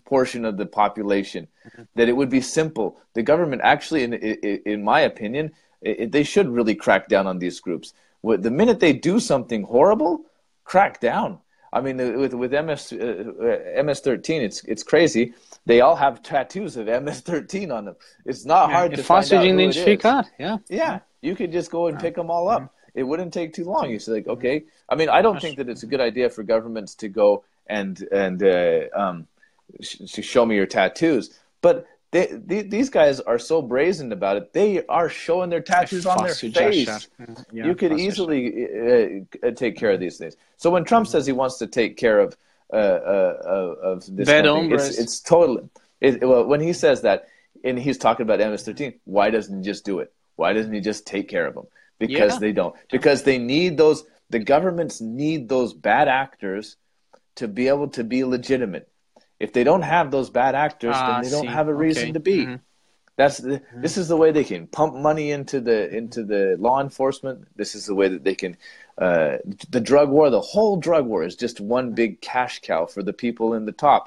portion 0.05 0.45
of 0.45 0.57
the 0.57 0.67
population 0.67 1.47
that 1.95 2.09
it 2.09 2.17
would 2.17 2.31
be 2.31 2.41
simple. 2.41 2.97
The 3.15 3.23
government 3.23 3.63
actually, 3.63 4.03
in 4.03 4.15
in, 4.15 4.63
in 4.67 4.83
my 4.83 5.01
opinion, 5.03 5.53
it, 5.83 6.11
they 6.11 6.25
should 6.25 6.49
really 6.49 6.75
crack 6.75 7.07
down 7.07 7.29
on 7.29 7.39
these 7.39 7.61
groups. 7.61 7.95
The 8.25 8.51
minute 8.51 8.81
they 8.81 8.93
do 8.93 9.21
something 9.21 9.65
horrible, 9.65 10.23
crack 10.65 11.01
down. 11.01 11.39
I 11.73 11.81
mean, 11.81 12.01
uh, 12.01 12.13
with 12.13 12.35
with 12.35 12.53
MS 12.53 12.93
uh, 12.93 12.97
uh, 12.97 13.83
MS13, 13.83 14.41
it's 14.41 14.65
it's 14.65 14.83
crazy. 14.83 15.35
They 15.67 15.81
all 15.81 15.97
have 15.97 16.23
tattoos 16.23 16.77
of 16.77 16.87
MS13 16.87 17.75
on 17.75 17.85
them. 17.87 17.97
It's 18.25 18.45
not 18.45 18.71
hard 18.71 18.95
to 18.95 19.03
find 19.03 19.25
out 19.33 19.45
who 19.45 19.59
it 19.59 19.69
is. 19.69 19.77
identificar. 19.77 20.25
Yeah. 20.39 20.59
Yeah, 20.69 21.01
you 21.21 21.35
could 21.35 21.53
just 21.53 21.71
go 21.71 21.89
and 21.89 21.99
pick 21.99 22.15
them 22.15 22.31
all 22.31 22.49
up. 22.49 22.73
It 22.95 23.03
wouldn't 23.03 23.33
take 23.33 23.53
too 23.53 23.65
long. 23.65 23.91
It's 23.91 24.07
like 24.07 24.29
okay. 24.29 24.65
I 24.89 24.95
mean, 24.95 25.09
I 25.09 25.21
don't 25.21 25.41
think 25.41 25.57
that 25.57 25.69
it's 25.69 25.83
a 25.83 25.87
good 25.87 26.01
idea 26.01 26.31
for 26.31 26.45
governments 26.45 26.95
to 26.97 27.09
go 27.09 27.45
and 27.67 28.01
and 28.13 28.43
uh, 28.43 28.83
um, 28.95 29.27
sh- 29.83 30.13
to 30.13 30.23
show 30.23 30.47
me 30.47 30.55
your 30.57 30.67
tattoos, 30.67 31.39
but. 31.61 31.87
They, 32.15 32.27
they, 32.47 32.63
these 32.63 32.91
guys 32.91 33.19
are 33.19 33.41
so 33.41 33.61
brazen 33.61 34.13
about 34.13 34.37
it. 34.37 34.53
They 34.53 34.87
are 34.87 35.09
showing 35.09 35.51
their 35.51 35.61
tattoos 35.61 36.07
on 36.07 36.23
their 36.23 36.33
fácil 36.33 36.55
face. 36.55 37.09
Yeah, 37.53 37.67
you 37.67 37.75
could 37.75 37.91
fácil 37.91 37.97
de 37.97 38.05
achar. 38.05 38.07
easily 38.07 38.43
uh, 39.43 39.49
uh, 39.49 39.51
take 39.51 39.77
care 39.77 39.91
of 39.91 39.99
these 39.99 40.17
things. 40.17 40.37
So 40.57 40.71
when 40.71 40.85
Trump 40.85 41.09
says 41.09 41.27
he 41.27 41.33
wants 41.33 41.59
to 41.59 41.67
take 41.67 41.97
care 41.97 42.21
of 42.21 42.37
uh, 42.73 42.77
uh, 42.77 43.75
of 43.91 44.17
this 44.17 44.29
Bad 44.29 44.45
kind 44.45 44.47
of 44.47 44.55
thing, 44.55 44.71
hombres. 44.71 44.89
it's 44.91 44.99
it's 44.99 45.21
totally. 45.21 45.65
It, 46.01 46.23
well, 46.31 46.45
when 46.45 46.61
he 46.61 46.73
says 46.73 47.03
that, 47.03 47.27
and 47.65 47.77
he's 47.77 47.99
talking 47.99 48.23
about 48.23 48.39
MS-13, 48.39 48.95
why 49.05 49.31
doesn't 49.31 49.57
he 49.59 49.65
just 49.65 49.85
do 49.85 49.99
it? 49.99 50.13
Why 50.37 50.53
doesn't 50.53 50.73
he 50.73 50.81
just 50.81 51.07
take 51.07 51.27
care 51.29 51.47
of 51.47 51.55
them? 51.55 51.67
Because 51.99 52.35
Yeah. 52.35 52.39
they 52.39 52.53
don't. 52.53 52.77
Because 52.93 53.25
they 53.25 53.39
need 53.39 53.77
those. 53.77 54.05
The 54.31 54.39
governments 54.39 55.01
need 55.01 55.49
those 55.49 55.75
bad 55.75 56.07
actors 56.07 56.77
to 57.37 57.49
be 57.49 57.67
able 57.67 57.89
to 57.89 58.05
be 58.05 58.23
legitimate. 58.23 58.89
If 59.45 59.51
they 59.53 59.65
don't 59.71 59.83
have 59.97 60.07
those 60.11 60.31
bad 60.41 60.55
actors, 60.67 60.97
Ah, 60.97 61.07
then 61.07 61.17
they 61.25 61.31
don't 61.37 61.49
see. 61.49 61.59
have 61.59 61.69
a 61.75 61.75
reason 61.87 62.05
Okay. 62.05 62.13
to 62.19 62.21
be. 62.33 62.39
Mhm. 62.47 62.61
That's 63.21 63.39
the, 63.47 63.57
this 63.85 63.97
is 64.01 64.07
the 64.13 64.17
way 64.23 64.31
they 64.33 64.43
can 64.53 64.67
pump 64.79 64.93
money 65.09 65.27
into 65.37 65.57
the 65.69 65.79
into 66.01 66.21
the 66.33 66.43
law 66.67 66.79
enforcement. 66.87 67.37
This 67.61 67.75
is 67.79 67.83
the 67.91 67.95
way 68.01 68.09
that 68.15 68.25
they 68.29 68.35
can 68.43 68.53
uh, 69.07 69.33
the 69.77 69.81
drug 69.91 70.09
war. 70.17 70.31
The 70.31 70.47
whole 70.53 70.77
drug 70.89 71.05
war 71.13 71.23
is 71.29 71.37
just 71.37 71.61
one 71.61 71.87
big 72.03 72.13
cash 72.33 72.55
cow 72.69 72.83
for 72.95 73.03
the 73.09 73.13
people 73.25 73.49
in 73.59 73.67
the 73.71 73.77
top 73.89 74.03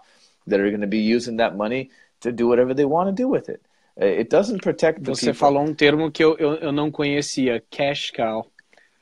that 0.50 0.60
are 0.62 0.70
going 0.76 0.88
to 0.90 0.96
be 1.00 1.16
using 1.16 1.38
that 1.38 1.54
money 1.64 1.90
to 2.24 2.32
do 2.32 2.48
whatever 2.50 2.74
they 2.74 2.86
want 2.96 3.08
to 3.10 3.16
do 3.24 3.28
with 3.36 3.48
it. 3.56 3.62
Uh, 4.02 4.06
It 4.24 4.30
doesn't 4.38 4.62
protect 4.62 4.98
the 5.04 5.12
Você 5.12 5.32
people. 5.32 5.40
falou 5.44 5.64
um 5.64 5.74
termo 5.74 6.12
que 6.12 6.24
eu, 6.24 6.36
eu, 6.38 6.52
eu 6.68 6.72
não 6.72 6.92
conhecia, 6.92 7.64
cash 7.78 8.12
cow. 8.12 8.46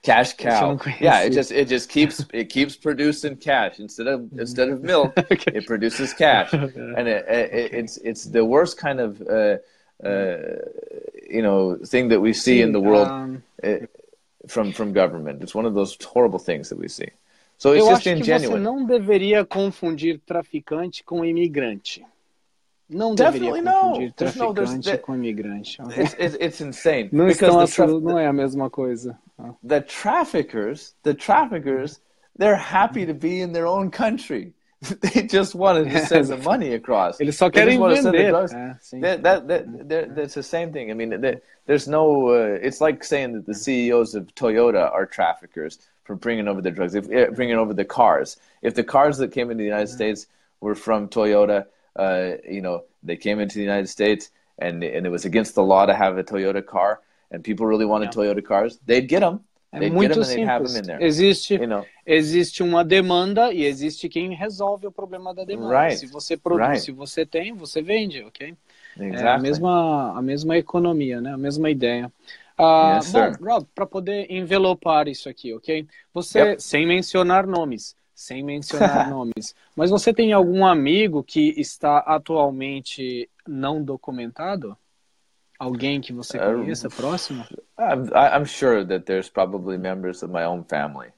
Cash 0.05 0.33
cow. 0.35 0.79
Yeah, 0.99 1.21
it 1.21 1.31
just 1.31 1.51
it 1.51 1.67
just 1.67 1.89
keeps 1.89 2.25
it 2.31 2.49
keeps 2.49 2.75
producing 2.75 3.35
cash 3.37 3.79
instead 3.79 4.07
of 4.07 4.29
instead 4.37 4.69
of 4.69 4.83
milk. 4.83 5.13
Okay. 5.35 5.53
It 5.55 5.65
produces 5.65 6.13
cash, 6.13 6.53
and 6.97 7.07
it, 7.07 7.25
it, 7.27 7.73
it's 7.73 7.97
it's 7.97 8.25
the 8.25 8.45
worst 8.45 8.77
kind 8.77 8.99
of 8.99 9.21
uh, 9.21 9.57
uh, 10.03 10.37
you 11.29 11.41
know 11.41 11.77
thing 11.93 12.09
that 12.09 12.21
we 12.21 12.31
see 12.33 12.61
in 12.61 12.71
the 12.71 12.79
world. 12.79 13.07
Um, 13.07 13.43
uh, 13.63 13.87
from 14.47 14.71
from 14.71 14.93
government. 14.93 15.41
It's 15.41 15.55
one 15.55 15.65
of 15.65 15.73
those 15.73 15.97
horrible 16.03 16.39
things 16.39 16.69
that 16.69 16.77
we 16.77 16.87
see. 16.87 17.09
So 17.57 17.71
it's 17.71 17.85
eu 17.85 17.89
just 17.89 18.07
acho 18.07 18.21
que 18.21 18.39
você 18.39 18.59
não 18.59 18.85
deveria 18.85 19.45
confundir 19.45 20.19
traficante 20.25 21.03
com 21.03 21.23
imigrante. 21.23 22.05
Não 22.89 23.15
Definitely 23.15 23.61
deveria 23.61 23.63
no. 23.63 23.81
confundir 23.81 24.13
There's 24.15 24.35
no- 24.35 24.53
there's- 24.53 24.69
traficante 24.71 24.97
com 25.03 25.15
imigrante. 25.15 25.77
It's, 25.97 26.15
it's 26.19 26.37
it's 26.39 26.61
insane 26.61 27.09
Não, 27.11 27.27
estão 27.27 27.57
the, 27.57 27.63
assu- 27.63 27.99
não 27.99 28.19
é 28.19 28.27
a 28.27 28.33
mesma 28.33 28.69
coisa. 28.69 29.17
Ah. 29.39 29.53
the 29.63 29.81
traffickers, 29.81 30.93
the 31.03 31.13
traffickers, 31.13 31.99
they're 32.37 32.55
happy 32.55 33.05
to 33.05 33.13
be 33.13 33.41
in 33.41 33.51
their 33.53 33.65
own 33.67 33.89
country. 33.89 34.53
They 35.01 35.23
just 35.23 35.55
wanted 35.55 35.89
to 35.91 36.05
send 36.05 36.27
the 36.27 36.37
money 36.37 36.73
across. 36.75 37.19
Eles 37.19 37.35
só 37.37 37.49
querem 37.49 37.79
vender. 37.79 38.13
É, 38.53 38.77
sim. 38.79 38.99
That, 39.01 39.23
that, 39.23 39.47
that, 39.47 39.87
that- 39.89 40.15
that's 40.15 40.33
the 40.35 40.43
same 40.43 40.71
thing. 40.71 40.91
I 40.91 40.93
mean, 40.93 41.09
there's 41.65 41.87
no. 41.87 42.27
Uh, 42.29 42.59
it's 42.61 42.81
like 42.81 43.03
saying 43.03 43.33
that 43.33 43.45
the 43.47 43.55
CEOs 43.55 44.13
of 44.13 44.27
Toyota 44.35 44.91
are 44.93 45.07
traffickers 45.07 45.79
for 46.03 46.15
bringing 46.15 46.47
over 46.47 46.61
the 46.61 46.69
drugs, 46.69 46.93
if, 46.93 47.05
uh, 47.11 47.31
bringing 47.31 47.57
over 47.57 47.73
the 47.73 47.85
cars. 47.85 48.37
If 48.61 48.75
the 48.75 48.83
cars 48.83 49.17
that 49.17 49.31
came 49.31 49.49
into 49.49 49.63
the 49.63 49.67
United 49.69 49.89
States 49.89 50.27
were 50.61 50.75
from 50.75 51.07
Toyota, 51.07 51.65
uh, 51.95 52.37
you 52.49 52.61
know, 52.61 52.83
they 53.03 53.17
came 53.17 53.39
into 53.39 53.55
the 53.55 53.63
United 53.63 53.87
States 53.87 54.31
and 54.57 54.83
and 54.83 55.05
it 55.05 55.09
was 55.09 55.25
against 55.25 55.55
the 55.55 55.63
law 55.63 55.85
to 55.85 55.93
have 55.93 56.17
a 56.17 56.23
Toyota 56.23 56.65
car, 56.65 57.01
and 57.31 57.43
people 57.43 57.65
really 57.65 57.85
wanted 57.85 58.11
Toyota 58.11 58.43
cars, 58.43 58.79
they'd 58.85 59.07
get 59.07 59.19
them. 59.21 59.41
É 59.73 59.79
They'd 59.79 59.89
get 59.89 59.93
muito 59.93 60.13
them 60.13 60.23
and 60.23 60.25
simples. 60.25 60.81
Existe, 61.01 61.59
You 61.59 61.67
know, 61.67 61.85
existe 62.05 62.63
uma 62.63 62.83
demanda 62.83 63.51
e 63.53 63.65
existe 63.65 64.07
quem 64.07 64.33
resolve 64.33 64.87
o 64.87 64.91
problema 64.91 65.33
da 65.33 65.43
demanda. 65.43 65.69
Right. 65.69 65.97
Se 65.97 66.05
você 66.07 66.37
produz, 66.37 66.67
Right. 66.67 66.79
se 66.81 66.91
você 66.91 67.25
tem, 67.25 67.53
você 67.53 67.81
vende, 67.81 68.23
ok? 68.23 68.55
É 68.95 69.01
a 69.01 69.05
exactly. 69.07 69.49
mesma, 69.49 70.17
a 70.17 70.21
mesma 70.21 70.57
economia, 70.57 71.19
né? 71.19 71.33
A 71.33 71.37
mesma 71.37 71.69
ideia. 71.69 72.09
Ah, 72.57 72.99
Yes, 72.99 73.11
bom. 73.11 73.35
Rob, 73.41 73.67
para 73.75 73.85
poder 73.85 74.31
envelopar 74.31 75.09
isso 75.09 75.27
aqui, 75.27 75.53
ok? 75.53 75.85
Você, 76.13 76.39
Yep. 76.39 76.61
sem 76.61 76.87
mencionar 76.87 77.45
nomes, 77.45 77.97
sem 78.15 78.41
mencionar 78.43 79.05
nomes, 79.09 79.53
mas 79.75 79.91
você 79.91 80.13
tem 80.13 80.33
algum 80.33 80.65
amigo 80.65 81.23
que 81.23 81.53
está 81.59 81.99
atualmente 81.99 83.29
não 83.47 83.83
documentado? 83.83 84.75
Alguém 85.59 86.01
que 86.01 86.13
você 86.13 86.37
Uh, 86.39 86.55
conheça 86.55 86.89
próximo? 86.89 87.45
I'm, 87.77 88.09
I'm 88.13 88.45
sure 88.45 88.85
that 88.85 89.05
there's 89.05 89.29
probably 89.29 89.77
members 89.77 90.23
of 90.23 90.31
my 90.31 90.45
own 90.45 90.63
family 90.63 91.09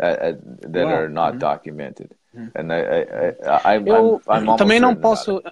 uh, 0.00 0.04
uh, 0.04 0.32
that 0.72 0.84
Wow. 0.84 0.92
are 0.92 1.08
not 1.08 1.38
documented, 1.38 2.10
and 2.54 2.72
I, 2.72 2.80
I, 2.80 3.34
I, 3.46 3.76
I'm, 3.76 3.88
Eu 3.88 4.20
I'm 4.28 4.56
também 4.56 4.80
não 4.80 4.94
posso. 4.94 5.42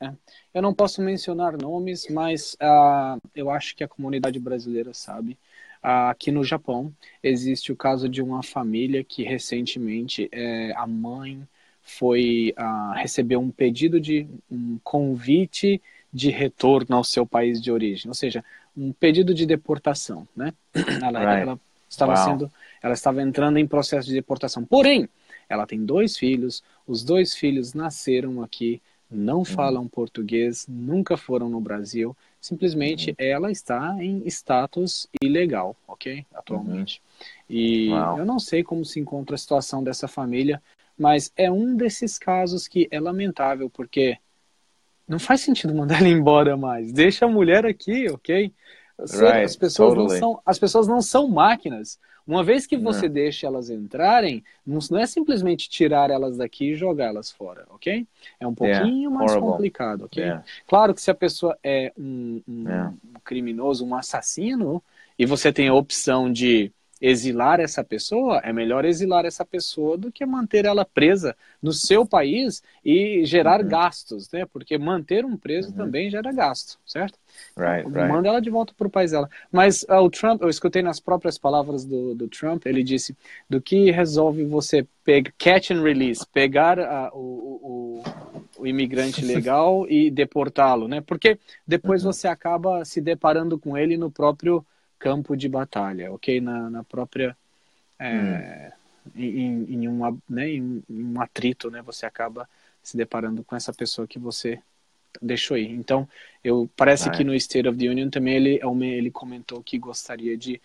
é, 0.00 0.12
eu 0.54 0.62
não 0.62 0.72
posso 0.72 1.02
mencionar 1.02 1.56
nomes, 1.60 2.06
mas 2.08 2.56
ah, 2.60 3.16
eu 3.34 3.50
acho 3.50 3.74
que 3.74 3.82
a 3.82 3.88
comunidade 3.88 4.38
brasileira 4.38 4.94
sabe. 4.94 5.36
Aqui 5.82 6.30
no 6.32 6.44
Japão 6.44 6.92
existe 7.22 7.72
o 7.72 7.76
caso 7.76 8.08
de 8.08 8.22
uma 8.22 8.42
família 8.42 9.04
que 9.04 9.22
recentemente 9.22 10.28
é, 10.32 10.72
a 10.76 10.86
mãe 10.86 11.46
foi 11.82 12.52
ah, 12.56 12.94
recebeu 12.96 13.40
um 13.40 13.50
pedido 13.50 14.00
de 14.00 14.26
um 14.50 14.78
convite 14.82 15.80
de 16.12 16.30
retorno 16.30 16.96
ao 16.96 17.04
seu 17.04 17.26
país 17.26 17.60
de 17.62 17.70
origem, 17.70 18.08
ou 18.08 18.14
seja, 18.14 18.44
um 18.76 18.92
pedido 18.92 19.34
de 19.34 19.46
deportação, 19.46 20.26
né? 20.36 20.52
Ela, 21.02 21.24
Right. 21.24 21.40
ela 21.40 21.60
estava 21.88 22.14
Wow. 22.14 22.16
sendo, 22.16 22.52
ela 22.82 22.94
estava 22.94 23.22
entrando 23.22 23.58
em 23.58 23.66
processo 23.66 24.08
de 24.08 24.14
deportação. 24.14 24.64
Porém, 24.64 25.08
ela 25.48 25.66
tem 25.66 25.84
dois 25.84 26.16
filhos, 26.16 26.62
os 26.86 27.04
dois 27.04 27.34
filhos 27.34 27.72
nasceram 27.74 28.42
aqui, 28.42 28.80
não 29.10 29.44
falam 29.44 29.88
português, 29.88 30.66
nunca 30.68 31.16
foram 31.16 31.48
no 31.48 31.60
Brasil, 31.60 32.16
simplesmente 32.40 33.14
ela 33.18 33.50
está 33.50 33.96
em 34.00 34.22
status 34.26 35.08
ilegal, 35.22 35.76
ok? 35.86 36.24
Atualmente. 36.34 37.02
E 37.48 37.90
Uau. 37.90 38.18
eu 38.18 38.24
não 38.24 38.38
sei 38.38 38.62
como 38.62 38.84
se 38.84 39.00
encontra 39.00 39.34
a 39.34 39.38
situação 39.38 39.82
dessa 39.82 40.06
família, 40.06 40.62
mas 40.96 41.32
é 41.36 41.50
um 41.50 41.76
desses 41.76 42.18
casos 42.18 42.66
que 42.66 42.88
é 42.90 43.00
lamentável, 43.00 43.70
porque 43.70 44.18
não 45.06 45.18
faz 45.18 45.40
sentido 45.40 45.74
mandar 45.74 46.00
ela 46.00 46.08
embora 46.08 46.56
mais. 46.56 46.92
Deixa 46.92 47.24
a 47.24 47.28
mulher 47.28 47.64
aqui, 47.64 48.08
ok? 48.08 48.52
Right, 48.98 49.44
as, 49.44 49.56
pessoas 49.56 49.94
não 49.94 50.02
totally. 50.02 50.18
são, 50.18 50.42
as 50.44 50.58
pessoas 50.58 50.88
não 50.88 51.00
são 51.00 51.28
máquinas. 51.28 51.98
Uma 52.28 52.44
vez 52.44 52.66
que 52.66 52.76
você 52.76 53.08
Não. 53.08 53.10
deixa 53.10 53.46
elas 53.46 53.70
entrarem, 53.70 54.44
não 54.66 54.80
é 54.98 55.06
simplesmente 55.06 55.68
tirar 55.70 56.10
elas 56.10 56.36
daqui 56.36 56.72
e 56.72 56.76
jogá-las 56.76 57.30
fora, 57.32 57.66
ok? 57.70 58.06
É 58.38 58.46
um 58.46 58.54
Yeah, 58.60 58.92
pouquinho 58.94 59.10
mais 59.10 59.34
horrible. 59.34 59.34
complicado, 59.34 60.02
ok? 60.04 60.36
Yeah. 60.36 60.42
Claro 60.66 60.94
que 60.94 61.00
se 61.02 61.10
a 61.10 61.14
pessoa 61.14 61.58
é 61.64 61.92
um, 61.98 62.42
um- 62.46 62.98
um 63.04 63.20
criminoso, 63.24 63.84
um 63.86 63.94
assassino, 63.94 64.84
e 65.18 65.26
você 65.26 65.52
tem 65.52 65.68
a 65.68 65.74
opção 65.74 66.30
de 66.32 66.72
exilar 67.00 67.60
essa 67.60 67.84
pessoa, 67.84 68.40
é 68.44 68.52
melhor 68.52 68.84
exilar 68.84 69.24
essa 69.24 69.44
pessoa 69.44 69.96
do 69.96 70.10
que 70.10 70.24
manter 70.26 70.64
ela 70.64 70.84
presa 70.84 71.36
no 71.62 71.72
seu 71.72 72.04
país 72.06 72.62
e 72.84 73.24
gerar 73.24 73.60
uhum. 73.60 73.68
gastos, 73.68 74.30
né? 74.30 74.46
Porque 74.46 74.76
manter 74.76 75.24
um 75.24 75.36
preso 75.36 75.70
uhum. 75.70 75.76
também 75.76 76.10
gera 76.10 76.32
gasto, 76.32 76.78
certo? 76.84 77.18
Right, 77.56 77.88
right. 77.88 78.12
Manda 78.12 78.28
ela 78.28 78.40
de 78.40 78.50
volta 78.50 78.72
para 78.76 78.86
o 78.86 78.90
país 78.90 79.12
dela. 79.12 79.28
Mas 79.50 79.82
uh, 79.84 79.96
o 80.02 80.10
Trump, 80.10 80.42
eu 80.42 80.48
escutei 80.48 80.82
nas 80.82 81.00
próprias 81.00 81.38
palavras 81.38 81.84
do, 81.84 82.14
do 82.14 82.28
Trump, 82.28 82.66
ele 82.66 82.82
disse 82.82 83.16
do 83.48 83.60
que 83.60 83.90
resolve 83.90 84.44
você 84.44 84.86
pegar, 85.04 85.32
catch 85.38 85.70
and 85.70 85.82
release, 85.82 86.26
pegar 86.32 86.78
uh, 86.78 87.16
o, 87.16 87.20
o, 87.62 88.02
o, 88.58 88.66
imigrante 88.66 89.22
legal 89.24 89.86
e 89.88 90.10
deportá-lo, 90.10 90.88
né? 90.88 91.00
Porque 91.00 91.38
depois 91.66 92.04
uhum. 92.04 92.12
você 92.12 92.28
acaba 92.28 92.84
se 92.84 93.00
deparando 93.00 93.58
com 93.58 93.76
ele 93.76 93.96
no 93.96 94.10
próprio 94.10 94.64
campo 94.98 95.36
de 95.36 95.48
batalha, 95.48 96.12
ok? 96.12 96.40
Na, 96.40 96.70
na 96.70 96.84
própria. 96.84 97.36
É, 97.98 98.72
hum. 99.06 99.20
em, 99.20 99.74
em, 99.74 99.88
uma, 99.88 100.16
né, 100.28 100.48
em, 100.48 100.82
em 100.88 101.04
um 101.04 101.20
atrito, 101.20 101.70
né? 101.70 101.82
Você 101.82 102.06
acaba 102.06 102.48
se 102.82 102.96
deparando 102.96 103.42
com 103.44 103.56
essa 103.56 103.72
pessoa 103.72 104.06
que 104.06 104.18
você 104.18 104.60
deixou 105.20 105.56
aí. 105.56 105.70
Então, 105.70 106.08
eu 106.42 106.68
parece 106.76 107.08
ah, 107.08 107.12
que 107.12 107.24
no 107.24 107.34
State 107.34 107.68
of 107.68 107.78
the 107.78 107.88
Union 107.88 108.08
também 108.10 108.36
ele, 108.36 108.60
ele 108.82 109.10
comentou 109.10 109.62
que 109.62 109.78
gostaria 109.78 110.36
de 110.36 110.60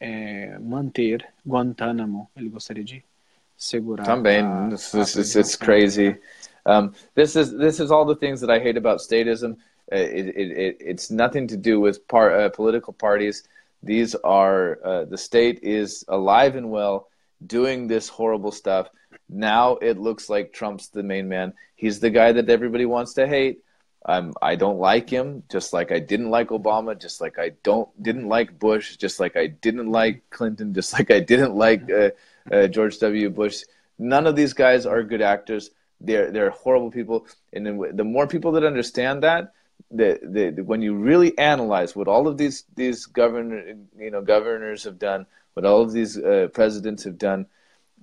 é, 0.00 0.58
manter 0.58 1.26
Guantánamo, 1.46 2.30
ele 2.36 2.48
gostaria 2.48 2.84
de 2.84 3.04
segurar. 3.56 4.04
Também, 4.04 4.40
a, 4.40 4.68
this, 4.70 4.90
this, 4.92 5.12
this 5.12 5.34
is 5.34 5.56
crazy. 5.56 6.16
Um, 6.64 6.92
this 7.14 7.34
is 7.34 7.52
this 7.52 7.80
is 7.80 7.90
all 7.90 8.06
the 8.06 8.14
things 8.14 8.40
that 8.40 8.50
I 8.50 8.58
hate 8.58 8.78
about 8.78 9.00
statism. 9.00 9.56
Uh, 9.90 9.96
it, 9.96 10.28
it, 10.36 10.50
it, 10.50 10.76
it's 10.80 11.10
nothing 11.10 11.46
to 11.48 11.56
do 11.56 11.80
with 11.80 12.06
part, 12.08 12.32
uh, 12.32 12.50
political 12.50 12.92
parties. 12.92 13.44
These 13.82 14.14
are 14.16 14.78
uh, 14.84 15.04
the 15.04 15.18
state 15.18 15.60
is 15.62 16.04
alive 16.08 16.56
and 16.56 16.70
well 16.70 17.08
doing 17.44 17.86
this 17.86 18.08
horrible 18.08 18.52
stuff. 18.52 18.88
Now 19.28 19.76
it 19.76 19.98
looks 19.98 20.28
like 20.28 20.52
Trump's 20.52 20.88
the 20.88 21.02
main 21.02 21.28
man. 21.28 21.54
He's 21.76 22.00
the 22.00 22.10
guy 22.10 22.32
that 22.32 22.50
everybody 22.50 22.86
wants 22.86 23.14
to 23.14 23.26
hate. 23.26 23.60
Um, 24.04 24.32
I 24.40 24.54
don't 24.56 24.78
like 24.78 25.10
him, 25.10 25.42
just 25.50 25.72
like 25.72 25.92
I 25.92 25.98
didn't 25.98 26.30
like 26.30 26.48
Obama, 26.48 26.98
just 26.98 27.20
like 27.20 27.38
I 27.38 27.50
don't 27.62 27.88
didn't 28.02 28.28
like 28.28 28.58
Bush, 28.58 28.96
just 28.96 29.20
like 29.20 29.36
I 29.36 29.48
didn't 29.48 29.90
like 29.90 30.22
Clinton, 30.30 30.72
just 30.72 30.92
like 30.92 31.10
I 31.10 31.20
didn't 31.20 31.54
like 31.54 31.90
uh, 31.90 32.10
uh, 32.50 32.66
George 32.68 32.98
W. 32.98 33.28
Bush. 33.30 33.64
None 33.98 34.26
of 34.26 34.34
these 34.36 34.54
guys 34.54 34.86
are 34.86 35.02
good 35.02 35.20
actors. 35.20 35.70
They're 36.00 36.30
they're 36.30 36.50
horrible 36.50 36.90
people, 36.90 37.26
and 37.52 37.66
the 37.66 38.04
more 38.04 38.26
people 38.26 38.52
that 38.52 38.64
understand 38.64 39.24
that, 39.24 39.52
the, 39.90 40.52
the, 40.54 40.62
when 40.62 40.82
you 40.82 40.94
really 40.94 41.36
analyze 41.38 41.96
what 41.96 42.08
all 42.08 42.28
of 42.28 42.36
these 42.36 42.64
these 42.74 43.06
governor 43.06 43.74
you 43.98 44.10
know 44.10 44.20
governors 44.20 44.84
have 44.84 44.98
done, 44.98 45.26
what 45.54 45.64
all 45.64 45.82
of 45.82 45.92
these 45.92 46.18
uh, 46.18 46.48
presidents 46.52 47.04
have 47.04 47.18
done, 47.18 47.46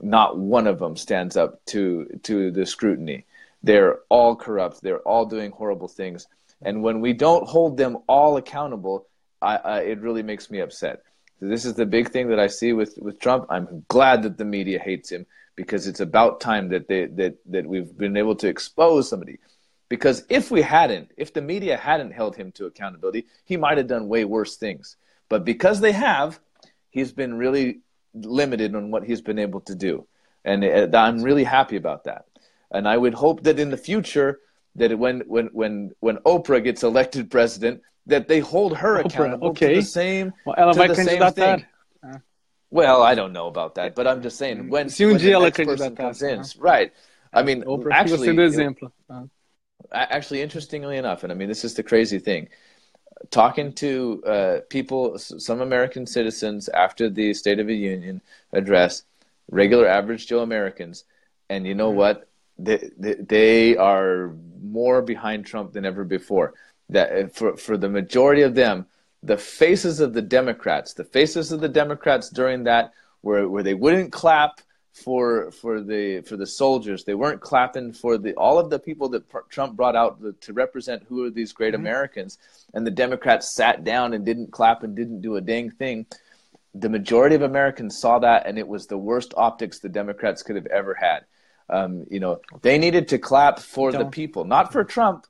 not 0.01 0.37
one 0.37 0.67
of 0.67 0.79
them 0.79 0.97
stands 0.97 1.37
up 1.37 1.63
to 1.67 2.19
to 2.23 2.51
the 2.51 2.65
scrutiny. 2.65 3.25
They're 3.61 3.99
all 4.09 4.35
corrupt. 4.35 4.81
They're 4.81 4.99
all 4.99 5.25
doing 5.25 5.51
horrible 5.51 5.87
things, 5.87 6.27
and 6.61 6.81
when 6.81 7.01
we 7.01 7.13
don't 7.13 7.47
hold 7.47 7.77
them 7.77 7.97
all 8.07 8.37
accountable, 8.37 9.07
I, 9.41 9.55
I, 9.57 9.79
it 9.81 10.01
really 10.01 10.23
makes 10.23 10.49
me 10.49 10.59
upset. 10.59 11.03
So 11.39 11.47
this 11.47 11.65
is 11.65 11.75
the 11.75 11.85
big 11.85 12.09
thing 12.09 12.29
that 12.29 12.39
I 12.39 12.47
see 12.47 12.73
with 12.73 12.97
with 12.97 13.19
Trump. 13.19 13.45
I'm 13.49 13.85
glad 13.89 14.23
that 14.23 14.37
the 14.37 14.45
media 14.45 14.79
hates 14.79 15.11
him 15.11 15.27
because 15.55 15.87
it's 15.87 15.99
about 15.99 16.41
time 16.41 16.69
that 16.69 16.87
they 16.87 17.05
that 17.05 17.35
that 17.45 17.67
we've 17.67 17.95
been 17.95 18.17
able 18.17 18.35
to 18.37 18.47
expose 18.47 19.09
somebody 19.09 19.37
because 19.89 20.23
if 20.29 20.51
we 20.51 20.61
hadn't, 20.61 21.11
if 21.17 21.33
the 21.33 21.41
media 21.41 21.77
hadn't 21.77 22.11
held 22.11 22.35
him 22.35 22.51
to 22.53 22.65
accountability, 22.65 23.25
he 23.45 23.57
might 23.57 23.77
have 23.77 23.87
done 23.87 24.07
way 24.07 24.25
worse 24.25 24.57
things. 24.57 24.97
But 25.29 25.45
because 25.45 25.79
they 25.79 25.91
have, 25.91 26.39
he's 26.89 27.11
been 27.11 27.35
really 27.35 27.81
limited 28.13 28.75
on 28.75 28.91
what 28.91 29.03
he's 29.03 29.21
been 29.21 29.39
able 29.39 29.61
to 29.61 29.75
do. 29.75 30.07
And 30.43 30.63
uh, 30.63 30.97
I'm 30.97 31.21
really 31.21 31.43
happy 31.43 31.75
about 31.75 32.05
that. 32.05 32.25
And 32.71 32.87
I 32.87 32.97
would 32.97 33.13
hope 33.13 33.43
that 33.43 33.59
in 33.59 33.69
the 33.69 33.77
future, 33.77 34.39
that 34.75 34.97
when, 34.97 35.21
when, 35.21 35.47
when, 35.47 35.91
when 35.99 36.17
Oprah 36.17 36.63
gets 36.63 36.83
elected 36.83 37.31
president, 37.31 37.81
that 38.07 38.27
they 38.27 38.39
hold 38.39 38.77
her 38.77 39.01
Oprah, 39.01 39.05
accountable 39.05 39.49
okay. 39.49 39.75
to 39.75 39.81
the 39.81 39.85
same, 39.85 40.33
well, 40.45 40.73
to 40.73 40.87
the 40.87 40.95
same 40.95 41.31
thing. 41.31 41.65
Well, 42.71 43.01
I 43.01 43.15
don't 43.15 43.31
know 43.31 43.47
about 43.47 43.75
that, 43.75 43.95
but 43.95 44.05
I'm 44.05 44.21
just 44.21 44.37
saying 44.37 44.69
when, 44.69 44.89
Se 44.89 45.05
um 45.05 45.11
when 45.11 45.19
dia 45.19 45.35
ela 45.35 45.51
comes 45.51 46.21
in, 46.21 46.43
right? 46.57 46.91
I 47.31 47.43
mean, 47.43 47.63
Oprah 47.63 47.93
actually, 47.93 48.27
actually, 49.91 50.41
interestingly 50.41 50.97
enough, 50.97 51.23
and 51.23 51.31
I 51.31 51.35
mean, 51.35 51.47
this 51.47 51.63
is 51.63 51.73
the 51.73 51.83
crazy 51.83 52.19
thing. 52.19 52.49
Talking 53.31 53.73
to 53.73 54.23
uh, 54.25 54.59
people, 54.69 55.17
some 55.17 55.61
American 55.61 56.05
citizens 56.05 56.69
after 56.69 57.09
the 57.09 57.33
State 57.33 57.59
of 57.59 57.67
the 57.67 57.75
Union 57.75 58.21
address, 58.53 59.03
regular 59.49 59.87
average 59.87 60.27
Joe 60.27 60.41
Americans, 60.41 61.05
and 61.49 61.65
you 61.65 61.75
know 61.75 61.89
mm-hmm. 61.89 61.97
what? 61.97 62.27
They, 62.57 62.89
they, 62.97 63.13
they 63.15 63.77
are 63.77 64.33
more 64.61 65.01
behind 65.01 65.45
Trump 65.45 65.73
than 65.73 65.85
ever 65.85 66.03
before. 66.03 66.53
That 66.89 67.11
uh, 67.11 67.27
for 67.27 67.57
for 67.57 67.77
the 67.77 67.89
majority 67.89 68.43
of 68.43 68.55
them, 68.55 68.85
the 69.23 69.37
faces 69.37 69.99
of 69.99 70.13
the 70.13 70.21
Democrats, 70.21 70.93
the 70.93 71.03
faces 71.03 71.51
of 71.51 71.61
the 71.61 71.69
Democrats 71.69 72.29
during 72.29 72.63
that, 72.65 72.91
where 73.21 73.49
where 73.49 73.63
they 73.63 73.73
wouldn't 73.73 74.11
clap 74.11 74.61
for 74.95 75.51
for 75.51 75.81
the 75.81 76.21
for 76.21 76.37
the 76.37 76.47
soldiers. 76.47 77.03
They 77.03 77.15
weren't 77.15 77.41
clapping 77.41 77.91
for 77.91 78.17
the 78.17 78.33
all 78.35 78.57
of 78.57 78.69
the 78.69 78.79
people 78.79 79.09
that 79.09 79.23
Trump 79.49 79.75
brought 79.75 79.95
out 79.95 80.19
to 80.41 80.53
represent 80.53 81.03
who 81.03 81.25
are 81.25 81.29
these 81.29 81.51
great 81.51 81.73
mm-hmm. 81.73 81.81
Americans. 81.81 82.37
And 82.73 82.87
the 82.87 82.91
Democrats 82.91 83.53
sat 83.53 83.83
down 83.83 84.13
and 84.13 84.25
didn't 84.25 84.51
clap 84.51 84.83
and 84.83 84.95
didn't 84.95 85.21
do 85.21 85.35
a 85.35 85.41
dang 85.41 85.69
thing. 85.69 86.05
The 86.73 86.89
majority 86.89 87.35
of 87.35 87.41
Americans 87.41 87.99
saw 87.99 88.19
that, 88.19 88.47
and 88.47 88.57
it 88.57 88.67
was 88.67 88.87
the 88.87 88.97
worst 88.97 89.33
optics 89.35 89.79
the 89.79 89.89
Democrats 89.89 90.43
could 90.43 90.55
have 90.55 90.65
ever 90.67 90.93
had. 90.93 91.25
Um, 91.69 92.05
you 92.09 92.19
know, 92.19 92.39
they 92.61 92.77
needed 92.77 93.09
to 93.09 93.17
clap 93.17 93.59
for 93.59 93.91
Don't. 93.91 94.05
the 94.05 94.09
people, 94.09 94.45
not 94.45 94.71
for 94.71 94.83
Trump, 94.83 95.25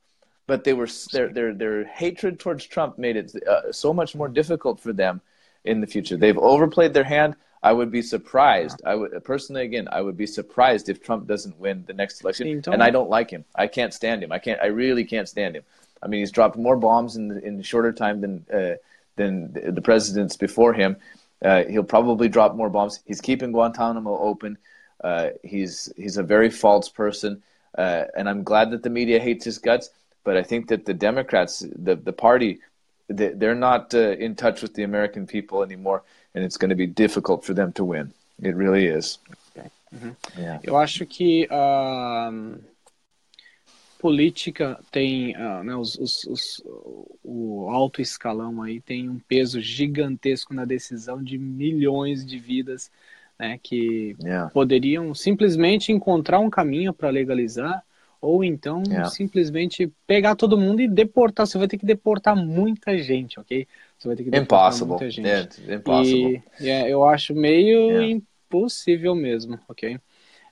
but 0.48 0.64
they 0.64 0.74
were 0.74 0.88
their 1.12 1.30
their 1.30 1.54
their 1.56 1.86
hatred 1.86 2.40
towards 2.40 2.66
Trump 2.66 3.00
made 3.00 3.16
it 3.16 3.32
uh, 3.48 3.72
so 3.72 3.94
much 3.94 4.14
more 4.16 4.28
difficult 4.28 4.80
for 4.80 4.94
them 4.94 5.22
in 5.64 5.82
the 5.82 5.88
future. 5.88 6.18
They've 6.18 6.38
overplayed 6.38 6.94
their 6.94 7.04
hand. 7.04 7.36
I 7.66 7.74
would 7.74 7.90
be 7.90 8.04
surprised. 8.04 8.80
I 8.86 8.94
would 8.94 9.24
personally, 9.24 9.64
again, 9.64 9.88
I 9.92 10.00
would 10.00 10.16
be 10.16 10.28
surprised 10.28 10.88
if 10.88 11.02
Trump 11.02 11.26
doesn't 11.26 11.60
win 11.60 11.84
the 11.88 11.94
next 11.94 12.22
election. 12.22 12.62
And 12.76 12.84
I 12.84 12.92
don't 12.92 13.10
like 13.10 13.32
him. 13.32 13.44
I 13.56 13.66
can't 13.66 13.92
stand 13.92 14.24
him. 14.24 14.32
I 14.32 14.38
can't. 14.38 14.62
I 14.62 14.68
really 14.68 15.04
can't 15.04 15.28
stand 15.28 15.56
him. 15.56 15.64
I 16.04 16.06
mean, 16.08 16.20
he's 16.20 16.32
dropped 16.32 16.58
more 16.58 16.78
bombs 16.78 17.16
in 17.16 17.26
in 17.40 17.64
shorter 17.64 17.92
time 17.92 18.22
than 18.22 18.34
uh, 18.54 18.76
than 19.16 19.34
the 19.78 19.82
presidents 19.82 20.36
before 20.38 20.74
him. 20.74 20.98
Uh, 21.44 21.64
he'll 21.64 21.92
probably 21.98 22.30
drop 22.30 22.54
more 22.56 22.70
bombs. 22.70 23.00
He's 23.04 23.20
keeping 23.20 23.52
Guantanamo 23.52 24.16
open. 24.16 24.60
Uh, 25.04 25.30
he's 25.44 25.92
he's 25.98 26.18
a 26.18 26.24
very 26.36 26.52
false 26.52 26.88
person, 26.88 27.42
uh, 27.76 28.04
and 28.16 28.30
I'm 28.30 28.44
glad 28.44 28.70
that 28.72 28.84
the 28.84 28.92
media 28.92 29.20
hates 29.20 29.44
his 29.44 29.58
guts. 29.58 29.90
But 30.24 30.38
I 30.38 30.44
think 30.44 30.68
that 30.68 30.86
the 30.86 30.94
Democrats, 30.94 31.66
the 31.90 31.96
the 31.96 32.14
party, 32.14 32.60
they're 33.08 33.62
not 33.70 33.96
uh, 33.96 34.26
in 34.26 34.36
touch 34.36 34.62
with 34.62 34.76
the 34.76 34.84
American 34.84 35.26
people 35.26 35.64
anymore 35.64 36.04
and 36.36 36.44
it's 36.44 36.58
going 36.58 36.70
to 36.70 36.76
be 36.76 36.86
difficult 36.86 37.46
for 37.46 37.56
them 37.56 37.72
to 37.72 37.86
win. 37.86 38.12
It 38.44 38.56
really 38.56 38.86
is. 38.86 39.20
Uhum. 39.94 40.16
Yeah. 40.38 40.60
Eu 40.64 40.76
acho 40.76 41.06
que 41.06 41.48
a 41.50 42.30
política 43.98 44.78
tem, 44.92 45.36
uh, 45.36 45.64
né, 45.64 45.76
os, 45.76 45.96
os, 45.96 46.26
os, 46.26 46.64
o 47.24 47.70
alto 47.70 48.02
escalão 48.02 48.62
aí 48.62 48.82
tem 48.82 49.10
um 49.10 49.20
peso 49.20 49.62
gigantesco 49.62 50.54
na 50.54 50.66
decisão 50.66 51.24
de 51.24 51.38
milhões 51.38 52.26
de 52.26 52.38
vidas 52.38 52.92
né, 53.40 53.58
que 53.62 54.16
yeah. 54.22 54.50
poderiam 54.52 55.16
simplesmente 55.16 55.92
encontrar 55.92 56.40
um 56.40 56.50
caminho 56.50 56.94
para 56.94 57.10
legalizar 57.10 57.82
ou 58.26 58.44
então 58.44 58.82
yeah. 58.88 59.10
simplesmente 59.10 59.92
pegar 60.08 60.36
todo 60.36 60.58
mundo 60.58 60.82
e 60.82 60.88
deportar. 60.88 61.46
Você 61.46 61.58
vai 61.58 61.68
ter 61.68 61.78
que 61.78 61.86
deportar 61.86 62.36
muita 62.36 62.98
gente, 62.98 63.40
ok? 63.40 63.68
Você 63.98 64.08
vai 64.08 64.18
ter 64.18 64.24
que 64.24 64.32
deportar 64.32 64.68
impossible. 64.68 64.90
muita 64.90 65.10
gente. 65.10 65.28
Yeah, 65.28 65.76
impossible. 65.76 66.44
E 66.60 66.64
yeah, 66.64 66.90
eu 66.90 67.08
acho 67.08 67.36
meio 67.36 67.92
yeah. 67.92 68.08
impossível 68.08 69.14
mesmo, 69.14 69.60
ok? 69.68 70.00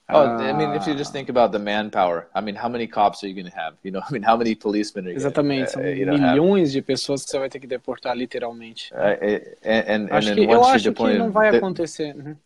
Oh, 0.06 0.18
uh, 0.18 0.36
I 0.38 0.52
mean, 0.52 0.74
if 0.74 0.86
you 0.86 0.94
just 0.94 1.12
think 1.12 1.30
about 1.30 1.50
the 1.50 1.58
manpower, 1.58 2.28
I 2.34 2.42
mean, 2.42 2.54
how 2.54 2.68
many 2.68 2.86
cops 2.86 3.24
are 3.24 3.26
you 3.26 3.34
going 3.34 3.50
to 3.50 3.58
have? 3.58 3.74
You 3.82 3.90
know, 3.90 4.02
I 4.06 4.12
mean, 4.12 4.22
how 4.22 4.36
many 4.36 4.54
policemen 4.54 5.06
are 5.06 5.10
you 5.10 5.16
Exatamente, 5.16 5.70
são 5.70 5.82
uh, 5.82 5.86
you 5.86 6.06
milhões 6.06 6.68
have? 6.68 6.72
de 6.72 6.82
pessoas 6.82 7.24
que 7.24 7.30
você 7.30 7.38
vai 7.38 7.48
ter 7.48 7.58
que 7.58 7.66
deportar, 7.66 8.14
literalmente. 8.14 8.92
Uh, 8.92 9.16
and, 9.64 9.84
and, 9.88 10.08
acho 10.10 10.30
and 10.30 10.34
que, 10.34 10.44
eu 10.44 10.62
acho 10.62 10.92
que 10.92 11.16
não 11.16 11.30
vai 11.30 11.50
the, 11.50 11.56
acontecer. 11.56 12.14
Uhum. 12.14 12.36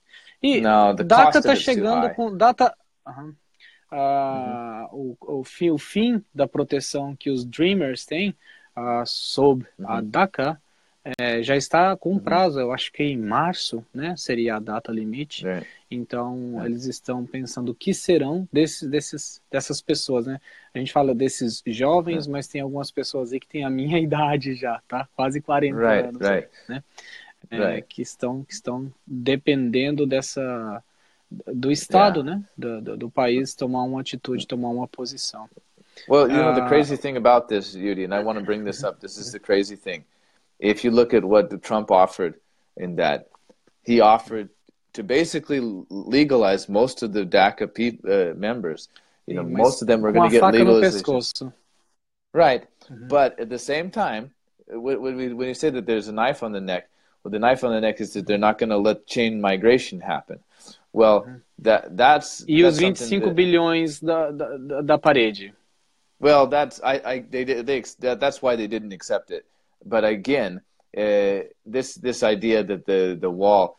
E 0.40 0.60
no, 0.60 0.94
data 0.94 1.38
está 1.38 1.56
chegando 1.56 2.14
com 2.14 2.36
data. 2.36 2.72
Uhum. 3.04 3.34
Uh, 3.90 4.94
uhum. 4.94 5.16
o, 5.20 5.38
o, 5.40 5.44
fim, 5.44 5.70
o 5.70 5.78
fim 5.78 6.22
da 6.34 6.46
proteção 6.46 7.16
que 7.16 7.30
os 7.30 7.44
Dreamers 7.44 8.04
têm 8.04 8.36
uh, 8.76 9.06
sob 9.06 9.66
a 9.82 9.96
uhum. 9.96 10.10
DACA 10.10 10.60
é, 11.16 11.42
já 11.42 11.56
está 11.56 11.96
com 11.96 12.12
uhum. 12.12 12.18
prazo, 12.18 12.60
eu 12.60 12.70
acho 12.70 12.92
que 12.92 13.02
em 13.02 13.16
março, 13.16 13.84
né, 13.94 14.14
seria 14.16 14.56
a 14.56 14.60
data 14.60 14.92
limite. 14.92 15.46
É. 15.46 15.64
Então, 15.90 16.60
é. 16.60 16.66
eles 16.66 16.84
estão 16.84 17.24
pensando 17.24 17.70
o 17.70 17.74
que 17.74 17.94
serão 17.94 18.46
desses, 18.52 18.88
desses, 18.88 19.42
dessas 19.50 19.80
pessoas, 19.80 20.26
né? 20.26 20.38
A 20.74 20.78
gente 20.78 20.92
fala 20.92 21.14
desses 21.14 21.62
jovens, 21.66 22.26
é. 22.26 22.30
mas 22.30 22.46
tem 22.46 22.60
algumas 22.60 22.90
pessoas 22.90 23.32
aí 23.32 23.40
que 23.40 23.48
têm 23.48 23.64
a 23.64 23.70
minha 23.70 23.98
idade 24.00 24.54
já, 24.54 24.82
tá? 24.86 25.08
Quase 25.16 25.40
40 25.40 25.78
right, 25.78 26.08
anos, 26.08 26.28
right. 26.28 26.48
né? 26.68 26.82
é, 27.50 27.56
Right. 27.56 27.86
que 27.88 28.02
estão 28.02 28.44
que 28.44 28.52
estão 28.52 28.92
dependendo 29.06 30.06
dessa 30.06 30.82
do 31.30 31.70
estado, 31.70 32.20
Yeah. 32.20 32.36
né, 32.36 32.44
do, 32.56 32.80
do, 32.80 32.96
do 32.96 33.10
país 33.10 33.54
tomar 33.54 33.82
uma 33.82 34.00
atitude, 34.00 34.46
tomar 34.46 34.68
uma 34.70 34.88
posição. 34.88 35.48
Well, 36.08 36.28
you 36.30 36.36
know, 36.36 36.54
the 36.54 36.62
Uh, 36.62 36.68
crazy 36.68 36.96
thing 36.96 37.16
about 37.16 37.48
this, 37.48 37.74
Yudi, 37.74 38.04
and 38.04 38.14
I 38.14 38.22
want 38.22 38.38
to 38.38 38.44
bring 38.44 38.64
this 38.64 38.84
up. 38.84 39.00
This 39.00 39.18
is 39.18 39.32
the 39.32 39.40
crazy 39.40 39.76
thing. 39.76 40.04
If 40.60 40.84
you 40.84 40.90
look 40.92 41.12
at 41.12 41.24
what 41.24 41.50
Trump 41.62 41.90
offered 41.90 42.34
in 42.76 42.96
that, 42.96 43.28
he 43.84 44.00
offered 44.00 44.48
to 44.92 45.02
basically 45.02 45.60
legalize 45.90 46.68
most 46.68 47.02
of 47.02 47.12
the 47.12 47.24
DACA 47.24 47.66
uh, 47.68 48.34
members. 48.36 48.88
You 49.26 49.34
know, 49.34 49.42
mas 49.42 49.58
most 49.58 49.82
of 49.82 49.88
them 49.88 50.00
were 50.00 50.12
going 50.12 50.30
to 50.30 50.40
get 50.40 50.52
legalization. 50.52 51.52
Right. 52.32 52.66
Mhm. 52.88 53.08
But 53.08 53.38
at 53.40 53.48
the 53.50 53.58
same 53.58 53.90
time, 53.90 54.30
when, 54.68 55.02
we, 55.02 55.32
when 55.34 55.48
you 55.48 55.54
say 55.54 55.70
that 55.70 55.84
there's 55.84 56.08
a 56.08 56.12
knife 56.12 56.42
on 56.42 56.52
the 56.52 56.60
neck, 56.60 56.88
well, 57.22 57.30
the 57.30 57.38
knife 57.38 57.64
on 57.64 57.72
the 57.72 57.80
neck 57.80 58.00
is 58.00 58.12
that 58.14 58.26
they're 58.26 58.38
not 58.38 58.58
going 58.58 58.70
to 58.70 58.78
let 58.78 59.06
chain 59.06 59.40
migration 59.40 60.00
happen. 60.00 60.38
Well, 60.92 61.28
that 61.60 61.96
that's 61.96 62.44
E 62.48 62.62
that's 62.62 62.76
os 62.76 62.80
something 62.82 63.20
25 63.20 63.36
that- 63.36 63.36
bilhões 63.36 64.00
da, 64.04 64.30
da, 64.30 64.56
da- 64.56 64.80
da 64.82 64.96
parede. 64.98 65.52
Well, 66.20 66.46
that's 66.48 66.80
I, 66.82 66.94
I 67.04 67.18
they 67.20 67.44
did 67.44 67.66
they 67.66 67.78
ex- 67.78 67.94
that, 67.96 68.18
that's 68.20 68.42
why 68.42 68.56
they 68.56 68.66
didn't 68.66 68.92
accept 68.92 69.30
it. 69.30 69.46
But 69.84 70.04
again, 70.04 70.60
uh, 70.96 71.40
this 71.66 71.94
this 71.94 72.22
idea 72.22 72.64
that 72.64 72.86
the 72.86 73.16
the 73.20 73.30
wall, 73.30 73.78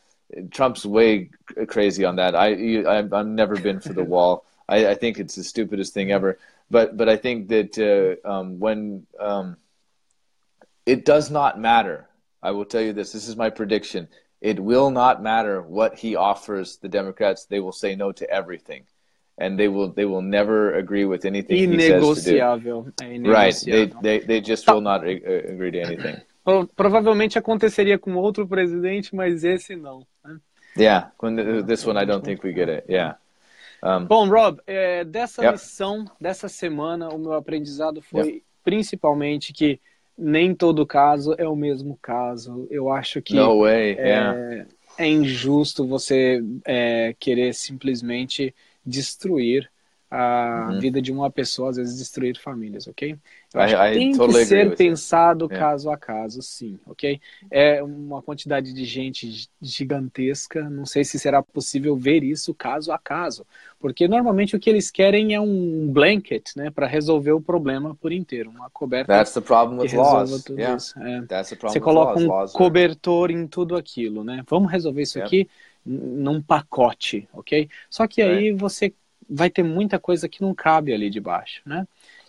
Trump's 0.52 0.86
way 0.86 1.32
c- 1.50 1.66
crazy 1.66 2.06
on 2.06 2.16
that. 2.18 2.36
I 2.36 2.50
you, 2.50 2.88
I've, 2.88 3.12
I've 3.12 3.28
never 3.28 3.60
been 3.60 3.80
for 3.82 3.94
the 3.94 4.04
wall. 4.16 4.46
I, 4.70 4.88
I 4.92 4.96
think 4.96 5.20
it's 5.20 5.36
the 5.36 5.44
stupidest 5.44 5.94
thing 5.94 6.12
ever. 6.12 6.38
But 6.72 6.96
but 6.96 7.10
I 7.10 7.18
think 7.18 7.50
that 7.50 7.78
uh, 7.78 8.30
um, 8.32 8.60
when 8.60 9.06
um, 9.20 9.58
it 10.86 11.06
does 11.06 11.30
not 11.30 11.60
matter. 11.60 12.06
I 12.42 12.52
will 12.52 12.64
tell 12.66 12.82
you 12.82 12.94
this. 12.94 13.12
This 13.12 13.28
is 13.28 13.36
my 13.36 13.50
prediction. 13.50 14.08
It 14.42 14.60
will 14.60 14.90
not 14.90 15.22
matter 15.22 15.62
what 15.62 16.00
he 16.00 16.16
offers 16.16 16.78
the 16.78 16.88
Democrats. 16.88 17.46
They 17.46 17.60
will 17.60 17.74
say 17.74 17.96
no 17.96 18.12
to 18.14 18.26
everything, 18.30 18.84
and 19.38 19.58
they 19.58 19.68
will 19.68 19.90
they 19.90 20.06
will 20.06 20.22
never 20.22 20.74
agree 20.76 21.04
with 21.06 21.26
anything 21.26 21.72
he 21.74 21.80
says 21.80 22.24
to 22.24 22.60
do. 22.64 23.30
Right. 23.32 23.54
They, 23.66 23.86
they, 24.02 24.20
they 24.20 24.40
just 24.42 24.66
will 24.68 24.82
not 24.82 25.04
uh, 25.04 25.08
agree 25.08 25.72
to 25.72 25.82
anything. 25.82 26.16
Pro- 26.46 26.68
Provavelmente 26.68 27.38
aconteceria 27.38 28.00
com 28.00 28.16
outro 28.16 28.48
presidente, 28.48 29.14
mas 29.14 29.44
esse 29.44 29.76
não. 29.76 30.06
né? 30.24 30.40
Yeah. 30.78 31.12
When 31.22 31.66
this 31.66 31.86
one, 31.86 31.98
I 32.02 32.06
don't 32.06 32.24
think 32.24 32.42
we 32.44 32.54
get 32.54 32.70
it. 32.70 32.86
Yeah. 32.88 33.16
Um, 33.84 34.06
Bom, 34.06 34.30
Rob, 34.30 34.62
é, 34.66 35.04
dessa 35.04 35.42
Yep. 35.44 35.54
lição, 35.54 36.06
dessa 36.20 36.48
semana, 36.48 37.10
o 37.10 37.18
meu 37.18 37.34
aprendizado 37.34 38.02
foi 38.02 38.42
principalmente 38.64 39.52
que 39.54 39.80
nem 40.20 40.54
todo 40.54 40.86
caso 40.86 41.34
é 41.38 41.48
o 41.48 41.56
mesmo 41.56 41.98
caso. 42.02 42.68
Eu 42.70 42.92
acho 42.92 43.22
que 43.22 43.34
no 43.34 43.62
way. 43.62 43.94
Yeah. 43.94 44.38
é, 44.98 45.06
é 45.06 45.08
injusto 45.08 45.88
você 45.88 46.44
é, 46.66 47.16
querer 47.18 47.54
simplesmente 47.54 48.54
destruir 48.86 49.70
a 50.12 50.72
Uhum. 50.72 50.78
vida 50.78 51.02
de 51.02 51.12
uma 51.12 51.30
pessoa, 51.32 51.70
às 51.70 51.78
vezes 51.78 51.98
destruir 51.98 52.38
famílias, 52.40 52.88
ok? 52.88 53.18
Eu 53.54 53.62
acho 53.62 53.76
I- 53.76 53.78
que 53.78 53.86
I 53.98 54.00
tem 54.00 54.18
totally 54.18 54.32
que 54.34 54.34
ser 54.34 54.76
pensado 54.76 55.50
Yeah. 55.50 55.60
caso 55.60 55.90
a 55.92 55.98
caso, 55.98 56.42
sim, 56.42 56.80
ok? 56.86 57.20
É 57.50 57.82
uma 57.84 58.22
quantidade 58.22 58.74
de 58.74 58.86
gente 58.86 59.50
gigantesca, 59.62 60.70
não 60.70 60.86
sei 60.86 61.04
se 61.04 61.20
será 61.20 61.42
possível 61.44 61.96
ver 61.96 62.24
isso 62.24 62.54
caso 62.56 62.92
a 62.92 62.98
caso, 62.98 63.46
porque 63.80 64.08
normalmente 64.08 64.56
o 64.56 64.60
que 64.60 64.70
eles 64.70 64.90
querem 64.92 65.34
é 65.34 65.40
um 65.42 65.88
blanket, 65.92 66.56
né, 66.56 66.70
para 66.72 66.88
resolver 66.88 67.32
o 67.32 67.42
problema 67.42 67.96
por 67.96 68.12
inteiro, 68.12 68.50
uma 68.50 68.70
coberta 68.70 69.20
That's 69.20 69.34
the 69.34 69.42
problem 69.42 69.78
que 69.78 69.88
with 69.90 69.94
laws. 69.94 70.44
tudo 70.44 70.60
Yeah. 70.60 70.76
isso. 70.76 70.98
É. 71.00 71.24
That's 71.28 71.50
the 71.50 71.56
problem 71.56 71.76
Você 71.76 71.80
coloca 71.80 72.18
laws. 72.18 72.20
um 72.20 72.34
cobertor 72.52 73.32
em 73.32 73.48
tudo 73.48 73.76
aquilo, 73.76 74.24
né? 74.24 74.44
Vamos 74.48 74.72
resolver 74.72 75.02
isso 75.02 75.18
Yep. 75.18 75.20
aqui 75.20 75.48
num 75.86 76.42
pacote, 76.42 77.28
ok? 77.34 77.70
Só 77.90 78.08
que 78.08 78.22
aí 78.22 78.52
você 78.52 78.94
vai 79.30 79.50
ter 79.50 79.64
muita 79.64 80.00
coisa 80.00 80.28
que 80.28 80.42
não 80.42 80.54
cabe 80.56 80.94
ali 80.94 81.10
debaixo, 81.10 81.62
né? 81.66 81.88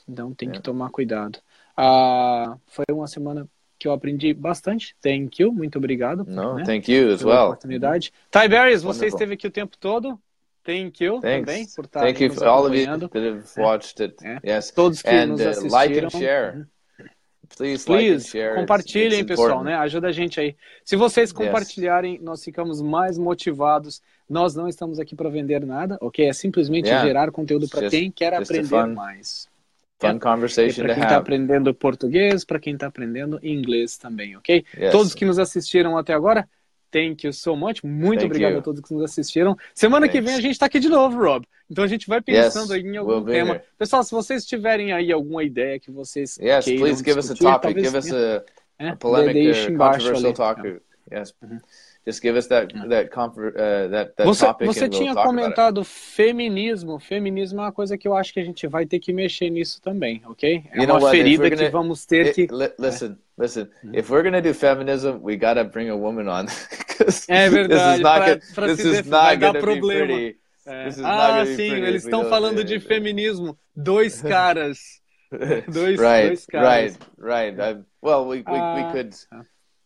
Então 0.08 0.34
tem 0.34 0.48
que 0.48 0.56
Yep. 0.56 0.64
tomar 0.64 0.90
cuidado. 0.90 1.38
Ah, 1.76 2.56
foi 2.66 2.84
uma 2.90 3.06
semana 3.06 3.46
que 3.78 3.88
eu 3.88 3.92
aprendi 3.92 4.34
bastante. 4.34 4.94
Thank 5.00 5.40
you, 5.42 5.52
muito 5.52 5.78
obrigado. 5.78 6.24
No, 6.26 6.56
né, 6.56 6.64
thank 6.64 6.92
you 6.92 7.12
as 7.12 7.22
well. 7.22 7.46
oportunidade. 7.46 8.12
Ty 8.30 8.48
Barris, 8.48 8.82
você 8.82 9.06
esteve 9.06 9.34
aqui 9.34 9.46
o 9.46 9.50
tempo 9.50 9.76
todo. 9.78 10.20
Thank 10.62 11.02
you 11.02 11.20
Thanks. 11.20 11.46
também 11.46 11.66
por 11.74 11.84
estar 11.86 12.00
Thank 12.00 12.22
you 12.22 12.34
for 12.34 12.46
all 12.46 12.66
of 12.66 12.76
you 12.76 12.98
that 12.98 13.16
have 13.18 13.44
watched 13.56 14.02
it. 14.02 14.14
É. 14.22 14.38
Yes. 14.44 14.70
Todos 14.70 15.00
que 15.00 15.08
And 15.08 15.26
nos 15.28 15.40
uh, 15.40 15.48
assistiram. 15.48 15.72
like 15.72 15.98
and 16.04 16.10
share. 16.10 16.66
Please, 17.56 17.90
like 17.90 18.06
Please. 18.08 18.38
It's- 18.38 18.54
compartilhem, 18.56 19.24
pessoal, 19.26 19.62
né? 19.62 19.74
Ajuda 19.76 20.08
a 20.08 20.12
gente 20.12 20.40
aí. 20.40 20.56
Se 20.84 20.96
vocês 20.96 21.32
compartilharem, 21.32 22.18
nós 22.22 22.42
ficamos 22.42 22.80
mais 22.80 23.18
motivados. 23.18 24.00
Nós 24.28 24.54
não 24.54 24.68
estamos 24.68 24.98
aqui 25.00 25.14
para 25.16 25.28
vender 25.28 25.64
nada, 25.66 25.98
ok? 26.00 26.26
É 26.28 26.32
simplesmente 26.32 26.86
Yeah. 26.86 27.06
gerar 27.06 27.30
conteúdo 27.30 27.68
para 27.68 27.88
quem 27.90 28.10
quer 28.10 28.32
aprender 28.34 28.86
mais. 28.86 29.48
Fun 29.98 30.18
conversation 30.18 30.82
Para 30.84 30.94
to 30.94 30.94
quem 30.94 31.02
está 31.04 31.16
aprendendo 31.18 31.74
português, 31.74 32.42
para 32.44 32.58
quem 32.58 32.72
está 32.72 32.86
aprendendo 32.86 33.38
inglês 33.42 33.98
também, 33.98 34.34
ok? 34.36 34.64
Yes. 34.78 34.92
Todos 34.92 35.14
que 35.14 35.26
nos 35.26 35.38
assistiram 35.38 35.98
até 35.98 36.14
agora, 36.14 36.48
thank 36.90 37.24
you 37.26 37.32
so 37.32 37.54
much. 37.56 37.82
Muito 37.82 38.20
Thank 38.20 38.26
obrigado 38.32 38.52
you. 38.52 38.58
a 38.58 38.62
todos 38.62 38.80
que 38.80 38.92
nos 38.94 39.04
assistiram. 39.04 39.56
Semana 39.74 40.06
que 40.08 40.14
Thanks. 40.14 40.30
vem 40.30 40.38
a 40.38 40.40
gente 40.42 40.52
está 40.52 40.66
aqui 40.66 40.78
de 40.80 40.88
novo, 40.88 41.18
Rob. 41.18 41.46
Então 41.70 41.84
a 41.84 41.86
gente 41.86 42.06
vai 42.08 42.20
pensando 42.20 42.72
Yes, 42.74 42.84
aí 42.84 42.92
em 42.92 42.96
algum 42.96 43.24
tema. 43.24 43.54
here. 43.54 43.62
Pessoal, 43.78 44.02
se 44.02 44.10
vocês 44.10 44.44
tiverem 44.44 44.92
aí 44.92 45.12
alguma 45.12 45.44
ideia 45.44 45.78
que 45.78 45.90
vocês 45.90 46.36
Yes, 46.38 46.64
queiram 46.64 46.80
please 46.82 47.02
give 47.04 47.18
us 47.18 47.30
a 47.30 47.34
discutir, 47.34 47.44
topic. 47.44 47.62
talvez, 47.62 47.86
Give 47.86 47.98
us 47.98 48.12
a, 48.12 48.44
É, 48.78 48.88
a 48.88 48.96
polemic 48.96 49.34
deixe 49.34 49.66
or 49.66 49.70
embaixo 49.72 50.12
controversial 50.12 50.48
ali. 50.50 50.62
talk. 50.62 50.80
Yes. 51.12 51.34
Just 52.06 52.22
give 52.22 52.34
us 52.38 52.46
that 52.48 52.72
that 52.88 53.10
comfort 53.10 53.54
uh, 53.56 53.88
that 53.90 54.14
that 54.16 54.24
Você, 54.26 54.46
topic 54.46 54.66
você 54.66 54.84
and 54.86 54.88
we'll 54.90 54.98
tinha 55.00 55.12
it. 55.12 55.22
comentado 55.22 55.84
feminismo. 55.84 56.98
Feminismo 56.98 57.60
é 57.60 57.64
uma 57.64 57.72
coisa 57.72 57.98
que 57.98 58.08
eu 58.08 58.16
acho 58.16 58.32
que 58.32 58.40
a 58.40 58.44
gente 58.44 58.66
vai 58.66 58.86
ter 58.86 58.98
que 58.98 59.12
mexer 59.12 59.50
nisso 59.50 59.82
também, 59.82 60.22
ok? 60.26 60.64
É 60.72 60.78
You 60.78 60.84
uma 60.84 60.94
what, 60.94 61.10
ferida 61.16 61.42
we're 61.42 61.50
que 61.56 61.62
gonna- 61.64 61.70
vamos 61.70 62.06
ter 62.06 62.26
It- 62.28 62.34
que. 62.34 62.54
li- 62.54 62.72
listen, 62.78 63.18
listen. 63.38 63.68
If 63.92 64.08
we're 64.10 64.22
gonna 64.22 64.40
do 64.40 64.54
feminism, 64.54 65.18
we 65.22 65.36
gotta 65.36 65.62
bring 65.62 65.90
a 65.90 65.94
woman 65.94 66.26
on. 66.28 66.46
É 67.28 67.44
This 67.48 67.52
verdade, 67.54 67.96
is 67.96 68.00
not, 68.02 68.18
pra- 68.18 68.26
gonna- 68.28 68.40
pra 68.54 68.66
this 68.66 68.78
is 68.84 68.92
def- 68.92 69.06
vai 69.06 69.36
not 69.36 69.40
dar 69.40 69.52
gonna 69.52 69.52
be 69.52 69.60
problema. 69.80 70.06
pretty. 70.06 70.36
É. 70.66 70.84
This 70.84 70.96
not 70.98 71.10
Ah, 71.10 71.28
gonna 71.28 71.46
sim, 71.56 71.70
eles 71.72 72.04
estão 72.04 72.20
don't- 72.22 72.30
falando 72.30 72.64
de 72.64 72.80
feminismo. 72.80 73.58
Dois 73.76 74.20
caras. 74.22 74.78
Dois, 75.72 75.98
right, 76.00 76.26
dois 76.28 76.46
caras. 76.46 76.98
right, 77.18 77.54
right. 77.54 77.60
I, 77.60 77.82
well, 78.02 78.26
we 78.26 78.38
we, 78.38 78.44
Ah, 78.46 78.74
we 78.74 78.92
could. 78.92 79.14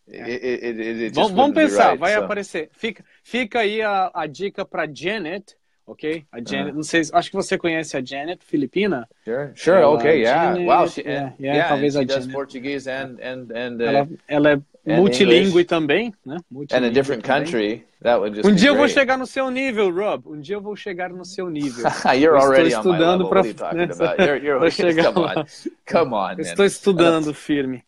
It, 0.06 0.44
it, 0.44 0.80
it, 0.80 1.02
it 1.06 1.14
Vamos, 1.14 1.32
vamos 1.32 1.54
pensar, 1.54 1.90
right, 1.90 1.98
vai 1.98 2.12
so. 2.12 2.18
aparecer. 2.20 2.68
Fica, 2.72 3.04
fica 3.22 3.60
aí 3.60 3.80
a, 3.80 4.10
a 4.14 4.26
dica 4.26 4.64
para 4.64 4.86
Janet, 4.92 5.56
ok? 5.86 6.26
A 6.30 6.38
Janet, 6.40 6.72
Ah. 6.72 6.74
não 6.74 6.82
sei, 6.82 7.02
acho 7.12 7.30
que 7.30 7.36
você 7.36 7.56
conhece 7.56 7.96
a 7.96 8.04
Janet, 8.04 8.44
filipina. 8.44 9.08
Sure, 9.24 9.52
sure, 9.54 9.76
Ela, 9.78 9.88
okay, 9.94 10.20
yeah. 10.20 10.52
Janet, 10.54 10.66
wow, 10.66 10.86
she, 10.88 11.00
yeah, 11.02 11.26
and, 11.26 11.34
yeah, 11.40 11.56
yeah, 11.56 11.68
talvez 11.68 11.96
a 11.96 12.04
Janet. 12.04 12.32
Portuguese 12.32 12.86
and 12.86 13.18
and 13.20 13.50
and 13.52 13.80
uh, 13.80 13.84
Ela, 13.86 14.08
ela 14.28 14.62
é 14.86 14.96
multilingüe 14.98 15.64
também, 15.64 16.12
né? 16.26 16.36
and 16.72 16.84
a 16.84 16.90
different 16.90 17.22
também. 17.22 17.44
country. 17.44 17.84
That 18.02 18.20
would 18.20 18.34
just 18.36 18.46
Um 18.46 18.50
be 18.52 18.56
dia 18.60 18.68
eu 18.68 18.76
vou 18.76 18.86
chegar 18.86 19.16
no 19.16 19.26
seu 19.26 19.50
nível, 19.50 19.90
Rob. 19.90 20.28
Um 20.28 20.38
dia 20.38 20.56
eu 20.56 20.60
vou 20.60 20.76
chegar 20.76 21.08
no 21.08 21.24
seu 21.24 21.48
nível. 21.48 21.84
You're 22.14 22.36
Eu 22.36 22.36
estou 22.36 22.40
already 22.42 22.74
on 22.74 22.78
estudando 22.80 23.24
talking 23.30 23.76
né? 23.78 23.86
You're, 24.18 24.44
you're, 24.44 24.70
chegar 24.70 25.12
come 25.14 25.26
on, 25.26 25.44
come 25.90 26.14
on, 26.14 26.40
estou 26.40 26.66
estudando 26.66 27.32
firme. 27.32 27.82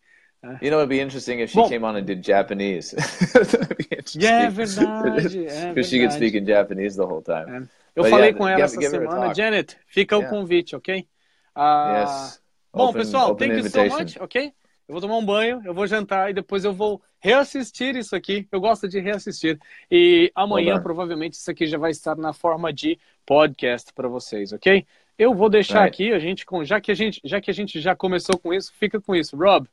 You 0.63 0.71
know, 0.71 0.79
it'd 0.81 0.89
be 0.89 1.01
interesting 1.01 1.41
if 1.41 1.51
she 1.51 1.57
Bom. 1.59 1.69
came 1.69 1.85
on 1.85 1.97
and 1.97 2.05
did 2.05 2.23
Japanese. 2.23 2.95
Interesting. 3.91 4.23
É 4.27 4.49
verdade, 4.51 5.47
é 5.47 5.69
Because 5.75 5.89
she 5.91 5.99
could 5.99 6.11
verdade. 6.11 6.15
speak 6.15 6.35
in 6.37 6.47
Japanese 6.47 6.97
the 6.97 7.03
whole 7.05 7.23
time. 7.23 7.51
É. 7.51 7.69
Eu 7.97 8.03
But 8.03 8.11
falei 8.11 8.27
yeah, 8.27 8.39
com 8.39 8.49
ela 8.49 8.63
essa 8.63 8.81
semana. 8.81 9.35
Janet, 9.35 9.77
fica 9.87 10.17
Yeah. 10.17 10.29
o 10.37 10.39
convite, 10.41 10.77
ok? 10.77 11.07
Ah, 11.55 12.05
yes. 12.07 12.43
Bom, 12.73 12.89
Open- 12.91 13.01
pessoal, 13.03 13.31
open 13.31 13.49
thank 13.49 13.59
you 13.65 13.71
so 13.71 13.79
invitation. 13.81 13.99
much, 14.05 14.17
ok? 14.21 14.53
Eu 14.89 14.93
vou 14.93 15.01
tomar 15.01 15.17
um 15.17 15.25
banho, 15.25 15.61
eu 15.65 15.75
vou 15.75 15.87
jantar 15.87 16.31
e 16.31 16.35
depois 16.35 16.65
eu 16.65 16.73
vou 16.73 17.03
reassistir 17.19 17.97
isso 17.97 18.15
aqui. 18.15 18.47
Eu 18.53 18.61
gosto 18.61 18.87
de 18.87 19.01
reassistir. 19.01 19.59
E 19.91 20.31
amanhã, 20.35 20.75
Well 20.75 20.83
provavelmente, 20.83 21.35
isso 21.35 21.51
aqui 21.51 21.67
já 21.67 21.79
vai 21.79 21.91
estar 21.91 22.15
na 22.17 22.33
forma 22.33 22.73
de 22.73 22.99
podcast 23.25 23.93
para 23.95 24.07
vocês, 24.09 24.53
ok? 24.53 24.87
Eu 25.19 25.35
vou 25.35 25.49
deixar 25.49 25.85
Right. 25.85 26.05
aqui, 26.05 26.13
a 26.13 26.19
gente, 26.19 26.45
já, 26.65 26.81
que 26.81 26.93
a 26.93 26.95
gente, 26.95 27.21
já 27.25 27.41
que 27.41 27.51
a 27.51 27.55
gente 27.55 27.81
já 27.81 27.97
começou 27.97 28.39
com 28.39 28.53
isso, 28.53 28.73
fica 28.79 29.01
com 29.01 29.17
isso. 29.17 29.35
Rob, 29.37 29.67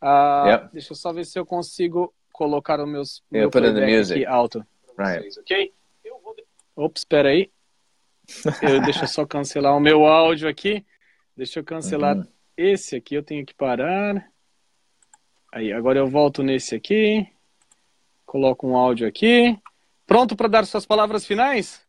ah, 0.00 0.44
Yep. 0.48 0.72
deixa 0.72 0.92
eu 0.92 0.96
só 0.96 1.12
ver 1.12 1.24
se 1.26 1.38
eu 1.38 1.44
consigo 1.46 2.12
colocar 2.32 2.80
o 2.80 2.86
meus, 2.86 3.22
Yeah, 3.32 3.44
meu 3.44 3.50
playback 3.50 3.96
music. 3.96 4.20
aqui 4.24 4.26
alto. 4.26 4.66
Right. 4.98 5.20
vocês, 5.22 5.38
ok? 5.38 5.72
Eu 6.04 6.18
vou... 6.22 6.34
Ops, 6.76 7.00
espera 7.02 7.28
aí. 7.30 7.50
Eu, 8.62 8.80
deixa 8.82 9.04
eu 9.04 9.08
só 9.08 9.26
cancelar 9.26 9.76
o 9.76 9.80
meu 9.80 10.06
áudio 10.06 10.48
aqui. 10.48 10.84
Deixa 11.36 11.58
eu 11.60 11.64
cancelar 11.64 12.16
Uhum. 12.16 12.26
esse 12.56 12.96
aqui, 12.96 13.14
eu 13.14 13.22
tenho 13.22 13.44
que 13.44 13.54
parar. 13.54 14.26
Aí, 15.52 15.72
agora 15.72 15.98
eu 15.98 16.06
volto 16.06 16.42
nesse 16.42 16.74
aqui. 16.74 17.26
Coloco 18.24 18.66
um 18.68 18.76
áudio 18.76 19.06
aqui. 19.08 19.58
Pronto 20.06 20.36
para 20.36 20.48
dar 20.48 20.64
suas 20.66 20.86
palavras 20.86 21.26
finais? 21.26 21.84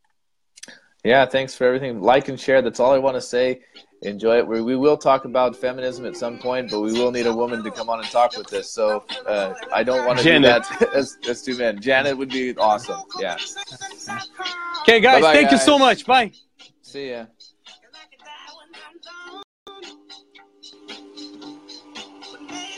Yeah, 1.05 1.29
thanks 1.29 1.55
for 1.55 1.65
everything. 1.67 1.99
Like 1.99 2.31
and 2.31 2.37
share. 2.37 2.61
That's 2.63 2.79
all 2.79 2.95
I 2.95 2.99
want 2.99 3.15
to 3.15 3.21
say. 3.21 3.61
Enjoy 4.03 4.37
it. 4.37 4.47
We, 4.47 4.61
we 4.61 4.75
will 4.75 4.97
talk 4.97 5.25
about 5.25 5.55
feminism 5.55 6.05
at 6.07 6.17
some 6.17 6.39
point, 6.39 6.71
but 6.71 6.81
we 6.81 6.93
will 6.93 7.11
need 7.11 7.27
a 7.27 7.33
woman 7.33 7.63
to 7.63 7.69
come 7.69 7.87
on 7.87 7.99
and 7.99 8.09
talk 8.09 8.35
with 8.35 8.51
us. 8.51 8.71
So 8.71 9.03
uh, 9.27 9.53
I 9.71 9.83
don't 9.83 10.07
want 10.07 10.17
to 10.19 10.23
do 10.23 10.39
that 10.39 10.89
as, 10.95 11.17
as 11.29 11.43
two 11.43 11.55
men. 11.55 11.79
Janet 11.79 12.17
would 12.17 12.29
be 12.29 12.55
awesome. 12.57 12.99
Yeah. 13.19 13.37
Okay, 14.81 14.99
guys, 14.99 15.21
Bye-bye, 15.21 15.33
thank 15.33 15.51
you 15.51 15.59
so 15.59 15.77
much. 15.77 16.05
Bye. 16.07 16.31
See 16.81 17.11
ya. 17.11 17.25